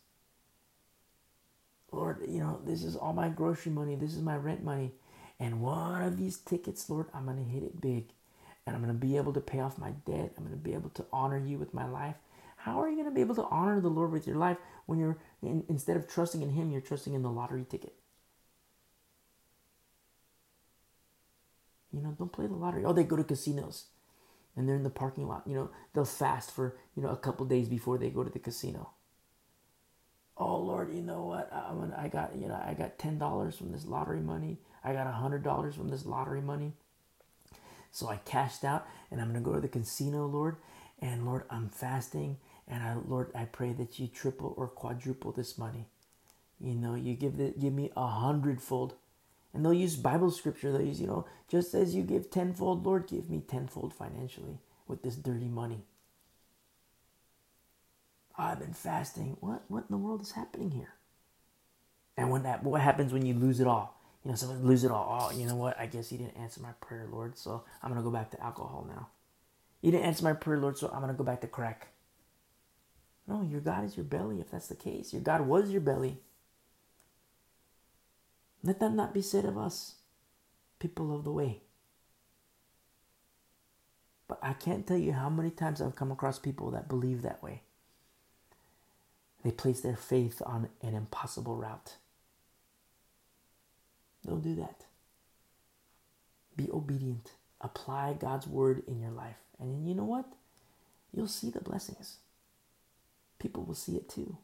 Lord, 1.91 2.25
you 2.27 2.39
know, 2.39 2.61
this 2.65 2.83
is 2.83 2.95
all 2.95 3.13
my 3.13 3.29
grocery 3.29 3.71
money, 3.71 3.95
this 3.95 4.13
is 4.13 4.21
my 4.21 4.38
rent 4.38 4.63
money. 4.63 4.91
And 5.39 5.61
one 5.61 6.01
of 6.03 6.17
these 6.17 6.38
tickets, 6.38 6.89
Lord, 6.89 7.07
I'm 7.13 7.25
going 7.25 7.38
to 7.38 7.43
hit 7.43 7.63
it 7.63 7.81
big. 7.81 8.05
And 8.65 8.75
I'm 8.75 8.81
going 8.81 8.93
to 8.93 8.99
be 8.99 9.17
able 9.17 9.33
to 9.33 9.41
pay 9.41 9.59
off 9.59 9.77
my 9.77 9.91
debt. 10.05 10.33
I'm 10.38 10.43
going 10.43 10.57
to 10.57 10.63
be 10.63 10.73
able 10.73 10.89
to 10.91 11.05
honor 11.11 11.38
you 11.38 11.57
with 11.57 11.73
my 11.73 11.88
life. 11.88 12.15
How 12.55 12.81
are 12.81 12.89
you 12.89 12.95
going 12.95 13.09
to 13.09 13.13
be 13.13 13.21
able 13.21 13.36
to 13.36 13.47
honor 13.51 13.79
the 13.79 13.89
Lord 13.89 14.11
with 14.11 14.25
your 14.25 14.38
life 14.38 14.57
when 14.86 14.99
you're, 14.99 15.17
in, 15.41 15.63
instead 15.69 15.97
of 15.97 16.07
trusting 16.07 16.41
in 16.41 16.51
Him, 16.51 16.71
you're 16.71 16.81
trusting 16.81 17.13
in 17.13 17.21
the 17.23 17.29
lottery 17.29 17.65
ticket? 17.69 17.95
You 21.91 22.01
know, 22.01 22.15
don't 22.17 22.31
play 22.31 22.47
the 22.47 22.53
lottery. 22.53 22.83
Oh, 22.83 22.93
they 22.93 23.03
go 23.03 23.15
to 23.15 23.23
casinos 23.23 23.86
and 24.55 24.67
they're 24.67 24.75
in 24.75 24.83
the 24.83 24.89
parking 24.89 25.27
lot. 25.27 25.43
You 25.47 25.55
know, 25.55 25.69
they'll 25.93 26.05
fast 26.05 26.51
for, 26.51 26.75
you 26.95 27.01
know, 27.01 27.09
a 27.09 27.17
couple 27.17 27.45
days 27.45 27.69
before 27.69 27.97
they 27.97 28.09
go 28.09 28.23
to 28.23 28.29
the 28.29 28.39
casino 28.39 28.89
oh 30.38 30.57
Lord, 30.57 30.93
you 30.93 31.01
know 31.01 31.23
what? 31.23 31.51
I'm 31.53 31.79
gonna, 31.79 31.95
I 31.97 32.07
got 32.07 32.36
you 32.36 32.47
know 32.47 32.61
I 32.65 32.73
got 32.73 32.97
ten 32.97 33.17
dollars 33.17 33.55
from 33.57 33.71
this 33.71 33.86
lottery 33.86 34.19
money. 34.21 34.57
I 34.83 34.93
got 34.93 35.07
a 35.07 35.11
hundred 35.11 35.43
dollars 35.43 35.75
from 35.75 35.89
this 35.89 36.05
lottery 36.05 36.41
money. 36.41 36.73
So 37.91 38.07
I 38.09 38.17
cashed 38.17 38.63
out, 38.63 38.88
and 39.09 39.21
I'm 39.21 39.27
gonna 39.27 39.41
go 39.41 39.53
to 39.53 39.61
the 39.61 39.67
casino, 39.67 40.25
Lord. 40.25 40.57
And 40.99 41.25
Lord, 41.25 41.43
I'm 41.49 41.69
fasting, 41.69 42.38
and 42.68 42.84
I, 42.84 42.95
Lord, 43.07 43.32
I 43.36 43.45
pray 43.45 43.74
that 43.74 43.99
you 43.99 44.07
triple 44.07 44.53
or 44.57 44.68
quadruple 44.68 45.32
this 45.32 45.57
money. 45.57 45.86
You 46.59 46.74
know, 46.74 46.95
you 46.95 47.13
give 47.13 47.38
the, 47.38 47.53
give 47.59 47.74
me 47.74 47.91
a 47.95 48.07
hundredfold. 48.07 48.95
And 49.53 49.63
they'll 49.63 49.74
use 49.74 49.95
Bible 49.95 50.32
scripture. 50.32 50.72
They'll 50.72 50.82
use, 50.82 50.99
you 50.99 51.07
know, 51.07 51.26
just 51.47 51.74
as 51.74 51.95
you 51.95 52.03
give 52.03 52.30
tenfold, 52.30 52.86
Lord, 52.86 53.07
give 53.07 53.30
me 53.30 53.41
tenfold 53.47 53.93
financially 53.93 54.59
with 54.88 55.03
this 55.03 55.16
dirty 55.16 55.47
money. 55.47 55.84
I've 58.38 58.59
been 58.59 58.74
fasting. 58.74 59.38
What 59.39 59.63
what 59.70 59.86
in 59.89 59.91
the 59.91 59.97
world 59.97 60.22
is 60.22 60.32
happening 60.34 60.72
here? 60.72 60.93
And 62.18 62.30
when 62.30 62.43
that 62.43 62.63
what 62.63 62.82
happens 62.82 63.13
when 63.13 63.26
you 63.26 63.34
lose 63.34 63.59
it 63.59 63.68
all? 63.68 64.01
You 64.24 64.32
know, 64.32 64.36
someone 64.36 64.66
lose 64.66 64.84
it 64.84 64.91
all. 64.91 65.20
Oh, 65.22 65.38
you 65.38 65.45
know 65.45 65.55
what? 65.55 65.80
I 65.80 65.86
guess 65.86 66.09
he 66.09 66.18
didn't 66.18 66.38
answer 66.38 66.61
my 66.61 66.72
prayer, 66.82 67.07
Lord. 67.09 67.38
So 67.38 67.63
I'm 67.82 67.89
gonna 67.89 68.03
go 68.03 68.11
back 68.11 68.32
to 68.32 68.43
alcohol 68.43 68.86
now. 68.89 69.07
You 69.82 69.91
didn't 69.91 70.05
answer 70.05 70.24
my 70.24 70.34
prayer, 70.34 70.59
Lord, 70.59 70.78
so 70.78 70.89
I'm 70.93 71.01
gonna 71.01 71.13
go 71.13 71.24
back 71.24 71.41
to 71.41 71.47
crack. 71.47 71.88
No, 73.28 73.41
your 73.41 73.61
God 73.61 73.86
is 73.86 73.97
your 73.97 74.03
belly, 74.03 74.39
if 74.39 74.51
that's 74.51 74.67
the 74.67 74.76
case. 74.76 75.11
Your 75.11 75.21
God 75.21 75.41
was 75.41 75.71
your 75.71 75.82
belly. 75.82 76.17
Let 78.63 78.80
that 78.80 78.93
not 78.93 79.13
be 79.13 79.21
said 79.21 79.45
of 79.45 79.57
us, 79.57 79.95
people 80.80 81.15
of 81.15 81.23
the 81.23 81.32
way. 81.32 81.61
But 84.28 84.39
I 84.41 84.54
can't 84.54 84.87
tell 84.87 84.97
you 84.97 85.13
how 85.13 85.29
many 85.29 85.51
times 85.51 85.82
I've 85.82 85.95
come 85.95 86.12
across 86.12 86.39
people 86.39 86.71
that 86.71 86.89
believe 86.89 87.21
that 87.21 87.43
way. 87.43 87.62
They 89.43 89.51
place 89.51 89.82
their 89.82 89.95
faith 89.95 90.41
on 90.45 90.70
an 90.82 90.95
impossible 90.95 91.55
route. 91.55 91.97
Don't 94.25 94.41
do 94.41 94.55
that. 94.55 94.86
Be 96.58 96.70
obedient. 96.71 97.32
Apply 97.62 98.13
God's 98.13 98.47
word 98.47 98.83
in 98.87 98.99
your 98.99 99.12
life. 99.12 99.37
And 99.59 99.87
you 99.87 99.93
know 99.93 100.04
what? 100.04 100.25
You'll 101.13 101.28
see 101.28 101.51
the 101.51 101.62
blessings. 101.62 102.17
People 103.46 103.63
will 103.63 103.76
see 103.76 103.96
it 103.96 104.09
too. 104.09 104.38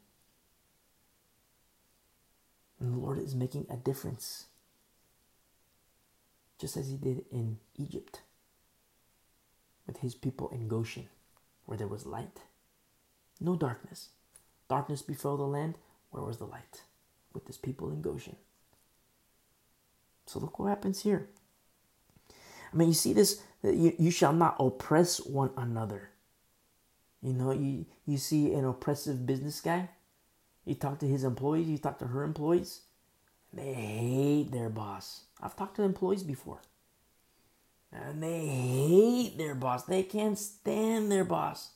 And 2.80 2.94
the 2.94 3.00
Lord 3.00 3.18
is 3.18 3.34
making 3.34 3.66
a 3.68 3.76
difference. 3.76 4.46
Just 6.60 6.78
as 6.78 6.92
He 6.92 6.98
did 6.98 7.26
in 7.32 7.58
Egypt 7.80 8.22
with 9.88 9.98
His 10.02 10.14
people 10.14 10.50
in 10.50 10.68
Goshen, 10.68 11.08
where 11.66 11.80
there 11.80 11.88
was 11.88 12.06
light, 12.06 12.42
no 13.40 13.56
darkness. 13.56 14.10
Darkness 14.70 15.02
befell 15.02 15.36
the 15.36 15.48
land. 15.48 15.80
Where 16.12 16.24
was 16.24 16.38
the 16.38 16.46
light? 16.46 16.84
With 17.34 17.48
his 17.48 17.58
people 17.58 17.90
in 17.90 18.04
Goshen. 18.04 18.36
So 20.28 20.38
look 20.38 20.60
what 20.60 20.70
happens 20.70 21.02
here. 21.02 21.28
I 22.72 22.76
mean, 22.78 22.90
you 22.90 22.94
see 22.94 23.14
this, 23.14 23.42
you, 23.64 23.96
you 23.98 24.12
shall 24.12 24.32
not 24.32 24.58
oppress 24.60 25.18
one 25.18 25.50
another. 25.58 26.12
You 27.22 27.34
know, 27.34 27.52
you, 27.52 27.86
you 28.06 28.18
see 28.18 28.54
an 28.54 28.66
oppressive 28.66 29.26
business 29.26 29.62
guy. 29.62 29.90
You 30.66 30.76
talk 30.76 31.00
to 31.00 31.08
his 31.08 31.24
employees, 31.24 31.68
you 31.68 31.78
talk 31.78 32.00
to 32.00 32.08
her 32.08 32.24
employees. 32.24 32.82
They 33.54 33.74
hate 33.74 34.52
their 34.52 34.70
boss. 34.70 35.26
I've 35.42 35.56
talked 35.56 35.76
to 35.76 35.84
employees 35.84 36.24
before. 36.24 36.62
And 37.92 38.24
they 38.24 38.46
hate 38.46 39.38
their 39.38 39.56
boss. 39.56 39.84
They 39.84 40.04
can't 40.04 40.38
stand 40.38 41.12
their 41.12 41.26
boss. 41.26 41.72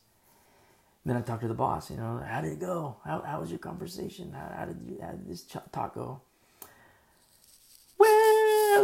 Then 1.06 1.18
I 1.18 1.22
talk 1.22 1.42
to 1.42 1.48
the 1.48 1.54
boss. 1.54 1.92
You 1.92 1.98
know, 1.98 2.24
how 2.26 2.42
did 2.42 2.54
it 2.54 2.60
go? 2.60 2.98
How, 3.06 3.22
how 3.22 3.42
was 3.42 3.50
your 3.50 3.60
conversation? 3.60 4.32
How, 4.32 4.56
how 4.58 4.66
did 4.66 4.82
you 4.82 4.98
how 5.02 5.12
did 5.12 5.28
this 5.28 5.44
talk 5.72 5.94
go? 5.96 6.22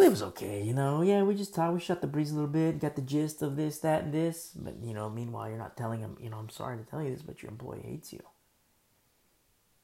Well, 0.02 0.08
it 0.08 0.14
was 0.14 0.24
okay. 0.24 0.64
You 0.64 0.74
know, 0.74 1.04
yeah, 1.04 1.22
we 1.22 1.36
just 1.36 1.54
talked. 1.54 1.76
We 1.76 1.80
shot 1.80 2.02
the 2.02 2.08
breeze 2.08 2.32
a 2.32 2.34
little 2.34 2.50
bit. 2.50 2.80
Got 2.80 2.96
the 2.96 3.04
gist 3.04 3.44
of 3.44 3.56
this, 3.56 3.78
that, 3.82 4.06
and 4.06 4.12
this. 4.12 4.50
But 4.56 4.78
you 4.82 4.96
know, 4.96 5.12
meanwhile, 5.12 5.48
you're 5.48 5.60
not 5.60 5.78
telling 5.78 6.00
him. 6.00 6.18
You 6.20 6.32
know, 6.32 6.38
I'm 6.38 6.50
sorry 6.50 6.80
to 6.80 6.84
tell 6.84 7.04
you 7.04 7.12
this, 7.12 7.22
but 7.22 7.44
your 7.44 7.52
employee 7.52 7.84
hates 7.84 8.12
you. 8.12 8.24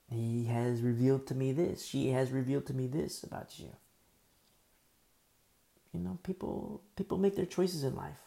He 0.10 0.46
has 0.46 0.82
revealed 0.82 1.28
to 1.28 1.36
me 1.36 1.52
this. 1.52 1.86
She 1.86 2.10
has 2.10 2.32
revealed 2.32 2.66
to 2.66 2.74
me 2.74 2.88
this 2.88 3.22
about 3.22 3.60
you. 3.60 3.76
You 5.94 6.00
know, 6.00 6.18
people 6.24 6.82
people 6.96 7.20
make 7.20 7.36
their 7.36 7.46
choices 7.46 7.84
in 7.84 7.96
life. 7.96 8.22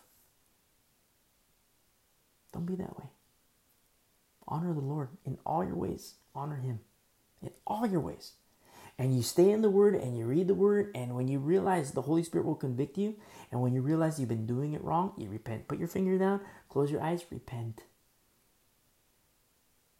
Don't 2.52 2.66
be 2.66 2.76
that 2.76 2.96
way. 3.00 3.06
Honor 4.46 4.74
the 4.74 4.80
Lord 4.80 5.08
in 5.26 5.38
all 5.44 5.64
your 5.64 5.74
ways. 5.74 6.14
Honor 6.36 6.60
Him 6.60 6.78
in 7.42 7.50
all 7.66 7.84
your 7.84 7.98
ways. 7.98 8.34
And 8.98 9.16
you 9.16 9.22
stay 9.22 9.50
in 9.50 9.62
the 9.62 9.70
Word 9.70 9.94
and 9.94 10.16
you 10.16 10.26
read 10.26 10.48
the 10.48 10.54
Word. 10.54 10.90
And 10.94 11.14
when 11.14 11.28
you 11.28 11.38
realize 11.38 11.92
the 11.92 12.02
Holy 12.02 12.22
Spirit 12.22 12.46
will 12.46 12.54
convict 12.54 12.98
you, 12.98 13.16
and 13.50 13.60
when 13.60 13.72
you 13.72 13.82
realize 13.82 14.20
you've 14.20 14.28
been 14.28 14.46
doing 14.46 14.72
it 14.74 14.84
wrong, 14.84 15.12
you 15.16 15.28
repent. 15.28 15.68
Put 15.68 15.78
your 15.78 15.88
finger 15.88 16.18
down, 16.18 16.40
close 16.68 16.90
your 16.90 17.02
eyes, 17.02 17.24
repent. 17.30 17.82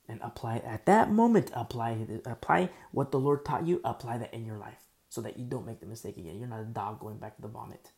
And 0.09 0.21
apply 0.23 0.57
at 0.59 0.87
that 0.87 1.11
moment, 1.11 1.51
apply 1.55 2.07
apply 2.27 2.71
what 2.91 3.13
the 3.13 3.21
Lord 3.21 3.45
taught 3.45 3.67
you, 3.67 3.81
apply 3.85 4.19
that 4.19 4.35
in 4.35 4.45
your 4.45 4.59
life 4.59 4.83
so 5.09 5.21
that 5.21 5.39
you 5.39 5.45
don't 5.45 5.67
make 5.67 5.81
the 5.81 5.87
mistake 5.87 6.17
again. 6.17 6.39
You're 6.39 6.49
not 6.49 6.61
a 6.61 6.65
dog 6.65 7.01
going 7.01 7.19
back 7.19 7.37
to 7.37 7.43
the 7.43 7.49
vomit. 7.49 7.93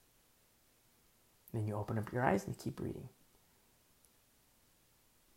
Then 1.52 1.66
you 1.66 1.74
open 1.74 1.98
up 1.98 2.12
your 2.12 2.24
eyes 2.24 2.46
and 2.46 2.58
keep 2.58 2.80
reading. 2.80 3.08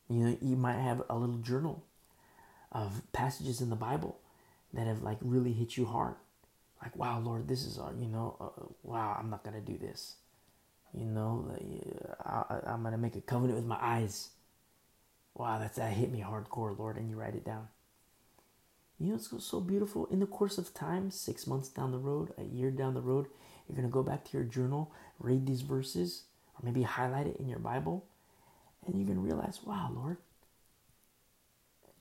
You 0.09 0.23
know, 0.23 0.37
you 0.41 0.55
might 0.55 0.79
have 0.79 1.01
a 1.09 1.17
little 1.17 1.37
journal 1.37 1.83
of 2.71 3.01
passages 3.11 3.61
in 3.61 3.69
the 3.69 3.75
Bible 3.75 4.19
that 4.75 4.87
have 4.87 5.01
like 5.01 5.17
really 5.21 5.53
hit 5.53 5.77
you 5.77 5.85
hard. 5.85 6.15
Like, 6.81 6.95
wow, 6.95 7.19
Lord, 7.19 7.47
this 7.47 7.65
is, 7.65 7.79
uh, 7.79 7.91
you 7.99 8.07
know, 8.07 8.35
uh, 8.39 8.65
wow, 8.83 9.17
I'm 9.19 9.29
not 9.29 9.43
going 9.43 9.55
to 9.55 9.71
do 9.71 9.77
this. 9.77 10.15
You 10.93 11.05
know, 11.05 11.51
I, 12.23 12.59
I'm 12.67 12.81
going 12.81 12.91
to 12.91 12.97
make 12.97 13.15
a 13.15 13.21
covenant 13.21 13.57
with 13.57 13.65
my 13.65 13.77
eyes. 13.81 14.29
Wow, 15.33 15.57
that's, 15.59 15.77
that 15.77 15.93
hit 15.93 16.11
me 16.11 16.23
hardcore, 16.25 16.77
Lord. 16.77 16.97
And 16.97 17.09
you 17.09 17.15
write 17.15 17.35
it 17.35 17.43
down. 17.43 17.67
You 18.99 19.09
know, 19.09 19.15
it's 19.15 19.33
so 19.43 19.59
beautiful. 19.59 20.05
In 20.07 20.19
the 20.19 20.25
course 20.25 20.57
of 20.57 20.73
time, 20.73 21.11
six 21.11 21.47
months 21.47 21.69
down 21.69 21.91
the 21.91 21.97
road, 21.97 22.33
a 22.37 22.43
year 22.43 22.71
down 22.71 22.93
the 22.93 23.01
road, 23.01 23.27
you're 23.67 23.75
going 23.75 23.87
to 23.87 23.91
go 23.91 24.03
back 24.03 24.23
to 24.25 24.37
your 24.37 24.45
journal, 24.45 24.93
read 25.19 25.45
these 25.47 25.61
verses, 25.61 26.23
or 26.53 26.65
maybe 26.65 26.83
highlight 26.83 27.27
it 27.27 27.37
in 27.37 27.49
your 27.49 27.59
Bible, 27.59 28.05
and 28.85 28.95
you're 28.95 29.05
going 29.05 29.17
to 29.17 29.23
realize, 29.23 29.59
wow, 29.65 29.91
Lord, 29.93 30.17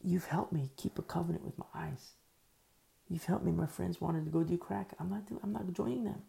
you've 0.03 0.27
helped 0.27 0.53
me 0.53 0.71
keep 0.77 0.99
a 0.99 1.03
covenant 1.03 1.45
with 1.45 1.59
my 1.59 1.67
eyes. 1.75 2.13
You've 3.09 3.25
helped 3.25 3.45
me. 3.45 3.53
My 3.53 3.67
friends 3.67 4.01
wanted 4.01 4.25
to 4.25 4.31
go 4.31 4.43
do 4.43 4.57
crack. 4.57 4.93
I'm 4.99 5.11
not. 5.11 5.27
Do, 5.27 5.39
I'm 5.43 5.53
not 5.53 5.73
joining 5.73 6.05
them. 6.05 6.23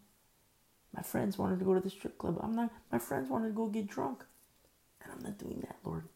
My 0.94 1.02
friends 1.02 1.38
wanted 1.38 1.58
to 1.58 1.64
go 1.64 1.74
to 1.74 1.80
the 1.80 1.90
strip 1.90 2.18
club. 2.18 2.38
I'm 2.42 2.54
not. 2.54 2.70
My 2.92 2.98
friends 2.98 3.28
wanted 3.28 3.48
to 3.48 3.54
go 3.54 3.66
get 3.66 3.86
drunk, 3.86 4.24
and 5.02 5.12
I'm 5.12 5.22
not 5.22 5.38
doing 5.38 5.60
that, 5.60 5.76
Lord. 5.84 6.08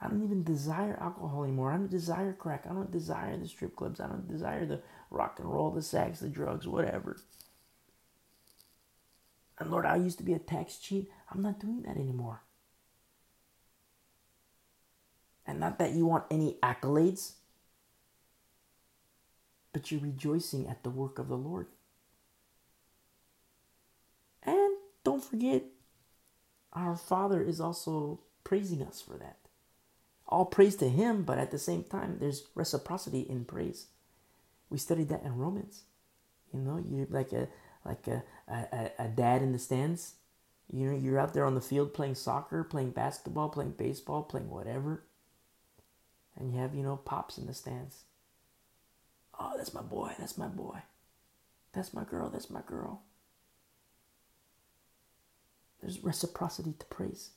I 0.00 0.08
don't 0.08 0.24
even 0.24 0.42
desire 0.42 0.98
alcohol 1.00 1.44
anymore. 1.44 1.72
I 1.72 1.76
don't 1.76 1.90
desire 1.90 2.32
crack. 2.32 2.64
I 2.68 2.72
don't 2.72 2.90
desire 2.90 3.36
the 3.36 3.46
strip 3.46 3.76
clubs. 3.76 4.00
I 4.00 4.06
don't 4.06 4.28
desire 4.28 4.64
the 4.64 4.80
rock 5.10 5.38
and 5.38 5.52
roll, 5.52 5.70
the 5.70 5.82
sex, 5.82 6.20
the 6.20 6.28
drugs, 6.28 6.66
whatever. 6.66 7.18
And 9.58 9.70
Lord, 9.70 9.84
I 9.84 9.96
used 9.96 10.16
to 10.18 10.24
be 10.24 10.32
a 10.32 10.38
tax 10.38 10.78
cheat. 10.78 11.10
I'm 11.30 11.42
not 11.42 11.60
doing 11.60 11.82
that 11.82 11.98
anymore. 11.98 12.42
And 15.46 15.60
not 15.60 15.78
that 15.78 15.92
you 15.92 16.06
want 16.06 16.24
any 16.30 16.56
accolades, 16.62 17.32
but 19.72 19.90
you're 19.90 20.00
rejoicing 20.00 20.68
at 20.68 20.82
the 20.82 20.90
work 20.90 21.18
of 21.18 21.28
the 21.28 21.36
Lord. 21.36 21.66
And 24.42 24.76
don't 25.04 25.24
forget, 25.24 25.64
our 26.72 26.96
Father 26.96 27.42
is 27.42 27.60
also 27.60 28.20
praising 28.44 28.82
us 28.82 29.00
for 29.00 29.16
that. 29.18 29.36
All 30.28 30.44
praise 30.44 30.76
to 30.76 30.88
Him, 30.88 31.22
but 31.22 31.38
at 31.38 31.50
the 31.50 31.58
same 31.58 31.84
time, 31.84 32.18
there's 32.20 32.44
reciprocity 32.54 33.20
in 33.20 33.44
praise. 33.44 33.86
We 34.68 34.78
studied 34.78 35.08
that 35.08 35.24
in 35.24 35.36
Romans. 35.36 35.82
You 36.52 36.60
know, 36.60 36.82
you're 36.84 37.06
like 37.10 37.32
a 37.32 37.48
like 37.84 38.06
a, 38.06 38.22
a, 38.48 38.90
a 38.98 39.08
dad 39.08 39.42
in 39.42 39.52
the 39.52 39.58
stands. 39.58 40.14
You 40.72 40.86
know, 40.86 40.96
you're 40.96 41.18
out 41.18 41.34
there 41.34 41.46
on 41.46 41.54
the 41.54 41.60
field 41.60 41.94
playing 41.94 42.14
soccer, 42.14 42.62
playing 42.62 42.90
basketball, 42.90 43.48
playing 43.48 43.72
baseball, 43.72 44.22
playing 44.22 44.50
whatever 44.50 45.02
and 46.40 46.52
you 46.52 46.58
have, 46.58 46.74
you 46.74 46.82
know, 46.82 46.96
pops 46.96 47.38
in 47.38 47.46
the 47.46 47.54
stands. 47.54 48.04
Oh, 49.40 49.54
that's 49.56 49.72
my 49.72 49.80
boy, 49.80 50.12
that's 50.18 50.36
my 50.36 50.48
boy. 50.48 50.82
That's 51.72 51.94
my 51.94 52.04
girl, 52.04 52.28
that's 52.28 52.50
my 52.50 52.60
girl. 52.60 53.02
There's 55.80 56.04
reciprocity 56.04 56.74
to 56.78 56.86
praise, 56.86 57.30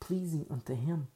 pleasing 0.00 0.46
unto 0.50 0.74
Him. 0.74 1.08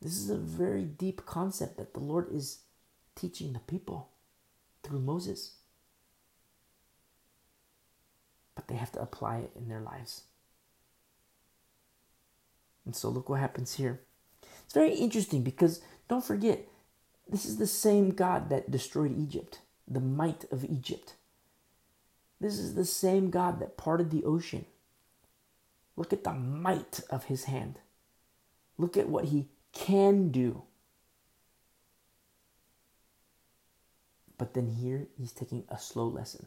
This 0.00 0.16
is 0.16 0.30
a 0.30 0.36
very 0.36 0.84
deep 0.84 1.26
concept 1.26 1.76
that 1.76 1.92
the 1.92 2.00
Lord 2.00 2.32
is 2.32 2.60
teaching 3.14 3.52
the 3.52 3.58
people 3.58 4.08
through 4.82 5.00
Moses. 5.00 5.56
But 8.54 8.68
they 8.68 8.76
have 8.76 8.92
to 8.92 9.02
apply 9.02 9.38
it 9.38 9.52
in 9.54 9.68
their 9.68 9.80
lives. 9.80 10.22
And 12.84 12.96
so 12.96 13.10
look 13.10 13.28
what 13.28 13.40
happens 13.40 13.74
here. 13.74 14.00
It's 14.64 14.74
very 14.74 14.94
interesting 14.94 15.42
because 15.42 15.82
don't 16.08 16.24
forget, 16.24 16.66
this 17.32 17.46
is 17.46 17.56
the 17.56 17.66
same 17.66 18.10
God 18.10 18.50
that 18.50 18.70
destroyed 18.70 19.18
Egypt, 19.18 19.60
the 19.88 20.00
might 20.00 20.44
of 20.52 20.66
Egypt. 20.66 21.14
This 22.38 22.58
is 22.58 22.74
the 22.74 22.84
same 22.84 23.30
God 23.30 23.58
that 23.60 23.78
parted 23.78 24.10
the 24.10 24.24
ocean. 24.24 24.66
Look 25.96 26.12
at 26.12 26.24
the 26.24 26.34
might 26.34 27.00
of 27.08 27.24
his 27.24 27.44
hand. 27.44 27.78
Look 28.76 28.98
at 28.98 29.08
what 29.08 29.26
he 29.26 29.48
can 29.72 30.30
do. 30.30 30.64
But 34.36 34.54
then 34.54 34.68
here 34.68 35.06
he's 35.16 35.32
taking 35.32 35.64
a 35.68 35.78
slow 35.78 36.06
lesson. 36.06 36.46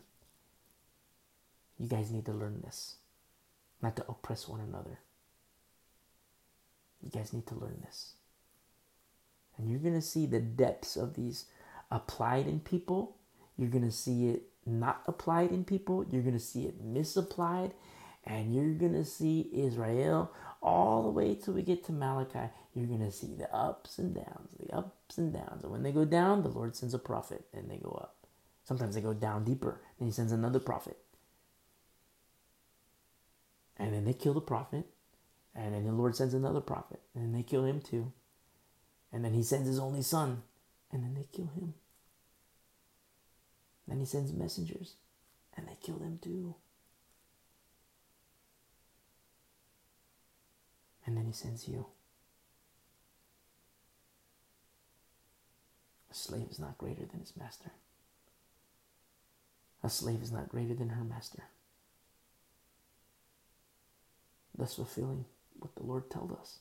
You 1.80 1.88
guys 1.88 2.12
need 2.12 2.26
to 2.26 2.34
learn 2.34 2.62
this, 2.62 2.98
not 3.82 3.96
to 3.96 4.06
oppress 4.08 4.48
one 4.48 4.62
another. 4.62 5.00
You 7.02 7.10
guys 7.10 7.34
need 7.34 7.48
to 7.48 7.56
learn 7.56 7.82
this. 7.86 8.15
And 9.58 9.70
you're 9.70 9.80
going 9.80 9.96
to 9.96 10.02
see 10.02 10.26
the 10.26 10.40
depths 10.40 10.96
of 10.96 11.16
these 11.16 11.46
applied 11.92 12.48
in 12.48 12.60
people. 12.60 13.18
You're 13.58 13.70
going 13.70 13.86
to 13.86 13.92
see 13.92 14.30
it 14.30 14.44
not 14.66 15.02
applied 15.08 15.52
in 15.52 15.64
people. 15.64 16.06
You're 16.10 16.22
going 16.22 16.34
to 16.38 16.40
see 16.40 16.66
it 16.66 16.82
misapplied. 16.84 17.74
And 18.26 18.54
you're 18.54 18.74
going 18.74 18.94
to 18.94 19.06
see 19.06 19.50
Israel 19.54 20.32
all 20.62 21.04
the 21.04 21.10
way 21.10 21.36
till 21.36 21.54
we 21.54 21.62
get 21.62 21.84
to 21.86 21.92
Malachi. 21.92 22.50
You're 22.74 22.88
going 22.88 23.06
to 23.06 23.12
see 23.12 23.36
the 23.36 23.54
ups 23.56 24.00
and 24.00 24.16
downs, 24.16 24.56
the 24.60 24.76
ups 24.76 25.18
and 25.18 25.32
downs. 25.32 25.64
And 25.64 25.72
when 25.72 25.84
they 25.84 25.92
go 25.92 26.06
down, 26.06 26.44
the 26.44 26.50
Lord 26.50 26.76
sends 26.76 26.94
a 26.94 27.00
prophet 27.00 27.46
and 27.54 27.70
they 27.70 27.78
go 27.78 27.92
up. 28.02 28.16
Sometimes 28.64 28.96
they 28.96 29.02
go 29.02 29.14
down 29.14 29.44
deeper. 29.44 29.82
and 30.00 30.08
he 30.08 30.12
sends 30.12 30.32
another 30.32 30.60
prophet. 30.60 30.98
And 33.78 33.94
then 33.94 34.06
they 34.06 34.14
kill 34.14 34.34
the 34.34 34.42
prophet. 34.42 34.86
And 35.56 35.74
then 35.74 35.86
the 35.86 35.94
Lord 35.94 36.16
sends 36.16 36.34
another 36.34 36.60
prophet, 36.60 37.00
and 37.16 37.34
they 37.34 37.42
kill 37.42 37.64
him 37.64 37.80
too. 37.80 38.12
And 39.16 39.24
then 39.24 39.34
he 39.34 39.44
sends 39.44 39.66
his 39.66 39.80
only 39.80 40.02
son, 40.02 40.44
and 40.92 41.02
then 41.02 41.14
they 41.14 41.26
kill 41.32 41.50
him. 41.56 41.74
Then 43.88 44.00
he 44.00 44.06
sends 44.06 44.34
messengers, 44.34 44.96
and 45.56 45.70
they 45.70 45.78
kill 45.82 45.96
them 45.96 46.20
too. 46.22 46.56
And 51.06 51.16
then 51.16 51.28
he 51.28 51.32
sends 51.32 51.66
you. 51.66 51.86
A 56.12 56.14
slave 56.14 56.48
is 56.52 56.60
not 56.60 56.78
greater 56.78 57.06
than 57.06 57.22
his 57.22 57.38
master. 57.38 57.72
A 59.82 59.90
slave 59.90 60.22
is 60.22 60.34
not 60.34 60.50
greater 60.50 60.74
than 60.74 60.90
her 60.90 61.06
master. 61.06 61.44
Thus 64.58 64.76
fulfilling 64.76 65.24
what 65.58 65.74
the 65.78 65.84
Lord 65.84 66.10
told 66.12 66.34
us. 66.34 66.60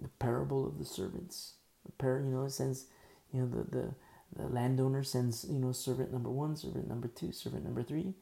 The 0.00 0.08
parable 0.08 0.66
of 0.66 0.78
the 0.78 0.84
servants. 0.84 1.54
The 1.84 1.92
par- 1.92 2.22
you 2.24 2.30
know, 2.30 2.44
it 2.44 2.50
sends, 2.50 2.86
you 3.32 3.40
know, 3.40 3.48
the, 3.48 3.64
the, 3.70 3.94
the 4.36 4.48
landowner 4.48 5.02
sends, 5.02 5.44
you 5.48 5.58
know, 5.58 5.72
servant 5.72 6.12
number 6.12 6.30
one, 6.30 6.56
servant 6.56 6.88
number 6.88 7.08
two, 7.08 7.32
servant 7.32 7.64
number 7.64 7.82
three. 7.82 8.14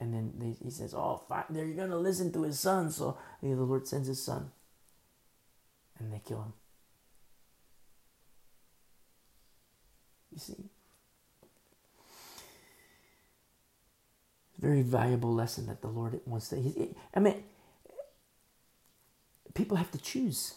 And 0.00 0.14
then 0.14 0.32
they, 0.38 0.56
he 0.62 0.70
says, 0.70 0.94
oh, 0.94 1.22
fine, 1.28 1.44
they're 1.50 1.66
going 1.66 1.90
to 1.90 1.98
listen 1.98 2.32
to 2.32 2.42
his 2.42 2.60
son. 2.60 2.90
So 2.90 3.18
you 3.42 3.50
know, 3.50 3.56
the 3.56 3.62
Lord 3.62 3.86
sends 3.86 4.08
his 4.08 4.22
son. 4.22 4.50
And 5.98 6.12
they 6.12 6.20
kill 6.24 6.42
him. 6.42 6.52
You 10.32 10.38
see? 10.38 10.70
Very 14.58 14.82
valuable 14.82 15.34
lesson 15.34 15.66
that 15.66 15.82
the 15.82 15.88
Lord 15.88 16.20
wants 16.24 16.48
to. 16.48 16.56
He, 16.60 16.94
I 17.14 17.20
mean, 17.20 17.42
people 19.54 19.76
have 19.76 19.90
to 19.90 19.98
choose. 19.98 20.54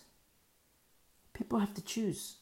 People 1.34 1.60
have 1.60 1.74
to 1.76 1.84
choose. 1.84 2.38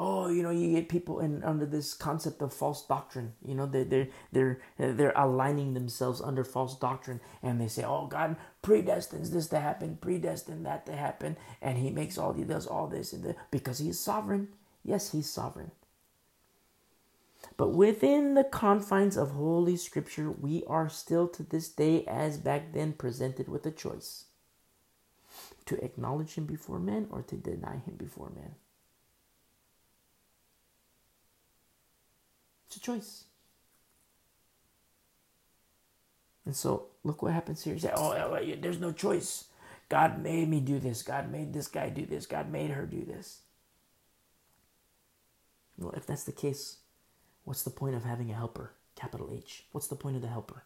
Oh, 0.00 0.28
you 0.28 0.44
know, 0.44 0.50
you 0.50 0.70
get 0.70 0.88
people 0.88 1.18
in 1.18 1.42
under 1.42 1.66
this 1.66 1.92
concept 1.92 2.40
of 2.40 2.52
false 2.52 2.86
doctrine. 2.86 3.32
You 3.44 3.56
know, 3.56 3.66
they 3.66 3.82
they're 3.82 4.08
they're 4.30 4.60
they're 4.78 5.12
aligning 5.16 5.74
themselves 5.74 6.20
under 6.20 6.44
false 6.44 6.78
doctrine, 6.78 7.20
and 7.42 7.60
they 7.60 7.66
say, 7.66 7.82
"Oh, 7.84 8.06
God 8.06 8.36
predestines 8.62 9.32
this 9.32 9.48
to 9.48 9.58
happen, 9.58 9.98
predestined 10.00 10.64
that 10.66 10.86
to 10.86 10.92
happen, 10.92 11.36
and 11.60 11.78
He 11.78 11.90
makes 11.90 12.16
all 12.16 12.32
He 12.32 12.44
does 12.44 12.66
all 12.66 12.86
this 12.86 13.12
and 13.12 13.34
because 13.50 13.78
He's 13.78 13.98
sovereign." 13.98 14.48
Yes, 14.84 15.10
He's 15.10 15.28
sovereign. 15.28 15.72
But 17.56 17.70
within 17.70 18.34
the 18.34 18.44
confines 18.44 19.16
of 19.16 19.32
Holy 19.32 19.76
Scripture, 19.76 20.30
we 20.30 20.62
are 20.68 20.88
still 20.88 21.26
to 21.28 21.42
this 21.42 21.68
day, 21.68 22.04
as 22.06 22.38
back 22.38 22.72
then, 22.72 22.92
presented 22.92 23.48
with 23.48 23.66
a 23.66 23.72
choice 23.72 24.26
to 25.68 25.84
acknowledge 25.84 26.34
Him 26.34 26.46
before 26.46 26.78
men 26.78 27.08
or 27.10 27.20
to 27.22 27.36
deny 27.36 27.82
Him 27.84 27.96
before 27.98 28.30
men. 28.34 28.54
It's 32.66 32.76
a 32.78 32.80
choice. 32.80 33.24
And 36.46 36.56
so, 36.56 36.86
look 37.04 37.20
what 37.20 37.34
happens 37.34 37.62
here. 37.64 37.72
Oh, 37.72 37.74
you 37.74 37.80
say, 37.80 37.92
oh, 37.94 38.56
there's 38.62 38.80
no 38.80 38.92
choice. 38.92 39.44
God 39.90 40.22
made 40.22 40.48
me 40.48 40.60
do 40.60 40.78
this. 40.78 41.02
God 41.02 41.30
made 41.30 41.52
this 41.52 41.68
guy 41.68 41.90
do 41.90 42.06
this. 42.06 42.24
God 42.24 42.50
made 42.50 42.70
her 42.70 42.86
do 42.86 43.04
this. 43.04 43.40
Well, 45.76 45.92
if 45.92 46.06
that's 46.06 46.24
the 46.24 46.32
case, 46.32 46.78
what's 47.44 47.62
the 47.62 47.70
point 47.70 47.94
of 47.94 48.04
having 48.04 48.30
a 48.30 48.34
helper? 48.34 48.72
Capital 48.96 49.30
H. 49.34 49.64
What's 49.72 49.86
the 49.86 49.96
point 49.96 50.16
of 50.16 50.22
the 50.22 50.28
helper? 50.28 50.64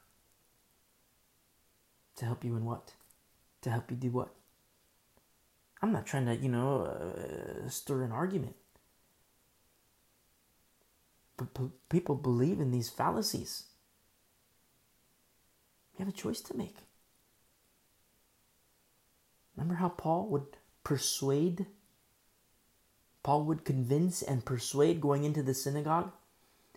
To 2.16 2.24
help 2.24 2.44
you 2.44 2.54
in 2.54 2.64
what? 2.64 2.92
To 3.62 3.70
help 3.70 3.90
you 3.90 3.96
do 3.96 4.10
what? 4.10 4.32
I'm 5.82 5.92
not 5.92 6.06
trying 6.06 6.26
to, 6.26 6.36
you 6.36 6.48
know, 6.48 6.84
uh, 6.84 7.68
stir 7.68 8.04
an 8.04 8.12
argument. 8.12 8.54
But 11.36 11.54
p- 11.54 11.70
people 11.88 12.14
believe 12.14 12.60
in 12.60 12.70
these 12.70 12.88
fallacies. 12.88 13.64
You 15.94 16.04
have 16.04 16.14
a 16.14 16.16
choice 16.16 16.40
to 16.42 16.56
make. 16.56 16.76
Remember 19.56 19.74
how 19.74 19.88
Paul 19.88 20.28
would 20.28 20.56
persuade? 20.84 21.66
Paul 23.22 23.44
would 23.44 23.64
convince 23.64 24.22
and 24.22 24.44
persuade 24.44 25.00
going 25.00 25.24
into 25.24 25.42
the 25.42 25.54
synagogue? 25.54 26.12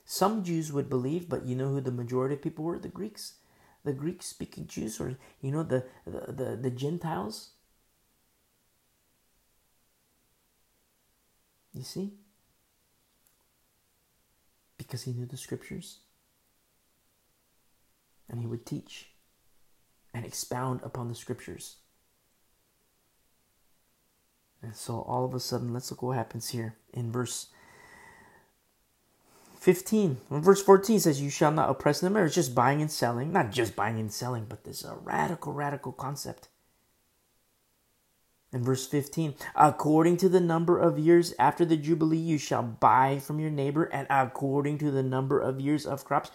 Some 0.03 0.43
Jews 0.43 0.71
would 0.71 0.89
believe, 0.89 1.29
but 1.29 1.45
you 1.45 1.55
know 1.55 1.69
who 1.69 1.81
the 1.81 1.91
majority 1.91 2.35
of 2.35 2.41
people 2.41 2.65
were? 2.65 2.77
The 2.77 2.87
Greeks. 2.87 3.35
The 3.83 3.93
Greek 3.93 4.23
speaking 4.23 4.67
Jews, 4.67 4.99
or 4.99 5.15
you 5.41 5.51
know, 5.51 5.63
the, 5.63 5.85
the, 6.05 6.31
the, 6.31 6.55
the 6.55 6.71
Gentiles. 6.71 7.51
You 11.75 11.83
see? 11.83 12.13
Because 14.77 15.03
he 15.03 15.11
knew 15.11 15.25
the 15.25 15.37
scriptures. 15.37 15.99
And 18.29 18.39
he 18.39 18.47
would 18.47 18.65
teach 18.65 19.09
and 20.13 20.25
expound 20.25 20.79
upon 20.83 21.09
the 21.09 21.15
scriptures. 21.15 21.75
And 24.63 24.75
so 24.75 25.01
all 25.01 25.25
of 25.25 25.33
a 25.33 25.39
sudden, 25.39 25.73
let's 25.73 25.91
look 25.91 26.01
what 26.01 26.17
happens 26.17 26.49
here 26.49 26.77
in 26.93 27.11
verse 27.11 27.49
15. 29.59 30.17
When 30.29 30.41
verse 30.41 30.61
14 30.63 31.01
says, 31.01 31.21
You 31.21 31.29
shall 31.29 31.51
not 31.51 31.69
oppress 31.69 31.99
them, 31.99 32.15
or 32.15 32.25
it's 32.25 32.35
just 32.35 32.55
buying 32.55 32.81
and 32.81 32.89
selling. 32.89 33.33
Not 33.33 33.51
just 33.51 33.75
buying 33.75 33.99
and 33.99 34.11
selling, 34.11 34.45
but 34.47 34.63
this 34.63 34.83
a 34.83 34.95
radical, 34.95 35.53
radical 35.53 35.91
concept. 35.91 36.47
In 38.55 38.63
verse 38.63 38.87
15, 38.87 39.35
according 39.53 40.15
to 40.15 40.29
the 40.29 40.39
number 40.39 40.79
of 40.79 40.97
years 40.97 41.33
after 41.37 41.65
the 41.65 41.75
Jubilee, 41.75 42.15
you 42.15 42.37
shall 42.37 42.63
buy 42.63 43.19
from 43.19 43.37
your 43.37 43.49
neighbor, 43.49 43.83
and 43.83 44.07
according 44.09 44.77
to 44.77 44.91
the 44.91 45.03
number 45.03 45.41
of 45.41 45.59
years 45.59 45.85
of 45.85 46.05
crops, 46.05 46.31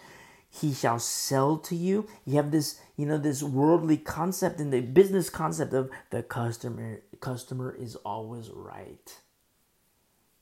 he 0.50 0.74
shall 0.74 0.98
sell 0.98 1.56
to 1.56 1.74
you. 1.74 2.06
You 2.26 2.36
have 2.36 2.50
this, 2.50 2.78
you 2.94 3.06
know, 3.06 3.16
this 3.16 3.42
worldly 3.42 3.96
concept 3.96 4.60
and 4.60 4.70
the 4.70 4.82
business 4.82 5.30
concept 5.30 5.72
of 5.72 5.90
the 6.10 6.22
customer 6.22 7.00
customer 7.20 7.74
is 7.74 7.96
always 7.96 8.50
right. 8.50 9.18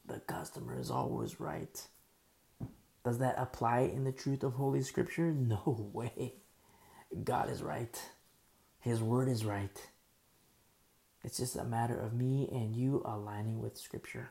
The 0.05 0.19
customer 0.19 0.81
is 0.81 0.91
always 0.91 1.39
right. 1.39 1.81
Does 3.05 3.19
that 3.19 3.37
apply 3.39 3.83
in 3.83 4.03
the 4.03 4.11
truth 4.11 4.43
of 4.43 4.55
Holy 4.55 4.83
Scripture? 4.83 5.31
No 5.33 5.91
way. 5.93 6.35
God 7.23 7.49
is 7.51 7.63
right. 7.63 8.03
His 8.81 9.01
word 9.01 9.29
is 9.29 9.45
right. 9.45 9.81
It's 11.24 11.39
just 11.39 11.57
a 11.57 11.65
matter 11.65 11.99
of 11.99 12.15
me 12.15 12.49
and 12.51 12.77
you 12.77 13.03
aligning 13.05 13.61
with 13.61 13.77
Scripture. 13.77 14.31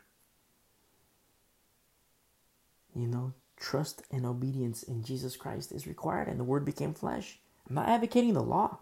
You 2.96 3.08
know, 3.08 3.34
trust 3.58 4.04
and 4.12 4.26
obedience 4.26 4.84
in 4.84 5.04
Jesus 5.04 5.36
Christ 5.36 5.72
is 5.72 5.86
required, 5.86 6.28
and 6.28 6.40
the 6.40 6.44
Word 6.46 6.66
became 6.66 6.94
flesh. 6.94 7.40
I'm 7.70 7.76
not 7.76 7.90
advocating 7.90 8.34
the 8.34 8.42
law, 8.42 8.80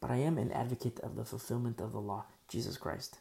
but 0.00 0.10
I 0.10 0.16
am 0.16 0.36
an 0.36 0.52
advocate 0.52 1.00
of 1.00 1.16
the 1.16 1.24
fulfillment 1.24 1.80
of 1.80 1.92
the 1.92 2.00
law, 2.00 2.26
Jesus 2.48 2.76
Christ. 2.76 3.18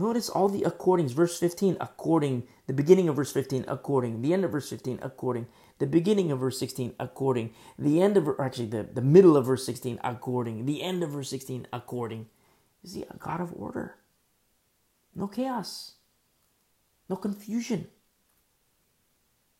Notice 0.00 0.30
all 0.30 0.48
the 0.48 0.62
accordings. 0.62 1.10
Verse 1.10 1.38
15, 1.38 1.76
according. 1.78 2.44
The 2.66 2.72
beginning 2.72 3.10
of 3.10 3.16
verse 3.16 3.32
15, 3.32 3.66
according. 3.68 4.22
The 4.22 4.32
end 4.32 4.46
of 4.46 4.52
verse 4.52 4.70
15, 4.70 4.98
according. 5.02 5.46
The 5.78 5.86
beginning 5.86 6.32
of 6.32 6.40
verse 6.40 6.58
16, 6.58 6.94
according. 6.98 7.52
The 7.78 8.00
end 8.00 8.16
of, 8.16 8.26
actually, 8.40 8.68
the, 8.68 8.82
the 8.82 9.02
middle 9.02 9.36
of 9.36 9.44
verse 9.44 9.66
16, 9.66 10.00
according. 10.02 10.64
The 10.64 10.80
end 10.82 11.02
of 11.02 11.10
verse 11.10 11.28
16, 11.28 11.66
according. 11.70 12.28
Is 12.82 12.94
he 12.94 13.02
a 13.02 13.16
God 13.18 13.42
of 13.42 13.52
order? 13.54 13.96
No 15.14 15.26
chaos. 15.26 15.96
No 17.10 17.16
confusion. 17.16 17.88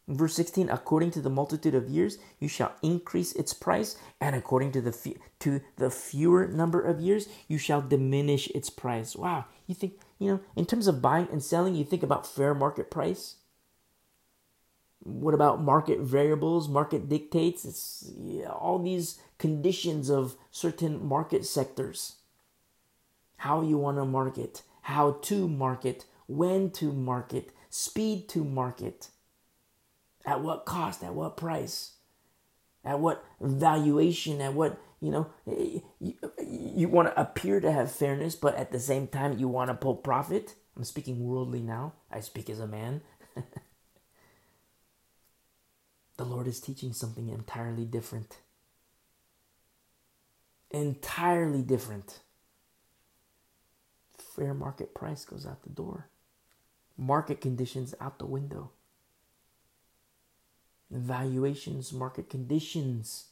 Verse 0.09 0.35
16, 0.37 0.71
according 0.71 1.11
to 1.11 1.21
the 1.21 1.29
multitude 1.29 1.75
of 1.75 1.91
years, 1.91 2.17
you 2.39 2.49
shall 2.49 2.73
increase 2.83 3.33
its 3.33 3.53
price, 3.53 3.97
and 4.23 4.35
according 4.35 4.73
to 4.73 4.81
the 4.81 4.91
fe- 4.91 5.19
to 5.41 5.61
the 5.77 5.91
fewer 5.91 6.49
number 6.49 6.81
of 6.81 6.99
years, 6.99 7.29
you 7.47 7.59
shall 7.59 7.83
diminish 7.83 8.49
its 8.49 8.71
price. 8.71 9.15
Wow, 9.15 9.45
you 9.67 9.75
think 9.75 10.01
you 10.21 10.29
know 10.31 10.41
in 10.55 10.67
terms 10.67 10.87
of 10.87 11.03
buying 11.03 11.27
and 11.33 11.43
selling, 11.43 11.75
you 11.75 11.85
think 11.85 12.05
about 12.05 12.27
fair 12.27 12.55
market 12.55 12.93
price. 12.93 13.37
What 15.03 15.35
about 15.35 15.63
market 15.63 15.99
variables, 15.99 16.69
market 16.69 17.09
dictates? 17.09 17.65
It's 17.65 18.13
yeah, 18.17 18.51
all 18.51 18.79
these 18.79 19.19
conditions 19.39 20.09
of 20.09 20.37
certain 20.53 21.05
market 21.05 21.45
sectors. 21.45 22.17
How 23.39 23.63
you 23.63 23.79
want 23.79 23.97
to 23.97 24.05
market, 24.05 24.63
how 24.83 25.13
to 25.23 25.49
market, 25.49 26.05
when 26.29 26.71
to 26.73 26.93
market, 26.93 27.51
speed 27.71 28.29
to 28.29 28.45
market 28.45 29.09
at 30.25 30.41
what 30.41 30.65
cost? 30.65 31.03
At 31.03 31.15
what 31.15 31.37
price? 31.37 31.93
At 32.85 33.01
what 33.01 33.25
valuation? 33.41 34.41
At 34.41 34.55
what, 34.55 34.81
you 35.01 35.11
know, 35.11 35.29
you, 35.99 36.15
you 36.39 36.89
want 36.89 37.09
to 37.09 37.21
appear 37.21 37.61
to 37.61 37.73
have 37.73 37.91
fairness, 37.91 38.35
but 38.35 38.55
at 38.57 38.71
the 38.73 38.81
same 38.81 39.07
time, 39.07 39.39
you 39.39 39.49
want 39.49 39.69
to 39.69 39.75
pull 39.75 39.97
profit? 39.97 40.55
I'm 40.77 40.85
speaking 40.85 41.25
worldly 41.25 41.61
now. 41.61 41.95
I 42.11 42.21
speak 42.21 42.51
as 42.51 42.61
a 42.61 42.67
man. 42.67 43.03
the 46.17 46.25
Lord 46.25 46.47
is 46.47 46.61
teaching 46.61 46.93
something 46.93 47.29
entirely 47.29 47.85
different. 47.85 48.39
Entirely 50.71 51.63
different. 51.63 52.21
Fair 54.19 54.55
market 54.55 54.95
price 54.95 55.25
goes 55.25 55.45
out 55.45 55.63
the 55.63 55.71
door, 55.71 56.09
market 56.97 57.41
conditions 57.41 57.95
out 58.01 58.19
the 58.19 58.27
window 58.27 58.71
valuations, 60.91 61.93
market 61.93 62.29
conditions, 62.29 63.27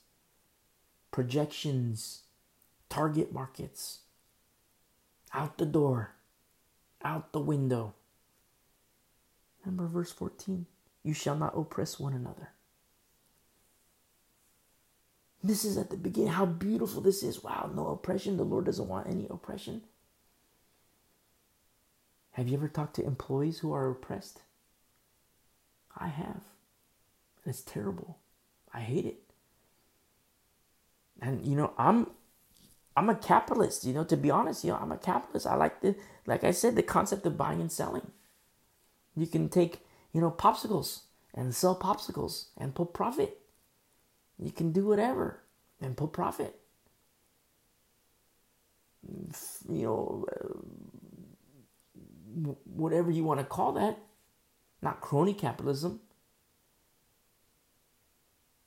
projections, 1.11 2.23
target 2.89 3.33
markets. 3.33 4.01
Out 5.35 5.59
the 5.59 5.67
door, 5.67 6.15
out 7.05 7.33
the 7.33 7.41
window. 7.41 7.95
Remember 9.65 9.87
verse 9.87 10.11
14 10.11 10.67
you 11.03 11.15
shall 11.15 11.37
not 11.37 11.57
oppress 11.57 11.99
one 11.99 12.13
another. 12.13 12.51
This 15.43 15.65
is 15.65 15.79
at 15.79 15.91
the 15.91 15.97
beginning. 15.97 16.33
How 16.33 16.45
beautiful 16.45 17.01
this 17.01 17.23
is. 17.23 17.43
Wow, 17.43 17.71
no 17.75 17.87
oppression. 17.89 18.37
The 18.37 18.45
Lord 18.45 18.67
doesn't 18.67 18.89
want 18.89 19.09
any 19.09 19.27
oppression. 19.31 19.83
Have 22.33 22.49
you 22.49 22.57
ever 22.57 22.69
talked 22.69 22.97
to 22.97 23.05
employees 23.05 23.61
who 23.61 23.73
are 23.73 23.91
oppressed? 23.91 24.43
I 25.97 26.09
have. 26.09 26.43
It's 27.47 27.63
terrible. 27.63 28.19
I 28.75 28.81
hate 28.81 29.07
it. 29.07 29.23
And 31.21 31.45
you 31.45 31.57
know, 31.57 31.73
I'm 31.79 32.09
I'm 32.97 33.09
a 33.09 33.15
capitalist, 33.15 33.85
you 33.85 33.93
know, 33.93 34.05
to 34.05 34.17
be 34.17 34.31
honest, 34.31 34.65
you 34.65 34.71
know, 34.71 34.79
I'm 34.81 34.93
a 34.93 34.99
capitalist. 34.99 35.47
I 35.47 35.55
like 35.55 35.81
the 35.81 35.95
like 36.27 36.45
I 36.45 36.51
said, 36.51 36.77
the 36.77 36.83
concept 36.83 37.27
of 37.27 37.37
buying 37.37 37.61
and 37.61 37.73
selling. 37.73 38.11
You 39.17 39.27
can 39.27 39.49
take, 39.49 39.81
you 40.13 40.21
know, 40.21 40.31
popsicles 40.31 41.03
and 41.35 41.55
sell 41.55 41.79
popsicles 41.79 42.47
and 42.57 42.75
put 42.75 42.93
profit. 42.93 43.39
You 44.39 44.53
can 44.53 44.73
do 44.73 44.87
whatever 44.87 45.41
and 45.81 45.97
put 45.97 46.13
profit. 46.13 46.59
You 49.69 49.83
know, 49.83 50.27
whatever 52.65 53.11
you 53.11 53.25
want 53.25 53.41
to 53.41 53.47
call 53.47 53.73
that. 53.73 53.99
Not 54.83 55.01
crony 55.01 55.35
capitalism. 55.35 56.01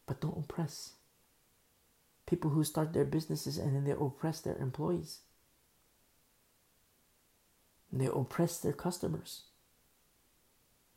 But 0.06 0.20
don't 0.20 0.38
oppress 0.38 0.94
people 2.32 2.52
who 2.52 2.66
start 2.66 2.94
their 2.94 3.06
businesses 3.06 3.60
and 3.60 3.76
then 3.76 3.86
they 3.86 3.92
oppress 3.94 4.42
their 4.42 4.58
employees. 4.58 5.20
They 7.94 8.08
oppress 8.08 8.60
their 8.60 8.74
customers. 8.74 9.44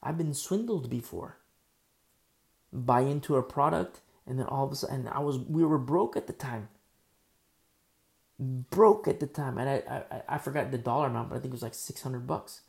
I've 0.02 0.19
been 0.19 0.35
swindled 0.35 0.90
before. 0.90 1.39
buy 2.73 3.01
into 3.02 3.36
a 3.36 3.43
product, 3.43 4.01
and 4.27 4.39
then 4.39 4.47
all 4.47 4.66
of 4.66 4.73
a 4.73 4.77
sudden, 4.77 5.09
I 5.09 5.20
was 5.20 5.39
we 5.39 5.65
were 5.65 5.78
broke 5.78 6.16
at 6.16 6.27
the 6.27 6.32
time. 6.32 6.69
Broke 8.39 9.06
at 9.09 9.20
the 9.20 9.27
time, 9.28 9.59
and 9.59 9.69
I 9.69 10.05
I, 10.11 10.23
I 10.36 10.39
forgot 10.39 10.70
the 10.70 10.78
dollar 10.78 11.06
amount, 11.06 11.31
but 11.31 11.36
I 11.36 11.39
think 11.39 11.52
it 11.52 11.59
was 11.59 11.62
like 11.62 11.74
six 11.74 12.02
hundred 12.02 12.27
bucks. 12.27 12.62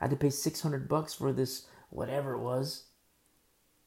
I 0.00 0.04
had 0.04 0.10
to 0.10 0.16
pay 0.16 0.30
six 0.30 0.60
hundred 0.60 0.88
bucks 0.88 1.14
for 1.14 1.32
this 1.32 1.66
whatever 1.90 2.34
it 2.34 2.40
was, 2.40 2.84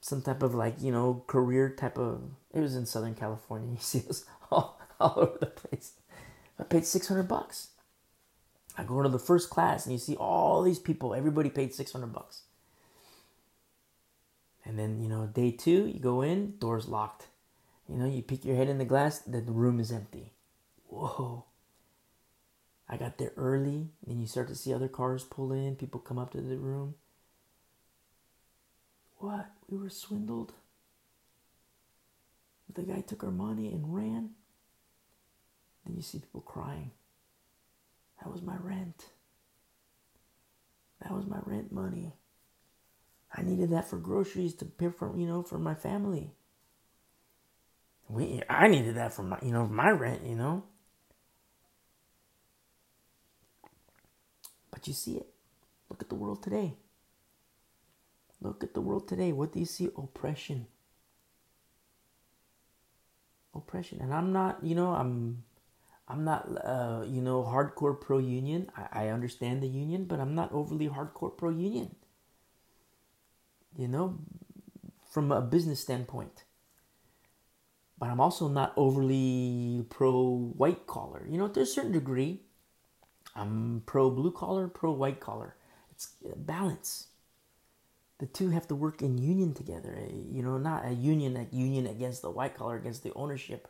some 0.01 0.21
type 0.21 0.43
of 0.43 0.55
like 0.55 0.81
you 0.81 0.91
know 0.91 1.23
career 1.27 1.69
type 1.69 1.97
of. 1.97 2.31
It 2.53 2.59
was 2.59 2.75
in 2.75 2.85
Southern 2.85 3.15
California. 3.15 3.69
You 3.71 3.77
see, 3.79 4.03
was 4.07 4.25
all, 4.51 4.79
all 4.99 5.13
over 5.17 5.37
the 5.39 5.47
place. 5.47 5.93
I 6.59 6.63
paid 6.63 6.85
six 6.85 7.07
hundred 7.07 7.27
bucks. 7.27 7.69
I 8.77 8.83
go 8.83 9.01
to 9.01 9.09
the 9.09 9.19
first 9.19 9.49
class 9.49 9.85
and 9.85 9.93
you 9.93 9.99
see 9.99 10.15
all 10.15 10.61
these 10.63 10.79
people. 10.79 11.13
Everybody 11.13 11.49
paid 11.49 11.73
six 11.73 11.91
hundred 11.91 12.13
bucks. 12.13 12.43
And 14.63 14.77
then, 14.77 15.01
you 15.01 15.09
know, 15.09 15.25
day 15.25 15.51
two, 15.51 15.87
you 15.87 15.99
go 15.99 16.21
in, 16.21 16.57
door's 16.59 16.87
locked. 16.87 17.27
You 17.89 17.97
know, 17.97 18.05
you 18.05 18.21
peek 18.21 18.45
your 18.45 18.55
head 18.55 18.69
in 18.69 18.77
the 18.77 18.85
glass, 18.85 19.19
the 19.19 19.41
room 19.41 19.79
is 19.79 19.91
empty. 19.91 20.31
Whoa. 20.87 21.45
I 22.87 22.97
got 22.97 23.17
there 23.17 23.33
early, 23.37 23.89
then 24.05 24.19
you 24.19 24.27
start 24.27 24.47
to 24.49 24.55
see 24.55 24.73
other 24.73 24.87
cars 24.87 25.23
pull 25.23 25.51
in, 25.51 25.75
people 25.75 25.99
come 25.99 26.19
up 26.19 26.31
to 26.31 26.41
the 26.41 26.57
room. 26.57 26.95
What? 29.17 29.49
We 29.69 29.77
were 29.77 29.89
swindled? 29.89 30.53
The 32.73 32.83
guy 32.83 33.01
took 33.01 33.23
our 33.23 33.31
money 33.31 33.67
and 33.67 33.93
ran? 33.93 34.31
Then 35.85 35.95
you 35.95 36.01
see 36.01 36.19
people 36.19 36.41
crying. 36.41 36.91
That 38.21 38.31
was 38.31 38.41
my 38.41 38.55
rent. 38.57 39.07
That 41.01 41.11
was 41.11 41.25
my 41.25 41.39
rent 41.45 41.71
money. 41.71 42.13
I 43.33 43.41
needed 43.41 43.71
that 43.71 43.89
for 43.89 43.97
groceries 43.97 44.53
to 44.55 44.65
pay 44.65 44.89
for, 44.89 45.17
you 45.17 45.25
know, 45.25 45.41
for 45.41 45.57
my 45.57 45.73
family. 45.73 46.31
We, 48.07 48.41
I 48.49 48.67
needed 48.67 48.95
that 48.95 49.13
for 49.13 49.23
my, 49.23 49.39
you 49.41 49.51
know, 49.51 49.65
my 49.67 49.89
rent, 49.89 50.25
you 50.25 50.35
know. 50.35 50.63
But 54.69 54.87
you 54.87 54.93
see 54.93 55.17
it. 55.17 55.27
Look 55.89 56.01
at 56.01 56.09
the 56.09 56.15
world 56.15 56.43
today. 56.43 56.73
Look 58.41 58.63
at 58.63 58.73
the 58.73 58.81
world 58.81 59.07
today. 59.07 59.31
What 59.31 59.53
do 59.53 59.59
you 59.59 59.65
see? 59.65 59.89
Oppression. 59.97 60.67
Oppression. 63.53 63.99
And 64.01 64.13
I'm 64.13 64.31
not, 64.31 64.63
you 64.63 64.75
know, 64.75 64.89
I'm 64.89 65.43
I'm 66.07 66.23
not, 66.23 66.47
uh, 66.63 67.03
you 67.07 67.21
know, 67.21 67.43
hardcore 67.43 67.99
pro 67.99 68.17
union. 68.17 68.69
I, 68.75 69.05
I 69.05 69.07
understand 69.09 69.61
the 69.61 69.67
union, 69.67 70.05
but 70.05 70.19
I'm 70.19 70.35
not 70.35 70.51
overly 70.51 70.89
hardcore 70.89 71.35
pro 71.35 71.49
union 71.49 71.95
you 73.77 73.87
know, 73.87 74.17
from 75.09 75.31
a 75.31 75.41
business 75.41 75.79
standpoint. 75.79 76.43
But 77.97 78.09
I'm 78.09 78.19
also 78.19 78.47
not 78.47 78.73
overly 78.77 79.85
pro 79.89 80.51
white 80.57 80.87
collar. 80.87 81.25
You 81.29 81.37
know, 81.37 81.47
to 81.49 81.61
a 81.61 81.65
certain 81.65 81.91
degree, 81.91 82.41
I'm 83.35 83.83
pro 83.85 84.09
blue 84.09 84.31
collar, 84.31 84.67
pro 84.67 84.91
white 84.91 85.19
collar. 85.19 85.55
It's 85.91 86.13
balance. 86.35 87.07
The 88.21 88.27
two 88.27 88.51
have 88.51 88.67
to 88.67 88.75
work 88.75 89.01
in 89.01 89.17
union 89.17 89.55
together. 89.55 89.97
Eh, 89.97 90.11
you 90.31 90.43
know, 90.43 90.59
not 90.59 90.85
a 90.85 90.93
union, 90.93 91.35
a 91.35 91.47
union 91.51 91.87
against 91.87 92.21
the 92.21 92.29
white 92.29 92.55
collar, 92.55 92.75
against 92.75 93.01
the 93.01 93.11
ownership. 93.15 93.67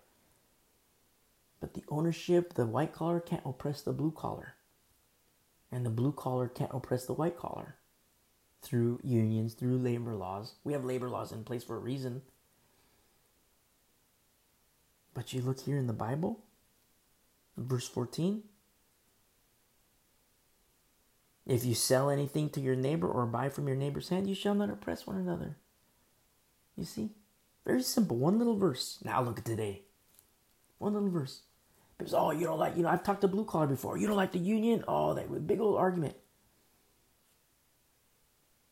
But 1.62 1.74
the 1.74 1.86
ownership, 1.88 2.56
the 2.56 2.66
white 2.66 2.92
collar 2.92 3.22
can't 3.22 3.46
oppress 3.46 3.82
the 3.82 3.94
blue 3.94 4.12
collar. 4.12 4.56
And 5.72 5.86
the 5.86 5.90
blue 5.90 6.12
collar 6.12 6.50
can't 6.50 6.74
oppress 6.74 7.06
the 7.06 7.14
white 7.14 7.38
collar 7.38 7.78
through 8.62 9.00
unions, 9.06 9.54
through 9.54 9.78
labor 9.78 10.16
laws. 10.16 10.56
We 10.66 10.74
have 10.74 10.84
labor 10.84 11.10
laws 11.10 11.32
in 11.32 11.46
place 11.46 11.64
for 11.64 11.78
a 11.78 11.80
reason. 11.80 12.22
But 15.14 15.32
you 15.32 15.42
look 15.42 15.62
here 15.62 15.78
in 15.78 15.88
the 15.88 15.94
Bible, 15.94 16.44
verse 17.56 17.88
14. 17.88 18.44
If 21.46 21.66
you 21.66 21.74
sell 21.74 22.10
anything 22.10 22.50
to 22.52 22.62
your 22.62 22.76
neighbor 22.76 23.08
or 23.08 23.26
buy 23.26 23.50
from 23.50 23.68
your 23.68 23.76
neighbor's 23.76 24.10
hand, 24.10 24.28
you 24.28 24.36
shall 24.36 24.56
not 24.56 24.70
oppress 24.70 25.08
one 25.08 25.18
another. 25.18 25.58
You 26.78 26.86
see? 26.86 27.12
Very 27.66 27.82
simple. 27.82 28.18
One 28.18 28.38
little 28.38 28.58
verse. 28.58 29.00
Now 29.04 29.22
look 29.22 29.40
at 29.40 29.46
today. 29.46 29.84
One 30.78 30.94
little 30.94 31.10
verse. 31.10 31.42
Because, 31.98 32.14
oh, 32.14 32.32
you 32.32 32.46
don't 32.46 32.60
like, 32.60 32.76
you 32.78 32.84
know, 32.84 32.90
I've 32.90 33.04
talked 33.04 33.22
to 33.22 33.28
blue 33.28 33.46
collar 33.46 33.68
before. 33.68 33.98
You 33.98 34.08
don't 34.08 34.18
like 34.18 34.32
the 34.32 34.40
union? 34.40 34.84
Oh, 34.88 35.14
that 35.14 35.48
big 35.48 35.60
old 35.60 35.78
argument. 35.78 36.16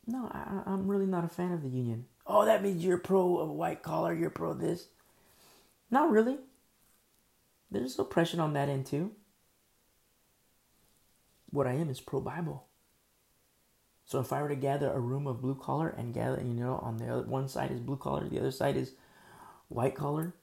No, 0.06 0.28
I, 0.32 0.62
I'm 0.66 0.88
really 0.88 1.06
not 1.06 1.24
a 1.24 1.28
fan 1.28 1.52
of 1.52 1.62
the 1.62 1.68
union. 1.68 2.06
Oh, 2.26 2.44
that 2.44 2.62
means 2.62 2.84
you're 2.84 2.98
pro 2.98 3.38
of 3.38 3.50
white 3.50 3.82
collar, 3.82 4.12
you're 4.12 4.30
pro 4.30 4.54
this. 4.54 4.88
Not 5.90 6.10
really. 6.10 6.38
There's 7.70 7.98
oppression 7.98 8.40
on 8.40 8.52
that 8.54 8.68
end 8.68 8.86
too. 8.86 9.12
What 11.50 11.66
I 11.66 11.72
am 11.72 11.90
is 11.90 12.00
pro 12.00 12.20
Bible. 12.20 12.64
So 14.04 14.18
if 14.18 14.32
I 14.32 14.42
were 14.42 14.48
to 14.48 14.56
gather 14.56 14.90
a 14.90 14.98
room 14.98 15.26
of 15.26 15.40
blue 15.40 15.54
collar 15.54 15.88
and 15.88 16.12
gather, 16.12 16.40
you 16.42 16.54
know, 16.54 16.80
on 16.82 16.96
the 16.96 17.08
other 17.08 17.22
one 17.22 17.48
side 17.48 17.70
is 17.70 17.80
blue 17.80 17.96
collar, 17.96 18.28
the 18.28 18.40
other 18.40 18.50
side 18.50 18.76
is 18.76 18.92
white 19.68 19.94
collar. 19.94 20.34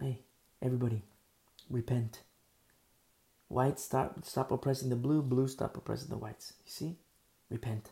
Hey, 0.00 0.20
everybody, 0.60 1.02
repent. 1.70 2.20
White 3.48 3.78
stop 3.78 4.24
stop 4.24 4.50
oppressing 4.50 4.90
the 4.90 4.96
blue, 4.96 5.22
blue 5.22 5.48
stop 5.48 5.76
oppressing 5.76 6.08
the 6.08 6.18
whites. 6.18 6.54
You 6.66 6.70
see? 6.70 6.96
Repent. 7.48 7.90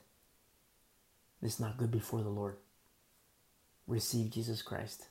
It's 1.40 1.60
not 1.60 1.78
good 1.78 1.90
before 1.90 2.22
the 2.22 2.28
Lord. 2.28 2.56
Receive 3.86 4.30
Jesus 4.30 4.62
Christ. 4.62 5.08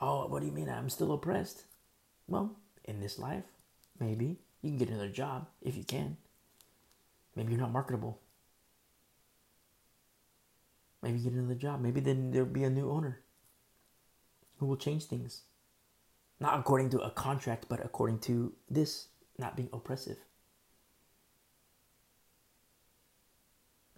Oh, 0.00 0.26
what 0.26 0.40
do 0.40 0.46
you 0.46 0.52
mean? 0.52 0.68
I'm 0.68 0.90
still 0.90 1.12
oppressed. 1.12 1.64
Well, 2.28 2.56
in 2.84 3.00
this 3.00 3.18
life, 3.18 3.44
maybe. 4.00 4.38
You 4.62 4.70
can 4.70 4.78
get 4.78 4.88
another 4.88 5.08
job 5.08 5.48
if 5.62 5.76
you 5.76 5.84
can. 5.84 6.16
Maybe 7.34 7.52
you're 7.52 7.60
not 7.60 7.72
marketable. 7.72 8.20
Maybe 11.02 11.18
get 11.18 11.32
another 11.32 11.54
job. 11.54 11.80
Maybe 11.80 12.00
then 12.00 12.30
there'll 12.30 12.48
be 12.48 12.64
a 12.64 12.70
new 12.70 12.90
owner 12.90 13.20
who 14.58 14.66
will 14.66 14.76
change 14.76 15.04
things. 15.04 15.42
Not 16.40 16.58
according 16.58 16.90
to 16.90 17.00
a 17.00 17.10
contract, 17.10 17.66
but 17.68 17.84
according 17.84 18.20
to 18.20 18.52
this 18.68 19.08
not 19.38 19.56
being 19.56 19.68
oppressive. 19.72 20.16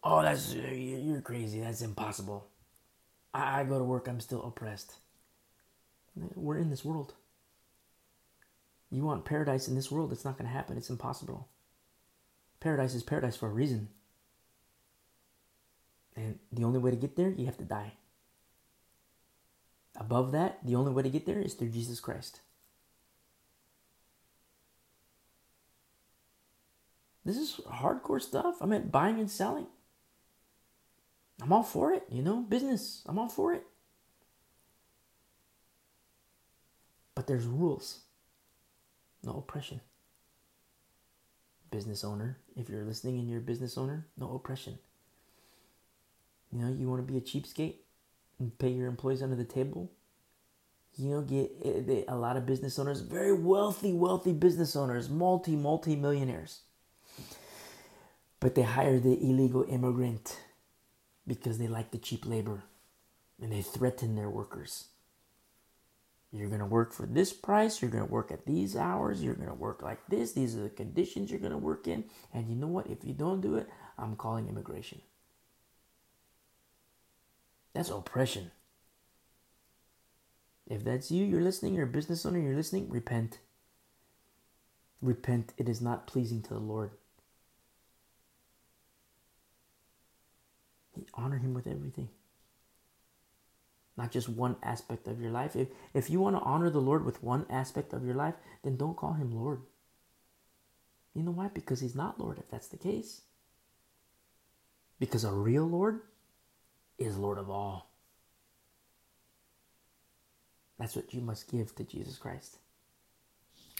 oh, 0.08 0.22
that's 0.22 0.54
you're 0.54 1.20
crazy. 1.20 1.60
That's 1.60 1.82
impossible. 1.82 2.48
I, 3.34 3.60
I 3.60 3.64
go 3.64 3.78
to 3.78 3.84
work. 3.84 4.08
I'm 4.08 4.20
still 4.20 4.42
oppressed. 4.42 4.94
We're 6.34 6.58
in 6.58 6.70
this 6.70 6.84
world. 6.84 7.14
You 8.90 9.04
want 9.04 9.24
paradise 9.24 9.68
in 9.68 9.74
this 9.74 9.90
world? 9.90 10.12
It's 10.12 10.24
not 10.24 10.38
going 10.38 10.48
to 10.48 10.54
happen. 10.54 10.76
It's 10.76 10.90
impossible. 10.90 11.48
Paradise 12.60 12.94
is 12.94 13.02
paradise 13.02 13.36
for 13.36 13.46
a 13.46 13.52
reason. 13.52 13.88
And 16.16 16.38
the 16.52 16.64
only 16.64 16.78
way 16.78 16.90
to 16.90 16.96
get 16.96 17.14
there, 17.14 17.30
you 17.30 17.46
have 17.46 17.58
to 17.58 17.64
die. 17.64 17.92
Above 19.96 20.32
that, 20.32 20.58
the 20.64 20.74
only 20.74 20.92
way 20.92 21.02
to 21.02 21.10
get 21.10 21.26
there 21.26 21.40
is 21.40 21.54
through 21.54 21.70
Jesus 21.70 22.00
Christ. 22.00 22.40
This 27.24 27.36
is 27.36 27.60
hardcore 27.66 28.22
stuff. 28.22 28.56
I 28.60 28.66
meant 28.66 28.90
buying 28.90 29.20
and 29.20 29.30
selling. 29.30 29.66
I'm 31.42 31.52
all 31.52 31.62
for 31.62 31.92
it, 31.92 32.04
you 32.10 32.22
know, 32.22 32.40
business. 32.40 33.02
I'm 33.06 33.18
all 33.18 33.28
for 33.28 33.52
it. 33.52 33.64
But 37.14 37.26
there's 37.26 37.44
rules. 37.44 38.00
No 39.24 39.32
oppression. 39.32 39.80
Business 41.70 42.04
owner, 42.04 42.38
if 42.56 42.68
you're 42.68 42.84
listening 42.84 43.18
and 43.18 43.28
you're 43.28 43.40
a 43.40 43.42
business 43.42 43.76
owner, 43.76 44.06
no 44.16 44.34
oppression. 44.34 44.78
You 46.52 46.60
know, 46.60 46.72
you 46.72 46.88
want 46.88 47.06
to 47.06 47.12
be 47.12 47.18
a 47.18 47.20
cheapskate 47.20 47.74
and 48.38 48.56
pay 48.58 48.70
your 48.70 48.86
employees 48.86 49.22
under 49.22 49.36
the 49.36 49.44
table. 49.44 49.90
You 50.96 51.10
know, 51.10 51.20
get 51.20 51.52
eh, 51.64 52.02
a 52.08 52.16
lot 52.16 52.36
of 52.36 52.46
business 52.46 52.78
owners, 52.78 53.00
very 53.00 53.32
wealthy, 53.32 53.92
wealthy 53.92 54.32
business 54.32 54.74
owners, 54.74 55.08
multi, 55.08 55.54
multi 55.54 55.94
millionaires. 55.94 56.62
But 58.40 58.54
they 58.54 58.62
hire 58.62 58.98
the 58.98 59.20
illegal 59.20 59.64
immigrant 59.68 60.40
because 61.26 61.58
they 61.58 61.68
like 61.68 61.90
the 61.90 61.98
cheap 61.98 62.24
labor 62.24 62.62
and 63.40 63.52
they 63.52 63.62
threaten 63.62 64.16
their 64.16 64.30
workers. 64.30 64.86
You're 66.30 66.48
going 66.48 66.60
to 66.60 66.66
work 66.66 66.92
for 66.92 67.06
this 67.06 67.32
price, 67.32 67.80
you're 67.80 67.90
going 67.90 68.06
to 68.06 68.12
work 68.12 68.30
at 68.30 68.44
these 68.44 68.76
hours, 68.76 69.22
you're 69.22 69.34
going 69.34 69.48
to 69.48 69.54
work 69.54 69.82
like 69.82 70.06
this, 70.08 70.32
these 70.32 70.54
are 70.56 70.62
the 70.62 70.68
conditions 70.68 71.30
you're 71.30 71.40
going 71.40 71.52
to 71.52 71.58
work 71.58 71.88
in. 71.88 72.04
And 72.34 72.48
you 72.48 72.54
know 72.54 72.66
what? 72.66 72.86
If 72.88 73.02
you 73.02 73.14
don't 73.14 73.40
do 73.40 73.56
it, 73.56 73.68
I'm 73.98 74.14
calling 74.14 74.46
immigration. 74.46 75.00
That's 77.72 77.88
oppression. 77.88 78.50
If 80.66 80.84
that's 80.84 81.10
you, 81.10 81.24
you're 81.24 81.40
listening, 81.40 81.74
you're 81.74 81.84
a 81.84 81.86
business 81.86 82.26
owner, 82.26 82.38
you're 82.38 82.56
listening, 82.56 82.90
repent. 82.90 83.38
Repent. 85.00 85.54
It 85.56 85.68
is 85.68 85.80
not 85.80 86.06
pleasing 86.06 86.42
to 86.42 86.54
the 86.54 86.60
Lord. 86.60 86.90
honor 91.14 91.38
him 91.38 91.54
with 91.54 91.66
everything. 91.66 92.08
Not 93.98 94.12
just 94.12 94.28
one 94.28 94.54
aspect 94.62 95.08
of 95.08 95.20
your 95.20 95.32
life. 95.32 95.56
If, 95.56 95.68
if 95.92 96.08
you 96.08 96.20
want 96.20 96.36
to 96.36 96.42
honor 96.42 96.70
the 96.70 96.78
Lord 96.78 97.04
with 97.04 97.20
one 97.20 97.44
aspect 97.50 97.92
of 97.92 98.04
your 98.04 98.14
life, 98.14 98.34
then 98.62 98.76
don't 98.76 98.96
call 98.96 99.14
him 99.14 99.32
Lord. 99.32 99.62
You 101.14 101.24
know 101.24 101.32
why? 101.32 101.48
Because 101.48 101.80
he's 101.80 101.96
not 101.96 102.20
Lord 102.20 102.38
if 102.38 102.48
that's 102.48 102.68
the 102.68 102.76
case. 102.76 103.22
Because 105.00 105.24
a 105.24 105.32
real 105.32 105.66
Lord 105.66 106.02
is 106.96 107.16
Lord 107.16 107.38
of 107.38 107.50
all. 107.50 107.90
That's 110.78 110.94
what 110.94 111.12
you 111.12 111.20
must 111.20 111.50
give 111.50 111.74
to 111.74 111.82
Jesus 111.82 112.18
Christ 112.18 112.58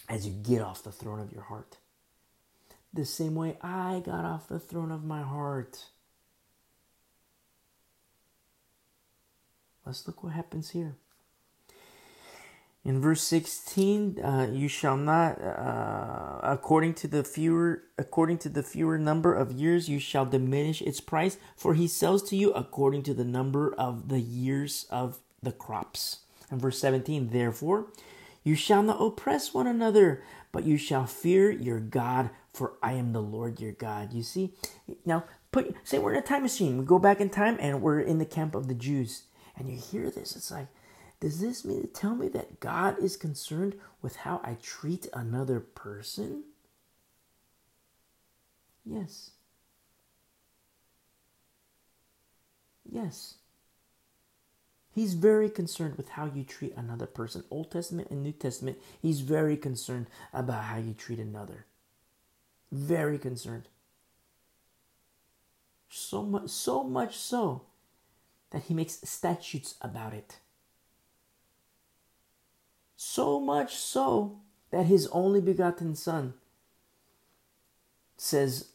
as 0.09 0.27
you 0.27 0.33
get 0.33 0.61
off 0.61 0.83
the 0.83 0.91
throne 0.91 1.21
of 1.21 1.31
your 1.31 1.43
heart. 1.43 1.77
The 2.93 3.05
same 3.05 3.35
way 3.35 3.57
I 3.61 4.01
got 4.05 4.25
off 4.25 4.49
the 4.49 4.59
throne 4.59 4.91
of 4.91 5.05
my 5.05 5.21
heart. 5.21 5.85
Let's 9.89 10.05
look 10.05 10.23
what 10.23 10.33
happens 10.33 10.69
here. 10.69 10.97
In 12.85 13.01
verse 13.01 13.23
16, 13.23 14.19
uh, 14.23 14.47
you 14.53 14.67
shall 14.67 14.95
not, 14.95 15.41
uh, 15.41 16.41
according 16.43 16.93
to 16.93 17.07
the 17.07 17.23
fewer, 17.23 17.81
according 17.97 18.37
to 18.39 18.49
the 18.49 18.61
fewer 18.61 18.99
number 18.99 19.33
of 19.33 19.51
years, 19.51 19.89
you 19.89 19.99
shall 19.99 20.27
diminish 20.27 20.83
its 20.83 21.01
price, 21.01 21.39
for 21.57 21.73
he 21.73 21.87
sells 21.87 22.21
to 22.29 22.35
you 22.35 22.51
according 22.51 23.01
to 23.01 23.15
the 23.15 23.25
number 23.25 23.73
of 23.73 24.09
the 24.09 24.19
years 24.19 24.85
of 24.91 25.17
the 25.41 25.51
crops. 25.51 26.19
And 26.51 26.61
verse 26.61 26.77
17, 26.77 27.31
therefore, 27.31 27.87
you 28.43 28.53
shall 28.53 28.83
not 28.83 29.01
oppress 29.01 29.55
one 29.55 29.65
another, 29.65 30.21
but 30.51 30.65
you 30.65 30.77
shall 30.77 31.07
fear 31.07 31.49
your 31.49 31.79
God, 31.79 32.29
for 32.53 32.73
I 32.83 32.93
am 32.93 33.11
the 33.11 33.23
Lord 33.23 33.59
your 33.59 33.71
God. 33.71 34.13
You 34.13 34.21
see, 34.21 34.53
now 35.03 35.23
put 35.51 35.75
say 35.83 35.97
we're 35.97 36.13
in 36.13 36.19
a 36.19 36.21
time 36.21 36.43
machine. 36.43 36.77
We 36.77 36.85
go 36.85 36.99
back 36.99 37.19
in 37.19 37.31
time 37.31 37.57
and 37.59 37.81
we're 37.81 37.99
in 37.99 38.19
the 38.19 38.25
camp 38.25 38.53
of 38.53 38.67
the 38.67 38.75
Jews, 38.75 39.23
and 39.59 39.69
you 39.69 39.77
hear 39.77 40.09
this. 40.09 40.35
It's 40.35 40.51
like 40.51 40.67
does 41.19 41.41
this 41.41 41.65
mean 41.65 41.81
to 41.81 41.87
tell 41.87 42.15
me 42.15 42.29
that 42.29 42.59
God 42.59 42.97
is 42.99 43.17
concerned 43.17 43.75
with 44.01 44.15
how 44.17 44.39
I 44.43 44.55
treat 44.61 45.07
another 45.13 45.59
person? 45.59 46.43
Yes. 48.85 49.31
Yes. 52.89 53.35
He's 54.91 55.13
very 55.13 55.49
concerned 55.49 55.95
with 55.95 56.09
how 56.09 56.25
you 56.33 56.43
treat 56.43 56.75
another 56.75 57.05
person. 57.05 57.43
Old 57.51 57.69
Testament 57.71 58.09
and 58.09 58.23
New 58.23 58.31
Testament, 58.31 58.77
he's 59.01 59.19
very 59.19 59.57
concerned 59.57 60.07
about 60.33 60.63
how 60.63 60.77
you 60.77 60.93
treat 60.93 61.19
another. 61.19 61.65
Very 62.71 63.19
concerned. 63.19 63.67
So 65.89 66.23
much 66.23 66.49
so 66.49 66.83
much 66.83 67.17
so 67.17 67.63
that 68.51 68.63
he 68.63 68.73
makes 68.73 68.99
statutes 69.03 69.75
about 69.81 70.13
it. 70.13 70.39
So 72.95 73.39
much 73.39 73.75
so 73.75 74.39
that 74.71 74.85
his 74.85 75.07
only 75.07 75.41
begotten 75.41 75.95
Son 75.95 76.33
says, 78.17 78.69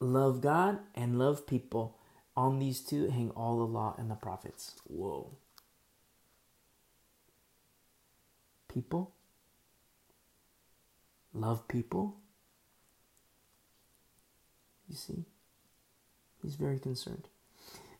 Love 0.00 0.40
God 0.40 0.80
and 0.94 1.18
love 1.18 1.46
people. 1.46 1.96
On 2.36 2.58
these 2.58 2.80
two 2.80 3.08
hang 3.08 3.30
all 3.30 3.56
the 3.56 3.64
law 3.64 3.94
and 3.96 4.10
the 4.10 4.14
prophets. 4.14 4.72
Whoa. 4.84 5.30
People? 8.68 9.14
Love 11.32 11.66
people? 11.66 12.16
You 14.86 14.96
see? 14.96 15.24
He's 16.42 16.56
very 16.56 16.78
concerned 16.78 17.28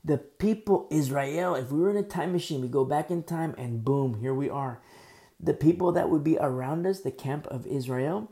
the 0.07 0.19
people 0.19 0.87
Israel, 0.91 1.57
if 1.57 1.73
we 1.73 1.81
were 1.81 1.91
in 1.91 1.97
a 1.97 2.03
time 2.03 2.31
machine, 2.31 2.61
we 2.61 2.69
go 2.69 2.85
back 2.85 3.11
in 3.11 3.25
time 3.25 3.55
and 3.59 3.85
boom, 3.85 4.21
here 4.21 4.35
we 4.35 4.49
are. 4.49 4.81
The 5.41 5.53
people 5.53 5.91
that 5.93 6.09
would 6.09 6.23
be 6.23 6.39
around 6.39 6.87
us, 6.87 7.01
the 7.01 7.11
camp 7.11 7.47
of 7.49 7.67
Israel, 7.67 8.31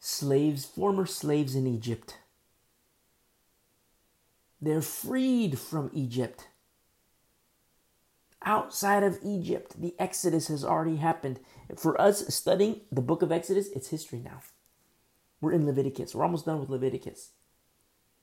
slaves, 0.00 0.64
former 0.64 1.04
slaves 1.04 1.54
in 1.54 1.66
Egypt. 1.66 2.16
They're 4.60 4.80
freed 4.80 5.58
from 5.58 5.90
Egypt. 5.92 6.48
Outside 8.42 9.02
of 9.02 9.18
Egypt, 9.22 9.80
the 9.80 9.94
Exodus 9.98 10.48
has 10.48 10.64
already 10.64 10.96
happened. 10.96 11.40
For 11.76 12.00
us 12.00 12.34
studying 12.34 12.80
the 12.90 13.02
book 13.02 13.20
of 13.20 13.30
Exodus, 13.30 13.68
it's 13.74 13.88
history 13.88 14.20
now. 14.20 14.40
We're 15.42 15.52
in 15.52 15.66
Leviticus. 15.66 16.14
We're 16.14 16.24
almost 16.24 16.46
done 16.46 16.58
with 16.58 16.70
Leviticus. 16.70 17.32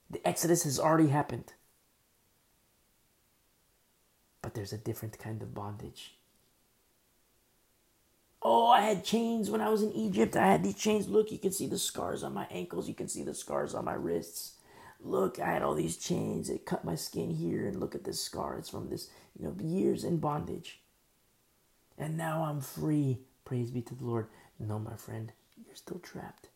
The 0.09 0.27
Exodus 0.27 0.63
has 0.63 0.79
already 0.79 1.09
happened. 1.09 1.53
But 4.43 4.53
there's 4.53 4.73
a 4.73 4.77
different 4.77 5.17
kind 5.17 5.41
of 5.41 5.55
bondage. 5.55 6.13
Oh, 8.43 8.67
I 8.67 8.81
had 8.81 9.05
chains 9.05 9.49
when 9.49 9.61
I 9.61 9.69
was 9.69 9.81
in 9.81 9.93
Egypt. 9.93 10.35
I 10.35 10.45
had 10.45 10.63
these 10.63 10.75
chains. 10.75 11.07
Look, 11.07 11.31
you 11.31 11.39
can 11.39 11.53
see 11.53 11.65
the 11.65 11.79
scars 11.79 12.23
on 12.23 12.33
my 12.33 12.45
ankles. 12.51 12.89
You 12.89 12.93
can 12.93 13.07
see 13.07 13.23
the 13.23 13.33
scars 13.33 13.73
on 13.73 13.85
my 13.85 13.93
wrists. 13.93 14.57
Look, 14.99 15.39
I 15.39 15.45
had 15.45 15.63
all 15.63 15.73
these 15.73 15.97
chains. 15.97 16.49
It 16.49 16.65
cut 16.65 16.83
my 16.83 16.95
skin 16.95 17.31
here. 17.31 17.65
And 17.65 17.79
look 17.79 17.95
at 17.95 18.03
this 18.03 18.21
scar. 18.21 18.57
It's 18.57 18.69
from 18.69 18.89
this, 18.89 19.09
you 19.39 19.45
know, 19.45 19.55
years 19.63 20.03
in 20.03 20.17
bondage. 20.17 20.81
And 21.97 22.17
now 22.17 22.43
I'm 22.43 22.59
free. 22.59 23.19
Praise 23.45 23.71
be 23.71 23.81
to 23.81 23.95
the 23.95 24.03
Lord. 24.03 24.27
No, 24.59 24.77
my 24.77 24.95
friend, 24.97 25.31
you're 25.65 25.75
still 25.75 25.99
trapped. 25.99 26.49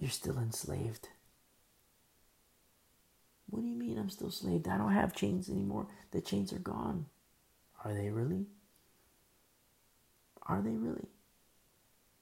You're 0.00 0.10
still 0.10 0.38
enslaved. 0.38 1.08
What 3.48 3.62
do 3.62 3.68
you 3.68 3.76
mean 3.76 3.98
I'm 3.98 4.10
still 4.10 4.30
slaved? 4.30 4.68
I 4.68 4.76
don't 4.76 4.92
have 4.92 5.14
chains 5.14 5.48
anymore. 5.48 5.86
The 6.10 6.20
chains 6.20 6.52
are 6.52 6.58
gone. 6.58 7.06
Are 7.84 7.94
they 7.94 8.10
really? 8.10 8.46
Are 10.42 10.60
they 10.60 10.76
really? 10.76 11.08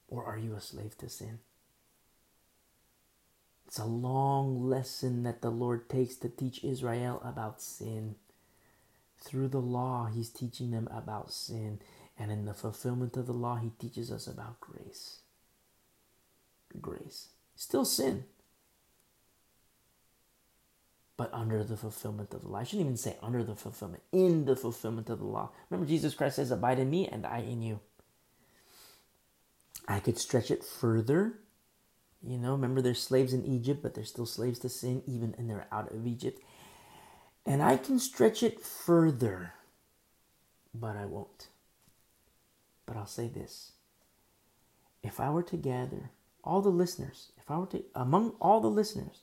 Or 0.08 0.24
are 0.24 0.38
you 0.38 0.54
a 0.54 0.60
slave 0.60 0.96
to 0.98 1.08
sin? 1.08 1.38
It's 3.66 3.78
a 3.78 3.86
long 3.86 4.68
lesson 4.68 5.22
that 5.22 5.40
the 5.40 5.50
Lord 5.50 5.88
takes 5.88 6.16
to 6.16 6.28
teach 6.28 6.62
Israel 6.62 7.20
about 7.24 7.62
sin. 7.62 8.16
Through 9.18 9.48
the 9.48 9.60
law, 9.60 10.06
He's 10.06 10.28
teaching 10.28 10.70
them 10.70 10.88
about 10.92 11.32
sin. 11.32 11.80
And 12.18 12.30
in 12.30 12.44
the 12.44 12.54
fulfillment 12.54 13.16
of 13.16 13.26
the 13.26 13.32
law, 13.32 13.56
He 13.56 13.70
teaches 13.70 14.12
us 14.12 14.26
about 14.26 14.60
grace. 14.60 15.20
Grace. 16.80 17.28
Still 17.56 17.84
sin 17.84 18.24
but 21.16 21.32
under 21.32 21.62
the 21.62 21.76
fulfillment 21.76 22.34
of 22.34 22.42
the 22.42 22.48
law. 22.48 22.58
I 22.58 22.64
shouldn't 22.64 22.86
even 22.86 22.96
say 22.96 23.16
under 23.22 23.44
the 23.44 23.54
fulfillment, 23.54 24.02
in 24.12 24.44
the 24.44 24.56
fulfillment 24.56 25.08
of 25.10 25.20
the 25.20 25.26
law. 25.26 25.50
Remember, 25.70 25.88
Jesus 25.88 26.14
Christ 26.14 26.36
says, 26.36 26.50
Abide 26.50 26.80
in 26.80 26.90
me 26.90 27.06
and 27.06 27.24
I 27.24 27.38
in 27.38 27.62
you. 27.62 27.80
I 29.86 30.00
could 30.00 30.18
stretch 30.18 30.50
it 30.50 30.64
further. 30.64 31.34
You 32.26 32.38
know, 32.38 32.52
remember, 32.52 32.80
they're 32.80 32.94
slaves 32.94 33.32
in 33.32 33.44
Egypt, 33.44 33.82
but 33.82 33.94
they're 33.94 34.04
still 34.04 34.26
slaves 34.26 34.58
to 34.60 34.68
sin, 34.68 35.02
even 35.06 35.34
and 35.36 35.48
they're 35.48 35.66
out 35.70 35.92
of 35.92 36.06
Egypt. 36.06 36.40
And 37.46 37.62
I 37.62 37.76
can 37.76 37.98
stretch 37.98 38.42
it 38.42 38.60
further, 38.60 39.52
but 40.74 40.96
I 40.96 41.04
won't. 41.04 41.48
But 42.86 42.96
I'll 42.96 43.06
say 43.06 43.28
this 43.28 43.72
if 45.02 45.20
I 45.20 45.30
were 45.30 45.42
to 45.44 45.56
gather 45.56 46.10
all 46.42 46.62
the 46.62 46.70
listeners, 46.70 47.30
if 47.36 47.50
I 47.50 47.58
were 47.58 47.66
to, 47.66 47.84
among 47.94 48.32
all 48.40 48.60
the 48.60 48.68
listeners, 48.68 49.20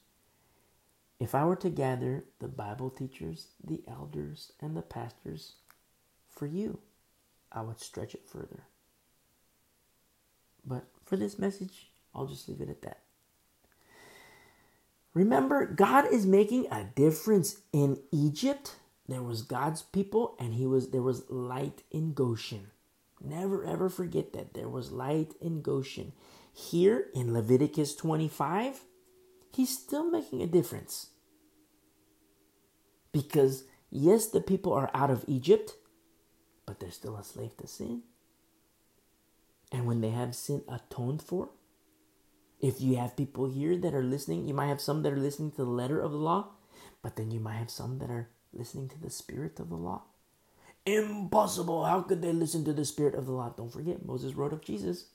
if 1.21 1.35
I 1.35 1.45
were 1.45 1.55
to 1.57 1.69
gather 1.69 2.25
the 2.39 2.47
Bible 2.47 2.89
teachers, 2.89 3.49
the 3.63 3.83
elders, 3.87 4.53
and 4.59 4.75
the 4.75 4.81
pastors 4.81 5.53
for 6.27 6.47
you, 6.47 6.79
I 7.51 7.61
would 7.61 7.79
stretch 7.79 8.15
it 8.15 8.27
further. 8.27 8.63
But 10.65 10.85
for 11.05 11.17
this 11.17 11.37
message, 11.37 11.91
I'll 12.15 12.25
just 12.25 12.49
leave 12.49 12.59
it 12.59 12.69
at 12.69 12.81
that. 12.81 13.01
Remember, 15.13 15.67
God 15.67 16.11
is 16.11 16.25
making 16.25 16.65
a 16.71 16.85
difference 16.95 17.57
in 17.71 17.99
Egypt. 18.11 18.77
There 19.07 19.21
was 19.21 19.43
God's 19.43 19.83
people 19.83 20.35
and 20.39 20.55
he 20.55 20.65
was 20.65 20.89
there 20.89 21.03
was 21.03 21.29
light 21.29 21.83
in 21.91 22.13
Goshen. 22.13 22.71
Never 23.23 23.63
ever 23.63 23.89
forget 23.89 24.33
that 24.33 24.55
there 24.55 24.69
was 24.69 24.91
light 24.91 25.35
in 25.39 25.61
Goshen. 25.61 26.13
Here 26.51 27.09
in 27.13 27.31
Leviticus 27.31 27.93
25, 27.95 28.81
he's 29.53 29.77
still 29.77 30.09
making 30.09 30.41
a 30.41 30.47
difference. 30.47 31.10
Because, 33.11 33.65
yes, 33.89 34.27
the 34.27 34.41
people 34.41 34.73
are 34.73 34.89
out 34.93 35.09
of 35.09 35.25
Egypt, 35.27 35.73
but 36.65 36.79
they're 36.79 36.91
still 36.91 37.17
a 37.17 37.23
slave 37.23 37.57
to 37.57 37.67
sin. 37.67 38.03
And 39.71 39.85
when 39.85 40.01
they 40.01 40.09
have 40.09 40.35
sin 40.35 40.63
atoned 40.67 41.21
for, 41.21 41.49
if 42.59 42.79
you 42.79 42.97
have 42.97 43.17
people 43.17 43.49
here 43.49 43.77
that 43.77 43.93
are 43.93 44.03
listening, 44.03 44.47
you 44.47 44.53
might 44.53 44.67
have 44.67 44.81
some 44.81 45.01
that 45.03 45.13
are 45.13 45.17
listening 45.17 45.51
to 45.51 45.57
the 45.57 45.69
letter 45.69 45.99
of 45.99 46.11
the 46.11 46.17
law, 46.17 46.49
but 47.01 47.15
then 47.15 47.31
you 47.31 47.39
might 47.39 47.55
have 47.55 47.71
some 47.71 47.97
that 47.99 48.09
are 48.11 48.29
listening 48.53 48.87
to 48.89 48.99
the 48.99 49.09
spirit 49.09 49.59
of 49.59 49.69
the 49.69 49.75
law. 49.75 50.03
Impossible. 50.85 51.85
How 51.85 52.01
could 52.01 52.21
they 52.21 52.33
listen 52.33 52.65
to 52.65 52.73
the 52.73 52.85
spirit 52.85 53.15
of 53.15 53.25
the 53.25 53.31
law? 53.31 53.53
Don't 53.55 53.71
forget, 53.71 54.05
Moses 54.05 54.33
wrote 54.33 54.53
of 54.53 54.61
Jesus. 54.61 55.05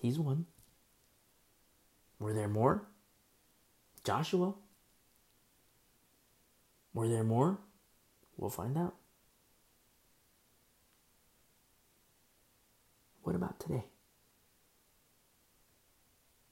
He's 0.00 0.18
one. 0.18 0.46
Were 2.18 2.32
there 2.32 2.48
more? 2.48 2.88
Joshua, 4.04 4.54
Were 6.98 7.06
there 7.06 7.22
more? 7.22 7.58
We'll 8.36 8.50
find 8.50 8.76
out. 8.76 8.96
What 13.22 13.36
about 13.36 13.60
today? 13.60 13.84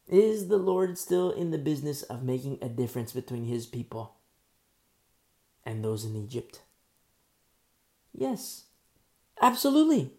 Is 0.06 0.47
the 0.47 0.56
Lord 0.56 0.98
still 0.98 1.32
in 1.32 1.51
the 1.51 1.59
business 1.59 2.05
of 2.05 2.23
making 2.23 2.59
a 2.62 2.68
difference 2.68 3.10
between 3.12 3.47
his 3.47 3.66
people 3.66 4.14
and 5.64 5.82
those 5.82 6.05
in 6.05 6.14
Egypt? 6.14 6.60
Yes, 8.14 8.66
absolutely. 9.43 10.12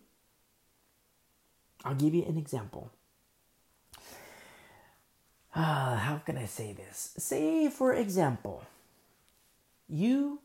I'll 1.85 1.95
give 1.95 2.13
you 2.13 2.25
an 2.25 2.37
example. 2.37 2.91
Uh, 5.55 5.95
how 5.95 6.17
can 6.17 6.37
I 6.37 6.47
say 6.47 6.73
this? 6.73 7.13
Say, 7.17 7.69
for 7.69 7.93
example, 7.93 8.65
you, 9.89 10.39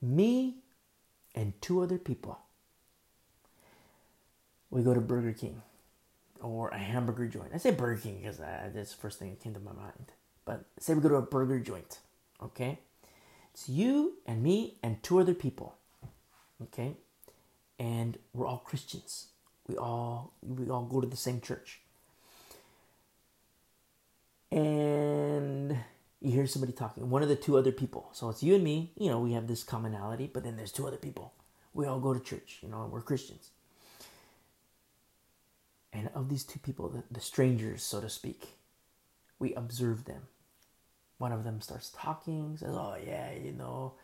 me, 0.00 0.56
and 1.34 1.60
two 1.60 1.82
other 1.82 1.98
people. 1.98 2.38
We 4.70 4.82
go 4.82 4.94
to 4.94 5.00
Burger 5.00 5.32
King 5.32 5.62
or 6.40 6.68
a 6.70 6.78
hamburger 6.78 7.26
joint. 7.26 7.50
I 7.54 7.58
say 7.58 7.70
Burger 7.70 8.00
King 8.00 8.18
because 8.20 8.40
uh, 8.40 8.70
that's 8.74 8.92
the 8.94 9.00
first 9.00 9.18
thing 9.18 9.30
that 9.30 9.40
came 9.40 9.54
to 9.54 9.60
my 9.60 9.72
mind. 9.72 10.12
But 10.44 10.64
say 10.78 10.94
we 10.94 11.00
go 11.00 11.08
to 11.08 11.16
a 11.16 11.22
burger 11.22 11.60
joint, 11.60 11.98
okay? 12.42 12.78
It's 13.54 13.68
you 13.68 14.14
and 14.26 14.42
me 14.42 14.76
and 14.82 15.02
two 15.02 15.20
other 15.20 15.34
people, 15.34 15.74
okay? 16.62 16.96
And 17.78 18.18
we're 18.32 18.46
all 18.46 18.58
Christians. 18.58 19.28
We 19.68 19.76
all 19.76 20.32
we 20.42 20.68
all 20.68 20.84
go 20.84 21.00
to 21.00 21.06
the 21.06 21.16
same 21.16 21.40
church. 21.40 21.80
And 24.50 25.78
you 26.22 26.32
hear 26.32 26.46
somebody 26.46 26.72
talking, 26.72 27.10
one 27.10 27.22
of 27.22 27.28
the 27.28 27.36
two 27.36 27.56
other 27.56 27.72
people. 27.72 28.08
So 28.12 28.28
it's 28.28 28.42
you 28.42 28.54
and 28.54 28.64
me, 28.64 28.92
you 28.96 29.10
know, 29.10 29.18
we 29.18 29.32
have 29.32 29.46
this 29.46 29.64
commonality, 29.64 30.30
but 30.32 30.44
then 30.44 30.56
there's 30.56 30.72
two 30.72 30.86
other 30.86 30.96
people. 30.96 31.32
We 31.74 31.86
all 31.86 32.00
go 32.00 32.14
to 32.14 32.20
church, 32.20 32.58
you 32.62 32.68
know, 32.68 32.88
we're 32.90 33.00
Christians. 33.00 33.50
And 35.92 36.10
of 36.14 36.28
these 36.28 36.44
two 36.44 36.58
people, 36.58 36.88
the, 36.88 37.02
the 37.10 37.20
strangers, 37.20 37.82
so 37.82 38.00
to 38.00 38.08
speak, 38.08 38.56
we 39.38 39.54
observe 39.54 40.04
them. 40.04 40.22
One 41.18 41.32
of 41.32 41.44
them 41.44 41.60
starts 41.60 41.90
talking, 41.90 42.56
says, 42.56 42.74
Oh, 42.74 42.96
yeah, 43.04 43.32
you 43.32 43.52
know, 43.52 43.94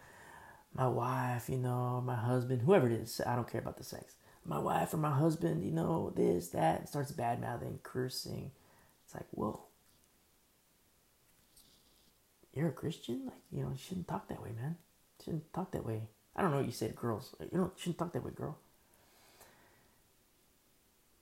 my 0.75 0.87
wife, 0.87 1.49
you 1.49 1.57
know, 1.57 2.03
my 2.05 2.15
husband, 2.15 2.63
whoever 2.63 2.87
it 2.87 2.93
is, 2.93 3.21
I 3.27 3.35
don't 3.35 3.51
care 3.51 3.61
about 3.61 3.79
the 3.79 3.85
sex. 3.85 4.15
My 4.45 4.59
wife 4.59 4.95
or 4.95 4.99
my 4.99 5.11
husband, 5.11 5.65
you 5.65 5.73
know, 5.73 6.13
this, 6.15 6.49
that, 6.49 6.89
starts 6.89 7.13
bad 7.13 7.41
mouthing, 7.41 7.81
cursing. 7.83 8.51
It's 9.05 9.15
like, 9.15 9.27
whoa. 9.31 9.68
You're 12.59 12.71
a 12.71 12.73
Christian? 12.73 13.27
Like, 13.27 13.37
you 13.53 13.63
know, 13.63 13.71
you 13.71 13.79
shouldn't 13.79 14.09
talk 14.09 14.27
that 14.29 14.43
way, 14.43 14.51
man. 14.61 14.75
You 15.21 15.25
shouldn't 15.25 15.53
talk 15.53 15.71
that 15.71 15.87
way. 15.87 16.03
I 16.35 16.43
don't 16.43 16.51
know 16.51 16.57
what 16.57 16.67
you 16.67 16.73
said, 16.73 16.97
girls. 16.97 17.33
You 17.41 17.57
know, 17.57 17.71
shouldn't 17.77 17.99
talk 17.99 18.13
that 18.13 18.25
way, 18.25 18.33
girl. 18.35 18.59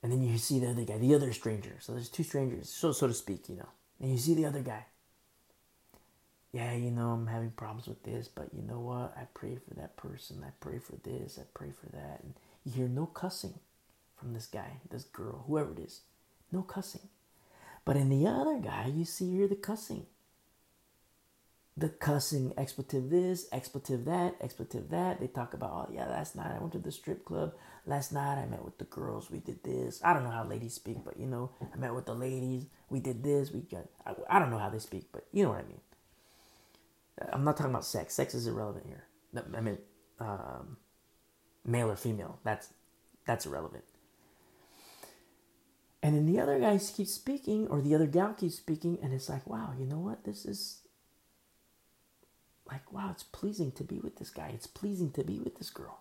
And 0.01 0.11
then 0.11 0.23
you 0.23 0.35
see 0.39 0.57
the 0.57 0.71
other 0.71 0.83
guy, 0.83 0.97
the 0.97 1.13
other 1.13 1.31
stranger. 1.33 1.75
So 1.79 1.91
there's 1.91 2.09
two 2.09 2.23
strangers, 2.23 2.69
so 2.69 2.91
so 2.91 3.07
to 3.07 3.13
speak, 3.13 3.49
you 3.49 3.55
know. 3.55 3.69
And 4.01 4.11
you 4.11 4.17
see 4.17 4.33
the 4.33 4.47
other 4.47 4.61
guy. 4.61 4.85
Yeah, 6.51 6.73
you 6.73 6.89
know, 6.89 7.11
I'm 7.11 7.27
having 7.27 7.51
problems 7.51 7.87
with 7.87 8.01
this, 8.01 8.27
but 8.27 8.47
you 8.51 8.63
know 8.63 8.79
what? 8.79 9.13
I 9.15 9.27
pray 9.35 9.57
for 9.57 9.75
that 9.75 9.95
person. 9.95 10.43
I 10.43 10.49
pray 10.59 10.79
for 10.79 10.95
this. 11.03 11.37
I 11.39 11.45
pray 11.53 11.69
for 11.69 11.85
that. 11.95 12.21
And 12.23 12.33
you 12.65 12.71
hear 12.71 12.87
no 12.87 13.05
cussing 13.05 13.59
from 14.15 14.33
this 14.33 14.47
guy, 14.47 14.79
this 14.89 15.03
girl, 15.03 15.43
whoever 15.45 15.71
it 15.73 15.79
is. 15.79 16.01
No 16.51 16.63
cussing. 16.63 17.09
But 17.85 17.95
in 17.95 18.09
the 18.09 18.25
other 18.27 18.57
guy, 18.57 18.91
you 18.91 19.05
see 19.05 19.25
you 19.25 19.37
hear 19.39 19.47
the 19.47 19.55
cussing 19.55 20.07
the 21.77 21.89
cussing 21.89 22.53
expletive 22.57 23.11
this, 23.11 23.47
expletive 23.51 24.05
that, 24.05 24.35
expletive 24.41 24.89
that. 24.89 25.19
They 25.19 25.27
talk 25.27 25.53
about, 25.53 25.71
oh 25.89 25.93
yeah, 25.93 26.07
last 26.07 26.35
night 26.35 26.51
I 26.55 26.59
went 26.59 26.73
to 26.73 26.79
the 26.79 26.91
strip 26.91 27.23
club. 27.23 27.53
Last 27.85 28.11
night 28.11 28.41
I 28.41 28.47
met 28.47 28.65
with 28.65 28.79
the 28.79 28.85
girls. 28.85 29.29
We 29.29 29.37
did 29.39 29.63
this. 29.63 30.01
I 30.03 30.13
don't 30.13 30.23
know 30.23 30.31
how 30.31 30.43
ladies 30.43 30.73
speak, 30.73 30.97
but 31.05 31.19
you 31.19 31.27
know, 31.27 31.51
I 31.71 31.77
met 31.77 31.93
with 31.93 32.07
the 32.07 32.15
ladies. 32.15 32.65
We 32.89 32.99
did 32.99 33.23
this. 33.23 33.51
We 33.51 33.61
got. 33.61 33.85
I, 34.05 34.15
I 34.27 34.39
don't 34.39 34.49
know 34.49 34.57
how 34.57 34.69
they 34.69 34.79
speak, 34.79 35.09
but 35.11 35.27
you 35.31 35.43
know 35.43 35.49
what 35.49 35.59
I 35.59 35.67
mean. 35.67 35.81
I'm 37.31 37.43
not 37.43 37.57
talking 37.57 37.71
about 37.71 37.85
sex. 37.85 38.15
Sex 38.15 38.33
is 38.33 38.47
irrelevant 38.47 38.85
here. 38.87 39.03
I 39.55 39.61
mean, 39.61 39.77
um, 40.19 40.77
male 41.63 41.91
or 41.91 41.95
female. 41.95 42.39
That's 42.43 42.69
that's 43.27 43.45
irrelevant. 43.45 43.83
And 46.01 46.15
then 46.15 46.25
the 46.25 46.39
other 46.39 46.59
guy 46.59 46.77
keeps 46.77 47.13
speaking, 47.13 47.67
or 47.67 47.81
the 47.81 47.93
other 47.93 48.07
gal 48.07 48.33
keeps 48.33 48.55
speaking, 48.55 48.97
and 49.03 49.13
it's 49.13 49.29
like, 49.29 49.45
wow, 49.47 49.73
you 49.77 49.85
know 49.85 49.99
what? 49.99 50.23
This 50.23 50.45
is 50.45 50.81
like, 52.67 52.91
wow, 52.91 53.09
it's 53.11 53.23
pleasing 53.23 53.71
to 53.73 53.83
be 53.83 53.99
with 53.99 54.17
this 54.17 54.29
guy. 54.29 54.51
It's 54.53 54.67
pleasing 54.67 55.11
to 55.11 55.23
be 55.23 55.39
with 55.39 55.57
this 55.57 55.69
girl. 55.69 55.99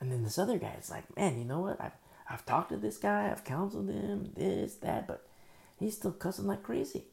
And 0.00 0.10
then 0.10 0.24
this 0.24 0.38
other 0.38 0.58
guy 0.58 0.76
is 0.80 0.90
like, 0.90 1.16
man, 1.16 1.38
you 1.38 1.44
know 1.44 1.60
what? 1.60 1.80
I've, 1.80 1.92
I've 2.28 2.44
talked 2.44 2.70
to 2.70 2.76
this 2.76 2.96
guy, 2.96 3.30
I've 3.30 3.44
counseled 3.44 3.88
him, 3.88 4.32
this, 4.34 4.74
that, 4.76 5.06
but 5.06 5.26
he's 5.78 5.96
still 5.96 6.12
cussing 6.12 6.46
like 6.46 6.62
crazy. 6.62 7.04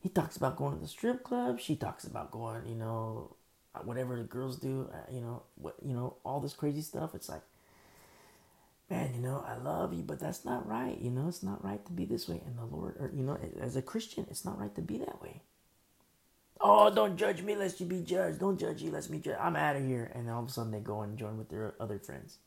He 0.00 0.08
talks 0.08 0.36
about 0.36 0.56
going 0.56 0.74
to 0.74 0.80
the 0.80 0.88
strip 0.88 1.22
club. 1.22 1.60
She 1.60 1.76
talks 1.76 2.04
about 2.04 2.30
going, 2.30 2.66
you 2.66 2.74
know, 2.74 3.36
whatever 3.84 4.16
the 4.16 4.24
girls 4.24 4.58
do, 4.58 4.88
uh, 4.92 5.12
you 5.12 5.20
know, 5.20 5.42
what, 5.56 5.76
you 5.84 5.94
know, 5.94 6.16
all 6.24 6.40
this 6.40 6.54
crazy 6.54 6.80
stuff. 6.80 7.14
It's 7.14 7.28
like, 7.28 7.42
man, 8.90 9.14
you 9.14 9.20
know, 9.20 9.44
I 9.46 9.56
love 9.56 9.94
you, 9.94 10.02
but 10.02 10.18
that's 10.18 10.44
not 10.44 10.66
right. 10.66 10.98
You 11.00 11.10
know, 11.10 11.28
it's 11.28 11.42
not 11.42 11.64
right 11.64 11.84
to 11.86 11.92
be 11.92 12.04
this 12.04 12.28
way. 12.28 12.42
And 12.44 12.58
the 12.58 12.64
Lord, 12.64 12.96
or, 12.98 13.10
you 13.14 13.22
know, 13.22 13.38
as 13.60 13.76
a 13.76 13.82
Christian, 13.82 14.26
it's 14.30 14.44
not 14.44 14.58
right 14.58 14.74
to 14.74 14.82
be 14.82 14.98
that 14.98 15.22
way. 15.22 15.42
Oh, 16.60 16.94
don't 16.94 17.16
judge 17.16 17.42
me 17.42 17.56
lest 17.56 17.80
you 17.80 17.86
be 17.86 18.02
judged. 18.02 18.38
Don't 18.38 18.58
judge 18.58 18.82
you 18.82 18.90
lest 18.90 19.10
me 19.10 19.18
judge. 19.18 19.36
I'm 19.40 19.56
out 19.56 19.76
of 19.76 19.84
here. 19.84 20.10
And 20.14 20.30
all 20.30 20.42
of 20.42 20.48
a 20.48 20.52
sudden 20.52 20.70
they 20.70 20.80
go 20.80 21.00
and 21.02 21.18
join 21.18 21.36
with 21.36 21.48
their 21.48 21.74
other 21.80 21.98
friends. 21.98 22.38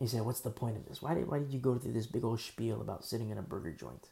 You 0.00 0.06
say, 0.06 0.20
what's 0.20 0.40
the 0.40 0.50
point 0.50 0.76
of 0.76 0.86
this? 0.86 1.00
Why 1.00 1.14
did, 1.14 1.28
why 1.28 1.38
did 1.38 1.52
you 1.52 1.58
go 1.58 1.76
through 1.76 1.92
this 1.92 2.06
big 2.06 2.24
old 2.24 2.40
spiel 2.40 2.80
about 2.80 3.04
sitting 3.04 3.30
in 3.30 3.38
a 3.38 3.42
burger 3.42 3.72
joint? 3.72 4.08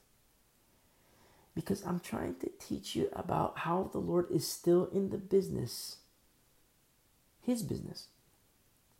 Because 1.54 1.84
I'm 1.84 2.00
trying 2.00 2.36
to 2.36 2.50
teach 2.58 2.96
you 2.96 3.10
about 3.12 3.58
how 3.58 3.90
the 3.92 3.98
Lord 3.98 4.30
is 4.30 4.48
still 4.48 4.86
in 4.86 5.10
the 5.10 5.18
business, 5.18 5.98
His 7.40 7.62
business, 7.62 8.08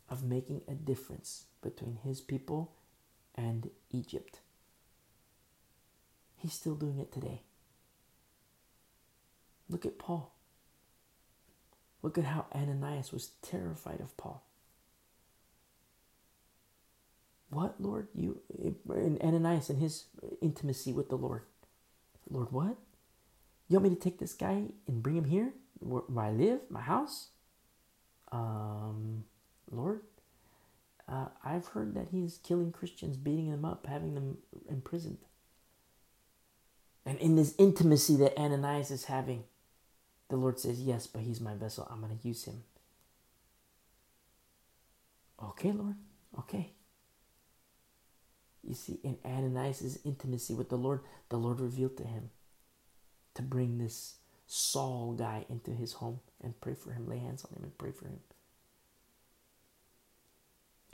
of 0.09 0.23
making 0.23 0.61
a 0.67 0.73
difference 0.73 1.45
between 1.61 1.97
His 2.03 2.21
people 2.21 2.71
and 3.33 3.71
Egypt. 3.91 4.39
He's 6.37 6.53
still 6.53 6.75
doing 6.75 6.99
it 6.99 7.11
today. 7.11 7.41
Look 9.69 9.85
at 9.85 9.97
Paul. 9.97 10.33
Look 12.01 12.17
at 12.17 12.25
how 12.25 12.45
Ananias 12.53 13.11
was 13.11 13.31
terrified 13.41 13.99
of 13.99 14.15
Paul. 14.15 14.43
What, 17.49 17.79
Lord? 17.79 18.09
You 18.13 18.41
in 18.59 19.17
Ananias 19.23 19.69
and 19.69 19.79
his 19.79 20.05
intimacy 20.41 20.93
with 20.93 21.09
the 21.09 21.15
Lord. 21.15 21.43
Lord, 22.29 22.51
what? 22.51 22.77
You 23.67 23.77
want 23.79 23.89
me 23.89 23.95
to 23.95 24.01
take 24.01 24.19
this 24.19 24.33
guy 24.33 24.65
and 24.87 25.01
bring 25.01 25.15
him 25.15 25.25
here 25.25 25.53
where, 25.79 26.03
where 26.03 26.25
I 26.25 26.31
live, 26.31 26.59
my 26.69 26.81
house? 26.81 27.29
Um, 28.31 29.23
Lord, 29.71 30.01
uh, 31.07 31.27
I've 31.43 31.67
heard 31.67 31.93
that 31.95 32.09
he's 32.11 32.39
killing 32.43 32.71
Christians, 32.71 33.17
beating 33.17 33.51
them 33.51 33.65
up, 33.65 33.87
having 33.87 34.15
them 34.15 34.37
imprisoned. 34.69 35.17
And 37.05 37.19
in 37.19 37.35
this 37.35 37.53
intimacy 37.57 38.15
that 38.17 38.37
Ananias 38.37 38.89
is 38.91 39.05
having, 39.05 39.43
the 40.29 40.37
Lord 40.37 40.59
says, 40.59 40.81
Yes, 40.81 41.07
but 41.07 41.21
he's 41.21 41.39
my 41.39 41.53
vessel. 41.53 41.87
I'm 41.89 42.01
going 42.01 42.17
to 42.17 42.27
use 42.27 42.45
him. 42.45 42.63
Okay, 45.43 45.71
Lord. 45.71 45.95
Okay. 46.39 46.71
You 48.63 48.73
see, 48.73 48.99
in 49.03 49.17
Ananias' 49.23 49.99
intimacy 50.03 50.53
with 50.55 50.69
the 50.69 50.77
Lord, 50.77 51.01
the 51.29 51.37
Lord 51.37 51.59
revealed 51.59 51.97
to 51.97 52.03
him 52.03 52.31
to 53.35 53.43
bring 53.43 53.77
this 53.77 54.15
Saul 54.47 55.13
guy 55.13 55.45
into 55.49 55.71
his 55.71 55.93
home 55.93 56.19
and 56.41 56.59
pray 56.59 56.73
for 56.73 56.91
him, 56.91 57.07
lay 57.07 57.19
hands 57.19 57.45
on 57.45 57.55
him 57.57 57.63
and 57.63 57.77
pray 57.77 57.91
for 57.91 58.05
him. 58.05 58.19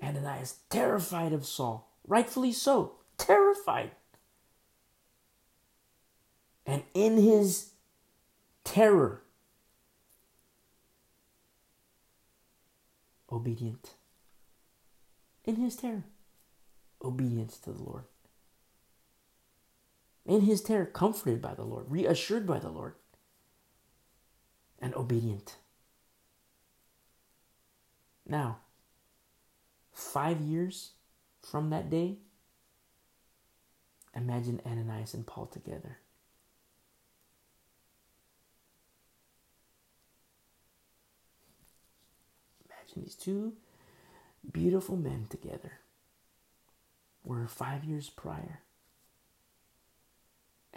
Ananias, 0.03 0.55
terrified 0.69 1.31
of 1.31 1.45
Saul, 1.45 1.89
rightfully 2.05 2.51
so, 2.51 2.93
terrified. 3.17 3.91
And 6.71 6.83
in 6.93 7.17
his 7.17 7.71
terror, 8.63 9.23
obedient. 13.29 13.89
In 15.43 15.57
his 15.57 15.75
terror, 15.75 16.05
obedience 17.03 17.57
to 17.57 17.73
the 17.73 17.83
Lord. 17.83 18.05
In 20.25 20.43
his 20.43 20.61
terror, 20.61 20.85
comforted 20.85 21.41
by 21.41 21.55
the 21.55 21.65
Lord, 21.65 21.87
reassured 21.89 22.47
by 22.47 22.59
the 22.59 22.69
Lord, 22.69 22.93
and 24.79 24.95
obedient. 24.95 25.57
Now, 28.25 28.59
five 29.91 30.39
years 30.39 30.91
from 31.41 31.69
that 31.71 31.89
day, 31.89 32.19
imagine 34.15 34.61
Ananias 34.65 35.13
and 35.13 35.27
Paul 35.27 35.47
together. 35.47 35.97
Imagine 42.91 43.03
these 43.03 43.15
two 43.15 43.53
beautiful 44.51 44.97
men 44.97 45.27
together 45.29 45.79
were 47.23 47.47
five 47.47 47.83
years 47.83 48.09
prior. 48.09 48.61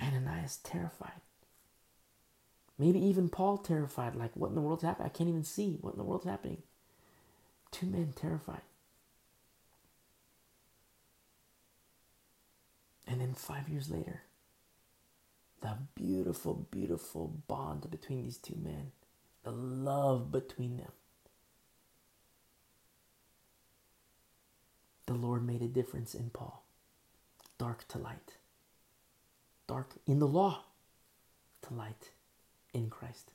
Ananias 0.00 0.58
terrified. 0.58 1.20
Maybe 2.78 2.98
even 2.98 3.28
Paul 3.28 3.58
terrified, 3.58 4.16
like, 4.16 4.32
what 4.34 4.48
in 4.48 4.56
the 4.56 4.60
world's 4.60 4.82
happening? 4.82 5.06
I 5.06 5.16
can't 5.16 5.28
even 5.28 5.44
see 5.44 5.78
what 5.80 5.94
in 5.94 5.98
the 5.98 6.04
world's 6.04 6.26
happening. 6.26 6.62
Two 7.70 7.86
men 7.86 8.12
terrified. 8.16 8.62
And 13.06 13.20
then 13.20 13.34
five 13.34 13.68
years 13.68 13.90
later, 13.90 14.22
the 15.60 15.78
beautiful, 15.94 16.66
beautiful 16.70 17.28
bond 17.46 17.88
between 17.90 18.22
these 18.22 18.38
two 18.38 18.56
men, 18.60 18.90
the 19.44 19.52
love 19.52 20.32
between 20.32 20.78
them. 20.78 20.90
The 25.06 25.14
Lord 25.14 25.46
made 25.46 25.62
a 25.62 25.68
difference 25.68 26.14
in 26.14 26.30
Paul. 26.30 26.64
Dark 27.58 27.86
to 27.88 27.98
light. 27.98 28.36
Dark 29.66 29.90
in 30.06 30.18
the 30.18 30.26
law 30.26 30.64
to 31.62 31.74
light 31.74 32.10
in 32.72 32.90
Christ. 32.90 33.30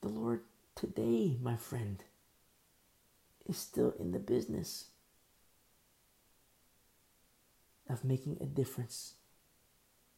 The 0.00 0.08
Lord 0.08 0.40
today, 0.74 1.36
my 1.42 1.56
friend, 1.56 2.02
is 3.46 3.58
still 3.58 3.94
in 3.98 4.12
the 4.12 4.18
business 4.18 4.86
of 7.88 8.04
making 8.04 8.38
a 8.40 8.46
difference 8.46 9.14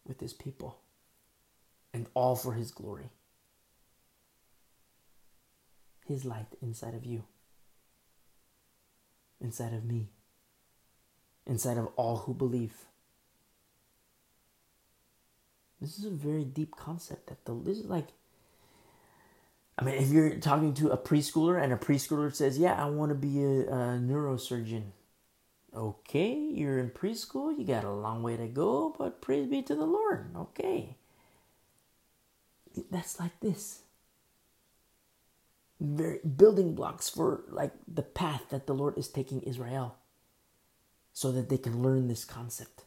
with 0.07 0.21
his 0.21 0.33
people 0.33 0.79
and 1.93 2.07
all 2.15 2.37
for 2.37 2.55
his 2.55 2.71
glory. 2.71 3.11
His 6.07 6.25
light 6.25 6.47
inside 6.61 6.95
of 6.95 7.05
you, 7.05 7.25
inside 9.43 9.75
of 9.75 9.85
me, 9.85 10.09
inside 11.47 11.77
of 11.77 11.89
all 11.97 12.19
who 12.19 12.35
believe. 12.35 12.75
This 15.81 15.99
is 15.99 16.05
a 16.05 16.11
very 16.11 16.45
deep 16.45 16.77
concept 16.77 17.27
that 17.27 17.45
the 17.45 17.55
this 17.55 17.79
is 17.79 17.87
like 17.87 18.07
I 19.77 19.85
mean 19.85 19.97
if 19.97 20.11
you're 20.11 20.37
talking 20.37 20.75
to 20.75 20.91
a 20.91 20.97
preschooler 20.97 21.63
and 21.63 21.73
a 21.73 21.77
preschooler 21.77 22.33
says, 22.35 22.59
"Yeah, 22.59 22.75
I 22.75 22.89
want 22.89 23.11
to 23.11 23.17
be 23.17 23.43
a, 23.43 23.63
a 23.63 23.99
neurosurgeon." 23.99 24.93
Okay, 25.75 26.35
you're 26.35 26.79
in 26.79 26.91
preschool, 26.91 27.59
you 27.59 27.65
got 27.65 27.85
a 27.85 27.91
long 27.91 28.23
way 28.23 28.37
to 28.37 28.47
go, 28.47 28.95
but 28.99 29.23
praise 29.23 29.49
be 29.49 29.63
to 29.63 29.75
the 29.75 29.87
Lord. 29.87 30.27
Okay. 30.37 30.97
That's 32.91 33.19
like 33.19 33.41
this. 33.41 33.81
Very 35.85 36.21
building 36.21 36.77
blocks 36.77 37.09
for 37.09 37.43
like 37.49 37.73
the 37.93 38.03
path 38.03 38.43
that 38.51 38.69
the 38.69 38.75
Lord 38.75 38.97
is 38.97 39.09
taking 39.09 39.41
Israel 39.43 39.97
so 41.13 41.33
that 41.33 41.49
they 41.49 41.59
can 41.59 41.83
learn 41.83 42.07
this 42.07 42.25
concept. 42.25 42.85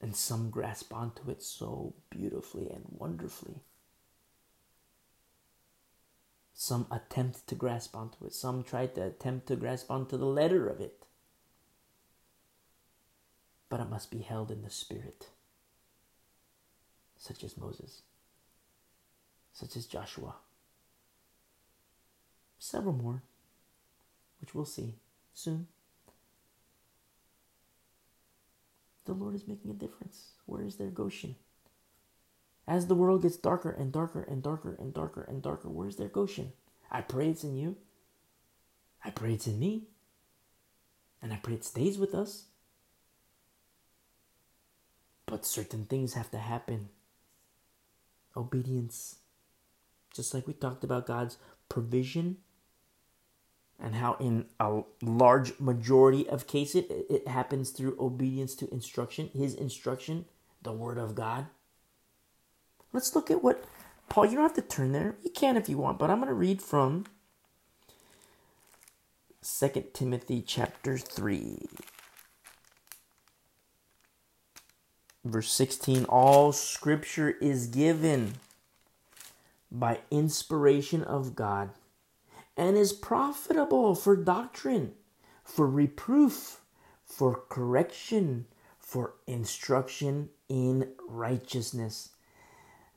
And 0.00 0.16
some 0.16 0.50
grasp 0.50 0.92
onto 0.92 1.30
it 1.30 1.44
so 1.44 1.94
beautifully 2.10 2.68
and 2.68 2.84
wonderfully. 2.90 3.62
Some 6.52 6.88
attempt 6.90 7.46
to 7.46 7.54
grasp 7.54 7.96
onto 7.96 8.26
it. 8.26 8.34
Some 8.34 8.64
try 8.64 8.86
to 8.86 9.06
attempt 9.06 9.46
to 9.46 9.56
grasp 9.56 9.90
onto 9.92 10.16
the 10.16 10.26
letter 10.26 10.68
of 10.68 10.80
it. 10.80 11.06
But 13.68 13.80
it 13.80 13.90
must 13.90 14.10
be 14.10 14.22
held 14.22 14.50
in 14.50 14.62
the 14.62 14.70
spirit, 14.70 15.30
such 17.16 17.44
as 17.44 17.56
Moses, 17.56 18.02
such 19.54 19.76
as 19.76 19.86
Joshua. 19.86 20.34
Several 22.58 22.94
more, 22.94 23.22
which 24.40 24.54
we'll 24.54 24.66
see 24.66 24.96
soon. 25.32 25.68
the 29.04 29.12
Lord 29.12 29.34
is 29.34 29.46
making 29.46 29.70
a 29.70 29.74
difference. 29.74 30.32
Where 30.46 30.62
is 30.62 30.76
their 30.76 30.88
Goshen? 30.88 31.36
As 32.66 32.86
the 32.86 32.94
world 32.94 33.22
gets 33.22 33.36
darker 33.36 33.70
and 33.70 33.92
darker 33.92 34.22
and 34.22 34.42
darker 34.42 34.74
and 34.78 34.94
darker 34.94 35.22
and 35.22 35.42
darker, 35.42 35.68
where's 35.68 35.96
their 35.96 36.08
Goshen? 36.08 36.52
I 36.90 37.02
pray 37.02 37.28
it's 37.28 37.44
in 37.44 37.56
you. 37.56 37.76
I 39.04 39.10
pray 39.10 39.34
it's 39.34 39.46
in 39.46 39.58
me. 39.58 39.84
And 41.20 41.32
I 41.32 41.36
pray 41.36 41.54
it 41.54 41.64
stays 41.64 41.98
with 41.98 42.14
us. 42.14 42.44
But 45.26 45.44
certain 45.44 45.84
things 45.84 46.14
have 46.14 46.30
to 46.30 46.38
happen. 46.38 46.88
Obedience. 48.36 49.16
Just 50.14 50.32
like 50.32 50.46
we 50.46 50.54
talked 50.54 50.84
about 50.84 51.06
God's 51.06 51.38
provision 51.68 52.38
and 53.80 53.96
how 53.96 54.14
in 54.20 54.46
a 54.60 54.82
large 55.02 55.58
majority 55.58 56.28
of 56.28 56.46
cases 56.46 56.84
it, 56.88 57.26
happens 57.28 57.70
through 57.70 57.96
obedience 57.98 58.54
to 58.54 58.72
instruction 58.72 59.30
his 59.34 59.54
instruction 59.54 60.24
the 60.62 60.72
word 60.72 60.98
of 60.98 61.14
god. 61.14 61.46
Let's 62.92 63.14
look 63.14 63.30
at 63.30 63.42
what 63.42 63.64
paul 64.08 64.26
you 64.26 64.32
don't 64.36 64.42
have 64.42 64.54
to 64.54 64.62
turn 64.62 64.92
there. 64.92 65.16
You 65.22 65.30
can 65.30 65.56
if 65.56 65.68
you 65.68 65.78
want 65.78 65.98
but 65.98 66.10
i'm 66.10 66.18
going 66.18 66.28
to 66.28 66.34
read 66.34 66.62
from 66.62 67.04
2 69.42 69.84
timothy 69.92 70.40
chapter 70.40 70.96
3 70.96 71.58
verse 75.24 75.50
16 75.50 76.04
all 76.04 76.52
scripture 76.52 77.30
is 77.40 77.66
given 77.66 78.34
by 79.74 79.98
inspiration 80.10 81.02
of 81.02 81.34
god 81.34 81.70
and 82.56 82.76
is 82.76 82.92
profitable 82.92 83.94
for 83.94 84.16
doctrine, 84.16 84.92
for 85.42 85.68
reproof, 85.68 86.60
for 87.04 87.42
correction, 87.48 88.46
for 88.78 89.14
instruction 89.26 90.28
in 90.48 90.92
righteousness, 91.08 92.10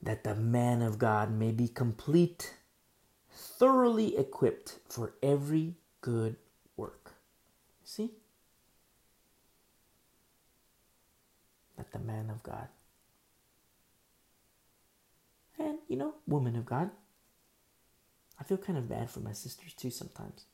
that 0.02 0.22
the 0.22 0.34
man 0.34 0.80
of 0.80 0.98
God 0.98 1.32
may 1.32 1.50
be 1.50 1.66
complete, 1.66 2.54
thoroughly 3.30 4.16
equipped 4.16 4.78
for 4.88 5.14
every 5.22 5.74
good 6.00 6.36
work. 6.76 7.14
See? 7.82 8.12
That 11.76 11.90
the 11.92 11.98
man 11.98 12.30
of 12.30 12.42
God. 12.42 12.68
And, 15.58 15.78
you 15.88 15.96
know, 15.96 16.14
woman 16.26 16.56
of 16.56 16.66
God 16.66 16.90
I 18.40 18.44
feel 18.44 18.56
kind 18.58 18.78
of 18.78 18.88
bad 18.88 19.10
for 19.10 19.20
my 19.20 19.32
sisters 19.32 19.74
too 19.74 19.90
sometimes 19.90 20.44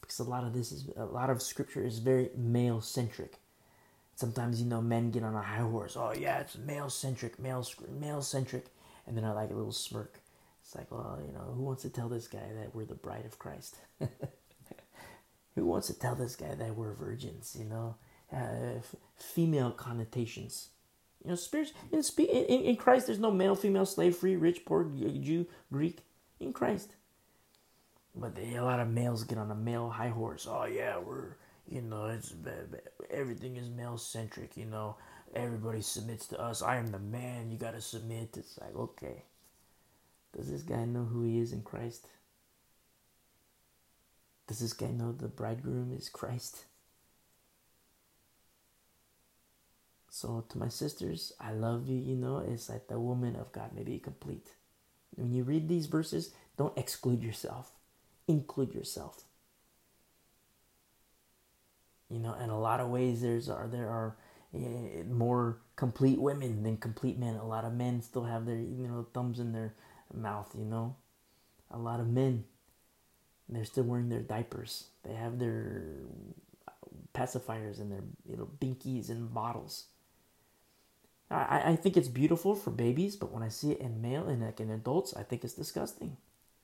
because 0.00 0.18
a 0.18 0.24
lot 0.24 0.44
of 0.44 0.52
this 0.52 0.72
is 0.72 0.88
a 0.96 1.04
lot 1.04 1.30
of 1.30 1.42
scripture 1.42 1.84
is 1.84 1.98
very 1.98 2.30
male 2.36 2.80
centric. 2.80 3.38
Sometimes 4.16 4.60
you 4.60 4.66
know 4.68 4.82
men 4.82 5.10
get 5.10 5.24
on 5.24 5.34
a 5.34 5.42
high 5.42 5.58
horse. 5.62 5.96
Oh 5.96 6.12
yeah, 6.16 6.40
it's 6.40 6.56
male 6.58 6.90
centric, 6.90 7.38
male 7.38 7.66
male 7.88 8.22
centric, 8.22 8.66
and 9.06 9.16
then 9.16 9.24
I 9.24 9.32
like 9.32 9.50
a 9.50 9.54
little 9.54 9.72
smirk. 9.72 10.20
It's 10.62 10.74
like, 10.74 10.90
well, 10.90 11.20
you 11.26 11.32
know, 11.32 11.52
who 11.54 11.62
wants 11.62 11.82
to 11.82 11.90
tell 11.90 12.08
this 12.08 12.28
guy 12.28 12.46
that 12.58 12.74
we're 12.74 12.84
the 12.86 12.94
bride 12.94 13.26
of 13.26 13.38
Christ? 13.38 13.76
who 15.54 15.66
wants 15.66 15.88
to 15.88 15.98
tell 15.98 16.14
this 16.14 16.36
guy 16.36 16.54
that 16.54 16.76
we're 16.76 16.94
virgins? 16.94 17.56
You 17.58 17.66
know, 17.66 17.96
uh, 18.32 18.78
f- 18.78 18.96
female 19.16 19.72
connotations. 19.72 20.68
You 21.24 21.30
know, 21.30 21.36
spirit 21.36 21.72
in, 21.90 22.00
in 22.00 22.60
in 22.62 22.76
Christ. 22.76 23.06
There's 23.06 23.18
no 23.18 23.30
male, 23.30 23.54
female, 23.54 23.86
slave, 23.86 24.16
free, 24.16 24.36
rich, 24.36 24.64
poor, 24.64 24.84
Jew, 24.84 25.46
Greek. 25.72 26.00
In 26.40 26.52
Christ, 26.52 26.90
but 28.14 28.34
they, 28.34 28.54
a 28.56 28.64
lot 28.64 28.80
of 28.80 28.88
males 28.88 29.24
get 29.24 29.38
on 29.38 29.50
a 29.50 29.54
male 29.54 29.88
high 29.88 30.08
horse. 30.08 30.46
Oh 30.50 30.64
yeah, 30.66 30.98
we're 30.98 31.36
you 31.66 31.80
know 31.80 32.06
it's 32.06 32.34
everything 33.10 33.56
is 33.56 33.70
male 33.70 33.96
centric. 33.96 34.56
You 34.56 34.66
know 34.66 34.96
everybody 35.34 35.80
submits 35.80 36.26
to 36.28 36.40
us. 36.40 36.60
I 36.60 36.76
am 36.76 36.88
the 36.88 36.98
man. 36.98 37.50
You 37.50 37.56
gotta 37.58 37.80
submit. 37.80 38.36
It's 38.36 38.58
like 38.60 38.74
okay. 38.76 39.22
Does 40.36 40.50
this 40.50 40.62
guy 40.62 40.84
know 40.84 41.04
who 41.04 41.22
he 41.22 41.38
is 41.38 41.52
in 41.52 41.62
Christ? 41.62 42.08
Does 44.46 44.58
this 44.58 44.72
guy 44.72 44.90
know 44.90 45.12
the 45.12 45.28
bridegroom 45.28 45.92
is 45.96 46.08
Christ? 46.08 46.64
So 50.14 50.44
to 50.48 50.58
my 50.58 50.68
sisters, 50.68 51.32
I 51.40 51.50
love 51.50 51.88
you, 51.88 51.98
you 51.98 52.14
know, 52.14 52.38
it's 52.38 52.68
like 52.68 52.86
the 52.86 53.00
woman 53.00 53.34
of 53.34 53.50
God 53.50 53.74
may 53.74 53.82
be 53.82 53.98
complete. 53.98 54.46
When 55.16 55.32
you 55.32 55.42
read 55.42 55.68
these 55.68 55.86
verses, 55.86 56.30
don't 56.56 56.78
exclude 56.78 57.22
yourself 57.22 57.72
include 58.26 58.74
yourself. 58.74 59.24
You 62.08 62.18
know, 62.18 62.34
in 62.34 62.50
a 62.50 62.58
lot 62.58 62.80
of 62.80 62.88
ways, 62.88 63.22
there's 63.22 63.48
are 63.48 63.66
there 63.66 63.88
are 63.88 64.16
uh, 64.54 65.04
more 65.10 65.58
complete 65.76 66.20
women 66.20 66.62
than 66.62 66.76
complete 66.76 67.18
men. 67.18 67.36
A 67.36 67.46
lot 67.46 67.64
of 67.64 67.72
men 67.72 68.02
still 68.02 68.24
have 68.24 68.46
their 68.46 68.56
you 68.56 68.86
know 68.86 69.06
thumbs 69.12 69.38
in 69.40 69.52
their 69.52 69.74
mouth. 70.12 70.54
You 70.56 70.64
know, 70.64 70.96
a 71.70 71.78
lot 71.78 72.00
of 72.00 72.08
men 72.08 72.44
they're 73.48 73.64
still 73.64 73.84
wearing 73.84 74.08
their 74.08 74.20
diapers. 74.22 74.88
They 75.02 75.14
have 75.14 75.38
their 75.38 75.84
pacifiers 77.14 77.80
and 77.80 77.90
their 77.90 78.04
you 78.28 78.36
know 78.36 78.48
binkies 78.60 79.08
and 79.10 79.32
bottles. 79.32 79.86
I, 81.34 81.70
I 81.72 81.76
think 81.76 81.96
it's 81.96 82.08
beautiful 82.08 82.54
for 82.54 82.70
babies, 82.70 83.16
but 83.16 83.32
when 83.32 83.42
I 83.42 83.48
see 83.48 83.72
it 83.72 83.80
in 83.80 84.00
male 84.00 84.26
and 84.26 84.42
like 84.42 84.60
in 84.60 84.70
adults, 84.70 85.14
I 85.14 85.22
think 85.22 85.44
it's 85.44 85.54
disgusting. 85.54 86.16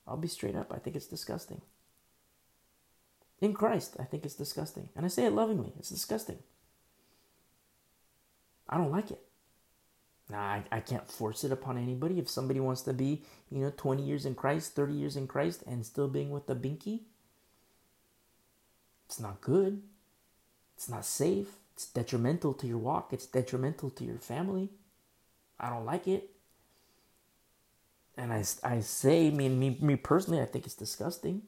I'll 0.07 0.17
be 0.17 0.27
straight 0.27 0.55
up. 0.55 0.71
I 0.73 0.77
think 0.77 0.95
it's 0.95 1.07
disgusting. 1.07 1.61
In 3.39 3.53
Christ, 3.53 3.95
I 3.99 4.03
think 4.03 4.25
it's 4.25 4.35
disgusting. 4.35 4.89
And 4.95 5.05
I 5.05 5.09
say 5.09 5.25
it 5.25 5.33
lovingly. 5.33 5.73
It's 5.79 5.89
disgusting. 5.89 6.39
I 8.69 8.77
don't 8.77 8.91
like 8.91 9.11
it. 9.11 9.21
Now, 10.29 10.39
I, 10.39 10.63
I 10.71 10.79
can't 10.79 11.09
force 11.11 11.43
it 11.43 11.51
upon 11.51 11.77
anybody. 11.77 12.19
If 12.19 12.29
somebody 12.29 12.59
wants 12.59 12.83
to 12.83 12.93
be, 12.93 13.23
you 13.49 13.59
know, 13.59 13.73
20 13.75 14.03
years 14.03 14.25
in 14.25 14.35
Christ, 14.35 14.75
30 14.75 14.93
years 14.93 15.17
in 15.17 15.27
Christ, 15.27 15.63
and 15.67 15.85
still 15.85 16.07
being 16.07 16.29
with 16.29 16.47
the 16.47 16.55
binky, 16.55 17.01
it's 19.07 19.19
not 19.19 19.41
good. 19.41 19.81
It's 20.77 20.87
not 20.87 21.03
safe. 21.03 21.47
It's 21.81 21.89
detrimental 21.89 22.53
to 22.53 22.67
your 22.67 22.77
walk. 22.77 23.11
It's 23.11 23.25
detrimental 23.25 23.89
to 23.89 24.03
your 24.03 24.19
family. 24.19 24.69
I 25.59 25.71
don't 25.71 25.83
like 25.83 26.07
it. 26.07 26.29
And 28.15 28.31
I, 28.31 28.43
I 28.63 28.81
say, 28.81 29.27
I 29.27 29.29
mean, 29.31 29.59
me, 29.59 29.79
me 29.81 29.95
personally, 29.95 30.39
I 30.39 30.45
think 30.45 30.67
it's 30.67 30.75
disgusting. 30.75 31.41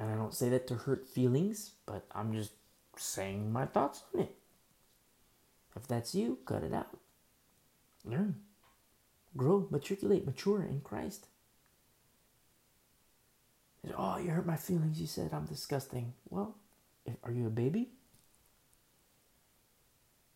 And 0.00 0.10
I 0.10 0.16
don't 0.16 0.34
say 0.34 0.48
that 0.48 0.66
to 0.66 0.74
hurt 0.74 1.06
feelings, 1.06 1.70
but 1.86 2.06
I'm 2.12 2.32
just 2.32 2.50
saying 2.96 3.52
my 3.52 3.66
thoughts 3.66 4.02
on 4.12 4.22
it. 4.22 4.34
If 5.76 5.86
that's 5.86 6.12
you, 6.12 6.38
cut 6.46 6.64
it 6.64 6.74
out. 6.74 6.98
Learn. 8.04 8.34
Grow, 9.36 9.68
matriculate, 9.70 10.26
mature 10.26 10.60
in 10.62 10.80
Christ. 10.80 11.28
Oh, 13.96 14.18
you 14.18 14.30
hurt 14.30 14.44
my 14.44 14.56
feelings. 14.56 15.00
You 15.00 15.06
said 15.06 15.30
I'm 15.32 15.46
disgusting. 15.46 16.14
Well, 16.28 16.56
are 17.22 17.32
you 17.32 17.46
a 17.46 17.50
baby? 17.50 17.90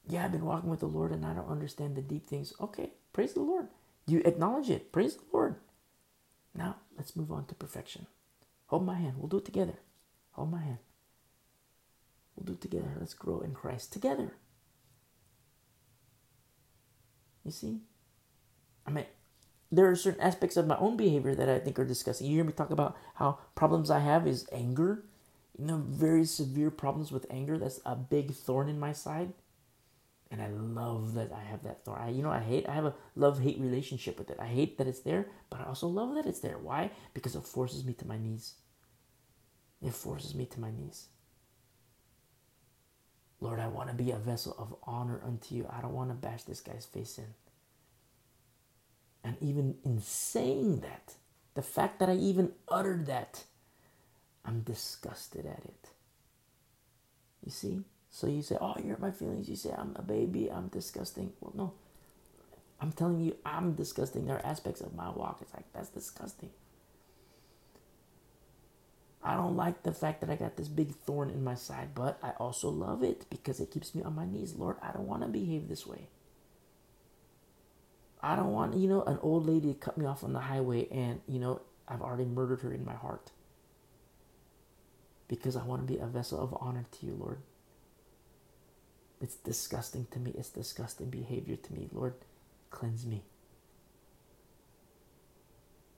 Yeah, 0.08 0.24
I've 0.24 0.32
been 0.32 0.44
walking 0.44 0.70
with 0.70 0.80
the 0.80 0.86
Lord 0.86 1.12
and 1.12 1.24
I 1.24 1.32
don't 1.32 1.48
understand 1.48 1.96
the 1.96 2.02
deep 2.02 2.26
things. 2.26 2.52
Okay, 2.60 2.90
praise 3.12 3.32
the 3.32 3.40
Lord. 3.40 3.68
You 4.06 4.20
acknowledge 4.24 4.68
it. 4.68 4.92
Praise 4.92 5.16
the 5.16 5.24
Lord. 5.32 5.56
Now, 6.54 6.76
let's 6.96 7.16
move 7.16 7.32
on 7.32 7.46
to 7.46 7.54
perfection. 7.54 8.06
Hold 8.66 8.84
my 8.84 8.96
hand. 8.96 9.14
We'll 9.16 9.28
do 9.28 9.38
it 9.38 9.44
together. 9.44 9.78
Hold 10.32 10.50
my 10.50 10.60
hand. 10.60 10.78
We'll 12.36 12.44
do 12.44 12.52
it 12.52 12.60
together. 12.60 12.96
Let's 12.98 13.14
grow 13.14 13.40
in 13.40 13.54
Christ 13.54 13.92
together. 13.92 14.34
You 17.44 17.50
see? 17.50 17.80
I 18.86 18.90
mean, 18.90 19.06
there 19.70 19.88
are 19.88 19.96
certain 19.96 20.20
aspects 20.20 20.56
of 20.56 20.66
my 20.66 20.76
own 20.78 20.96
behavior 20.96 21.34
that 21.34 21.48
I 21.48 21.58
think 21.58 21.78
are 21.78 21.84
disgusting. 21.84 22.26
You 22.26 22.36
hear 22.36 22.44
me 22.44 22.52
talk 22.52 22.70
about 22.70 22.96
how 23.14 23.38
problems 23.54 23.90
I 23.90 24.00
have 24.00 24.26
is 24.26 24.46
anger. 24.52 25.04
You 25.58 25.66
know, 25.66 25.82
very 25.86 26.24
severe 26.24 26.70
problems 26.70 27.12
with 27.12 27.26
anger. 27.30 27.58
That's 27.58 27.80
a 27.86 27.94
big 27.94 28.32
thorn 28.32 28.68
in 28.68 28.78
my 28.78 28.92
side. 28.92 29.32
And 30.30 30.42
I 30.42 30.48
love 30.48 31.14
that 31.14 31.30
I 31.32 31.42
have 31.42 31.62
that 31.62 31.84
thorn. 31.84 32.00
I, 32.02 32.08
you 32.08 32.22
know, 32.22 32.30
I 32.30 32.40
hate, 32.40 32.68
I 32.68 32.74
have 32.74 32.86
a 32.86 32.94
love 33.14 33.40
hate 33.40 33.60
relationship 33.60 34.18
with 34.18 34.30
it. 34.30 34.38
I 34.40 34.46
hate 34.46 34.78
that 34.78 34.88
it's 34.88 35.00
there, 35.00 35.28
but 35.50 35.60
I 35.60 35.64
also 35.64 35.86
love 35.86 36.14
that 36.16 36.26
it's 36.26 36.40
there. 36.40 36.58
Why? 36.58 36.90
Because 37.12 37.36
it 37.36 37.44
forces 37.44 37.84
me 37.84 37.92
to 37.94 38.06
my 38.06 38.18
knees. 38.18 38.54
It 39.80 39.94
forces 39.94 40.34
me 40.34 40.46
to 40.46 40.60
my 40.60 40.72
knees. 40.72 41.06
Lord, 43.40 43.60
I 43.60 43.68
want 43.68 43.90
to 43.90 43.94
be 43.94 44.10
a 44.10 44.16
vessel 44.16 44.56
of 44.58 44.74
honor 44.84 45.20
unto 45.24 45.54
you. 45.54 45.68
I 45.70 45.82
don't 45.82 45.92
want 45.92 46.10
to 46.10 46.14
bash 46.14 46.44
this 46.44 46.60
guy's 46.60 46.86
face 46.86 47.18
in. 47.18 47.34
And 49.22 49.36
even 49.40 49.76
in 49.84 50.00
saying 50.00 50.80
that, 50.80 51.14
the 51.54 51.62
fact 51.62 51.98
that 51.98 52.08
I 52.08 52.14
even 52.14 52.52
uttered 52.68 53.06
that, 53.06 53.44
I'm 54.44 54.60
disgusted 54.60 55.46
at 55.46 55.64
it. 55.64 55.88
You 57.44 57.50
see? 57.50 57.80
So 58.10 58.26
you 58.28 58.42
say, 58.42 58.56
Oh, 58.60 58.74
you 58.82 58.90
hurt 58.90 59.00
my 59.00 59.10
feelings. 59.10 59.48
You 59.48 59.56
say, 59.56 59.74
I'm 59.76 59.94
a 59.96 60.02
baby. 60.02 60.50
I'm 60.50 60.68
disgusting. 60.68 61.32
Well, 61.40 61.52
no. 61.56 61.72
I'm 62.80 62.92
telling 62.92 63.20
you, 63.20 63.36
I'm 63.46 63.74
disgusting. 63.74 64.26
There 64.26 64.36
are 64.36 64.46
aspects 64.46 64.80
of 64.80 64.94
my 64.94 65.10
walk. 65.10 65.38
It's 65.42 65.54
like, 65.54 65.72
that's 65.72 65.88
disgusting. 65.88 66.50
I 69.22 69.34
don't 69.34 69.56
like 69.56 69.82
the 69.82 69.92
fact 69.92 70.20
that 70.20 70.30
I 70.30 70.36
got 70.36 70.56
this 70.56 70.68
big 70.68 70.94
thorn 70.94 71.30
in 71.30 71.42
my 71.42 71.54
side, 71.54 71.90
but 71.94 72.18
I 72.22 72.30
also 72.32 72.68
love 72.68 73.02
it 73.02 73.24
because 73.30 73.58
it 73.58 73.70
keeps 73.70 73.94
me 73.94 74.02
on 74.02 74.14
my 74.14 74.26
knees. 74.26 74.54
Lord, 74.54 74.76
I 74.82 74.92
don't 74.92 75.08
want 75.08 75.22
to 75.22 75.28
behave 75.28 75.68
this 75.68 75.86
way. 75.86 76.08
I 78.22 78.36
don't 78.36 78.52
want, 78.52 78.76
you 78.76 78.88
know, 78.88 79.02
an 79.04 79.18
old 79.22 79.46
lady 79.46 79.68
to 79.72 79.78
cut 79.78 79.98
me 79.98 80.06
off 80.06 80.24
on 80.24 80.32
the 80.34 80.40
highway 80.40 80.88
and, 80.90 81.20
you 81.26 81.38
know, 81.38 81.62
I've 81.88 82.02
already 82.02 82.24
murdered 82.26 82.62
her 82.62 82.72
in 82.72 82.84
my 82.84 82.94
heart. 82.94 83.30
Because 85.28 85.56
I 85.56 85.64
want 85.64 85.86
to 85.86 85.92
be 85.92 85.98
a 86.00 86.06
vessel 86.06 86.40
of 86.42 86.56
honor 86.60 86.86
to 87.00 87.06
you, 87.06 87.16
Lord. 87.18 87.38
It's 89.20 89.36
disgusting 89.36 90.06
to 90.12 90.18
me. 90.18 90.32
It's 90.36 90.50
disgusting 90.50 91.10
behavior 91.10 91.56
to 91.56 91.72
me. 91.72 91.88
Lord, 91.92 92.14
cleanse 92.70 93.06
me. 93.06 93.22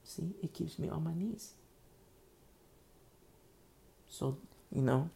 See, 0.05 0.35
it 0.43 0.55
keeps 0.55 0.79
me 0.79 0.89
on 0.89 1.05
my 1.05 1.15
knees. 1.15 1.53
So, 4.09 4.39
you 4.73 4.83
know, 4.83 5.11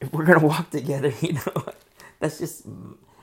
if 0.00 0.12
we're 0.12 0.24
going 0.24 0.40
to 0.40 0.46
walk 0.46 0.70
together, 0.70 1.12
you 1.20 1.34
know, 1.34 1.64
that's 2.20 2.38
just, 2.38 2.66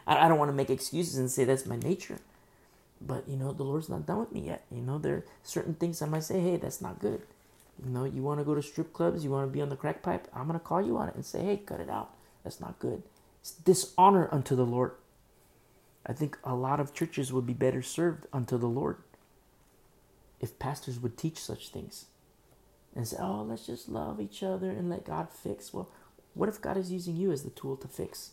I, 0.05 0.27
don't 0.27 0.39
want 0.39 0.49
to 0.49 0.55
make 0.55 0.69
excuses 0.69 1.17
and 1.17 1.31
say 1.31 1.45
that's 1.45 1.65
my 1.65 1.77
nature. 1.77 2.19
But, 2.99 3.27
you 3.27 3.37
know, 3.37 3.51
the 3.51 3.63
Lord's 3.63 3.89
not 3.89 4.05
done 4.05 4.19
with 4.19 4.31
me 4.31 4.41
yet. 4.41 4.65
You 4.71 4.81
know, 4.81 4.97
there 4.97 5.15
are 5.15 5.25
certain 5.43 5.75
things 5.75 6.01
I 6.01 6.07
might 6.07 6.23
say, 6.23 6.39
hey, 6.39 6.57
that's 6.57 6.81
not 6.81 6.99
good. 6.99 7.21
You 7.83 7.91
know, 7.91 8.05
you 8.05 8.23
want 8.23 8.39
to 8.39 8.43
go 8.43 8.55
to 8.55 8.61
strip 8.61 8.91
clubs, 8.91 9.23
you 9.23 9.29
want 9.29 9.47
to 9.47 9.53
be 9.53 9.61
on 9.61 9.69
the 9.69 9.75
crack 9.75 10.01
pipe, 10.01 10.27
I'm 10.33 10.47
going 10.47 10.59
to 10.59 10.65
call 10.65 10.81
you 10.81 10.97
on 10.97 11.09
it 11.09 11.15
and 11.15 11.25
say, 11.25 11.43
hey, 11.43 11.57
cut 11.57 11.79
it 11.79 11.89
out. 11.89 12.09
That's 12.43 12.59
not 12.59 12.79
good. 12.79 13.03
It's 13.41 13.51
dishonor 13.51 14.27
unto 14.31 14.55
the 14.55 14.65
Lord. 14.65 14.93
I 16.05 16.13
think 16.13 16.37
a 16.43 16.55
lot 16.55 16.79
of 16.79 16.93
churches 16.93 17.31
would 17.31 17.45
be 17.45 17.53
better 17.53 17.81
served 17.81 18.25
unto 18.33 18.57
the 18.57 18.67
Lord 18.67 18.97
if 20.39 20.57
pastors 20.57 20.99
would 20.99 21.17
teach 21.17 21.37
such 21.37 21.69
things 21.69 22.05
and 22.95 23.07
say, 23.07 23.17
oh, 23.19 23.43
let's 23.43 23.65
just 23.67 23.89
love 23.89 24.19
each 24.19 24.41
other 24.41 24.69
and 24.69 24.89
let 24.89 25.05
God 25.05 25.27
fix. 25.29 25.73
Well, 25.73 25.89
what 26.33 26.49
if 26.49 26.61
God 26.61 26.77
is 26.77 26.91
using 26.91 27.15
you 27.15 27.31
as 27.31 27.43
the 27.43 27.49
tool 27.49 27.75
to 27.77 27.87
fix? 27.87 28.31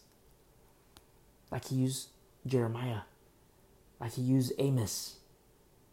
Like 1.50 1.66
he 1.66 1.76
used 1.76 2.08
Jeremiah, 2.46 3.00
like 4.04 4.12
he 4.12 4.22
used 4.22 4.52
Amos, 4.58 5.16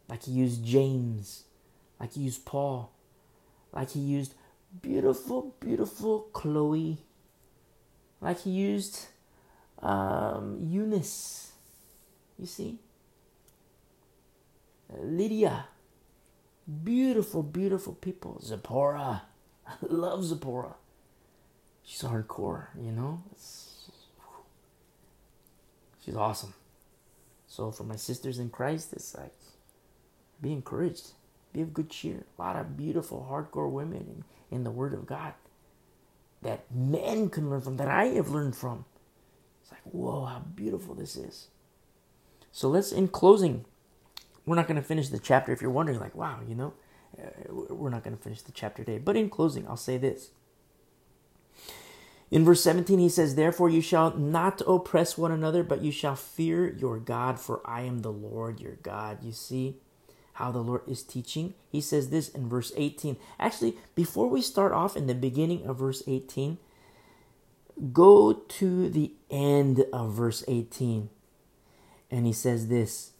like 0.06 0.24
he 0.24 0.32
used 0.32 0.62
James, 0.62 1.44
like 1.98 2.12
he 2.12 2.20
used 2.20 2.44
Paul, 2.44 2.92
like 3.72 3.90
he 3.90 4.00
used 4.00 4.34
beautiful, 4.82 5.56
beautiful 5.58 6.28
Chloe, 6.34 6.98
like 8.20 8.42
he 8.42 8.50
used 8.50 9.06
um, 9.80 10.58
Eunice. 10.60 11.52
You 12.38 12.46
see? 12.46 12.78
Lydia, 15.00 15.66
Beautiful, 16.84 17.42
beautiful 17.42 17.94
people. 17.94 18.40
Zipporah. 18.42 19.22
I 19.66 19.72
love 19.82 20.24
Zipporah. 20.24 20.74
She's 21.84 22.02
hardcore, 22.02 22.66
you 22.80 22.92
know? 22.92 23.22
It's, 23.32 23.90
she's 26.04 26.14
awesome. 26.14 26.54
So 27.52 27.70
for 27.70 27.84
my 27.84 27.96
sisters 27.96 28.38
in 28.38 28.48
Christ, 28.48 28.94
it's 28.94 29.14
like 29.14 29.34
be 30.40 30.54
encouraged. 30.54 31.10
Be 31.52 31.60
of 31.60 31.74
good 31.74 31.90
cheer. 31.90 32.24
A 32.38 32.42
lot 32.42 32.56
of 32.56 32.78
beautiful, 32.78 33.28
hardcore 33.30 33.70
women 33.70 34.24
in, 34.50 34.56
in 34.56 34.64
the 34.64 34.70
Word 34.70 34.94
of 34.94 35.04
God 35.04 35.34
that 36.40 36.64
men 36.74 37.28
can 37.28 37.50
learn 37.50 37.60
from, 37.60 37.76
that 37.76 37.88
I 37.88 38.06
have 38.06 38.30
learned 38.30 38.56
from. 38.56 38.86
It's 39.60 39.70
like, 39.70 39.82
whoa, 39.82 40.24
how 40.24 40.38
beautiful 40.38 40.94
this 40.94 41.14
is. 41.14 41.48
So 42.52 42.70
let's, 42.70 42.90
in 42.90 43.08
closing, 43.08 43.66
we're 44.46 44.56
not 44.56 44.66
going 44.66 44.80
to 44.80 44.82
finish 44.82 45.10
the 45.10 45.18
chapter. 45.18 45.52
If 45.52 45.60
you're 45.60 45.70
wondering, 45.70 46.00
like, 46.00 46.14
wow, 46.14 46.38
you 46.48 46.54
know, 46.54 46.72
uh, 47.22 47.52
we're 47.52 47.90
not 47.90 48.02
going 48.02 48.16
to 48.16 48.22
finish 48.22 48.40
the 48.40 48.52
chapter 48.52 48.82
today. 48.82 48.96
But 48.96 49.18
in 49.18 49.28
closing, 49.28 49.68
I'll 49.68 49.76
say 49.76 49.98
this. 49.98 50.30
In 52.32 52.46
verse 52.46 52.62
17, 52.62 52.98
he 52.98 53.10
says, 53.10 53.34
Therefore 53.34 53.68
you 53.68 53.82
shall 53.82 54.16
not 54.16 54.62
oppress 54.66 55.18
one 55.18 55.32
another, 55.32 55.62
but 55.62 55.82
you 55.82 55.92
shall 55.92 56.16
fear 56.16 56.66
your 56.66 56.98
God, 56.98 57.38
for 57.38 57.60
I 57.62 57.82
am 57.82 58.00
the 58.00 58.10
Lord 58.10 58.58
your 58.58 58.76
God. 58.82 59.22
You 59.22 59.32
see 59.32 59.76
how 60.32 60.50
the 60.50 60.62
Lord 60.62 60.80
is 60.88 61.02
teaching? 61.02 61.52
He 61.68 61.82
says 61.82 62.08
this 62.08 62.30
in 62.30 62.48
verse 62.48 62.72
18. 62.74 63.18
Actually, 63.38 63.76
before 63.94 64.30
we 64.30 64.40
start 64.40 64.72
off 64.72 64.96
in 64.96 65.08
the 65.08 65.14
beginning 65.14 65.66
of 65.66 65.76
verse 65.76 66.02
18, 66.06 66.56
go 67.92 68.32
to 68.32 68.88
the 68.88 69.12
end 69.30 69.84
of 69.92 70.14
verse 70.14 70.42
18. 70.48 71.10
And 72.10 72.24
he 72.24 72.32
says 72.32 72.68
this 72.68 73.12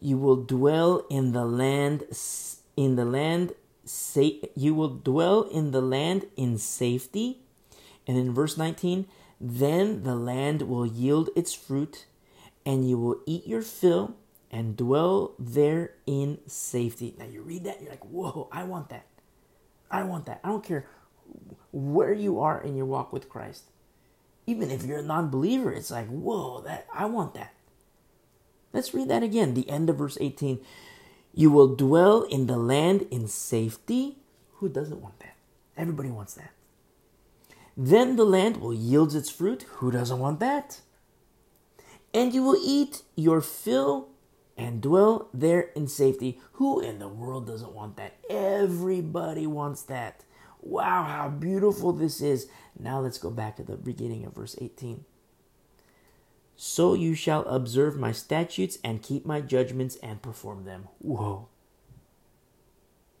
you 0.00 0.16
will 0.16 0.36
dwell 0.36 1.04
in 1.10 1.32
the 1.32 1.44
land 1.44 2.04
in 2.76 2.96
the 2.96 3.04
land 3.04 3.52
you 4.54 4.74
will 4.74 4.88
dwell 4.88 5.42
in 5.42 5.70
the 5.72 5.80
land 5.80 6.26
in 6.36 6.56
safety 6.56 7.40
and 8.08 8.16
in 8.16 8.34
verse 8.34 8.56
19 8.56 9.06
then 9.40 10.02
the 10.02 10.16
land 10.16 10.62
will 10.62 10.86
yield 10.86 11.30
its 11.36 11.54
fruit 11.54 12.06
and 12.66 12.88
you 12.88 12.98
will 12.98 13.20
eat 13.26 13.46
your 13.46 13.62
fill 13.62 14.16
and 14.50 14.76
dwell 14.76 15.34
there 15.38 15.92
in 16.06 16.38
safety 16.46 17.14
now 17.18 17.24
you 17.24 17.42
read 17.42 17.62
that 17.62 17.80
you're 17.80 17.90
like 17.90 18.04
whoa 18.06 18.48
i 18.50 18.64
want 18.64 18.88
that 18.88 19.06
i 19.90 20.02
want 20.02 20.26
that 20.26 20.40
i 20.42 20.48
don't 20.48 20.64
care 20.64 20.88
where 21.72 22.12
you 22.12 22.40
are 22.40 22.60
in 22.60 22.76
your 22.76 22.86
walk 22.86 23.12
with 23.12 23.28
Christ. 23.28 23.64
Even 24.46 24.70
if 24.70 24.84
you're 24.84 24.98
a 24.98 25.02
non 25.02 25.28
believer, 25.28 25.72
it's 25.72 25.90
like, 25.90 26.08
whoa, 26.08 26.62
that 26.62 26.86
I 26.94 27.04
want 27.04 27.34
that. 27.34 27.52
Let's 28.72 28.94
read 28.94 29.08
that 29.08 29.22
again. 29.22 29.54
The 29.54 29.68
end 29.68 29.90
of 29.90 29.96
verse 29.96 30.18
18. 30.20 30.60
You 31.34 31.50
will 31.50 31.74
dwell 31.74 32.22
in 32.22 32.46
the 32.46 32.56
land 32.56 33.06
in 33.10 33.28
safety. 33.28 34.16
Who 34.54 34.68
doesn't 34.68 35.00
want 35.00 35.18
that? 35.20 35.36
Everybody 35.76 36.08
wants 36.08 36.34
that. 36.34 36.50
Then 37.80 38.16
the 38.16 38.24
land 38.24 38.56
will 38.56 38.74
yield 38.74 39.14
its 39.14 39.30
fruit. 39.30 39.62
Who 39.76 39.92
doesn't 39.92 40.18
want 40.18 40.40
that? 40.40 40.80
And 42.12 42.34
you 42.34 42.42
will 42.42 42.58
eat 42.60 43.02
your 43.14 43.40
fill 43.40 44.08
and 44.56 44.82
dwell 44.82 45.28
there 45.32 45.70
in 45.76 45.86
safety. 45.86 46.40
Who 46.54 46.80
in 46.80 46.98
the 46.98 47.06
world 47.06 47.46
doesn't 47.46 47.72
want 47.72 47.96
that? 47.96 48.16
Everybody 48.28 49.46
wants 49.46 49.82
that. 49.82 50.24
Wow, 50.60 51.04
how 51.04 51.28
beautiful 51.28 51.92
this 51.92 52.20
is. 52.20 52.48
Now 52.76 52.98
let's 52.98 53.18
go 53.18 53.30
back 53.30 53.54
to 53.56 53.62
the 53.62 53.76
beginning 53.76 54.24
of 54.24 54.34
verse 54.34 54.56
18. 54.60 55.04
So 56.56 56.94
you 56.94 57.14
shall 57.14 57.44
observe 57.44 57.96
my 57.96 58.10
statutes 58.10 58.78
and 58.82 59.00
keep 59.00 59.24
my 59.24 59.40
judgments 59.40 59.96
and 60.02 60.20
perform 60.20 60.64
them. 60.64 60.88
Whoa. 60.98 61.46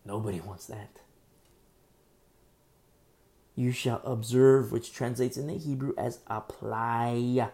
Nobody 0.04 0.40
wants 0.40 0.66
that. 0.66 0.98
You 3.58 3.72
shall 3.72 4.00
observe, 4.04 4.70
which 4.70 4.92
translates 4.92 5.36
in 5.36 5.48
the 5.48 5.58
Hebrew 5.58 5.92
as 5.98 6.20
apply. 6.28 7.50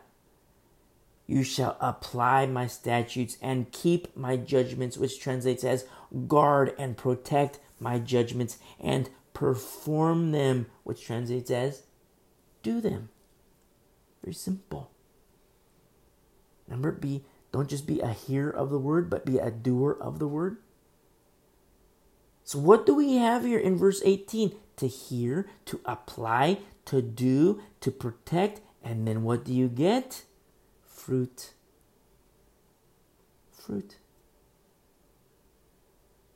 You 1.27 1.43
shall 1.43 1.79
apply 1.81 2.45
my 2.45 2.67
statutes 2.67 3.39
and 3.41 3.73
keep 3.73 4.15
my 4.15 4.37
judgments, 4.37 4.99
which 4.99 5.19
translates 5.19 5.65
as 5.65 5.87
guard 6.29 6.75
and 6.79 6.95
protect 6.95 7.59
my 7.81 7.99
judgments 7.99 8.59
and 8.79 9.09
perform 9.33 10.33
them, 10.33 10.67
which 10.83 11.07
translates 11.07 11.51
as 11.51 11.85
do 12.63 12.83
them. 12.83 13.09
Very 14.23 14.35
simple. 14.35 14.91
Remember, 16.69 16.93
be 16.93 17.25
don't 17.51 17.71
just 17.71 17.87
be 17.87 18.01
a 18.01 18.13
hearer 18.13 18.51
of 18.51 18.69
the 18.69 18.79
word, 18.79 19.09
but 19.09 19.25
be 19.25 19.39
a 19.39 19.51
doer 19.51 19.97
of 19.99 20.19
the 20.19 20.29
word. 20.29 20.59
So, 22.43 22.59
what 22.59 22.85
do 22.85 22.95
we 22.95 23.17
have 23.17 23.43
here 23.43 23.59
in 23.59 23.79
verse 23.79 24.03
18? 24.05 24.55
To 24.79 24.89
hear, 24.89 25.47
to 25.67 25.81
apply, 25.85 26.59
to 26.87 27.03
do, 27.03 27.63
to 27.81 27.91
protect, 27.91 28.61
and 28.83 29.07
then 29.09 29.23
what 29.25 29.45
do 29.45 29.53
you 29.55 29.69
get? 29.69 30.25
Fruit. 30.87 31.55
Fruit. 33.53 33.97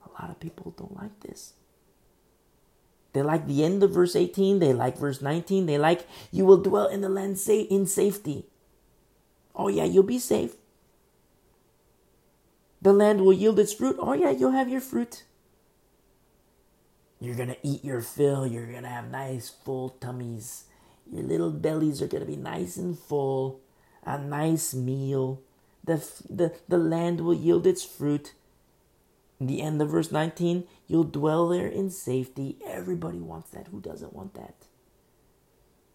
A 0.05 0.23
lot 0.23 0.31
of 0.31 0.41
people 0.41 0.75
don't 0.77 0.97
like 0.97 1.21
this. 1.21 1.55
They 3.13 3.23
like 3.23 3.47
the 3.47 3.65
end 3.65 3.83
of 3.83 3.93
verse 3.93 4.17
18. 4.17 4.59
They 4.61 4.73
like 4.73 4.99
verse 4.99 5.23
19. 5.23 5.67
They 5.67 5.79
like, 5.79 6.07
you 6.31 6.45
will 6.47 6.59
dwell 6.59 6.87
in 6.89 7.01
the 7.01 7.09
land 7.09 7.39
sa- 7.39 7.53
in 7.53 7.87
safety. 7.87 8.47
Oh, 9.55 9.69
yeah, 9.69 9.85
you'll 9.85 10.05
be 10.05 10.19
safe. 10.21 10.55
The 12.83 12.93
land 12.93 13.23
will 13.23 13.33
yield 13.33 13.59
its 13.59 13.73
fruit. 13.73 13.97
Oh, 13.99 14.13
yeah, 14.15 14.31
you'll 14.31 14.53
have 14.53 14.69
your 14.69 14.81
fruit. 14.81 15.25
You're 17.21 17.37
going 17.37 17.49
to 17.49 17.59
eat 17.63 17.85
your 17.85 18.01
fill. 18.01 18.47
You're 18.47 18.71
going 18.71 18.85
to 18.85 18.89
have 18.89 19.11
nice, 19.11 19.49
full 19.49 19.91
tummies. 20.01 20.65
Your 21.11 21.25
little 21.25 21.51
bellies 21.51 22.01
are 22.01 22.07
going 22.07 22.25
to 22.25 22.31
be 22.31 22.37
nice 22.37 22.77
and 22.77 22.99
full. 22.99 23.61
A 24.05 24.19
nice 24.19 24.75
meal. 24.75 25.43
The, 25.85 25.97
the, 26.29 26.55
the 26.69 26.79
land 26.79 27.21
will 27.21 27.35
yield 27.35 27.67
its 27.67 27.85
fruit. 27.85 28.35
In 29.41 29.47
the 29.47 29.63
end 29.63 29.81
of 29.81 29.91
verse 29.91 30.11
19, 30.11 30.65
you'll 30.87 31.05
dwell 31.05 31.49
there 31.49 31.67
in 31.67 31.91
safety. 31.91 32.57
Everybody 32.67 33.19
wants 33.19 33.51
that. 33.51 33.69
Who 33.69 33.81
doesn't 33.81 34.13
want 34.13 34.35
that? 34.35 34.67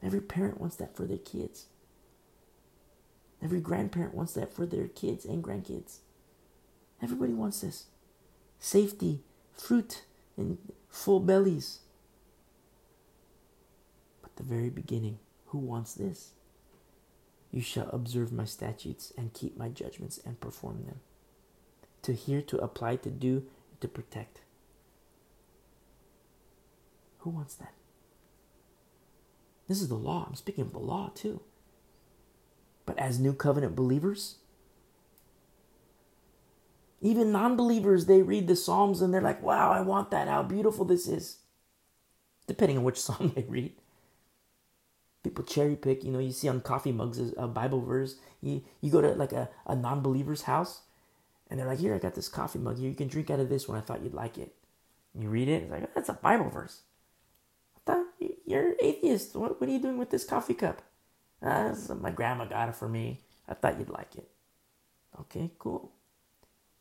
Every 0.01 0.21
parent 0.21 0.59
wants 0.59 0.75
that 0.77 0.95
for 0.95 1.05
their 1.05 1.17
kids. 1.17 1.67
Every 3.41 3.59
grandparent 3.59 4.13
wants 4.13 4.33
that 4.33 4.53
for 4.53 4.65
their 4.65 4.87
kids 4.87 5.25
and 5.25 5.43
grandkids. 5.43 5.97
Everybody 7.01 7.33
wants 7.33 7.61
this. 7.61 7.85
Safety, 8.59 9.21
fruit, 9.51 10.03
and 10.37 10.57
full 10.93 11.19
bellies. 11.19 11.79
But 14.21 14.35
the 14.35 14.43
very 14.43 14.69
beginning, 14.69 15.19
who 15.47 15.57
wants 15.57 15.93
this? 15.95 16.31
You 17.51 17.61
shall 17.61 17.89
observe 17.89 18.31
my 18.31 18.45
statutes 18.45 19.11
and 19.17 19.33
keep 19.33 19.57
my 19.57 19.69
judgments 19.69 20.19
and 20.25 20.39
perform 20.39 20.85
them 20.85 21.01
to 22.03 22.13
hear, 22.13 22.41
to 22.41 22.57
apply, 22.57 22.97
to 22.97 23.09
do, 23.09 23.45
to 23.81 23.87
protect. 23.87 24.41
Who 27.19 27.31
wants 27.31 27.55
that? 27.55 27.73
This 29.67 29.81
is 29.81 29.87
the 29.87 29.95
law. 29.95 30.25
I'm 30.27 30.35
speaking 30.35 30.63
of 30.63 30.73
the 30.73 30.79
law 30.79 31.11
too. 31.15 31.41
But 32.85 32.99
as 32.99 33.19
new 33.19 33.33
covenant 33.33 33.75
believers, 33.75 34.35
even 37.03 37.31
non 37.31 37.55
believers, 37.55 38.05
they 38.05 38.21
read 38.21 38.47
the 38.47 38.55
Psalms 38.55 39.01
and 39.01 39.13
they're 39.13 39.21
like, 39.21 39.43
wow, 39.43 39.71
I 39.71 39.81
want 39.81 40.09
that. 40.11 40.27
How 40.27 40.41
beautiful 40.41 40.85
this 40.85 41.07
is. 41.07 41.37
Depending 42.47 42.77
on 42.79 42.83
which 42.83 42.99
psalm 42.99 43.31
they 43.35 43.45
read. 43.47 43.73
People 45.23 45.43
cherry 45.45 45.75
pick, 45.75 46.03
you 46.03 46.11
know, 46.11 46.19
you 46.19 46.31
see 46.31 46.49
on 46.49 46.59
coffee 46.59 46.91
mugs 46.91 47.19
a 47.37 47.47
Bible 47.47 47.79
verse. 47.79 48.17
You, 48.41 48.61
you 48.81 48.91
go 48.91 48.99
to 48.99 49.09
like 49.09 49.31
a, 49.31 49.49
a 49.67 49.75
non 49.75 50.01
believer's 50.01 50.43
house 50.43 50.81
and 51.49 51.59
they're 51.59 51.67
like, 51.67 51.79
here, 51.79 51.93
I 51.93 51.99
got 51.99 52.15
this 52.15 52.27
coffee 52.27 52.59
mug. 52.59 52.79
You 52.79 52.93
can 52.93 53.07
drink 53.07 53.29
out 53.29 53.39
of 53.39 53.49
this 53.49 53.67
one. 53.67 53.77
I 53.77 53.81
thought 53.81 54.03
you'd 54.03 54.13
like 54.13 54.37
it. 54.37 54.53
And 55.13 55.23
you 55.23 55.29
read 55.29 55.47
it. 55.47 55.63
It's 55.63 55.71
like, 55.71 55.93
that's 55.93 56.09
a 56.09 56.13
Bible 56.13 56.49
verse. 56.49 56.81
You're 58.45 58.73
atheist. 58.81 59.35
What, 59.35 59.59
what 59.59 59.69
are 59.69 59.73
you 59.73 59.79
doing 59.79 59.97
with 59.97 60.09
this 60.09 60.23
coffee 60.23 60.53
cup? 60.53 60.81
Uh, 61.41 61.73
my 61.99 62.11
grandma 62.11 62.45
got 62.45 62.69
it 62.69 62.75
for 62.75 62.87
me. 62.87 63.21
I 63.47 63.53
thought 63.53 63.79
you'd 63.79 63.89
like 63.89 64.15
it. 64.15 64.29
Okay, 65.21 65.51
cool. 65.59 65.91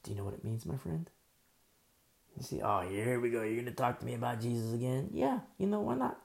Do 0.03 0.11
you 0.11 0.17
know 0.17 0.25
what 0.25 0.35
it 0.35 0.45
means, 0.45 0.67
my 0.67 0.77
friend? 0.77 1.09
You 2.37 2.43
see, 2.43 2.63
oh, 2.63 2.81
here 2.81 3.21
we 3.21 3.31
go. 3.31 3.43
You're 3.43 3.55
going 3.55 3.67
to 3.67 3.73
talk 3.73 4.01
to 4.01 4.07
me 4.07 4.15
about 4.15 4.41
Jesus 4.41 4.73
again? 4.73 5.11
Yeah, 5.13 5.41
you 5.59 5.67
know, 5.67 5.81
why 5.81 5.95
not? 5.95 6.19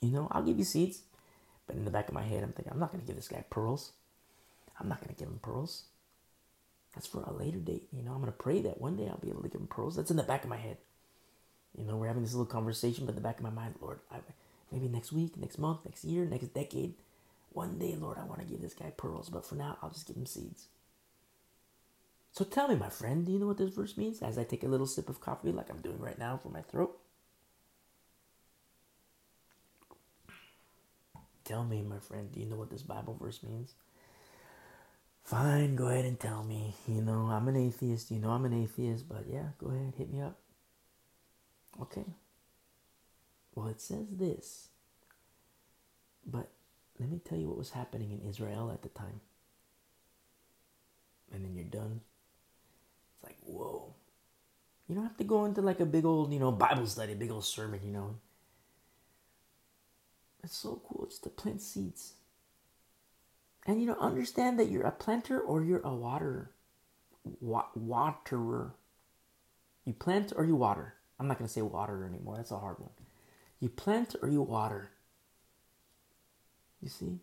You 0.00 0.10
know, 0.10 0.28
I'll 0.30 0.42
give 0.42 0.58
you 0.58 0.64
seeds. 0.64 1.02
But 1.66 1.76
in 1.76 1.84
the 1.84 1.90
back 1.90 2.08
of 2.08 2.14
my 2.14 2.22
head, 2.22 2.42
I'm 2.42 2.52
thinking, 2.52 2.72
I'm 2.72 2.78
not 2.78 2.92
going 2.92 3.00
to 3.00 3.06
give 3.06 3.16
this 3.16 3.28
guy 3.28 3.42
pearls. 3.48 3.92
I'm 4.78 4.88
not 4.88 5.00
going 5.00 5.14
to 5.14 5.18
give 5.18 5.28
him 5.28 5.40
pearls. 5.42 5.84
That's 6.94 7.06
for 7.06 7.22
a 7.22 7.32
later 7.32 7.58
date. 7.58 7.88
You 7.92 8.02
know, 8.02 8.12
I'm 8.12 8.20
going 8.20 8.30
to 8.30 8.38
pray 8.38 8.60
that 8.62 8.80
one 8.80 8.96
day 8.96 9.08
I'll 9.08 9.18
be 9.18 9.30
able 9.30 9.42
to 9.42 9.48
give 9.48 9.60
him 9.60 9.66
pearls. 9.66 9.96
That's 9.96 10.10
in 10.10 10.16
the 10.16 10.22
back 10.22 10.44
of 10.44 10.50
my 10.50 10.58
head. 10.58 10.76
You 11.76 11.84
know, 11.84 11.96
we're 11.96 12.06
having 12.06 12.22
this 12.22 12.34
little 12.34 12.46
conversation, 12.46 13.06
but 13.06 13.12
in 13.12 13.16
the 13.16 13.22
back 13.22 13.38
of 13.38 13.42
my 13.42 13.50
mind, 13.50 13.74
Lord, 13.80 13.98
I, 14.12 14.18
maybe 14.70 14.88
next 14.88 15.10
week, 15.10 15.36
next 15.36 15.58
month, 15.58 15.80
next 15.84 16.04
year, 16.04 16.24
next 16.24 16.54
decade, 16.54 16.94
one 17.54 17.78
day, 17.78 17.96
Lord, 17.98 18.18
I 18.18 18.24
want 18.24 18.40
to 18.40 18.46
give 18.46 18.60
this 18.60 18.74
guy 18.74 18.92
pearls, 18.96 19.30
but 19.30 19.46
for 19.46 19.54
now, 19.54 19.78
I'll 19.80 19.90
just 19.90 20.06
give 20.06 20.16
him 20.16 20.26
seeds. 20.26 20.68
So 22.32 22.44
tell 22.44 22.66
me, 22.66 22.74
my 22.74 22.88
friend, 22.88 23.24
do 23.24 23.30
you 23.30 23.38
know 23.38 23.46
what 23.46 23.58
this 23.58 23.70
verse 23.70 23.96
means? 23.96 24.20
As 24.20 24.38
I 24.38 24.44
take 24.44 24.64
a 24.64 24.68
little 24.68 24.88
sip 24.88 25.08
of 25.08 25.20
coffee, 25.20 25.52
like 25.52 25.70
I'm 25.70 25.80
doing 25.80 26.00
right 26.00 26.18
now 26.18 26.36
for 26.36 26.48
my 26.48 26.62
throat. 26.62 26.98
Tell 31.44 31.64
me, 31.64 31.82
my 31.82 31.98
friend, 32.00 32.32
do 32.32 32.40
you 32.40 32.46
know 32.46 32.56
what 32.56 32.70
this 32.70 32.82
Bible 32.82 33.16
verse 33.20 33.40
means? 33.42 33.74
Fine, 35.22 35.76
go 35.76 35.86
ahead 35.88 36.04
and 36.04 36.18
tell 36.18 36.42
me. 36.42 36.74
You 36.88 37.02
know, 37.02 37.28
I'm 37.30 37.46
an 37.46 37.56
atheist. 37.56 38.10
You 38.10 38.18
know, 38.18 38.30
I'm 38.30 38.44
an 38.44 38.64
atheist, 38.64 39.08
but 39.08 39.26
yeah, 39.30 39.50
go 39.58 39.68
ahead, 39.68 39.94
hit 39.96 40.12
me 40.12 40.20
up. 40.20 40.36
Okay. 41.80 42.04
Well, 43.54 43.68
it 43.68 43.80
says 43.80 44.16
this. 44.16 44.68
But 46.26 46.50
let 46.98 47.10
me 47.10 47.20
tell 47.24 47.38
you 47.38 47.48
what 47.48 47.58
was 47.58 47.70
happening 47.70 48.12
in 48.12 48.28
Israel 48.28 48.70
at 48.72 48.82
the 48.82 48.88
time. 48.88 49.20
And 51.32 51.44
then 51.44 51.54
you're 51.54 51.64
done. 51.64 52.00
It's 53.14 53.24
like, 53.24 53.36
whoa. 53.42 53.94
You 54.88 54.94
don't 54.94 55.04
have 55.04 55.16
to 55.16 55.24
go 55.24 55.44
into 55.44 55.62
like 55.62 55.80
a 55.80 55.86
big 55.86 56.04
old, 56.04 56.32
you 56.32 56.38
know, 56.38 56.52
Bible 56.52 56.86
study, 56.86 57.14
big 57.14 57.30
old 57.30 57.44
sermon, 57.44 57.80
you 57.84 57.92
know. 57.92 58.16
It's 60.42 60.56
so 60.56 60.80
cool 60.86 61.06
just 61.06 61.24
to 61.24 61.30
plant 61.30 61.62
seeds. 61.62 62.14
And 63.66 63.80
you 63.80 63.86
know, 63.86 63.96
understand 63.98 64.58
that 64.58 64.70
you're 64.70 64.82
a 64.86 64.92
planter 64.92 65.40
or 65.40 65.64
you're 65.64 65.80
a 65.80 65.94
waterer. 65.94 66.50
Wa- 67.40 67.70
waterer. 67.74 68.74
You 69.86 69.94
plant 69.94 70.32
or 70.36 70.44
you 70.44 70.54
water. 70.54 70.94
I'm 71.18 71.28
not 71.28 71.38
going 71.38 71.48
to 71.48 71.52
say 71.52 71.62
water 71.62 72.04
anymore. 72.04 72.36
That's 72.36 72.50
a 72.50 72.58
hard 72.58 72.78
one. 72.78 72.90
You 73.60 73.70
plant 73.70 74.14
or 74.20 74.28
you 74.28 74.42
water. 74.42 74.90
You 76.84 76.90
see? 76.90 77.18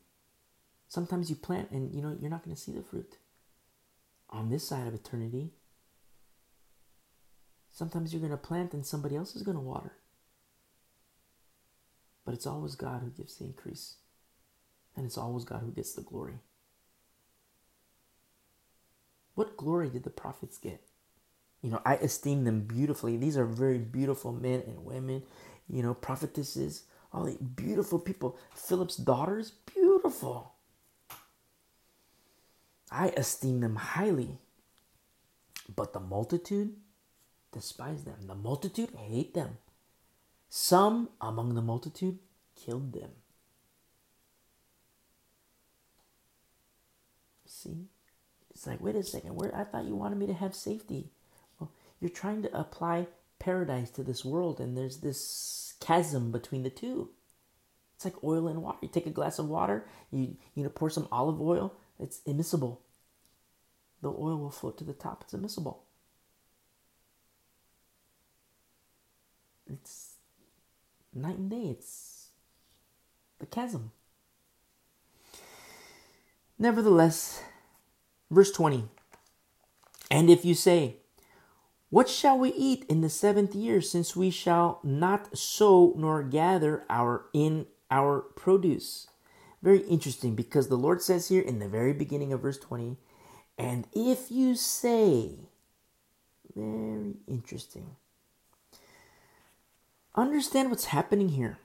Sometimes 0.88 1.30
you 1.30 1.36
plant 1.36 1.70
and 1.70 1.94
you 1.94 2.02
know 2.02 2.18
you're 2.20 2.32
not 2.32 2.44
going 2.44 2.56
to 2.56 2.62
see 2.62 2.72
the 2.72 2.82
fruit. 2.82 3.18
On 4.32 4.50
this 4.50 4.68
side 4.68 4.88
of 4.88 4.94
eternity, 4.96 5.52
sometimes 7.72 8.12
you're 8.12 8.20
going 8.22 8.32
to 8.32 8.38
plant 8.38 8.74
and 8.74 8.86
somebody 8.86 9.16
else 9.16 9.36
is 9.36 9.44
going 9.44 9.56
to 9.56 9.62
water. 9.62 9.94
But 12.26 12.34
it's 12.34 12.48
always 12.48 12.76
God 12.76 13.02
who 13.04 13.10
gives 13.10 13.36
the 13.38 13.46
increase. 13.46 13.96
And 14.96 15.06
it's 15.06 15.18
always 15.18 15.44
God 15.44 15.62
who 15.62 15.72
gets 15.72 15.94
the 15.94 16.02
glory. 16.02 16.40
What 19.36 19.58
glory 19.58 19.90
did 19.90 20.04
the 20.04 20.10
prophets 20.10 20.58
get? 20.58 20.82
You 21.62 21.70
know, 21.70 21.82
I 21.86 21.96
esteem 21.96 22.44
them 22.44 22.62
beautifully. 22.62 23.18
These 23.18 23.38
are 23.38 23.46
very 23.46 23.78
beautiful 23.78 24.32
men 24.32 24.64
and 24.66 24.84
women, 24.84 25.24
you 25.70 25.84
know, 25.84 25.94
prophetesses, 25.94 26.84
all 27.14 27.26
the 27.26 27.38
beautiful 27.44 28.00
people. 28.00 28.38
Philip's 28.54 28.96
daughters, 28.96 29.52
beautiful. 29.74 30.54
I 32.92 33.10
esteem 33.10 33.62
them 33.62 33.76
highly. 33.76 34.38
But 35.74 35.94
the 35.94 36.00
multitude 36.00 36.76
despise 37.52 38.04
them. 38.04 38.28
The 38.28 38.36
multitude 38.36 38.92
hate 38.98 39.34
them. 39.34 39.58
Some 40.50 41.10
among 41.22 41.56
the 41.56 41.62
multitude 41.62 42.20
killed 42.56 42.94
them. 42.94 43.12
See? 47.46 47.88
It's 48.50 48.68
like, 48.68 48.82
wait 48.82 48.96
a 48.96 49.04
second, 49.04 49.36
where 49.36 49.56
I 49.56 49.64
thought 49.64 49.86
you 49.86 49.96
wanted 49.96 50.18
me 50.18 50.28
to 50.28 50.34
have 50.34 50.54
safety. 50.54 51.10
Well, 51.60 51.72
you're 52.00 52.10
trying 52.10 52.42
to 52.44 52.60
apply 52.60 53.08
paradise 53.40 53.90
to 53.92 54.04
this 54.04 54.26
world, 54.26 54.60
and 54.60 54.78
there's 54.78 54.98
this 54.98 55.71
chasm 55.82 56.32
between 56.32 56.64
the 56.64 56.70
two. 56.70 57.10
It's 57.96 58.06
like 58.06 58.24
oil 58.24 58.48
and 58.48 58.64
water. 58.64 58.78
You 58.82 58.88
take 58.88 59.06
a 59.06 59.12
glass 59.12 59.38
of 59.40 59.48
water, 59.48 59.86
you 60.12 60.38
you 60.56 60.64
know, 60.64 60.70
pour 60.70 60.90
some 60.90 61.08
olive 61.12 61.42
oil, 61.42 61.76
it's 62.00 62.22
immiscible. 62.28 62.78
The 64.02 64.10
oil 64.10 64.38
will 64.38 64.50
float 64.50 64.78
to 64.80 64.84
the 64.84 64.94
top. 64.94 65.24
It's 65.24 65.34
immiscible. 65.34 65.78
It's 69.72 70.16
night 71.14 71.38
and 71.38 71.50
day. 71.50 71.68
It's 71.70 72.30
the 73.40 73.46
chasm. 73.46 73.92
Nevertheless, 76.58 77.44
verse 78.30 78.52
20 78.52 78.86
And 80.10 80.30
if 80.30 80.46
you 80.46 80.56
say, 80.56 80.98
What 81.92 82.08
shall 82.08 82.40
we 82.40 82.54
eat 82.54 82.86
in 82.88 83.02
the 83.02 83.10
seventh 83.10 83.54
year, 83.54 83.82
since 83.82 84.16
we 84.16 84.30
shall 84.30 84.80
not 84.82 85.38
sow 85.38 85.94
nor 85.98 86.24
gather 86.24 86.86
our 86.90 87.26
in 87.34 87.66
our 87.92 88.22
produce? 88.22 89.08
Very 89.62 89.82
interesting 89.82 90.34
because 90.34 90.70
the 90.70 90.78
Lord 90.78 91.02
says 91.02 91.28
here 91.28 91.42
in 91.42 91.60
the 91.60 91.68
very 91.68 91.92
beginning 91.92 92.32
of 92.32 92.42
verse 92.42 92.58
20, 92.58 92.96
and 93.58 93.88
if 93.92 94.32
you 94.32 94.56
say, 94.56 95.50
very 96.56 97.18
interesting. 97.28 97.98
Understand 100.16 100.70
what's 100.70 100.86
happening 100.86 101.30
here. 101.30 101.58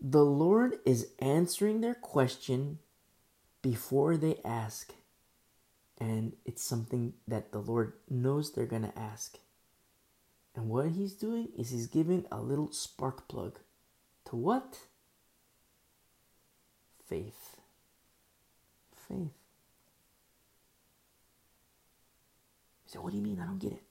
The 0.00 0.24
Lord 0.24 0.78
is 0.86 1.08
answering 1.18 1.82
their 1.82 1.94
question 1.94 2.78
before 3.60 4.16
they 4.16 4.38
ask. 4.46 4.94
And 6.00 6.32
it's 6.46 6.62
something 6.62 7.12
that 7.28 7.52
the 7.52 7.58
Lord 7.58 7.92
knows 8.08 8.52
they're 8.52 8.64
going 8.64 8.90
to 8.90 8.98
ask. 8.98 9.38
And 10.56 10.68
what 10.68 10.88
he's 10.88 11.12
doing 11.12 11.48
is 11.56 11.70
he's 11.70 11.86
giving 11.86 12.24
a 12.32 12.40
little 12.40 12.72
spark 12.72 13.28
plug 13.28 13.58
to 14.24 14.36
what? 14.36 14.78
Faith. 17.06 17.56
Faith. 19.08 19.28
Say, 22.86 22.98
what 22.98 23.10
do 23.10 23.18
you 23.18 23.22
mean? 23.22 23.38
I 23.40 23.46
don't 23.46 23.58
get 23.58 23.72
it. 23.72 23.82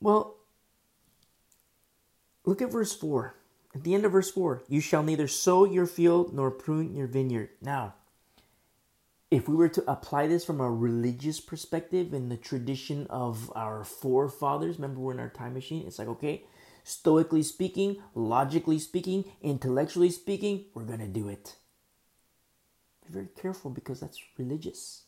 Well, 0.00 0.36
Look 2.50 2.62
at 2.62 2.72
verse 2.72 2.94
4. 2.94 3.36
At 3.74 3.84
the 3.84 3.94
end 3.94 4.04
of 4.04 4.10
verse 4.10 4.30
4, 4.30 4.64
you 4.68 4.80
shall 4.80 5.04
neither 5.04 5.28
sow 5.28 5.64
your 5.64 5.86
field 5.86 6.34
nor 6.34 6.50
prune 6.50 6.96
your 6.96 7.06
vineyard. 7.06 7.50
Now, 7.62 7.94
if 9.30 9.48
we 9.48 9.54
were 9.54 9.68
to 9.68 9.90
apply 9.90 10.26
this 10.26 10.44
from 10.44 10.60
a 10.60 10.70
religious 10.70 11.40
perspective 11.40 12.12
in 12.12 12.28
the 12.28 12.36
tradition 12.36 13.06
of 13.08 13.52
our 13.54 13.84
forefathers, 13.84 14.76
remember 14.76 15.00
we're 15.00 15.12
in 15.12 15.20
our 15.20 15.28
time 15.28 15.54
machine, 15.54 15.86
it's 15.86 15.98
like, 15.98 16.08
okay, 16.08 16.42
stoically 16.82 17.42
speaking, 17.42 18.02
logically 18.14 18.78
speaking, 18.78 19.24
intellectually 19.40 20.10
speaking, 20.10 20.64
we're 20.74 20.82
going 20.82 20.98
to 20.98 21.06
do 21.06 21.28
it. 21.28 21.56
Be 23.06 23.12
very 23.12 23.28
careful 23.40 23.70
because 23.70 24.00
that's 24.00 24.20
religious. 24.36 25.02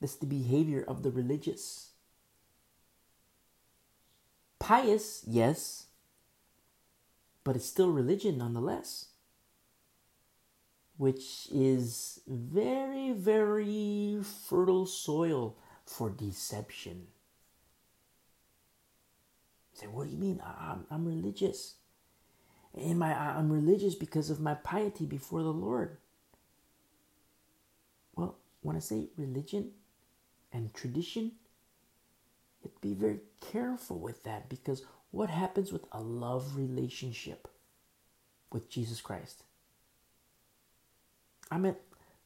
That's 0.00 0.16
the 0.16 0.26
behavior 0.26 0.84
of 0.86 1.02
the 1.02 1.10
religious. 1.10 1.90
Pious, 4.58 5.22
yes, 5.26 5.86
but 7.42 7.56
it's 7.56 7.66
still 7.66 7.90
religion 7.90 8.36
nonetheless, 8.36 9.06
which 10.96 11.48
is 11.52 12.20
very, 12.26 13.12
very 13.12 14.18
fertile 14.48 14.86
soil 14.86 15.56
for 15.84 16.10
deception. 16.10 17.06
You 19.72 19.80
say, 19.80 19.86
what 19.86 20.06
do 20.06 20.12
you 20.12 20.18
mean? 20.18 20.42
I'm, 20.44 20.86
I'm 20.90 21.04
religious. 21.04 21.74
And 22.74 22.98
my, 22.98 23.12
I'm 23.14 23.50
religious 23.50 23.94
because 23.94 24.30
of 24.30 24.40
my 24.40 24.54
piety 24.54 25.06
before 25.06 25.42
the 25.42 25.52
Lord. 25.52 25.98
Well, 28.14 28.36
when 28.62 28.76
I 28.76 28.80
say 28.80 29.08
religion 29.16 29.72
and 30.52 30.72
tradition, 30.74 31.24
you 31.24 32.70
have 32.70 32.74
to 32.74 32.80
be 32.80 32.94
very 32.94 33.20
careful 33.40 33.98
with 33.98 34.22
that 34.24 34.48
because 34.48 34.82
what 35.10 35.30
happens 35.30 35.72
with 35.72 35.84
a 35.92 36.00
love 36.00 36.56
relationship 36.56 37.48
with 38.50 38.68
Jesus 38.70 39.00
Christ? 39.00 39.44
I 41.50 41.58
mean, 41.58 41.76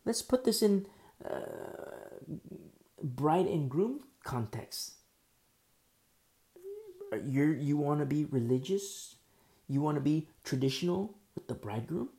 let's 0.04 0.22
put 0.22 0.44
this 0.44 0.62
in 0.62 0.86
uh, 1.24 2.20
bride 3.02 3.46
and 3.46 3.70
groom 3.70 4.00
context. 4.24 4.94
You 7.26 7.46
you 7.46 7.76
want 7.76 8.00
to 8.00 8.06
be 8.06 8.24
religious? 8.24 9.16
You 9.68 9.80
want 9.80 9.96
to 9.96 10.00
be 10.00 10.28
traditional 10.44 11.18
with 11.34 11.48
the 11.48 11.54
bridegroom, 11.54 12.10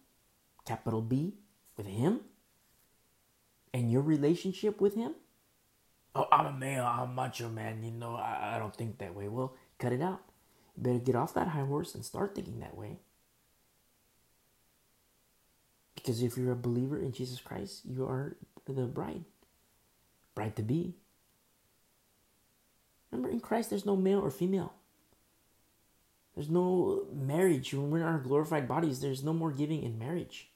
capital 0.65 1.01
B, 1.01 1.35
with 1.77 1.87
him, 1.87 2.21
and 3.73 3.91
your 3.91 4.01
relationship 4.01 4.81
with 4.81 4.95
him? 4.95 5.15
Oh, 6.13 6.27
I'm 6.31 6.45
a 6.45 6.51
male. 6.51 6.85
I'm 6.85 7.15
macho 7.15 7.47
man. 7.49 7.83
You 7.83 7.91
know, 7.91 8.15
I, 8.15 8.55
I 8.55 8.59
don't 8.59 8.75
think 8.75 8.97
that 8.97 9.15
way. 9.15 9.29
Well, 9.29 9.55
cut 9.79 9.93
it 9.93 10.01
out. 10.01 10.21
You 10.75 10.83
better 10.83 10.99
get 10.99 11.15
off 11.15 11.33
that 11.35 11.49
high 11.49 11.65
horse 11.65 11.95
and 11.95 12.03
start 12.03 12.35
thinking 12.35 12.59
that 12.59 12.75
way. 12.75 12.99
Because 16.01 16.23
if 16.23 16.37
you're 16.37 16.51
a 16.51 16.55
believer 16.55 16.99
in 16.99 17.11
Jesus 17.11 17.39
Christ, 17.39 17.81
you 17.85 18.05
are 18.05 18.35
the 18.65 18.85
bride, 18.85 19.25
bride 20.33 20.55
to 20.55 20.63
be. 20.63 20.95
Remember, 23.11 23.29
in 23.29 23.39
Christ, 23.39 23.69
there's 23.69 23.85
no 23.85 23.95
male 23.95 24.19
or 24.19 24.31
female. 24.31 24.73
There's 26.33 26.49
no 26.49 27.05
marriage. 27.13 27.73
When 27.73 27.91
we're 27.91 27.99
in 27.99 28.05
our 28.05 28.19
glorified 28.19 28.67
bodies, 28.67 29.01
there's 29.01 29.23
no 29.23 29.33
more 29.33 29.51
giving 29.51 29.83
in 29.83 29.99
marriage. 29.99 30.49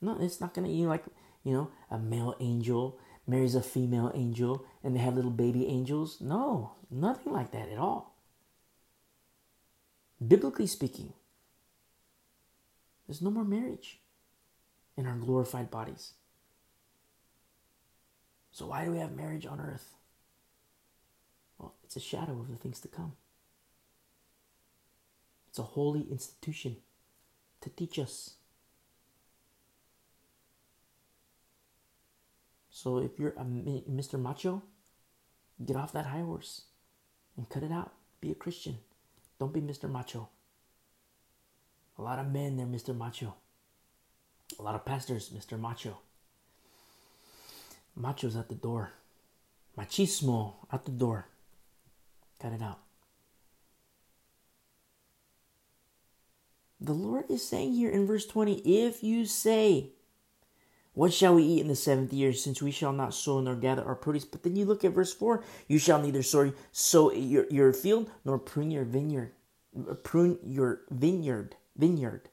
No, 0.00 0.16
it's 0.20 0.40
not 0.40 0.54
going 0.54 0.66
to, 0.66 0.74
know, 0.74 0.88
like, 0.88 1.04
you 1.42 1.52
know, 1.52 1.70
a 1.90 1.98
male 1.98 2.36
angel 2.40 2.98
marries 3.26 3.54
a 3.54 3.62
female 3.62 4.10
angel 4.14 4.64
and 4.82 4.94
they 4.94 5.00
have 5.00 5.14
little 5.14 5.30
baby 5.30 5.66
angels. 5.66 6.20
No, 6.20 6.72
nothing 6.90 7.32
like 7.32 7.50
that 7.50 7.68
at 7.68 7.78
all 7.78 8.12
biblically 10.26 10.66
speaking, 10.66 11.12
there's 13.06 13.22
no 13.22 13.30
more 13.30 13.44
marriage 13.44 14.00
in 14.96 15.06
our 15.06 15.16
glorified 15.16 15.70
bodies. 15.70 16.12
So, 18.50 18.66
why 18.66 18.84
do 18.84 18.92
we 18.92 18.98
have 18.98 19.16
marriage 19.16 19.46
on 19.46 19.60
earth? 19.60 19.94
Well, 21.58 21.74
it's 21.84 21.96
a 21.96 22.00
shadow 22.00 22.38
of 22.40 22.50
the 22.50 22.56
things 22.56 22.80
to 22.80 22.88
come. 22.88 23.12
It's 25.48 25.58
a 25.58 25.62
holy 25.62 26.06
institution 26.10 26.76
to 27.60 27.70
teach 27.70 27.98
us. 27.98 28.34
So, 32.70 32.98
if 32.98 33.18
you're 33.18 33.30
a 33.30 33.44
Mr. 33.44 34.20
Macho, 34.20 34.62
get 35.64 35.76
off 35.76 35.92
that 35.92 36.06
high 36.06 36.20
horse 36.20 36.62
and 37.36 37.48
cut 37.48 37.62
it 37.62 37.72
out. 37.72 37.92
Be 38.20 38.30
a 38.30 38.34
Christian. 38.34 38.78
Don't 39.38 39.52
be 39.52 39.60
Mr. 39.60 39.90
Macho. 39.90 40.28
A 41.98 42.02
lot 42.02 42.18
of 42.18 42.30
men, 42.30 42.56
they're 42.56 42.66
Mr. 42.66 42.96
Macho. 42.96 43.34
A 44.58 44.62
lot 44.62 44.74
of 44.74 44.84
pastors, 44.84 45.30
Mr. 45.30 45.58
Macho. 45.58 45.98
Macho's 47.96 48.36
at 48.36 48.48
the 48.48 48.54
door. 48.54 48.92
Machismo 49.76 50.54
at 50.70 50.84
the 50.84 50.90
door. 50.90 51.26
Cut 52.40 52.52
it 52.52 52.62
out. 52.62 52.78
The 56.80 56.92
Lord 56.92 57.30
is 57.30 57.46
saying 57.46 57.74
here 57.74 57.90
in 57.90 58.06
verse 58.06 58.26
20 58.26 58.54
if 58.58 59.04
you 59.04 59.24
say, 59.24 59.90
what 60.94 61.12
shall 61.12 61.36
we 61.36 61.44
eat 61.44 61.60
in 61.60 61.68
the 61.68 61.76
seventh 61.76 62.12
year, 62.12 62.32
since 62.32 62.60
we 62.60 62.70
shall 62.70 62.92
not 62.92 63.14
sow 63.14 63.40
nor 63.40 63.54
gather 63.54 63.84
our 63.84 63.94
produce? 63.94 64.24
But 64.24 64.42
then 64.42 64.56
you 64.56 64.64
look 64.64 64.84
at 64.84 64.92
verse 64.92 65.12
4 65.12 65.42
you 65.68 65.78
shall 65.78 66.02
neither 66.02 66.22
sow, 66.22 66.52
sow 66.72 67.12
your, 67.12 67.46
your 67.50 67.72
field 67.72 68.10
nor 68.24 68.38
prune 68.38 68.70
your 68.70 68.84
vineyard. 68.84 69.32
Prune 70.02 70.38
your 70.44 70.82
vineyard. 70.90 71.56
Vineyard. 71.76 72.28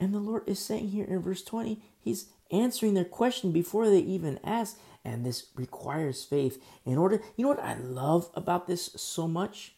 And 0.00 0.14
the 0.14 0.18
Lord 0.18 0.42
is 0.46 0.58
saying 0.58 0.88
here 0.88 1.04
in 1.04 1.20
verse 1.20 1.42
20, 1.44 1.80
He's 2.00 2.26
answering 2.50 2.94
their 2.94 3.04
question 3.04 3.52
before 3.52 3.88
they 3.88 3.98
even 3.98 4.40
ask. 4.42 4.78
And 5.04 5.24
this 5.24 5.46
requires 5.54 6.24
faith 6.24 6.62
in 6.84 6.98
order. 6.98 7.22
You 7.36 7.44
know 7.44 7.50
what 7.50 7.62
I 7.62 7.74
love 7.74 8.30
about 8.34 8.66
this 8.66 8.90
so 8.96 9.28
much? 9.28 9.74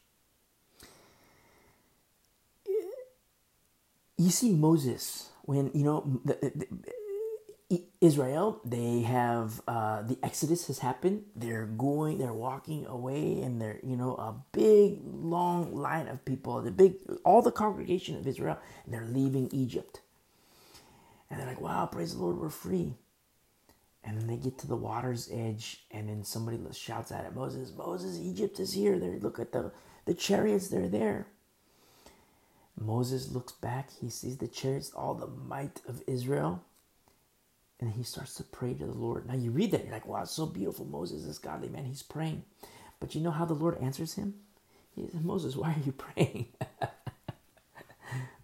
You 4.17 4.31
see 4.31 4.53
Moses 4.53 5.31
when 5.43 5.71
you 5.75 5.85
know 5.85 6.21
the, 6.25 6.53
the, 6.55 7.83
Israel, 8.01 8.61
they 8.65 9.01
have 9.03 9.63
uh, 9.67 10.03
the 10.03 10.19
Exodus 10.23 10.67
has 10.67 10.81
happened. 10.81 11.25
They're 11.35 11.67
going, 11.67 12.19
they're 12.19 12.33
walking 12.33 12.87
away, 12.87 13.41
and 13.43 13.61
they're 13.61 13.81
you 13.83 13.97
know 13.97 14.15
a 14.17 14.35
big 14.53 15.01
long 15.05 15.75
line 15.75 16.09
of 16.09 16.25
people, 16.25 16.61
the 16.63 16.71
big 16.71 16.97
all 17.25 17.43
the 17.43 17.53
congregation 17.53 18.17
of 18.17 18.27
Israel, 18.27 18.59
and 18.85 18.93
they're 18.93 19.07
leaving 19.07 19.49
Egypt. 19.53 20.01
And 21.33 21.41
they're 21.41 21.49
like, 21.49 21.63
"Wow, 21.63 21.87
praise 21.87 22.15
the 22.15 22.23
Lord, 22.23 22.39
we're 22.39 22.51
free." 22.51 22.97
And 24.05 24.21
then 24.21 24.29
they 24.29 24.37
get 24.37 24.59
to 24.61 24.69
the 24.69 24.77
water's 24.77 25.31
edge, 25.33 25.87
and 25.91 26.09
then 26.11 26.25
somebody 26.25 26.61
shouts 26.75 27.13
out 27.13 27.27
at 27.27 27.35
Moses, 27.37 27.73
"Moses, 27.77 28.19
Egypt 28.21 28.61
is 28.61 28.75
here! 28.75 29.01
There, 29.01 29.19
look 29.21 29.41
at 29.41 29.53
the 29.53 29.73
the 30.07 30.15
chariots. 30.15 30.69
They're 30.69 30.89
there." 30.89 31.29
Moses 32.79 33.33
looks 33.33 33.53
back. 33.55 33.91
He 34.01 34.11
sees 34.11 34.39
the 34.39 34.49
chariots, 34.49 34.93
all 34.95 35.15
the 35.15 35.29
might 35.29 35.83
of 35.89 36.03
Israel 36.09 36.63
and 37.81 37.93
he 37.93 38.05
starts 38.05 38.35
to 38.35 38.45
pray 38.45 38.75
to 38.75 38.87
the 38.87 38.93
Lord. 38.93 39.27
Now 39.27 39.35
you 39.35 39.51
read 39.51 39.73
that, 39.73 39.85
you're 39.85 39.93
like, 39.93 40.07
wow, 40.09 40.23
it's 40.23 40.33
so 40.33 40.47
beautiful. 40.47 40.87
Moses 40.87 41.25
is 41.25 41.39
godly 41.39 41.69
man. 41.69 41.85
He's 41.85 42.03
praying. 42.03 42.45
But 43.01 43.15
you 43.15 43.21
know 43.21 43.33
how 43.33 43.45
the 43.45 43.55
Lord 43.55 43.79
answers 43.83 44.15
him? 44.15 44.35
He 44.95 45.07
says, 45.09 45.23
Moses, 45.23 45.57
why 45.57 45.71
are 45.71 45.83
you 45.85 45.93
praying? 45.99 46.47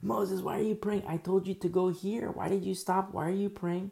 Moses, 0.00 0.40
why 0.42 0.58
are 0.58 0.62
you 0.62 0.74
praying? 0.74 1.04
I 1.08 1.16
told 1.16 1.46
you 1.46 1.54
to 1.54 1.68
go 1.68 1.88
here. 1.88 2.30
Why 2.30 2.48
did 2.48 2.64
you 2.64 2.74
stop? 2.74 3.12
Why 3.12 3.26
are 3.26 3.30
you 3.30 3.48
praying? 3.48 3.90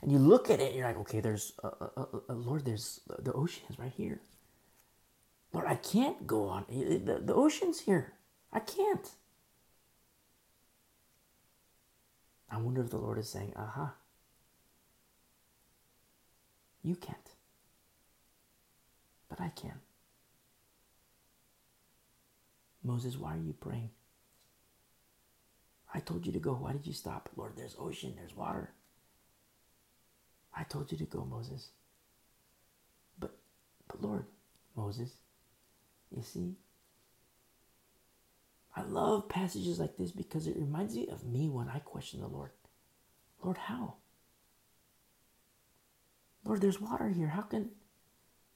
And 0.00 0.12
you 0.12 0.18
look 0.18 0.48
at 0.48 0.60
it, 0.60 0.74
you're 0.74 0.86
like, 0.86 0.98
okay, 0.98 1.20
there's, 1.20 1.52
uh, 1.62 1.70
uh, 1.80 2.04
uh, 2.28 2.32
Lord, 2.32 2.64
there's 2.64 3.00
the 3.18 3.32
ocean 3.32 3.64
is 3.68 3.78
right 3.78 3.92
here. 3.96 4.20
Lord, 5.52 5.66
I 5.66 5.74
can't 5.74 6.26
go 6.26 6.44
on. 6.48 6.64
The, 6.68 7.20
the 7.24 7.34
ocean's 7.34 7.80
here. 7.80 8.12
I 8.52 8.60
can't. 8.60 9.10
I 12.50 12.58
wonder 12.58 12.82
if 12.82 12.90
the 12.90 12.98
Lord 12.98 13.18
is 13.18 13.28
saying, 13.28 13.52
aha, 13.56 13.94
you 16.82 16.94
can't. 16.94 17.16
But 19.28 19.40
I 19.40 19.50
can. 19.50 19.80
Moses, 22.82 23.18
why 23.18 23.34
are 23.34 23.40
you 23.40 23.52
praying? 23.52 23.90
I 25.98 26.00
told 26.00 26.24
you 26.24 26.30
to 26.30 26.38
go. 26.38 26.52
Why 26.52 26.70
did 26.70 26.86
you 26.86 26.92
stop? 26.92 27.28
Lord, 27.34 27.54
there's 27.56 27.74
ocean, 27.76 28.14
there's 28.16 28.36
water. 28.36 28.70
I 30.56 30.62
told 30.62 30.92
you 30.92 30.98
to 30.98 31.04
go, 31.04 31.24
Moses. 31.24 31.70
But 33.18 33.36
but 33.88 34.00
Lord, 34.00 34.26
Moses, 34.76 35.10
you 36.14 36.22
see, 36.22 36.54
I 38.76 38.82
love 38.82 39.28
passages 39.28 39.80
like 39.80 39.96
this 39.96 40.12
because 40.12 40.46
it 40.46 40.56
reminds 40.56 40.94
me 40.94 41.08
of 41.08 41.24
me 41.24 41.48
when 41.48 41.68
I 41.68 41.80
question 41.80 42.20
the 42.20 42.28
Lord. 42.28 42.50
Lord, 43.42 43.58
how? 43.58 43.94
Lord, 46.44 46.60
there's 46.60 46.80
water 46.80 47.08
here. 47.08 47.26
How 47.28 47.42
can. 47.42 47.70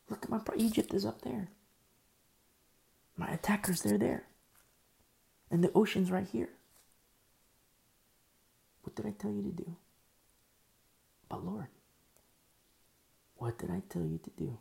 Look 0.08 0.22
at 0.22 0.30
my. 0.30 0.38
Egypt 0.54 0.94
is 0.94 1.04
up 1.04 1.22
there. 1.22 1.48
My 3.16 3.32
attackers, 3.32 3.82
they're 3.82 3.98
there. 3.98 4.28
And 5.50 5.64
the 5.64 5.72
ocean's 5.74 6.12
right 6.12 6.28
here. 6.28 6.50
What 8.92 9.04
did 9.04 9.06
I 9.06 9.14
tell 9.16 9.32
you 9.32 9.40
to 9.40 9.48
do? 9.48 9.76
But 11.26 11.46
Lord, 11.46 11.68
what 13.36 13.56
did 13.56 13.70
I 13.70 13.80
tell 13.88 14.02
you 14.02 14.20
to 14.22 14.30
do? 14.36 14.58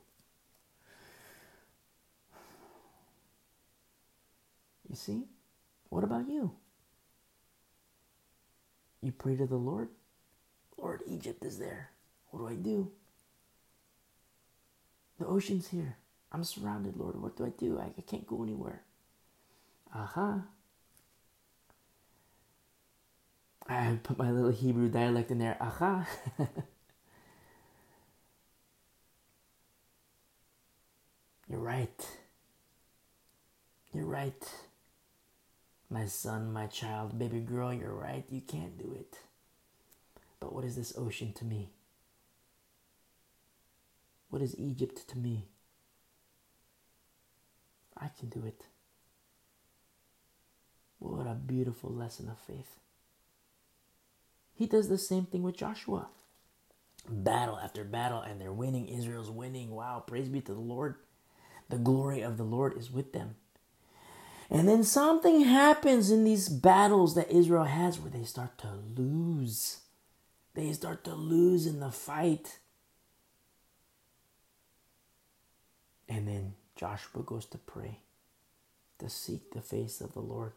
You 4.90 4.96
see? 4.96 5.24
What 5.90 6.06
about 6.06 6.30
you? 6.30 6.52
You 9.02 9.12
pray 9.12 9.36
to 9.36 9.46
the 9.46 9.58
Lord? 9.58 9.90
Lord, 10.78 11.02
Egypt 11.08 11.44
is 11.44 11.60
there. 11.60 11.90
What 12.30 12.40
do 12.40 12.48
I 12.48 12.56
do? 12.56 12.90
The 15.20 15.26
ocean's 15.26 15.68
here. 15.68 15.98
I'm 16.32 16.46
surrounded, 16.46 16.96
Lord. 16.96 17.22
What 17.22 17.36
do 17.36 17.46
I 17.46 17.50
do? 17.50 17.78
I, 17.78 18.02
can't 18.04 18.26
go 18.26 18.44
anywhere. 18.44 18.84
Aha. 19.94 20.22
Uh-huh. 20.22 20.40
I 23.68 24.00
put 24.04 24.18
my 24.18 24.32
little 24.32 24.52
Hebrew 24.52 24.90
dialect 24.90 25.32
in 25.32 25.40
there. 25.40 25.58
Aha. 25.62 26.08
You're 31.50 31.60
right. 31.60 32.08
You're 33.94 34.06
right. 34.06 34.52
My 35.90 36.06
son, 36.06 36.54
my 36.54 36.68
child, 36.68 37.20
baby 37.20 37.42
girl, 37.42 37.74
you're 37.74 37.94
right. 37.94 38.24
You 38.30 38.40
can't 38.40 38.78
do 38.78 38.96
it. 38.98 39.18
But 40.40 40.54
what 40.54 40.64
is 40.64 40.78
this 40.78 40.94
ocean 40.98 41.34
to 41.34 41.44
me? 41.44 41.72
What 44.30 44.42
is 44.42 44.58
Egypt 44.58 45.06
to 45.10 45.18
me? 45.18 45.44
I 47.98 48.08
can 48.18 48.30
do 48.30 48.46
it. 48.46 48.64
What 51.00 51.28
a 51.28 51.34
beautiful 51.34 51.92
lesson 51.92 52.30
of 52.30 52.40
faith. 52.40 52.78
He 54.62 54.68
does 54.68 54.90
the 54.90 55.00
same 55.00 55.26
thing 55.26 55.42
with 55.42 55.58
Joshua. 55.58 56.06
Battle 57.10 57.58
after 57.58 57.84
battle, 57.84 58.22
and 58.22 58.40
they're 58.40 58.54
winning. 58.54 58.88
Israel's 58.88 59.32
winning. 59.32 59.72
Wow, 59.72 60.04
praise 60.06 60.30
be 60.30 60.40
to 60.40 60.54
the 60.54 60.60
Lord. 60.60 60.98
The 61.70 61.80
glory 61.80 62.22
of 62.22 62.38
the 62.38 62.44
Lord 62.44 62.78
is 62.78 62.92
with 62.92 63.12
them. 63.12 63.38
And 64.52 64.70
then 64.70 64.84
something 64.84 65.42
happens 65.46 66.12
in 66.12 66.26
these 66.26 66.48
battles 66.48 67.16
that 67.16 67.32
Israel 67.32 67.64
has 67.64 68.00
where 68.00 68.12
they 68.12 68.24
start 68.24 68.60
to 68.60 68.68
lose. 68.96 69.80
They 70.54 70.72
start 70.74 71.04
to 71.06 71.16
lose 71.16 71.66
in 71.66 71.80
the 71.80 71.90
fight. 71.90 72.60
And 76.08 76.28
then 76.28 76.54
Joshua 76.76 77.24
goes 77.24 77.48
to 77.48 77.58
pray, 77.58 78.02
to 79.00 79.10
seek 79.10 79.54
the 79.54 79.62
face 79.62 80.02
of 80.02 80.14
the 80.14 80.20
Lord. 80.20 80.54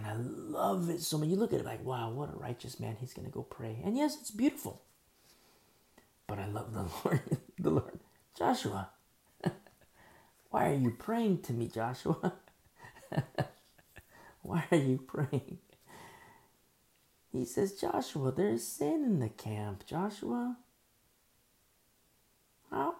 And 0.00 0.06
I 0.06 0.14
love 0.16 0.88
it 0.88 1.02
so 1.02 1.18
much. 1.18 1.28
You 1.28 1.36
look 1.36 1.52
at 1.52 1.60
it 1.60 1.66
like, 1.66 1.84
wow, 1.84 2.10
what 2.10 2.32
a 2.32 2.38
righteous 2.38 2.80
man. 2.80 2.96
He's 2.98 3.12
going 3.12 3.26
to 3.26 3.32
go 3.32 3.42
pray. 3.42 3.78
And 3.84 3.98
yes, 3.98 4.16
it's 4.18 4.30
beautiful. 4.30 4.80
But 6.26 6.38
I 6.38 6.46
love 6.46 6.72
the 6.72 6.82
Lord. 7.04 7.20
the 7.58 7.70
Lord. 7.70 8.00
Joshua, 8.38 8.88
why 10.50 10.70
are 10.70 10.74
you 10.74 10.90
praying 10.98 11.42
to 11.42 11.52
me, 11.52 11.68
Joshua? 11.68 12.32
why 14.42 14.64
are 14.70 14.78
you 14.78 14.96
praying? 15.06 15.58
He 17.30 17.44
says, 17.44 17.74
Joshua, 17.74 18.32
there's 18.32 18.66
sin 18.66 19.04
in 19.04 19.20
the 19.20 19.28
camp. 19.28 19.84
Joshua, 19.84 20.56
how, 22.70 22.94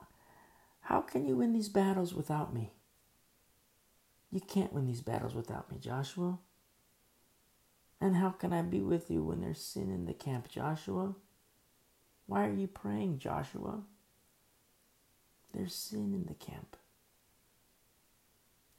how 0.83 1.01
can 1.01 1.27
you 1.27 1.37
win 1.37 1.55
these 1.55 1.71
battles 1.71 2.13
without 2.13 2.53
me? 2.53 2.73
You 4.31 4.41
can't 4.41 4.75
win 4.75 4.87
these 4.87 5.01
battles 5.01 5.35
without 5.35 5.73
me, 5.73 5.79
Joshua. 5.81 6.39
And 8.01 8.17
how 8.17 8.31
can 8.31 8.53
I 8.53 8.63
be 8.63 8.81
with 8.81 9.11
you 9.11 9.23
when 9.23 9.43
there's 9.43 9.61
sin 9.61 9.91
in 9.91 10.07
the 10.07 10.15
camp, 10.15 10.49
Joshua? 10.49 11.15
Why 12.27 12.47
are 12.47 12.55
you 12.55 12.67
praying, 12.67 13.19
Joshua? 13.19 13.83
There's 15.53 15.75
sin 15.75 16.15
in 16.15 16.27
the 16.27 16.35
camp. 16.35 16.77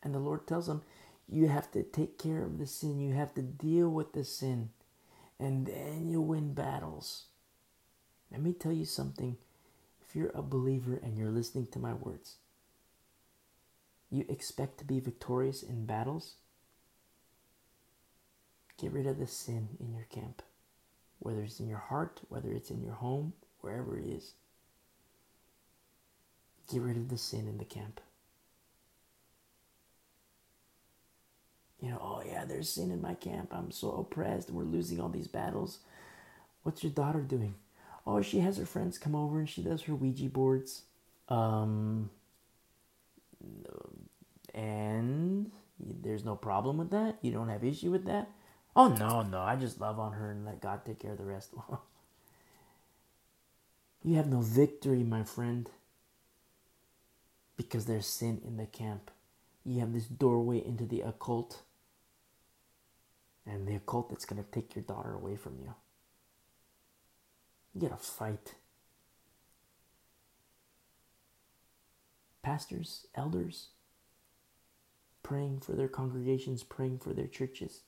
And 0.02 0.16
the 0.16 0.20
Lord 0.20 0.48
tells 0.48 0.68
him, 0.68 0.82
You 1.30 1.48
have 1.50 1.70
to 1.72 1.84
take 1.84 2.18
care 2.18 2.44
of 2.44 2.58
the 2.58 2.66
sin, 2.66 3.00
you 3.00 3.14
have 3.14 3.34
to 3.36 3.42
deal 3.42 3.90
with 3.90 4.14
the 4.14 4.24
sin, 4.24 4.70
and 5.40 5.68
then 5.68 6.10
you'll 6.10 6.26
win 6.26 6.54
battles. 6.54 7.26
Let 8.32 8.42
me 8.42 8.54
tell 8.54 8.72
you 8.72 8.86
something 8.86 9.38
if 10.02 10.16
you're 10.16 10.32
a 10.34 10.42
believer 10.42 11.00
and 11.04 11.18
you're 11.18 11.32
listening 11.32 11.68
to 11.68 11.80
my 11.80 11.94
words, 11.94 12.38
you 14.10 14.26
expect 14.28 14.78
to 14.80 14.86
be 14.86 15.00
victorious 15.00 15.62
in 15.64 15.86
battles, 15.86 16.36
get 18.82 18.92
rid 18.92 19.08
of 19.08 19.20
the 19.20 19.28
sin 19.28 19.70
in 19.80 19.94
your 19.94 20.06
camp, 20.06 20.42
whether 21.20 21.42
it's 21.42 21.60
in 21.60 21.68
your 21.68 21.78
heart, 21.78 22.22
whether 22.30 22.52
it's 22.52 22.72
in 22.72 22.82
your 22.82 22.94
home, 22.96 23.34
wherever 23.62 23.98
it 23.98 24.06
is. 24.06 24.34
Get 26.72 26.82
rid 26.82 26.98
of 26.98 27.10
the 27.10 27.18
sin 27.18 27.48
in 27.48 27.58
the 27.58 27.66
camp. 27.66 28.02
You 31.80 31.92
know, 31.92 32.00
oh 32.02 32.24
yeah, 32.26 32.46
there's 32.46 32.70
sin 32.70 32.92
in 32.92 33.02
my 33.02 33.16
camp. 33.16 33.50
I'm 33.52 33.72
so 33.72 33.92
oppressed. 33.92 34.52
We're 34.52 34.64
losing 34.64 35.00
all 35.00 35.10
these 35.10 35.28
battles. 35.28 35.80
What's 36.64 36.84
your 36.84 36.92
daughter 36.92 37.22
doing? 37.22 37.56
oh, 38.06 38.22
she 38.22 38.40
has 38.40 38.58
her 38.58 38.66
friends 38.66 38.98
come 38.98 39.16
over 39.16 39.40
and 39.40 39.50
she 39.50 39.62
does 39.62 39.84
her 39.84 39.96
Ouija 39.96 40.30
boards. 40.30 40.84
Um, 41.30 42.10
and 44.54 45.52
there's 45.80 46.26
no 46.26 46.36
problem 46.36 46.78
with 46.78 46.92
that. 46.92 47.18
You 47.22 47.32
don't 47.32 47.50
have 47.50 47.64
issue 47.64 47.92
with 47.92 48.06
that. 48.06 48.30
Oh, 48.76 48.88
no, 48.88 49.22
no. 49.22 49.42
I 49.42 49.56
just 49.56 49.82
love 49.82 50.00
on 50.00 50.14
her 50.14 50.32
and 50.32 50.46
let 50.46 50.62
God 50.62 50.86
take 50.86 51.00
care 51.00 51.12
of 51.12 51.18
the 51.18 51.26
rest. 51.26 51.54
you 54.04 54.16
have 54.16 54.28
no 54.28 54.42
victory, 54.42 55.04
my 55.04 55.24
friend, 55.24 55.70
because 57.58 57.86
there's 57.86 58.08
sin 58.08 58.42
in 58.46 58.58
the 58.58 58.66
camp. 58.66 59.12
You 59.66 59.80
have 59.82 59.94
this 59.94 60.06
doorway 60.06 60.66
into 60.66 60.86
the 60.86 61.02
occult, 61.02 61.62
and 63.46 63.68
the 63.68 63.76
occult 63.76 64.10
that's 64.10 64.26
going 64.26 64.44
to 64.44 64.50
take 64.50 64.76
your 64.76 64.84
daughter 64.84 65.14
away 65.14 65.36
from 65.36 65.58
you. 65.60 65.76
You 67.74 67.82
gotta 67.82 68.02
fight. 68.02 68.56
Pastors, 72.44 73.06
elders, 73.16 73.70
praying 75.24 75.62
for 75.62 75.74
their 75.74 75.88
congregations, 75.88 76.64
praying 76.64 77.00
for 77.00 77.14
their 77.14 77.28
churches. 77.28 77.82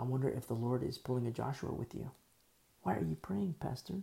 I 0.00 0.02
wonder 0.02 0.30
if 0.30 0.48
the 0.48 0.54
Lord 0.54 0.82
is 0.82 0.96
pulling 0.96 1.26
a 1.26 1.30
Joshua 1.30 1.72
with 1.72 1.94
you. 1.94 2.10
Why 2.82 2.94
are 2.94 3.04
you 3.04 3.16
praying, 3.16 3.56
Pastor? 3.60 3.96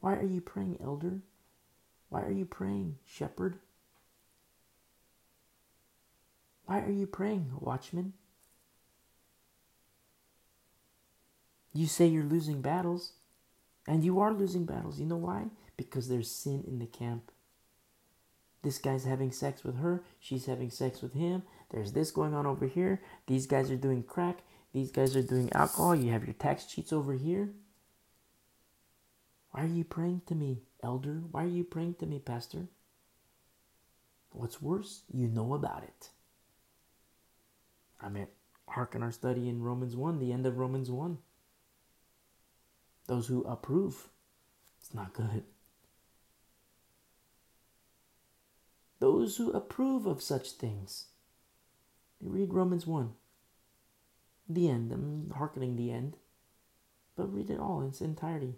Why 0.00 0.14
are 0.14 0.24
you 0.24 0.40
praying, 0.40 0.78
Elder? 0.82 1.20
Why 2.08 2.22
are 2.22 2.32
you 2.32 2.46
praying, 2.46 2.96
Shepherd? 3.04 3.58
Why 6.64 6.80
are 6.80 6.90
you 6.90 7.06
praying, 7.06 7.52
Watchman? 7.60 8.14
You 11.74 11.86
say 11.86 12.06
you're 12.06 12.24
losing 12.24 12.62
battles, 12.62 13.12
and 13.86 14.02
you 14.02 14.18
are 14.18 14.32
losing 14.32 14.64
battles. 14.64 14.98
You 14.98 15.04
know 15.04 15.18
why? 15.18 15.48
Because 15.76 16.08
there's 16.08 16.30
sin 16.30 16.64
in 16.66 16.78
the 16.78 16.86
camp. 16.86 17.30
This 18.62 18.78
guy's 18.78 19.04
having 19.04 19.30
sex 19.30 19.62
with 19.62 19.76
her, 19.76 20.02
she's 20.18 20.46
having 20.46 20.70
sex 20.70 21.02
with 21.02 21.12
him. 21.12 21.42
There's 21.70 21.92
this 21.92 22.10
going 22.10 22.32
on 22.32 22.46
over 22.46 22.66
here. 22.66 23.02
These 23.26 23.46
guys 23.46 23.70
are 23.70 23.76
doing 23.76 24.02
crack. 24.02 24.38
These 24.72 24.90
guys 24.90 25.16
are 25.16 25.22
doing 25.22 25.52
alcohol. 25.52 25.94
You 25.94 26.12
have 26.12 26.24
your 26.24 26.34
tax 26.34 26.66
cheats 26.66 26.92
over 26.92 27.14
here. 27.14 27.50
Why 29.50 29.62
are 29.62 29.68
you 29.68 29.84
praying 29.84 30.22
to 30.26 30.34
me, 30.34 30.62
elder? 30.82 31.22
Why 31.30 31.44
are 31.44 31.48
you 31.48 31.64
praying 31.64 31.94
to 32.00 32.06
me, 32.06 32.18
pastor? 32.18 32.68
What's 34.30 34.60
worse, 34.60 35.02
you 35.10 35.28
know 35.28 35.54
about 35.54 35.82
it. 35.82 36.10
I 38.00 38.10
mean, 38.10 38.26
hearken 38.68 39.02
our 39.02 39.12
study 39.12 39.48
in 39.48 39.62
Romans 39.62 39.96
1, 39.96 40.18
the 40.18 40.30
end 40.32 40.44
of 40.44 40.58
Romans 40.58 40.90
1. 40.90 41.16
Those 43.06 43.28
who 43.28 43.44
approve, 43.44 44.08
it's 44.78 44.92
not 44.92 45.14
good. 45.14 45.44
Those 48.98 49.36
who 49.36 49.52
approve 49.52 50.04
of 50.04 50.22
such 50.22 50.50
things. 50.50 51.06
You 52.20 52.28
read 52.28 52.52
Romans 52.52 52.86
1 52.86 53.14
the 54.48 54.68
end. 54.68 54.92
I'm 54.92 55.32
hearkening 55.36 55.76
the 55.76 55.90
end. 55.90 56.16
But 57.16 57.34
read 57.34 57.50
it 57.50 57.58
all 57.58 57.80
in 57.80 57.88
its 57.88 58.00
entirety. 58.00 58.54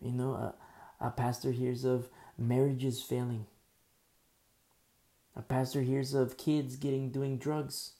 You 0.00 0.12
know, 0.12 0.32
a, 0.32 0.54
a 1.00 1.10
pastor 1.10 1.52
hears 1.52 1.84
of 1.84 2.08
marriages 2.38 3.02
failing. 3.02 3.46
A 5.34 5.42
pastor 5.42 5.82
hears 5.82 6.14
of 6.14 6.38
kids 6.38 6.76
getting 6.76 7.10
doing 7.10 7.36
drugs, 7.36 7.92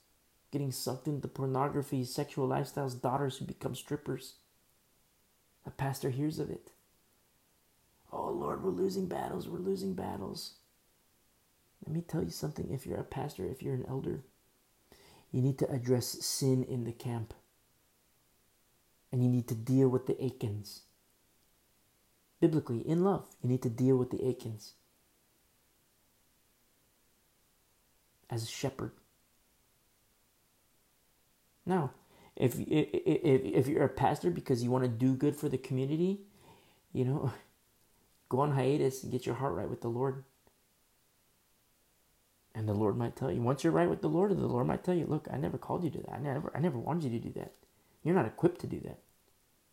getting 0.50 0.72
sucked 0.72 1.06
into 1.06 1.28
pornography, 1.28 2.04
sexual 2.04 2.48
lifestyles, 2.48 3.00
daughters 3.00 3.36
who 3.36 3.44
become 3.44 3.74
strippers. 3.74 4.36
A 5.66 5.70
pastor 5.70 6.10
hears 6.10 6.38
of 6.38 6.48
it. 6.48 6.70
Oh 8.12 8.30
Lord, 8.30 8.62
we're 8.62 8.70
losing 8.70 9.06
battles, 9.06 9.48
we're 9.48 9.58
losing 9.58 9.92
battles. 9.92 10.54
Let 11.84 11.94
me 11.94 12.00
tell 12.00 12.22
you 12.22 12.30
something 12.30 12.70
if 12.70 12.86
you're 12.86 12.98
a 12.98 13.04
pastor, 13.04 13.44
if 13.46 13.62
you're 13.62 13.74
an 13.74 13.84
elder, 13.86 14.22
you 15.36 15.42
need 15.42 15.58
to 15.58 15.70
address 15.70 16.06
sin 16.24 16.64
in 16.64 16.84
the 16.84 16.92
camp. 16.92 17.34
And 19.12 19.22
you 19.22 19.28
need 19.28 19.46
to 19.48 19.54
deal 19.54 19.86
with 19.86 20.06
the 20.06 20.24
Achans. 20.24 20.84
Biblically, 22.40 22.78
in 22.78 23.04
love, 23.04 23.26
you 23.42 23.50
need 23.50 23.60
to 23.62 23.68
deal 23.68 23.98
with 23.98 24.08
the 24.08 24.26
Achans. 24.26 24.72
As 28.30 28.44
a 28.44 28.46
shepherd. 28.46 28.92
Now, 31.66 31.90
if, 32.34 32.58
if, 32.58 32.88
if 32.94 33.68
you're 33.68 33.84
a 33.84 33.90
pastor 33.90 34.30
because 34.30 34.64
you 34.64 34.70
want 34.70 34.84
to 34.84 34.88
do 34.88 35.12
good 35.12 35.36
for 35.36 35.50
the 35.50 35.58
community, 35.58 36.20
you 36.94 37.04
know, 37.04 37.30
go 38.30 38.40
on 38.40 38.52
hiatus 38.52 39.02
and 39.02 39.12
get 39.12 39.26
your 39.26 39.34
heart 39.34 39.52
right 39.52 39.68
with 39.68 39.82
the 39.82 39.88
Lord. 39.88 40.24
And 42.56 42.66
the 42.66 42.72
Lord 42.72 42.96
might 42.96 43.14
tell 43.14 43.30
you, 43.30 43.42
once 43.42 43.62
you're 43.62 43.72
right 43.72 43.88
with 43.88 44.00
the 44.00 44.08
Lord, 44.08 44.30
the 44.30 44.46
Lord 44.46 44.66
might 44.66 44.82
tell 44.82 44.94
you, 44.94 45.04
look, 45.04 45.28
I 45.30 45.36
never 45.36 45.58
called 45.58 45.84
you 45.84 45.90
to 45.90 45.98
that. 45.98 46.14
I 46.14 46.18
never, 46.18 46.50
I 46.56 46.58
never 46.58 46.78
wanted 46.78 47.04
you 47.04 47.10
to 47.20 47.28
do 47.28 47.32
that. 47.38 47.52
You're 48.02 48.14
not 48.14 48.24
equipped 48.24 48.62
to 48.62 48.66
do 48.66 48.80
that. 48.80 48.98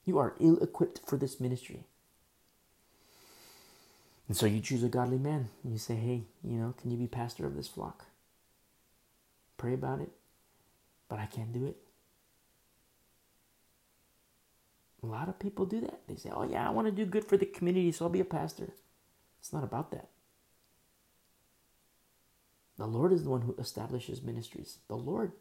You 0.03 0.17
are 0.17 0.35
ill 0.41 0.61
equipped 0.61 0.99
for 1.07 1.17
this 1.17 1.39
ministry. 1.39 1.85
And 4.27 4.35
so 4.35 4.45
you 4.45 4.59
choose 4.59 4.83
a 4.83 4.89
godly 4.89 5.17
man. 5.17 5.47
And 5.63 5.71
you 5.71 5.79
say, 5.79 5.95
hey, 5.95 6.23
you 6.43 6.57
know, 6.57 6.73
can 6.81 6.91
you 6.91 6.97
be 6.97 7.07
pastor 7.07 7.45
of 7.45 7.55
this 7.55 7.69
flock? 7.69 8.07
Pray 9.55 9.73
about 9.73 10.01
it, 10.01 10.11
but 11.07 11.19
I 11.19 11.25
can't 11.25 11.53
do 11.53 11.65
it. 11.65 11.77
A 15.01 15.05
lot 15.05 15.29
of 15.29 15.39
people 15.39 15.65
do 15.65 15.79
that. 15.81 16.01
They 16.07 16.15
say, 16.15 16.31
oh, 16.33 16.43
yeah, 16.43 16.67
I 16.67 16.71
want 16.71 16.87
to 16.87 16.91
do 16.91 17.05
good 17.05 17.23
for 17.23 17.37
the 17.37 17.45
community, 17.45 17.93
so 17.93 18.05
I'll 18.05 18.11
be 18.11 18.19
a 18.19 18.25
pastor. 18.25 18.73
It's 19.39 19.53
not 19.53 19.63
about 19.63 19.91
that. 19.91 20.09
The 22.83 22.89
Lord 22.89 23.13
is 23.13 23.23
the 23.23 23.29
one 23.29 23.43
who 23.43 23.55
establishes 23.57 24.21
ministries. 24.21 24.79
The 24.89 24.97
Lord. 24.97 25.31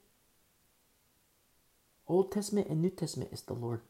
Old 2.07 2.31
Testament 2.31 2.69
and 2.69 2.81
New 2.81 2.91
Testament 2.91 3.33
is 3.33 3.43
the 3.43 3.53
Lord. 3.53 3.81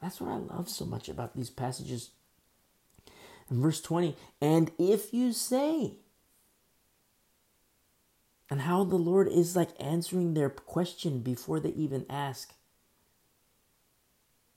That's 0.00 0.18
what 0.18 0.30
I 0.30 0.36
love 0.36 0.70
so 0.70 0.86
much 0.86 1.10
about 1.10 1.36
these 1.36 1.50
passages. 1.50 2.12
In 3.50 3.60
verse 3.60 3.82
20, 3.82 4.16
and 4.40 4.70
if 4.78 5.12
you 5.12 5.34
say, 5.34 5.96
and 8.48 8.62
how 8.62 8.82
the 8.82 8.96
Lord 8.96 9.28
is 9.28 9.54
like 9.54 9.78
answering 9.78 10.32
their 10.32 10.48
question 10.48 11.20
before 11.20 11.60
they 11.60 11.72
even 11.72 12.06
ask. 12.08 12.54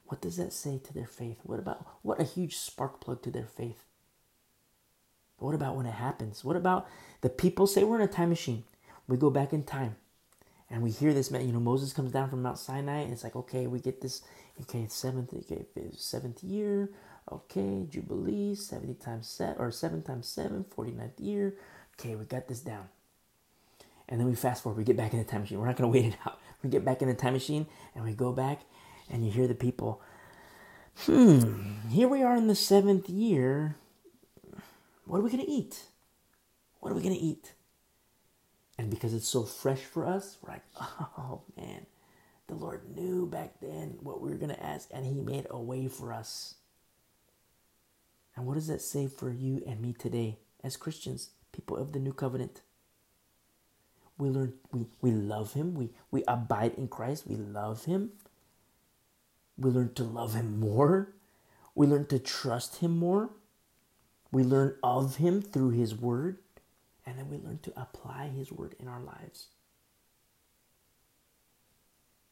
What 0.06 0.22
does 0.22 0.38
that 0.38 0.54
say 0.54 0.78
to 0.78 0.94
their 0.94 1.08
faith? 1.08 1.40
What 1.44 1.60
about 1.60 1.86
what 2.04 2.22
a 2.22 2.24
huge 2.24 2.56
spark 2.56 3.02
plug 3.02 3.22
to 3.24 3.32
their 3.32 3.48
faith? 3.48 3.84
But 5.40 5.46
what 5.46 5.56
about 5.56 5.76
when 5.76 5.86
it 5.86 5.94
happens? 5.94 6.44
What 6.44 6.56
about 6.56 6.88
the 7.22 7.30
people 7.30 7.68
say 7.68 7.84
we're 7.84 7.98
in 7.98 8.02
a 8.02 8.08
time 8.08 8.30
machine? 8.30 8.64
We 9.08 9.18
go 9.18 9.30
back 9.30 9.54
in 9.54 9.64
time 9.64 9.96
and 10.70 10.82
we 10.82 10.92
hear 10.92 11.14
this, 11.14 11.32
man, 11.32 11.46
you 11.46 11.54
know, 11.54 11.60
Moses 11.60 11.94
comes 11.94 12.12
down 12.12 12.30
from 12.30 12.42
Mount 12.42 12.58
Sinai 12.58 13.02
and 13.02 13.14
it's 13.14 13.24
like, 13.24 13.36
okay, 13.36 13.68
we 13.68 13.80
get 13.80 14.02
this, 14.02 14.22
okay, 14.62 14.82
it's 14.82 14.96
seventh, 14.96 15.34
okay, 15.34 15.66
seventh 15.96 16.44
year, 16.44 16.90
okay, 17.32 17.86
Jubilee, 17.90 18.54
70 18.54 18.96
times 18.96 19.28
seven, 19.28 19.56
or 19.60 19.72
seven 19.72 20.02
times 20.02 20.28
seven, 20.28 20.66
49th 20.76 21.20
year. 21.20 21.56
Okay, 21.98 22.16
we 22.16 22.26
got 22.26 22.48
this 22.48 22.60
down. 22.60 22.90
And 24.10 24.20
then 24.20 24.28
we 24.28 24.36
fast 24.36 24.64
forward, 24.64 24.78
we 24.78 24.84
get 24.84 24.98
back 24.98 25.14
in 25.14 25.20
the 25.20 25.26
time 25.26 25.42
machine. 25.42 25.60
We're 25.60 25.68
not 25.68 25.78
going 25.78 25.92
to 25.92 26.00
wait 26.00 26.14
it 26.14 26.20
out. 26.26 26.40
We 26.64 26.70
get 26.70 26.84
back 26.84 27.02
in 27.02 27.08
the 27.08 27.14
time 27.14 27.34
machine 27.34 27.66
and 27.96 28.04
we 28.04 28.14
go 28.14 28.34
back 28.34 28.62
and 29.10 29.26
you 29.26 29.32
hear 29.32 29.48
the 29.48 29.56
people, 29.56 30.02
hmm, 31.06 31.88
here 31.90 32.10
we 32.10 32.24
are 32.24 32.36
in 32.36 32.48
the 32.48 32.56
seventh 32.56 33.08
year 33.08 33.78
what 35.08 35.20
are 35.20 35.24
we 35.24 35.30
going 35.30 35.46
to 35.46 35.52
eat? 35.52 35.84
What 36.80 36.92
are 36.92 36.96
we 36.96 37.02
going 37.02 37.16
to 37.16 37.22
eat? 37.22 37.54
And 38.78 38.90
because 38.90 39.14
it's 39.14 39.28
so 39.28 39.44
fresh 39.44 39.80
for 39.80 40.06
us, 40.06 40.38
we're 40.42 40.52
like, 40.52 40.64
oh 40.80 41.42
man, 41.56 41.86
the 42.48 42.56
Lord 42.56 42.82
knew 42.96 43.26
back 43.26 43.60
then 43.62 43.98
what 44.02 44.22
we 44.22 44.30
were 44.30 44.38
going 44.38 44.54
to 44.54 44.64
ask, 44.64 44.90
and 44.94 45.06
He 45.06 45.14
made 45.14 45.48
a 45.50 45.60
way 45.60 45.88
for 45.88 46.14
us. 46.14 46.56
And 48.36 48.46
what 48.46 48.54
does 48.54 48.68
that 48.68 48.82
say 48.82 49.08
for 49.08 49.32
you 49.32 49.64
and 49.66 49.82
me 49.82 49.94
today 49.94 50.38
as 50.64 50.78
Christians, 50.78 51.32
people 51.52 51.76
of 51.76 51.92
the 51.92 52.00
new 52.00 52.14
covenant? 52.14 52.62
We 54.20 54.30
learn 54.30 54.54
we, 54.72 54.86
we 55.02 55.12
love 55.12 55.54
him, 55.54 55.76
we, 55.76 55.90
we 56.12 56.24
abide 56.28 56.74
in 56.76 56.88
Christ, 56.88 57.28
we 57.28 57.36
love 57.36 57.86
him. 57.86 58.12
We 59.58 59.72
learn 59.72 59.94
to 59.96 60.04
love 60.04 60.36
him 60.36 60.60
more. 60.60 61.14
We 61.74 61.88
learn 61.88 62.06
to 62.08 62.20
trust 62.20 62.78
him 62.78 62.98
more. 62.98 63.32
We 64.32 64.44
learn 64.44 64.76
of 64.84 65.18
Him 65.18 65.42
through 65.42 65.72
His 65.72 65.96
Word, 65.96 66.38
and 67.06 67.18
then 67.18 67.30
we 67.30 67.38
learn 67.38 67.60
to 67.64 67.74
apply 67.80 68.30
His 68.30 68.52
Word 68.52 68.76
in 68.80 68.88
our 68.88 69.02
lives. 69.02 69.48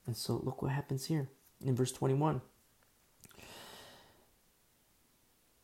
And 0.05 0.15
so 0.15 0.41
look 0.43 0.61
what 0.61 0.71
happens 0.71 1.05
here 1.05 1.29
in 1.63 1.75
verse 1.75 1.91
21. 1.91 2.41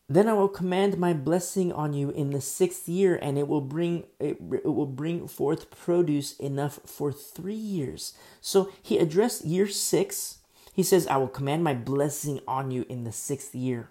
Then 0.10 0.28
I 0.28 0.34
will 0.34 0.49
command 0.49 0.98
my 0.98 1.14
blessing 1.14 1.72
on 1.72 1.94
you 1.94 2.10
in 2.10 2.32
the 2.32 2.41
sixth 2.41 2.90
year, 2.90 3.18
and 3.22 3.38
it 3.38 3.48
will 3.48 3.62
bring 3.62 4.03
it, 4.20 4.41
it, 4.52 4.66
will 4.66 4.86
bring 4.86 5.26
forth 5.26 5.72
produce 5.72 6.36
enough 6.38 6.82
for 6.86 7.14
three 7.14 7.53
years. 7.53 8.14
So 8.41 8.70
he 8.82 8.98
addressed 8.98 9.45
year 9.45 9.70
six. 9.70 10.40
He 10.74 10.84
says, 10.84 11.08
I 11.08 11.16
will 11.16 11.30
command 11.30 11.64
my 11.64 11.74
blessing 11.74 12.41
on 12.45 12.72
you 12.72 12.86
in 12.90 13.06
the 13.06 13.14
sixth 13.14 13.56
year 13.56 13.90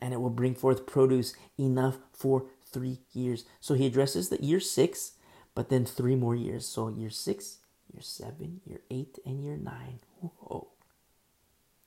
and 0.00 0.12
it 0.12 0.20
will 0.20 0.30
bring 0.30 0.54
forth 0.54 0.86
produce 0.86 1.34
enough 1.58 1.98
for 2.12 2.46
three 2.70 2.98
years. 3.12 3.44
So 3.60 3.74
he 3.74 3.86
addresses 3.86 4.28
the 4.28 4.42
year 4.42 4.60
six, 4.60 5.12
but 5.54 5.68
then 5.68 5.84
three 5.84 6.14
more 6.14 6.34
years. 6.34 6.66
So 6.66 6.88
year 6.88 7.10
six, 7.10 7.58
year 7.92 8.02
seven, 8.02 8.60
year 8.64 8.80
eight, 8.90 9.18
and 9.24 9.42
year 9.42 9.56
nine. 9.56 10.00
Whoa. 10.20 10.68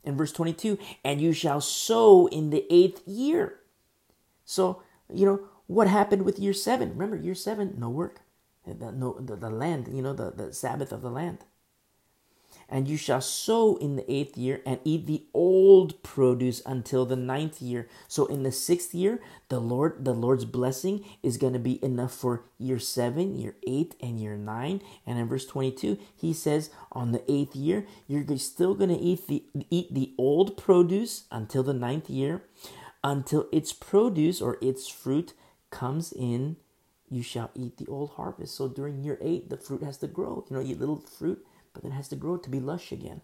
In 0.04 0.18
verse 0.18 0.32
22, 0.32 0.80
and 1.04 1.22
you 1.22 1.32
shall 1.32 1.62
sow 1.62 2.28
in 2.28 2.50
the 2.50 2.66
eighth 2.72 3.08
year. 3.08 3.60
So, 4.46 4.82
you 5.14 5.26
know, 5.26 5.42
what 5.68 5.88
happened 5.88 6.24
with 6.24 6.40
year 6.40 6.54
seven? 6.54 6.90
Remember, 6.90 7.16
year 7.16 7.36
seven, 7.36 7.76
no 7.78 7.90
work. 7.90 8.22
The, 8.66 8.92
no, 8.92 9.18
the, 9.20 9.36
the 9.36 9.50
land, 9.50 9.90
you 9.92 10.02
know, 10.02 10.14
the, 10.14 10.32
the 10.32 10.54
Sabbath 10.54 10.92
of 10.92 11.02
the 11.02 11.10
land. 11.10 11.40
And 12.72 12.88
you 12.88 12.96
shall 12.96 13.20
sow 13.20 13.76
in 13.76 13.98
the 13.98 14.12
eighth 14.12 14.38
year 14.38 14.62
and 14.66 14.80
eat 14.86 15.06
the 15.06 15.26
old 15.34 16.02
produce 16.04 16.62
until 16.66 17.06
the 17.06 17.18
ninth 17.18 17.62
year. 17.62 17.90
So 18.08 18.26
in 18.28 18.44
the 18.44 18.52
sixth 18.52 18.96
year, 18.96 19.20
the 19.50 19.60
Lord, 19.60 20.06
the 20.06 20.14
Lord's 20.14 20.46
blessing 20.46 21.04
is 21.22 21.38
going 21.38 21.52
to 21.52 21.60
be 21.60 21.84
enough 21.84 22.14
for 22.14 22.46
year 22.58 22.80
seven, 22.80 23.36
year 23.36 23.56
eight, 23.68 23.96
and 24.02 24.20
year 24.20 24.38
nine. 24.38 24.82
And 25.06 25.20
in 25.20 25.28
verse 25.28 25.46
22, 25.46 25.98
he 26.16 26.32
says, 26.32 26.70
on 26.94 27.12
the 27.12 27.30
eighth 27.30 27.56
year, 27.56 27.86
you're 28.08 28.26
still 28.38 28.74
going 28.74 28.90
to 28.90 28.96
eat 28.96 29.28
the 29.28 29.44
eat 29.70 29.94
the 29.94 30.14
old 30.18 30.56
produce 30.56 31.26
until 31.30 31.64
the 31.64 31.74
ninth 31.74 32.10
year, 32.10 32.44
until 33.04 33.48
its 33.52 33.74
produce 33.74 34.42
or 34.42 34.58
its 34.62 34.88
fruit 34.88 35.34
comes 35.70 36.14
in 36.14 36.56
you 37.12 37.22
shall 37.22 37.52
eat 37.54 37.78
the 37.78 37.88
old 37.88 38.12
harvest. 38.12 38.56
So 38.56 38.70
during 38.70 39.04
year 39.04 39.18
eight, 39.22 39.50
the 39.50 39.58
fruit 39.58 39.84
has 39.84 39.98
to 39.98 40.08
grow. 40.08 40.46
You 40.50 40.56
know, 40.56 40.62
you 40.62 40.72
eat 40.72 40.80
little 40.80 41.02
fruit, 41.02 41.46
but 41.74 41.84
then 41.84 41.92
it 41.92 41.96
has 41.96 42.08
to 42.10 42.16
grow 42.16 42.38
to 42.38 42.50
be 42.50 42.60
lush 42.60 42.92
again, 42.92 43.22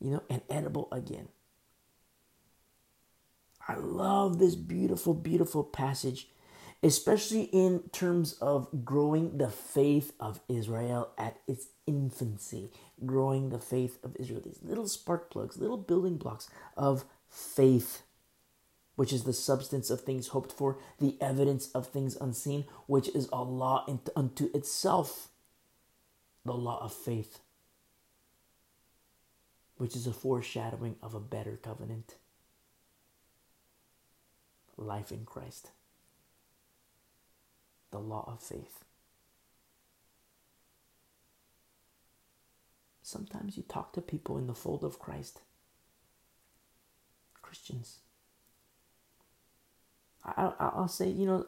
you 0.00 0.10
know, 0.10 0.22
and 0.28 0.42
edible 0.50 0.88
again. 0.92 1.28
I 3.66 3.74
love 3.74 4.38
this 4.38 4.54
beautiful, 4.54 5.12
beautiful 5.12 5.62
passage, 5.62 6.28
especially 6.82 7.42
in 7.44 7.82
terms 7.92 8.34
of 8.34 8.84
growing 8.84 9.38
the 9.38 9.50
faith 9.50 10.12
of 10.18 10.40
Israel 10.48 11.10
at 11.18 11.38
its 11.46 11.68
infancy, 11.86 12.70
growing 13.04 13.50
the 13.50 13.58
faith 13.58 13.98
of 14.02 14.16
Israel. 14.18 14.40
These 14.44 14.60
little 14.62 14.88
spark 14.88 15.30
plugs, 15.30 15.58
little 15.58 15.76
building 15.76 16.16
blocks 16.16 16.48
of 16.76 17.04
faith 17.28 18.02
which 18.98 19.12
is 19.12 19.22
the 19.22 19.32
substance 19.32 19.90
of 19.90 20.00
things 20.00 20.26
hoped 20.28 20.50
for, 20.50 20.76
the 20.98 21.16
evidence 21.20 21.70
of 21.70 21.86
things 21.86 22.16
unseen, 22.16 22.64
which 22.88 23.08
is 23.14 23.28
a 23.32 23.40
law 23.40 23.86
unto 24.16 24.50
itself, 24.52 25.28
the 26.44 26.52
law 26.52 26.82
of 26.82 26.92
faith, 26.92 27.38
which 29.78 29.96
is 29.96 30.06
a 30.06 30.12
foreshadowing 30.12 30.96
of 31.02 31.14
a 31.14 31.20
better 31.20 31.58
covenant, 31.62 32.16
life 34.76 35.10
in 35.10 35.24
Christ, 35.24 35.70
the 37.90 37.98
law 37.98 38.24
of 38.30 38.42
faith. 38.42 38.84
Sometimes 43.02 43.56
you 43.56 43.62
talk 43.62 43.94
to 43.94 44.02
people 44.02 44.36
in 44.36 44.46
the 44.46 44.54
fold 44.54 44.84
of 44.84 44.98
Christ, 44.98 45.40
Christians 47.40 48.00
I, 50.36 50.52
I'll 50.58 50.88
say, 50.88 51.08
you 51.08 51.26
know, 51.26 51.46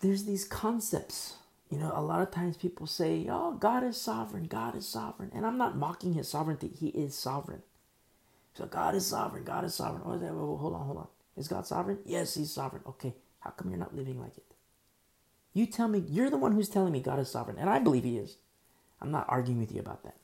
there's 0.00 0.24
these 0.24 0.44
concepts. 0.44 1.36
You 1.70 1.78
know, 1.78 1.92
a 1.94 2.02
lot 2.02 2.20
of 2.20 2.30
times 2.30 2.56
people 2.56 2.86
say, 2.86 3.26
oh, 3.28 3.52
God 3.52 3.82
is 3.82 4.00
sovereign, 4.00 4.44
God 4.44 4.76
is 4.76 4.86
sovereign. 4.86 5.32
And 5.34 5.44
I'm 5.44 5.58
not 5.58 5.76
mocking 5.76 6.14
his 6.14 6.28
sovereignty, 6.28 6.68
he 6.68 6.88
is 6.88 7.14
sovereign. 7.16 7.62
So 8.54 8.66
God 8.66 8.94
is 8.94 9.06
sovereign, 9.06 9.44
God 9.44 9.64
is 9.64 9.74
sovereign. 9.74 10.02
Oh, 10.06 10.56
hold 10.56 10.74
on, 10.74 10.86
hold 10.86 10.98
on. 10.98 11.08
Is 11.36 11.48
God 11.48 11.66
sovereign? 11.66 11.98
Yes, 12.06 12.34
he's 12.34 12.50
sovereign. 12.52 12.82
Okay, 12.86 13.14
how 13.40 13.50
come 13.50 13.70
you're 13.70 13.78
not 13.78 13.96
living 13.96 14.20
like 14.20 14.36
it? 14.36 14.44
You 15.52 15.66
tell 15.66 15.88
me, 15.88 16.04
you're 16.08 16.30
the 16.30 16.38
one 16.38 16.52
who's 16.52 16.68
telling 16.68 16.92
me 16.92 17.00
God 17.00 17.18
is 17.18 17.30
sovereign, 17.30 17.58
and 17.58 17.68
I 17.68 17.78
believe 17.78 18.04
he 18.04 18.16
is. 18.16 18.36
I'm 19.00 19.10
not 19.10 19.26
arguing 19.28 19.60
with 19.60 19.72
you 19.72 19.80
about 19.80 20.04
that. 20.04 20.16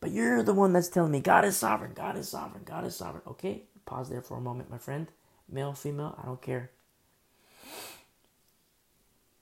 But 0.00 0.12
you're 0.12 0.42
the 0.42 0.54
one 0.54 0.72
that's 0.72 0.88
telling 0.88 1.12
me 1.12 1.20
God 1.20 1.44
is 1.44 1.56
sovereign, 1.56 1.92
God 1.94 2.16
is 2.16 2.28
sovereign, 2.28 2.64
God 2.64 2.84
is 2.84 2.96
sovereign. 2.96 3.22
Okay, 3.26 3.64
pause 3.86 4.10
there 4.10 4.22
for 4.22 4.36
a 4.36 4.40
moment, 4.40 4.70
my 4.70 4.78
friend. 4.78 5.08
Male, 5.50 5.72
female, 5.72 6.18
I 6.22 6.26
don't 6.26 6.40
care. 6.42 6.70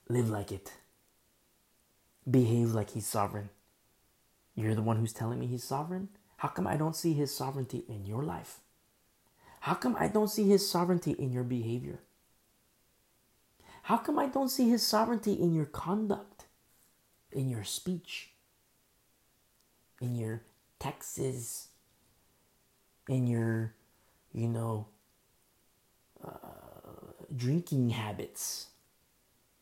Live 0.09 0.31
like 0.31 0.53
it. 0.53 0.73
Behave 2.29 2.73
like 2.73 2.91
he's 2.91 3.07
sovereign. 3.07 3.51
You're 4.55 4.75
the 4.75 4.83
one 4.83 4.97
who's 4.97 5.13
telling 5.13 5.39
me 5.39 5.47
he's 5.47 5.65
sovereign? 5.65 6.09
How 6.39 6.49
come 6.49 6.67
I 6.67 6.77
don't 6.77 6.97
see 6.97 7.15
his 7.15 7.35
sovereignty 7.35 7.85
in 7.89 8.07
your 8.07 8.23
life? 8.23 8.61
How 9.61 9.75
come 9.75 9.97
I 9.99 10.09
don't 10.09 10.29
see 10.29 10.49
his 10.49 10.69
sovereignty 10.69 11.13
in 11.13 11.33
your 11.33 11.45
behavior? 11.45 12.01
How 13.83 13.97
come 13.97 14.19
I 14.19 14.27
don't 14.27 14.51
see 14.51 14.69
his 14.69 14.87
sovereignty 14.87 15.33
in 15.33 15.55
your 15.55 15.65
conduct, 15.65 16.47
in 17.33 17.49
your 17.49 17.65
speech, 17.65 18.31
in 20.01 20.15
your 20.15 20.43
taxes, 20.79 21.69
in 23.09 23.27
your, 23.27 23.75
you 24.33 24.49
know, 24.49 24.87
uh, 26.25 26.29
drinking 27.35 27.91
habits? 27.91 28.67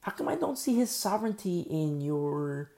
How 0.06 0.12
come 0.12 0.28
I 0.28 0.36
don't 0.36 0.56
see 0.56 0.76
his 0.76 0.92
sovereignty 0.92 1.62
in 1.62 2.00
your 2.00 2.70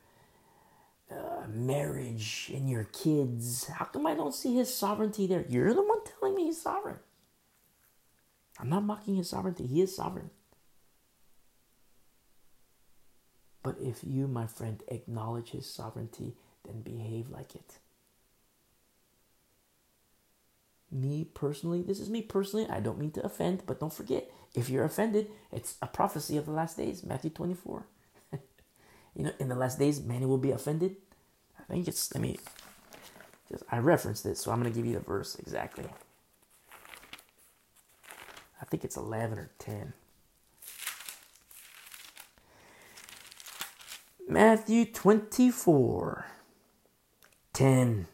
uh, 1.11 1.47
marriage, 1.47 2.51
in 2.51 2.67
your 2.69 2.85
kids? 2.85 3.67
How 3.67 3.85
come 3.85 4.07
I 4.07 4.15
don't 4.15 4.35
see 4.35 4.55
his 4.55 4.75
sovereignty 4.75 5.27
there? 5.27 5.45
You're 5.47 5.75
the 5.75 5.83
one 5.83 5.99
telling 6.05 6.35
me 6.35 6.47
he's 6.47 6.63
sovereign. 6.63 7.01
I'm 8.59 8.71
not 8.71 8.83
mocking 8.83 9.17
his 9.17 9.29
sovereignty, 9.29 9.67
he 9.67 9.83
is 9.83 9.95
sovereign. 9.95 10.31
But 13.63 13.77
if 13.79 13.99
you, 14.03 14.27
my 14.27 14.47
friend, 14.47 14.83
acknowledge 14.89 15.51
his 15.51 15.69
sovereignty, 15.69 16.35
then 16.65 16.81
behave 16.81 17.29
like 17.29 17.55
it. 17.55 17.75
Me 20.91 21.29
personally, 21.35 21.83
this 21.83 22.01
is 22.01 22.09
me 22.09 22.23
personally. 22.23 22.67
I 22.71 22.81
don't 22.81 22.99
mean 22.99 23.11
to 23.11 23.23
offend, 23.23 23.65
but 23.67 23.81
don't 23.81 23.93
forget, 23.93 24.31
if 24.55 24.69
you're 24.69 24.85
offended, 24.85 25.31
it's 25.53 25.77
a 25.83 25.87
prophecy 25.87 26.37
of 26.37 26.47
the 26.47 26.53
last 26.53 26.77
days, 26.77 27.05
Matthew 27.05 27.31
24. 27.31 27.85
you 29.15 29.25
know, 29.25 29.33
in 29.39 29.49
the 29.49 29.55
last 29.55 29.79
days, 29.79 30.01
many 30.01 30.27
will 30.27 30.39
be 30.39 30.51
offended. 30.51 30.97
I 31.59 31.73
think 31.73 31.89
it's, 31.89 32.15
let 32.15 32.23
me, 32.23 32.39
just, 33.51 33.65
I 33.71 33.79
referenced 33.79 34.27
it, 34.27 34.39
so 34.39 34.51
I'm 34.51 34.61
going 34.61 34.73
to 34.73 34.77
give 34.77 34.87
you 34.87 34.95
the 34.95 35.01
verse 35.01 35.37
exactly. 35.37 35.87
I 38.61 38.65
think 38.65 38.85
it's 38.85 38.97
11 38.97 39.39
or 39.39 39.51
10. 39.59 39.93
Matthew 44.29 44.85
24. 44.85 46.27
10. 47.55 48.07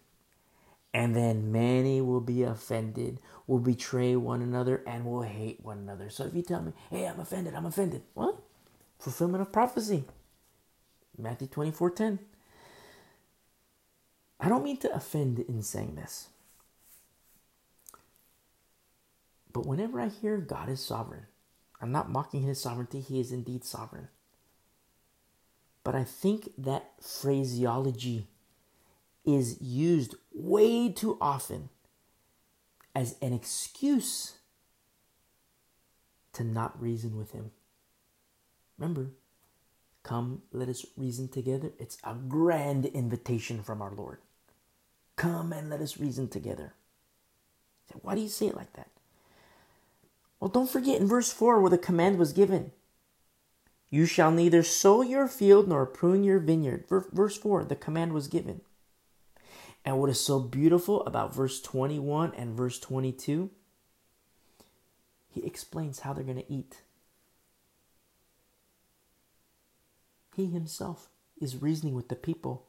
And 0.95 1.17
then 1.17 1.51
many 1.51 2.01
will 2.01 2.21
be 2.21 2.45
offended, 2.45 3.19
will 3.47 3.59
betray 3.59 4.17
one 4.17 4.43
another, 4.43 4.83
and 4.87 5.05
will 5.05 5.23
hate 5.23 5.61
one 5.63 5.79
another. 5.79 6.09
So 6.11 6.25
if 6.25 6.35
you 6.35 6.43
tell 6.43 6.63
me, 6.63 6.73
hey, 6.91 7.07
I'm 7.07 7.21
offended, 7.21 7.55
I'm 7.55 7.67
offended. 7.67 8.03
What? 8.15 8.39
Fulfillment 8.99 9.43
of 9.43 9.53
prophecy. 9.53 10.05
Matthew 11.19 11.47
24 11.49 11.91
10. 11.91 12.19
I 14.41 14.49
don't 14.49 14.65
mean 14.65 14.79
to 14.79 14.95
offend 14.95 15.39
in 15.39 15.63
saying 15.63 15.95
this. 15.95 16.29
But 19.53 19.67
whenever 19.67 20.01
I 20.01 20.09
hear 20.09 20.39
God 20.39 20.69
is 20.69 20.85
sovereign, 20.85 21.27
I'm 21.81 21.93
not 21.93 22.11
mocking 22.11 22.43
his 22.43 22.61
sovereignty, 22.61 23.01
he 23.01 23.21
is 23.21 23.31
indeed 23.31 23.65
sovereign. 23.65 24.09
But 25.85 25.95
I 25.95 26.03
think 26.03 26.51
that 26.59 26.93
phraseology 27.01 28.27
is 29.25 29.61
used 29.61 30.15
way 30.33 30.91
too 30.91 31.17
often 31.21 31.69
as 32.95 33.17
an 33.21 33.33
excuse 33.33 34.35
to 36.33 36.45
not 36.45 36.81
reason 36.81 37.17
with 37.17 37.33
him. 37.33 37.51
Remember, 38.79 39.11
come, 40.03 40.43
let 40.53 40.69
us 40.69 40.85
reason 40.97 41.29
together. 41.29 41.73
It's 41.79 41.99
a 42.05 42.15
grand 42.15 42.87
invitation 42.87 43.63
from 43.63 43.81
our 43.81 43.93
Lord. 43.93 44.19
Come 45.17 45.53
and 45.53 45.71
let 45.71 45.81
us 45.81 45.99
reason 45.99 46.29
together. 46.29 46.75
Why 48.03 48.15
do 48.15 48.21
you 48.21 48.29
say 48.29 48.47
it 48.47 48.57
like 48.57 48.73
that? 48.75 48.89
Well, 50.41 50.51
don't 50.51 50.71
forget 50.71 51.01
in 51.01 51.07
verse 51.07 51.33
4 51.33 51.61
where 51.61 51.71
the 51.71 51.79
command 51.79 52.19
was 52.19 52.33
given. 52.33 52.73
You 53.91 54.07
shall 54.07 54.33
neither 54.33 54.63
sow 54.63 55.03
your 55.03 55.29
field 55.29 55.69
nor 55.69 55.87
prune 55.87 56.25
your 56.25 56.41
vineyard. 56.41 56.87
Verse 56.89 57.37
4, 57.37 57.65
the 57.65 57.77
command 57.77 58.13
was 58.13 58.27
given. 58.27 58.61
And 59.85 59.99
what 59.99 60.11
is 60.11 60.21
so 60.21 60.41
beautiful 60.41 61.05
about 61.05 61.35
verse 61.35 61.61
21 61.61 62.33
and 62.37 62.57
verse 62.57 62.79
22, 62.79 63.51
he 65.29 65.45
explains 65.45 66.01
how 66.01 66.13
they're 66.13 66.25
going 66.25 66.39
to 66.39 66.53
eat. 66.53 66.83
He 70.35 70.47
himself 70.47 71.11
is 71.41 71.61
reasoning 71.61 71.95
with 71.95 72.09
the 72.09 72.17
people 72.17 72.67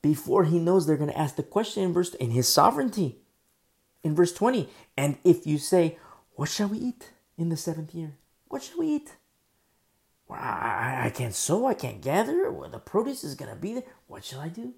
before 0.00 0.44
he 0.44 0.58
knows 0.58 0.86
they're 0.86 0.96
going 0.96 1.10
to 1.10 1.18
ask 1.18 1.36
the 1.36 1.42
question 1.42 1.82
in 1.82 1.92
verse 1.92 2.14
in 2.14 2.30
his 2.30 2.48
sovereignty. 2.48 3.18
In 4.02 4.14
verse 4.14 4.34
20, 4.34 4.68
and 4.98 5.16
if 5.24 5.46
you 5.46 5.56
say, 5.56 5.96
What 6.34 6.50
shall 6.50 6.68
we 6.68 6.76
eat 6.76 7.12
in 7.38 7.48
the 7.48 7.56
seventh 7.56 7.94
year? 7.94 8.12
What 8.48 8.62
shall 8.62 8.80
we 8.80 8.88
eat? 8.88 9.16
Well, 10.28 10.38
I, 10.38 11.04
I 11.06 11.10
can't 11.10 11.34
sow, 11.34 11.66
I 11.66 11.74
can't 11.74 12.02
gather. 12.02 12.50
Well, 12.50 12.68
the 12.68 12.78
produce 12.78 13.24
is 13.24 13.34
going 13.34 13.50
to 13.50 13.56
be 13.56 13.74
there. 13.74 13.84
What 14.06 14.24
shall 14.24 14.40
I 14.40 14.48
do? 14.48 14.74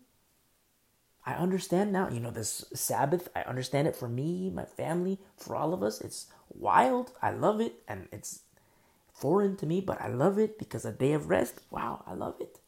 I 1.27 1.35
understand 1.35 1.93
now, 1.93 2.09
you 2.09 2.21
know, 2.21 2.31
this 2.31 2.65
Sabbath, 2.73 3.29
I 3.35 3.43
understand 3.43 3.89
it 3.89 3.97
for 3.97 4.09
me, 4.09 4.49
my 4.49 4.65
family, 4.65 5.19
for 5.37 5.57
all 5.57 5.75
of 5.75 5.83
us. 5.83 6.01
It's 6.01 6.27
wild. 6.55 7.11
I 7.21 7.33
love 7.33 7.61
it. 7.61 7.83
And 7.89 8.07
it's 8.13 8.43
foreign 9.13 9.57
to 9.57 9.67
me, 9.67 9.81
but 9.81 10.01
I 10.01 10.07
love 10.07 10.39
it 10.39 10.57
because 10.57 10.85
a 10.85 10.93
day 10.93 11.13
of 11.13 11.29
rest, 11.29 11.61
wow, 11.71 12.05
I 12.07 12.15
love 12.15 12.37
it. 12.41 12.61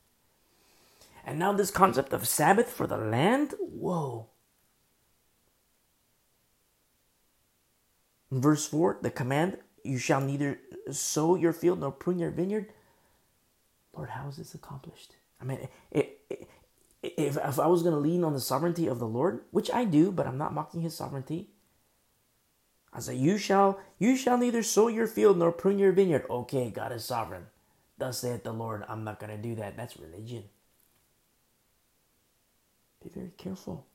And 1.24 1.38
now 1.38 1.52
this 1.52 1.70
concept 1.70 2.12
of 2.12 2.26
Sabbath 2.26 2.68
for 2.68 2.88
the 2.88 2.96
land, 2.96 3.54
whoa. 3.60 4.26
Verse 8.32 8.66
4, 8.66 8.98
the 9.02 9.10
command, 9.10 9.58
you 9.84 9.98
shall 9.98 10.20
neither 10.20 10.58
sow 10.90 11.36
your 11.36 11.52
field 11.52 11.80
nor 11.80 11.92
prune 11.92 12.18
your 12.18 12.30
vineyard. 12.30 12.72
Lord, 13.94 14.10
how 14.10 14.28
is 14.28 14.36
this 14.36 14.54
accomplished? 14.54 15.14
I 15.40 15.44
mean, 15.44 15.68
it, 15.90 16.20
it, 16.28 16.48
if, 17.02 17.36
if 17.36 17.58
I 17.58 17.66
was 17.66 17.82
going 17.82 17.94
to 17.94 18.00
lean 18.00 18.24
on 18.24 18.32
the 18.32 18.40
sovereignty 18.40 18.86
of 18.86 18.98
the 18.98 19.06
Lord, 19.06 19.42
which 19.50 19.70
I 19.70 19.84
do, 19.84 20.10
but 20.10 20.26
I'm 20.26 20.38
not 20.38 20.54
mocking 20.54 20.80
his 20.80 20.96
sovereignty, 20.96 21.50
I 22.92 23.00
say, 23.00 23.14
you 23.14 23.38
shall, 23.38 23.78
you 23.98 24.16
shall 24.16 24.38
neither 24.38 24.62
sow 24.62 24.88
your 24.88 25.06
field 25.06 25.38
nor 25.38 25.52
prune 25.52 25.78
your 25.78 25.92
vineyard. 25.92 26.24
Okay, 26.28 26.70
God 26.70 26.92
is 26.92 27.04
sovereign. 27.04 27.46
Thus 27.98 28.20
saith 28.20 28.44
the 28.44 28.52
Lord, 28.52 28.84
I'm 28.88 29.04
not 29.04 29.20
going 29.20 29.30
to 29.30 29.42
do 29.42 29.54
that. 29.56 29.76
That's 29.76 29.98
religion. 29.98 30.44
Be 33.02 33.10
very 33.10 33.32
careful. 33.36 33.86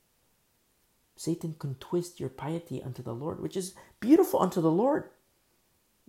Satan 1.16 1.54
can 1.58 1.74
twist 1.76 2.20
your 2.20 2.28
piety 2.28 2.82
unto 2.82 3.02
the 3.02 3.14
Lord, 3.14 3.40
which 3.40 3.56
is 3.56 3.74
beautiful 4.00 4.40
unto 4.40 4.60
the 4.60 4.70
Lord. 4.70 5.10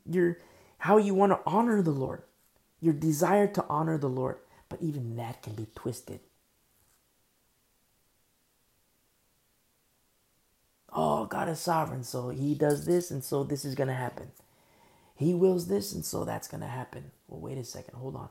Your 0.06 0.38
how 0.80 0.98
you 0.98 1.14
want 1.14 1.32
to 1.32 1.40
honor 1.46 1.82
the 1.82 1.92
Lord, 1.92 2.24
your 2.80 2.94
desire 2.94 3.48
to 3.48 3.66
honor 3.70 3.98
the 3.98 4.10
Lord, 4.10 4.38
but 4.70 4.82
even 4.82 5.16
that 5.16 5.42
can 5.42 5.54
be 5.54 5.68
twisted. 5.76 6.20
Oh, 10.96 11.26
God 11.28 11.50
is 11.50 11.60
sovereign, 11.60 12.04
so 12.06 12.30
He 12.32 12.56
does 12.56 12.86
this, 12.88 13.12
and 13.12 13.24
so 13.24 13.44
this 13.46 13.66
is 13.66 13.76
going 13.76 13.90
to 13.90 13.96
happen. 13.96 14.30
He 15.16 15.34
wills 15.34 15.68
this, 15.68 15.94
and 15.94 16.06
so 16.06 16.26
that's 16.26 16.48
going 16.50 16.62
to 16.62 16.68
happen. 16.68 17.12
Well, 17.28 17.42
wait 17.42 17.60
a 17.60 17.66
second, 17.66 17.96
hold 17.98 18.16
on. 18.18 18.30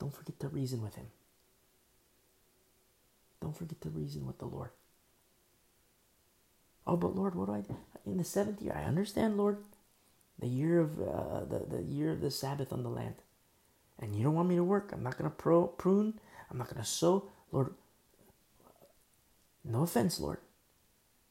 Don't 0.00 0.14
forget 0.14 0.40
to 0.40 0.48
reason 0.48 0.82
with 0.82 0.96
Him. 0.96 1.06
Don't 3.40 3.56
forget 3.56 3.80
to 3.82 3.90
reason 3.90 4.26
with 4.26 4.38
the 4.38 4.46
Lord. 4.46 4.70
Oh, 6.86 6.96
but 6.96 7.16
Lord, 7.16 7.34
what 7.34 7.46
do 7.46 7.54
I 7.54 7.60
do? 7.62 7.76
In 8.06 8.18
the 8.18 8.24
seventh 8.24 8.62
year, 8.62 8.74
I 8.76 8.84
understand, 8.84 9.36
Lord, 9.38 9.58
the 10.38 10.48
year 10.48 10.80
of 10.80 11.00
uh, 11.00 11.44
the, 11.44 11.64
the 11.78 11.82
year 11.82 12.12
of 12.12 12.20
the 12.20 12.30
Sabbath 12.30 12.72
on 12.72 12.82
the 12.82 12.90
land. 12.90 13.16
And 14.00 14.16
you 14.16 14.24
don't 14.24 14.34
want 14.34 14.48
me 14.48 14.56
to 14.56 14.64
work. 14.64 14.90
I'm 14.92 15.02
not 15.02 15.18
to 15.30 15.36
pro- 15.36 15.68
prune. 15.68 16.14
I'm 16.50 16.58
not 16.58 16.70
to 16.80 16.84
sow. 16.86 17.24
Lord, 17.52 17.74
no 19.64 19.82
offense, 19.82 20.18
Lord. 20.20 20.38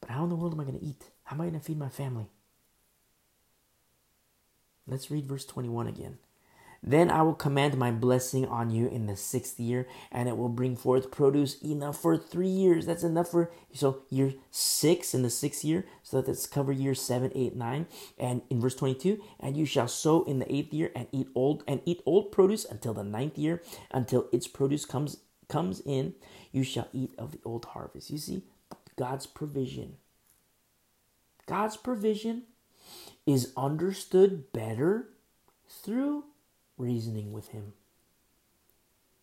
But 0.00 0.10
how 0.10 0.24
in 0.24 0.30
the 0.30 0.36
world 0.36 0.54
am 0.54 0.60
I 0.60 0.64
going 0.64 0.78
to 0.78 0.84
eat? 0.84 1.04
How 1.24 1.36
am 1.36 1.42
I 1.42 1.44
going 1.44 1.58
to 1.58 1.64
feed 1.64 1.78
my 1.78 1.88
family? 1.88 2.26
Let's 4.86 5.10
read 5.10 5.26
verse 5.26 5.44
21 5.44 5.86
again. 5.86 6.18
Then 6.84 7.10
I 7.10 7.22
will 7.22 7.34
command 7.34 7.78
my 7.78 7.92
blessing 7.92 8.44
on 8.44 8.70
you 8.70 8.88
in 8.88 9.06
the 9.06 9.14
sixth 9.14 9.60
year, 9.60 9.86
and 10.10 10.28
it 10.28 10.36
will 10.36 10.48
bring 10.48 10.74
forth 10.74 11.12
produce 11.12 11.62
enough 11.62 11.96
for 11.96 12.16
three 12.16 12.48
years. 12.48 12.86
That's 12.86 13.04
enough 13.04 13.30
for 13.30 13.52
so 13.72 14.02
year 14.10 14.34
six 14.50 15.14
in 15.14 15.22
the 15.22 15.30
sixth 15.30 15.64
year, 15.64 15.84
so 16.02 16.20
that 16.20 16.28
it's 16.28 16.48
cover 16.48 16.72
year 16.72 16.96
seven, 16.96 17.30
eight, 17.36 17.54
nine. 17.54 17.86
And 18.18 18.42
in 18.50 18.60
verse 18.60 18.74
22, 18.74 19.22
and 19.38 19.56
you 19.56 19.64
shall 19.64 19.86
sow 19.86 20.24
in 20.24 20.40
the 20.40 20.52
eighth 20.52 20.74
year 20.74 20.90
and 20.96 21.06
eat 21.12 21.28
old 21.36 21.62
and 21.68 21.80
eat 21.84 22.02
old 22.04 22.32
produce 22.32 22.64
until 22.64 22.94
the 22.94 23.04
ninth 23.04 23.38
year, 23.38 23.62
until 23.92 24.28
its 24.32 24.48
produce 24.48 24.84
comes 24.84 25.18
comes 25.48 25.80
in, 25.86 26.14
you 26.52 26.62
shall 26.62 26.88
eat 26.92 27.12
of 27.18 27.32
the 27.32 27.40
old 27.44 27.64
harvest. 27.64 28.10
You 28.10 28.18
see, 28.18 28.42
God's 28.96 29.26
provision. 29.26 29.96
God's 31.46 31.76
provision 31.76 32.42
is 33.26 33.52
understood 33.56 34.52
better 34.52 35.08
through 35.68 36.24
reasoning 36.76 37.32
with 37.32 37.48
him. 37.48 37.72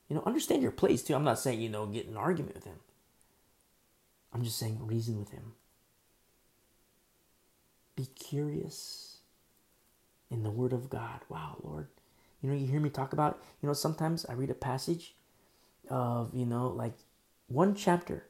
You 0.08 0.16
know, 0.16 0.24
understand 0.26 0.64
your 0.64 0.72
place 0.72 1.04
too. 1.04 1.14
I'm 1.14 1.24
not 1.24 1.40
saying, 1.40 1.62
you 1.62 1.70
know, 1.70 1.86
get 1.86 2.08
an 2.08 2.18
argument 2.18 2.56
with 2.56 2.66
him. 2.66 2.80
I'm 4.34 4.44
just 4.44 4.58
saying 4.58 4.86
reason 4.86 5.20
with 5.20 5.32
him. 5.32 5.54
Be 7.96 8.08
curious 8.16 9.18
in 10.32 10.44
the 10.44 10.50
Word 10.50 10.74
of 10.74 10.90
God. 10.90 11.22
Wow, 11.30 11.58
Lord. 11.64 11.88
You 12.42 12.50
know, 12.50 12.56
you 12.56 12.66
hear 12.66 12.80
me 12.80 12.90
talk 12.90 13.14
about, 13.14 13.40
you 13.62 13.68
know, 13.68 13.74
sometimes 13.74 14.26
I 14.26 14.34
read 14.34 14.50
a 14.50 14.56
passage 14.56 15.16
of, 15.90 16.34
you 16.34 16.46
know, 16.46 16.68
like 16.70 16.94
one 17.50 17.76
chapter 17.76 18.26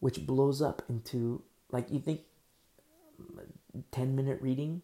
which 0.00 0.26
blows 0.26 0.62
up 0.62 0.82
into, 0.88 1.42
like, 1.70 1.90
you 1.90 2.00
think 2.00 2.20
10 3.92 4.14
minute 4.16 4.40
reading. 4.40 4.82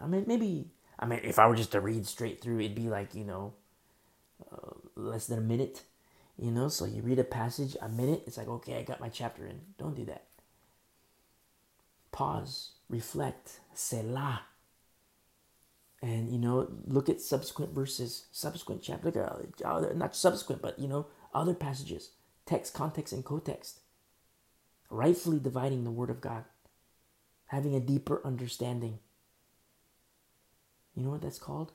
I 0.00 0.06
mean, 0.06 0.24
maybe 0.26 0.70
I 0.98 1.06
mean, 1.06 1.20
if 1.22 1.38
I 1.38 1.46
were 1.46 1.56
just 1.56 1.72
to 1.72 1.80
read 1.80 2.06
straight 2.06 2.40
through, 2.40 2.58
it'd 2.60 2.74
be 2.74 2.88
like, 2.88 3.14
you 3.14 3.24
know, 3.24 3.54
uh, 4.52 4.74
less 4.96 5.26
than 5.26 5.38
a 5.38 5.42
minute, 5.42 5.82
you 6.36 6.50
know? 6.50 6.68
So 6.68 6.84
you 6.84 7.02
read 7.02 7.20
a 7.20 7.24
passage, 7.24 7.76
a 7.80 7.88
minute, 7.88 8.24
it's 8.26 8.36
like, 8.36 8.48
okay, 8.48 8.78
I 8.78 8.82
got 8.82 9.00
my 9.00 9.08
chapter 9.08 9.46
in. 9.46 9.60
Don't 9.78 9.94
do 9.94 10.04
that. 10.06 10.24
Pause, 12.10 12.72
reflect, 12.88 13.60
selah. 13.74 14.40
And, 16.02 16.32
you 16.32 16.38
know, 16.38 16.68
look 16.86 17.08
at 17.08 17.20
subsequent 17.20 17.74
verses, 17.74 18.26
subsequent 18.32 18.82
chapter, 18.82 19.12
not 19.94 20.16
subsequent, 20.16 20.62
but, 20.62 20.78
you 20.78 20.88
know, 20.88 21.06
other 21.34 21.54
passages, 21.54 22.10
text, 22.48 22.74
context, 22.74 23.12
and 23.12 23.24
co-text, 23.24 23.80
Rightfully 24.90 25.38
dividing 25.38 25.84
the 25.84 25.90
Word 25.90 26.08
of 26.08 26.22
God, 26.22 26.44
having 27.48 27.74
a 27.74 27.80
deeper 27.80 28.22
understanding 28.24 29.00
you 30.98 31.04
know 31.04 31.10
what 31.10 31.22
that's 31.22 31.38
called? 31.38 31.70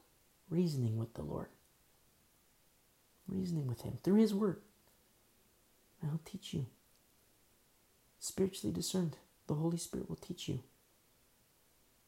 Reasoning 0.49 0.97
with 0.97 1.13
the 1.13 1.21
Lord. 1.21 1.47
Reasoning 3.25 3.67
with 3.67 3.83
Him 3.83 3.99
through 4.03 4.19
His 4.19 4.33
Word. 4.33 4.59
And 6.01 6.11
He'll 6.11 6.19
teach 6.25 6.53
you. 6.53 6.65
Spiritually 8.19 8.73
discerned, 8.73 9.15
the 9.47 9.53
Holy 9.53 9.77
Spirit 9.77 10.09
will 10.09 10.17
teach 10.17 10.49
you. 10.49 10.59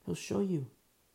He'll 0.05 0.13
show 0.13 0.41
you. 0.41 0.67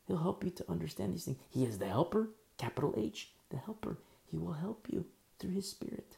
He'll 0.07 0.23
help 0.23 0.43
you 0.43 0.51
to 0.53 0.71
understand 0.71 1.13
these 1.13 1.27
things. 1.27 1.39
He 1.51 1.65
is 1.65 1.77
the 1.77 1.89
helper, 1.89 2.31
capital 2.57 2.95
H, 2.97 3.33
the 3.51 3.59
helper. 3.59 3.99
He 4.31 4.39
will 4.39 4.55
help 4.55 4.87
you 4.91 5.05
through 5.39 5.51
His 5.51 5.69
Spirit. 5.69 6.17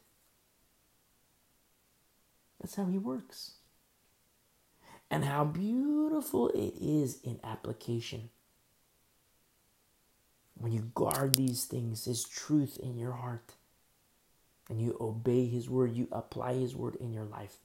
That's 2.62 2.76
how 2.76 2.86
He 2.86 2.96
works. 2.96 3.56
And 5.10 5.24
how 5.26 5.44
beautiful 5.44 6.48
it 6.50 6.74
is 6.80 7.20
in 7.22 7.38
application 7.44 8.30
when 10.54 10.72
you 10.72 10.90
guard 10.94 11.34
these 11.34 11.64
things, 11.64 12.04
His 12.04 12.24
truth 12.24 12.78
in 12.80 12.96
your 12.96 13.12
heart, 13.12 13.54
and 14.70 14.80
you 14.80 14.96
obey 15.00 15.46
His 15.46 15.68
word, 15.68 15.94
you 15.94 16.08
apply 16.12 16.54
His 16.54 16.74
word 16.74 16.94
in 16.96 17.12
your 17.12 17.24
life. 17.24 17.56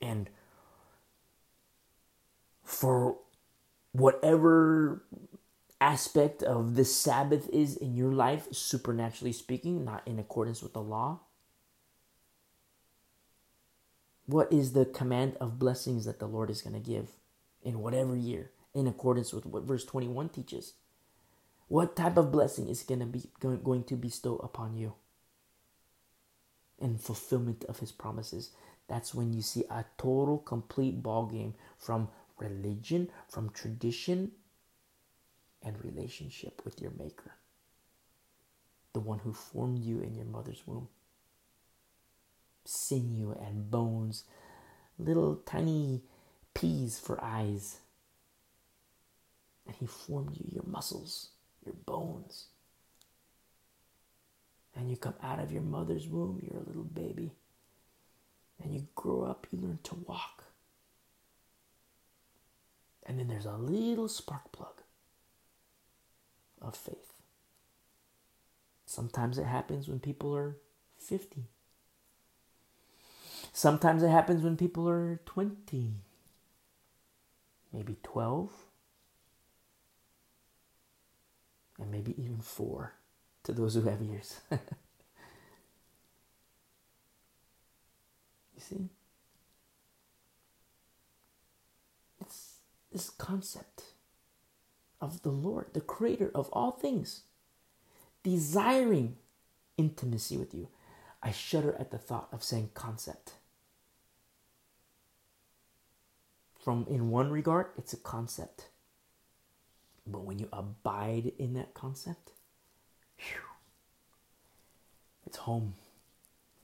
And 0.00 0.28
for 2.64 3.18
whatever 3.92 5.04
aspect 5.80 6.42
of 6.42 6.74
the 6.74 6.84
Sabbath 6.84 7.48
is 7.50 7.76
in 7.76 7.94
your 7.94 8.12
life, 8.12 8.48
supernaturally 8.52 9.32
speaking, 9.32 9.84
not 9.84 10.02
in 10.06 10.18
accordance 10.18 10.62
with 10.62 10.72
the 10.72 10.82
law, 10.82 11.20
what 14.28 14.52
is 14.52 14.72
the 14.72 14.84
command 14.84 15.36
of 15.40 15.58
blessings 15.58 16.04
that 16.04 16.20
the 16.20 16.28
Lord 16.28 16.50
is 16.50 16.62
going 16.62 16.80
to 16.80 16.80
give 16.80 17.08
in 17.62 17.80
whatever 17.80 18.14
year? 18.14 18.52
in 18.74 18.86
accordance 18.86 19.32
with 19.32 19.46
what 19.46 19.64
verse 19.64 19.84
21 19.84 20.28
teaches. 20.28 20.74
What 21.68 21.96
type 21.96 22.16
of 22.16 22.32
blessing 22.32 22.68
is 22.68 22.82
going 22.82 23.00
to 23.00 23.06
be 23.06 23.24
going 23.40 23.84
to 23.84 23.96
bestow 23.96 24.36
upon 24.36 24.76
you? 24.76 24.94
In 26.78 26.96
fulfillment 26.96 27.64
of 27.64 27.80
his 27.80 27.92
promises. 27.92 28.52
That's 28.88 29.14
when 29.14 29.34
you 29.34 29.42
see 29.42 29.64
a 29.68 29.84
total 29.98 30.38
complete 30.38 31.02
ball 31.02 31.26
game 31.26 31.54
from 31.76 32.08
religion, 32.38 33.10
from 33.28 33.50
tradition, 33.50 34.32
and 35.62 35.84
relationship 35.84 36.62
with 36.64 36.80
your 36.80 36.92
maker. 36.98 37.32
The 38.94 39.00
one 39.00 39.18
who 39.18 39.32
formed 39.32 39.80
you 39.80 40.00
in 40.00 40.14
your 40.14 40.24
mother's 40.24 40.62
womb. 40.66 40.88
Sinew 42.68 43.32
and 43.32 43.70
bones, 43.70 44.24
little 44.98 45.36
tiny 45.36 46.02
peas 46.52 46.98
for 46.98 47.22
eyes 47.22 47.78
and 49.68 49.76
He 49.76 49.86
formed 49.86 50.36
you, 50.36 50.46
your 50.50 50.64
muscles, 50.66 51.28
your 51.64 51.74
bones. 51.86 52.46
And 54.74 54.90
you 54.90 54.96
come 54.96 55.14
out 55.22 55.38
of 55.38 55.52
your 55.52 55.62
mother's 55.62 56.08
womb, 56.08 56.40
you're 56.42 56.60
a 56.60 56.66
little 56.66 56.84
baby. 56.84 57.32
And 58.62 58.74
you 58.74 58.88
grow 58.94 59.22
up, 59.22 59.46
you 59.52 59.58
learn 59.60 59.78
to 59.84 59.94
walk. 59.94 60.44
And 63.06 63.18
then 63.18 63.28
there's 63.28 63.44
a 63.44 63.56
little 63.56 64.08
spark 64.08 64.50
plug 64.52 64.82
of 66.60 66.76
faith. 66.76 67.12
Sometimes 68.86 69.38
it 69.38 69.44
happens 69.44 69.86
when 69.86 70.00
people 70.00 70.34
are 70.34 70.56
50. 70.98 71.44
Sometimes 73.52 74.02
it 74.02 74.10
happens 74.10 74.42
when 74.42 74.56
people 74.56 74.88
are 74.88 75.20
20, 75.26 75.94
maybe 77.72 77.96
12, 78.02 78.50
and 81.80 81.90
maybe 81.90 82.14
even 82.22 82.38
4 82.40 82.94
to 83.44 83.52
those 83.52 83.74
who 83.74 83.82
have 83.82 84.02
ears. 84.02 84.40
you 84.50 84.58
see? 88.58 88.88
It's 92.20 92.56
this 92.92 93.10
concept 93.10 93.82
of 95.00 95.22
the 95.22 95.30
Lord, 95.30 95.66
the 95.72 95.80
creator 95.80 96.30
of 96.34 96.48
all 96.52 96.72
things, 96.72 97.22
desiring 98.22 99.16
intimacy 99.76 100.36
with 100.36 100.52
you. 100.52 100.68
I 101.22 101.32
shudder 101.32 101.76
at 101.78 101.90
the 101.90 101.98
thought 101.98 102.28
of 102.32 102.44
saying 102.44 102.70
concept. 102.74 103.34
From 106.68 106.84
in 106.86 107.08
one 107.08 107.30
regard, 107.30 107.68
it's 107.78 107.94
a 107.94 107.96
concept. 107.96 108.68
But 110.06 110.26
when 110.26 110.38
you 110.38 110.50
abide 110.52 111.32
in 111.38 111.54
that 111.54 111.72
concept, 111.72 112.32
whew, 113.16 113.40
it's 115.26 115.38
home. 115.38 115.72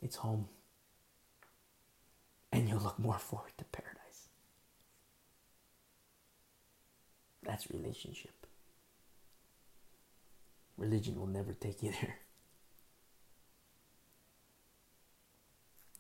It's 0.03 0.17
home. 0.17 0.49
And 2.53 2.69
you 2.69 2.77
look 2.77 2.99
more 2.99 3.19
forward 3.19 3.53
to 3.57 3.65
paradise. 3.65 4.29
That's 7.43 7.71
relationship. 7.71 8.47
Religion 10.77 11.19
will 11.19 11.29
never 11.29 11.55
take 11.55 11.83
you 11.83 11.93
there. 11.93 12.19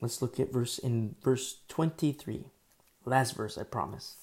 Let's 0.02 0.20
look 0.20 0.38
at 0.38 0.52
verse 0.52 0.78
in 0.78 1.14
verse 1.22 1.62
23. 1.68 2.50
Last 3.04 3.36
verse, 3.36 3.58
I 3.58 3.64
promise. 3.64 4.16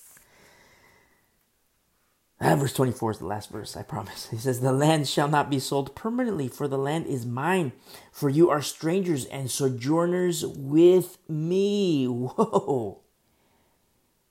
Ah, 2.43 2.55
verse 2.55 2.73
24 2.73 3.11
is 3.11 3.17
the 3.19 3.27
last 3.27 3.51
verse, 3.51 3.77
I 3.77 3.83
promise. 3.83 4.29
He 4.29 4.37
says, 4.37 4.61
The 4.61 4.71
land 4.71 5.07
shall 5.07 5.27
not 5.27 5.51
be 5.51 5.59
sold 5.59 5.95
permanently, 5.95 6.47
for 6.47 6.67
the 6.67 6.77
land 6.77 7.05
is 7.05 7.23
mine. 7.23 7.71
For 8.11 8.29
you 8.29 8.49
are 8.49 8.63
strangers 8.63 9.25
and 9.25 9.51
sojourners 9.51 10.43
with 10.45 11.19
me. 11.29 12.05
Whoa. 12.05 13.01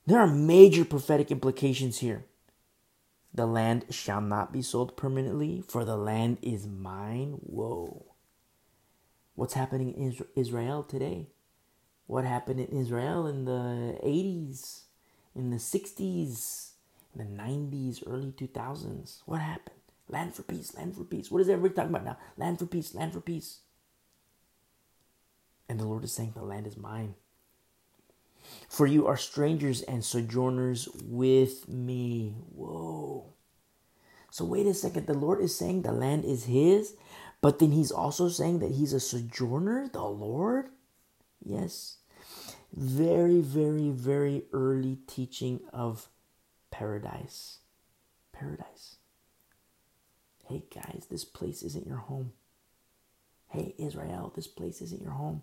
There 0.05 0.19
are 0.19 0.27
major 0.27 0.83
prophetic 0.83 1.31
implications 1.31 1.99
here. 1.99 2.25
The 3.33 3.45
land 3.45 3.85
shall 3.91 4.19
not 4.19 4.51
be 4.51 4.61
sold 4.61 4.97
permanently, 4.97 5.63
for 5.65 5.85
the 5.85 5.95
land 5.95 6.37
is 6.41 6.67
mine. 6.67 7.39
Whoa. 7.43 8.07
What's 9.35 9.53
happening 9.53 9.93
in 9.93 10.17
Israel 10.35 10.83
today? 10.83 11.27
What 12.07 12.25
happened 12.25 12.59
in 12.59 12.77
Israel 12.77 13.27
in 13.27 13.45
the 13.45 13.97
80s, 14.03 14.81
in 15.35 15.49
the 15.49 15.57
60s, 15.57 16.71
in 17.15 17.19
the 17.37 17.43
90s, 17.43 18.03
early 18.05 18.31
2000s? 18.31 19.21
What 19.25 19.41
happened? 19.41 19.77
Land 20.09 20.35
for 20.35 20.43
peace, 20.43 20.75
land 20.75 20.95
for 20.95 21.05
peace. 21.05 21.31
What 21.31 21.41
is 21.41 21.49
everybody 21.49 21.73
talking 21.73 21.91
about 21.91 22.05
now? 22.05 22.17
Land 22.37 22.59
for 22.59 22.65
peace, 22.65 22.93
land 22.93 23.13
for 23.13 23.21
peace. 23.21 23.59
And 25.69 25.79
the 25.79 25.85
Lord 25.85 26.03
is 26.03 26.11
saying, 26.11 26.33
The 26.35 26.43
land 26.43 26.67
is 26.67 26.75
mine. 26.75 27.15
For 28.67 28.85
you 28.85 29.07
are 29.07 29.15
strangers 29.17 29.81
and 29.83 30.03
sojourners 30.03 30.89
with 31.05 31.69
me. 31.69 32.35
Whoa. 32.53 33.33
So, 34.31 34.43
wait 34.45 34.67
a 34.67 34.73
second. 34.73 35.07
The 35.07 35.13
Lord 35.13 35.41
is 35.41 35.55
saying 35.55 35.81
the 35.81 35.93
land 35.93 36.25
is 36.25 36.45
His, 36.45 36.95
but 37.41 37.59
then 37.59 37.71
He's 37.71 37.91
also 37.91 38.27
saying 38.27 38.59
that 38.59 38.71
He's 38.71 38.91
a 38.91 38.99
sojourner, 38.99 39.89
the 39.91 40.03
Lord? 40.03 40.69
Yes. 41.43 41.97
Very, 42.73 43.41
very, 43.41 43.89
very 43.89 44.43
early 44.53 44.99
teaching 45.07 45.61
of 45.73 46.07
paradise. 46.69 47.59
Paradise. 48.31 48.97
Hey, 50.47 50.63
guys, 50.73 51.07
this 51.09 51.25
place 51.25 51.63
isn't 51.63 51.87
your 51.87 51.97
home. 51.97 52.33
Hey, 53.47 53.75
Israel, 53.77 54.31
this 54.35 54.47
place 54.47 54.81
isn't 54.81 55.01
your 55.01 55.11
home. 55.11 55.41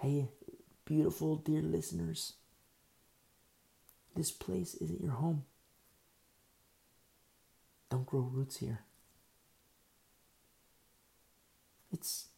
Hey, 0.00 0.28
beautiful, 0.86 1.36
dear 1.36 1.60
listeners, 1.60 2.34
this 4.16 4.30
place 4.30 4.74
isn't 4.76 5.02
your 5.02 5.12
home. 5.12 5.44
Don't 7.90 8.06
grow 8.06 8.20
roots 8.20 8.56
here. 8.56 8.80
It's, 11.92 12.29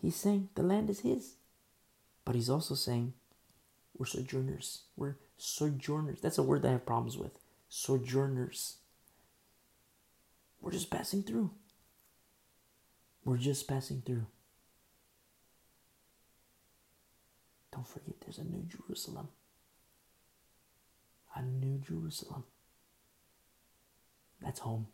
he's 0.00 0.16
saying 0.16 0.48
the 0.54 0.62
land 0.62 0.90
is 0.90 1.00
his. 1.00 1.34
But 2.24 2.34
he's 2.34 2.50
also 2.50 2.74
saying 2.74 3.14
we're 3.96 4.06
sojourners. 4.06 4.82
We're 4.96 5.16
sojourners. 5.36 6.20
That's 6.20 6.38
a 6.38 6.42
word 6.42 6.62
that 6.62 6.68
I 6.68 6.72
have 6.72 6.86
problems 6.86 7.16
with. 7.16 7.32
Sojourners. 7.68 8.76
We're 10.60 10.72
just 10.72 10.90
passing 10.90 11.22
through. 11.22 11.50
We're 13.24 13.36
just 13.36 13.68
passing 13.68 14.02
through. 14.04 14.26
Don't 17.72 17.86
forget 17.86 18.20
there's 18.20 18.38
a 18.38 18.44
new 18.44 18.64
Jerusalem. 18.64 19.28
A 21.34 21.42
new 21.42 21.78
Jerusalem. 21.78 22.44
That's 24.42 24.60
home. 24.60 24.88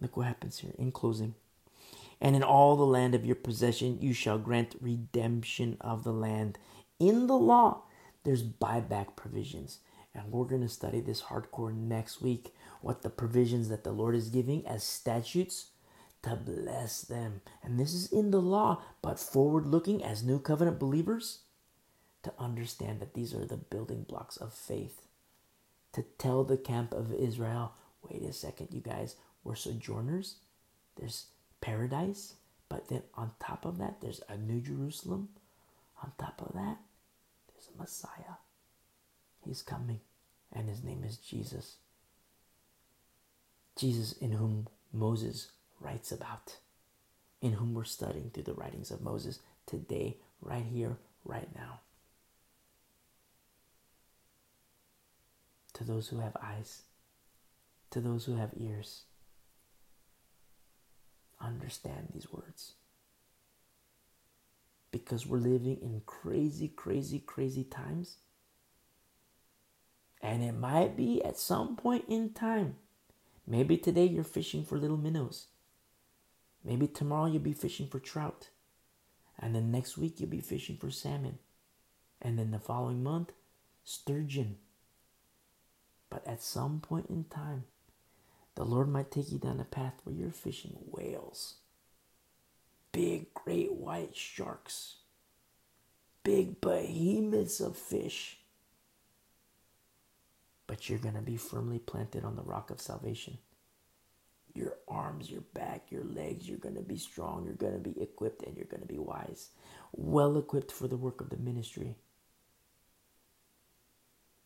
Look 0.00 0.16
what 0.16 0.26
happens 0.26 0.58
here 0.58 0.72
in 0.78 0.92
closing. 0.92 1.34
And 2.20 2.34
in 2.36 2.42
all 2.42 2.76
the 2.76 2.84
land 2.84 3.14
of 3.14 3.24
your 3.24 3.36
possession 3.36 3.98
you 4.00 4.12
shall 4.12 4.38
grant 4.38 4.76
redemption 4.80 5.76
of 5.80 6.04
the 6.04 6.12
land. 6.12 6.58
In 6.98 7.26
the 7.26 7.36
law, 7.36 7.82
there's 8.24 8.42
buyback 8.42 9.16
provisions. 9.16 9.78
And 10.14 10.30
we're 10.30 10.44
going 10.44 10.62
to 10.62 10.68
study 10.68 11.00
this 11.00 11.22
hardcore 11.22 11.74
next 11.74 12.22
week. 12.22 12.54
What 12.80 13.02
the 13.02 13.10
provisions 13.10 13.68
that 13.68 13.84
the 13.84 13.92
Lord 13.92 14.14
is 14.14 14.28
giving 14.28 14.66
as 14.66 14.84
statutes 14.84 15.66
to 16.22 16.36
bless 16.36 17.02
them. 17.02 17.42
And 17.62 17.78
this 17.78 17.92
is 17.92 18.10
in 18.10 18.30
the 18.30 18.40
law, 18.40 18.82
but 19.02 19.18
forward 19.18 19.66
looking 19.66 20.02
as 20.02 20.22
new 20.22 20.38
covenant 20.38 20.78
believers 20.78 21.40
to 22.22 22.32
understand 22.38 23.00
that 23.00 23.14
these 23.14 23.34
are 23.34 23.44
the 23.44 23.58
building 23.58 24.04
blocks 24.08 24.36
of 24.36 24.54
faith. 24.54 25.02
To 25.92 26.02
tell 26.18 26.42
the 26.42 26.56
camp 26.56 26.92
of 26.92 27.12
Israel, 27.12 27.72
wait 28.02 28.22
a 28.22 28.32
second, 28.32 28.68
you 28.72 28.80
guys, 28.80 29.16
we're 29.44 29.54
sojourners. 29.54 30.36
There's 30.96 31.26
paradise, 31.64 32.34
but 32.68 32.88
then 32.88 33.02
on 33.14 33.30
top 33.40 33.64
of 33.64 33.78
that, 33.78 34.02
there's 34.02 34.20
a 34.28 34.36
new 34.36 34.60
Jerusalem. 34.60 35.30
On 36.02 36.12
top 36.18 36.42
of 36.42 36.52
that, 36.52 36.76
there's 37.48 37.70
a 37.74 37.78
Messiah. 37.80 38.36
He's 39.42 39.62
coming, 39.62 40.00
and 40.52 40.68
his 40.68 40.84
name 40.84 41.02
is 41.04 41.16
Jesus. 41.16 41.76
Jesus, 43.76 44.12
in 44.12 44.32
whom 44.32 44.68
Moses 44.92 45.52
writes 45.80 46.12
about, 46.12 46.58
in 47.40 47.52
whom 47.54 47.72
we're 47.72 47.84
studying 47.84 48.30
through 48.30 48.42
the 48.42 48.54
writings 48.54 48.90
of 48.90 49.00
Moses 49.00 49.38
today, 49.66 50.18
right 50.42 50.66
here, 50.70 50.98
right 51.24 51.48
now. 51.56 51.80
To 55.72 55.84
those 55.84 56.08
who 56.08 56.18
have 56.18 56.36
eyes, 56.42 56.82
to 57.90 58.00
those 58.00 58.26
who 58.26 58.36
have 58.36 58.50
ears, 58.54 59.04
understand 61.44 62.08
these 62.12 62.30
words. 62.32 62.72
Because 64.90 65.26
we're 65.26 65.38
living 65.38 65.78
in 65.82 66.02
crazy, 66.06 66.68
crazy, 66.68 67.18
crazy 67.18 67.64
times. 67.64 68.18
And 70.22 70.42
it 70.42 70.52
might 70.52 70.96
be 70.96 71.22
at 71.22 71.38
some 71.38 71.76
point 71.76 72.04
in 72.08 72.32
time. 72.32 72.76
Maybe 73.46 73.76
today 73.76 74.06
you're 74.06 74.24
fishing 74.24 74.64
for 74.64 74.78
little 74.78 74.96
minnows. 74.96 75.48
Maybe 76.64 76.86
tomorrow 76.86 77.26
you'll 77.26 77.42
be 77.42 77.52
fishing 77.52 77.88
for 77.88 77.98
trout. 77.98 78.48
And 79.38 79.54
then 79.54 79.70
next 79.70 79.98
week 79.98 80.20
you'll 80.20 80.30
be 80.30 80.40
fishing 80.40 80.76
for 80.76 80.90
salmon. 80.90 81.38
And 82.22 82.38
then 82.38 82.52
the 82.52 82.58
following 82.58 83.02
month, 83.02 83.32
sturgeon. 83.82 84.56
But 86.08 86.26
at 86.26 86.42
some 86.42 86.80
point 86.80 87.06
in 87.10 87.24
time, 87.24 87.64
the 88.54 88.64
Lord 88.64 88.88
might 88.88 89.10
take 89.10 89.32
you 89.32 89.38
down 89.38 89.60
a 89.60 89.64
path 89.64 89.94
where 90.04 90.14
you're 90.14 90.30
fishing 90.30 90.76
whales, 90.90 91.54
big 92.92 93.34
great 93.34 93.72
white 93.72 94.14
sharks, 94.14 94.96
big 96.22 96.60
behemoths 96.60 97.60
of 97.60 97.76
fish. 97.76 98.38
But 100.66 100.88
you're 100.88 100.98
going 100.98 101.14
to 101.14 101.20
be 101.20 101.36
firmly 101.36 101.78
planted 101.78 102.24
on 102.24 102.36
the 102.36 102.42
rock 102.42 102.70
of 102.70 102.80
salvation. 102.80 103.38
Your 104.54 104.76
arms, 104.86 105.30
your 105.30 105.42
back, 105.52 105.90
your 105.90 106.04
legs. 106.04 106.48
You're 106.48 106.58
going 106.58 106.76
to 106.76 106.80
be 106.80 106.96
strong. 106.96 107.44
You're 107.44 107.54
going 107.54 107.74
to 107.74 107.90
be 107.90 108.00
equipped 108.00 108.44
and 108.44 108.56
you're 108.56 108.66
going 108.66 108.80
to 108.80 108.86
be 108.86 108.98
wise. 108.98 109.50
Well 109.92 110.38
equipped 110.38 110.72
for 110.72 110.88
the 110.88 110.96
work 110.96 111.20
of 111.20 111.28
the 111.28 111.36
ministry. 111.36 111.96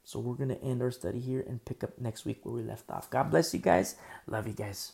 So 0.08 0.20
we're 0.20 0.36
going 0.36 0.48
to 0.48 0.62
end 0.62 0.80
our 0.80 0.90
study 0.90 1.20
here 1.20 1.44
and 1.46 1.62
pick 1.62 1.84
up 1.84 1.98
next 1.98 2.24
week 2.24 2.40
where 2.42 2.54
we 2.54 2.62
left 2.62 2.88
off. 2.88 3.10
God 3.10 3.30
bless 3.30 3.52
you 3.52 3.60
guys. 3.60 3.94
Love 4.26 4.46
you 4.46 4.54
guys. 4.54 4.92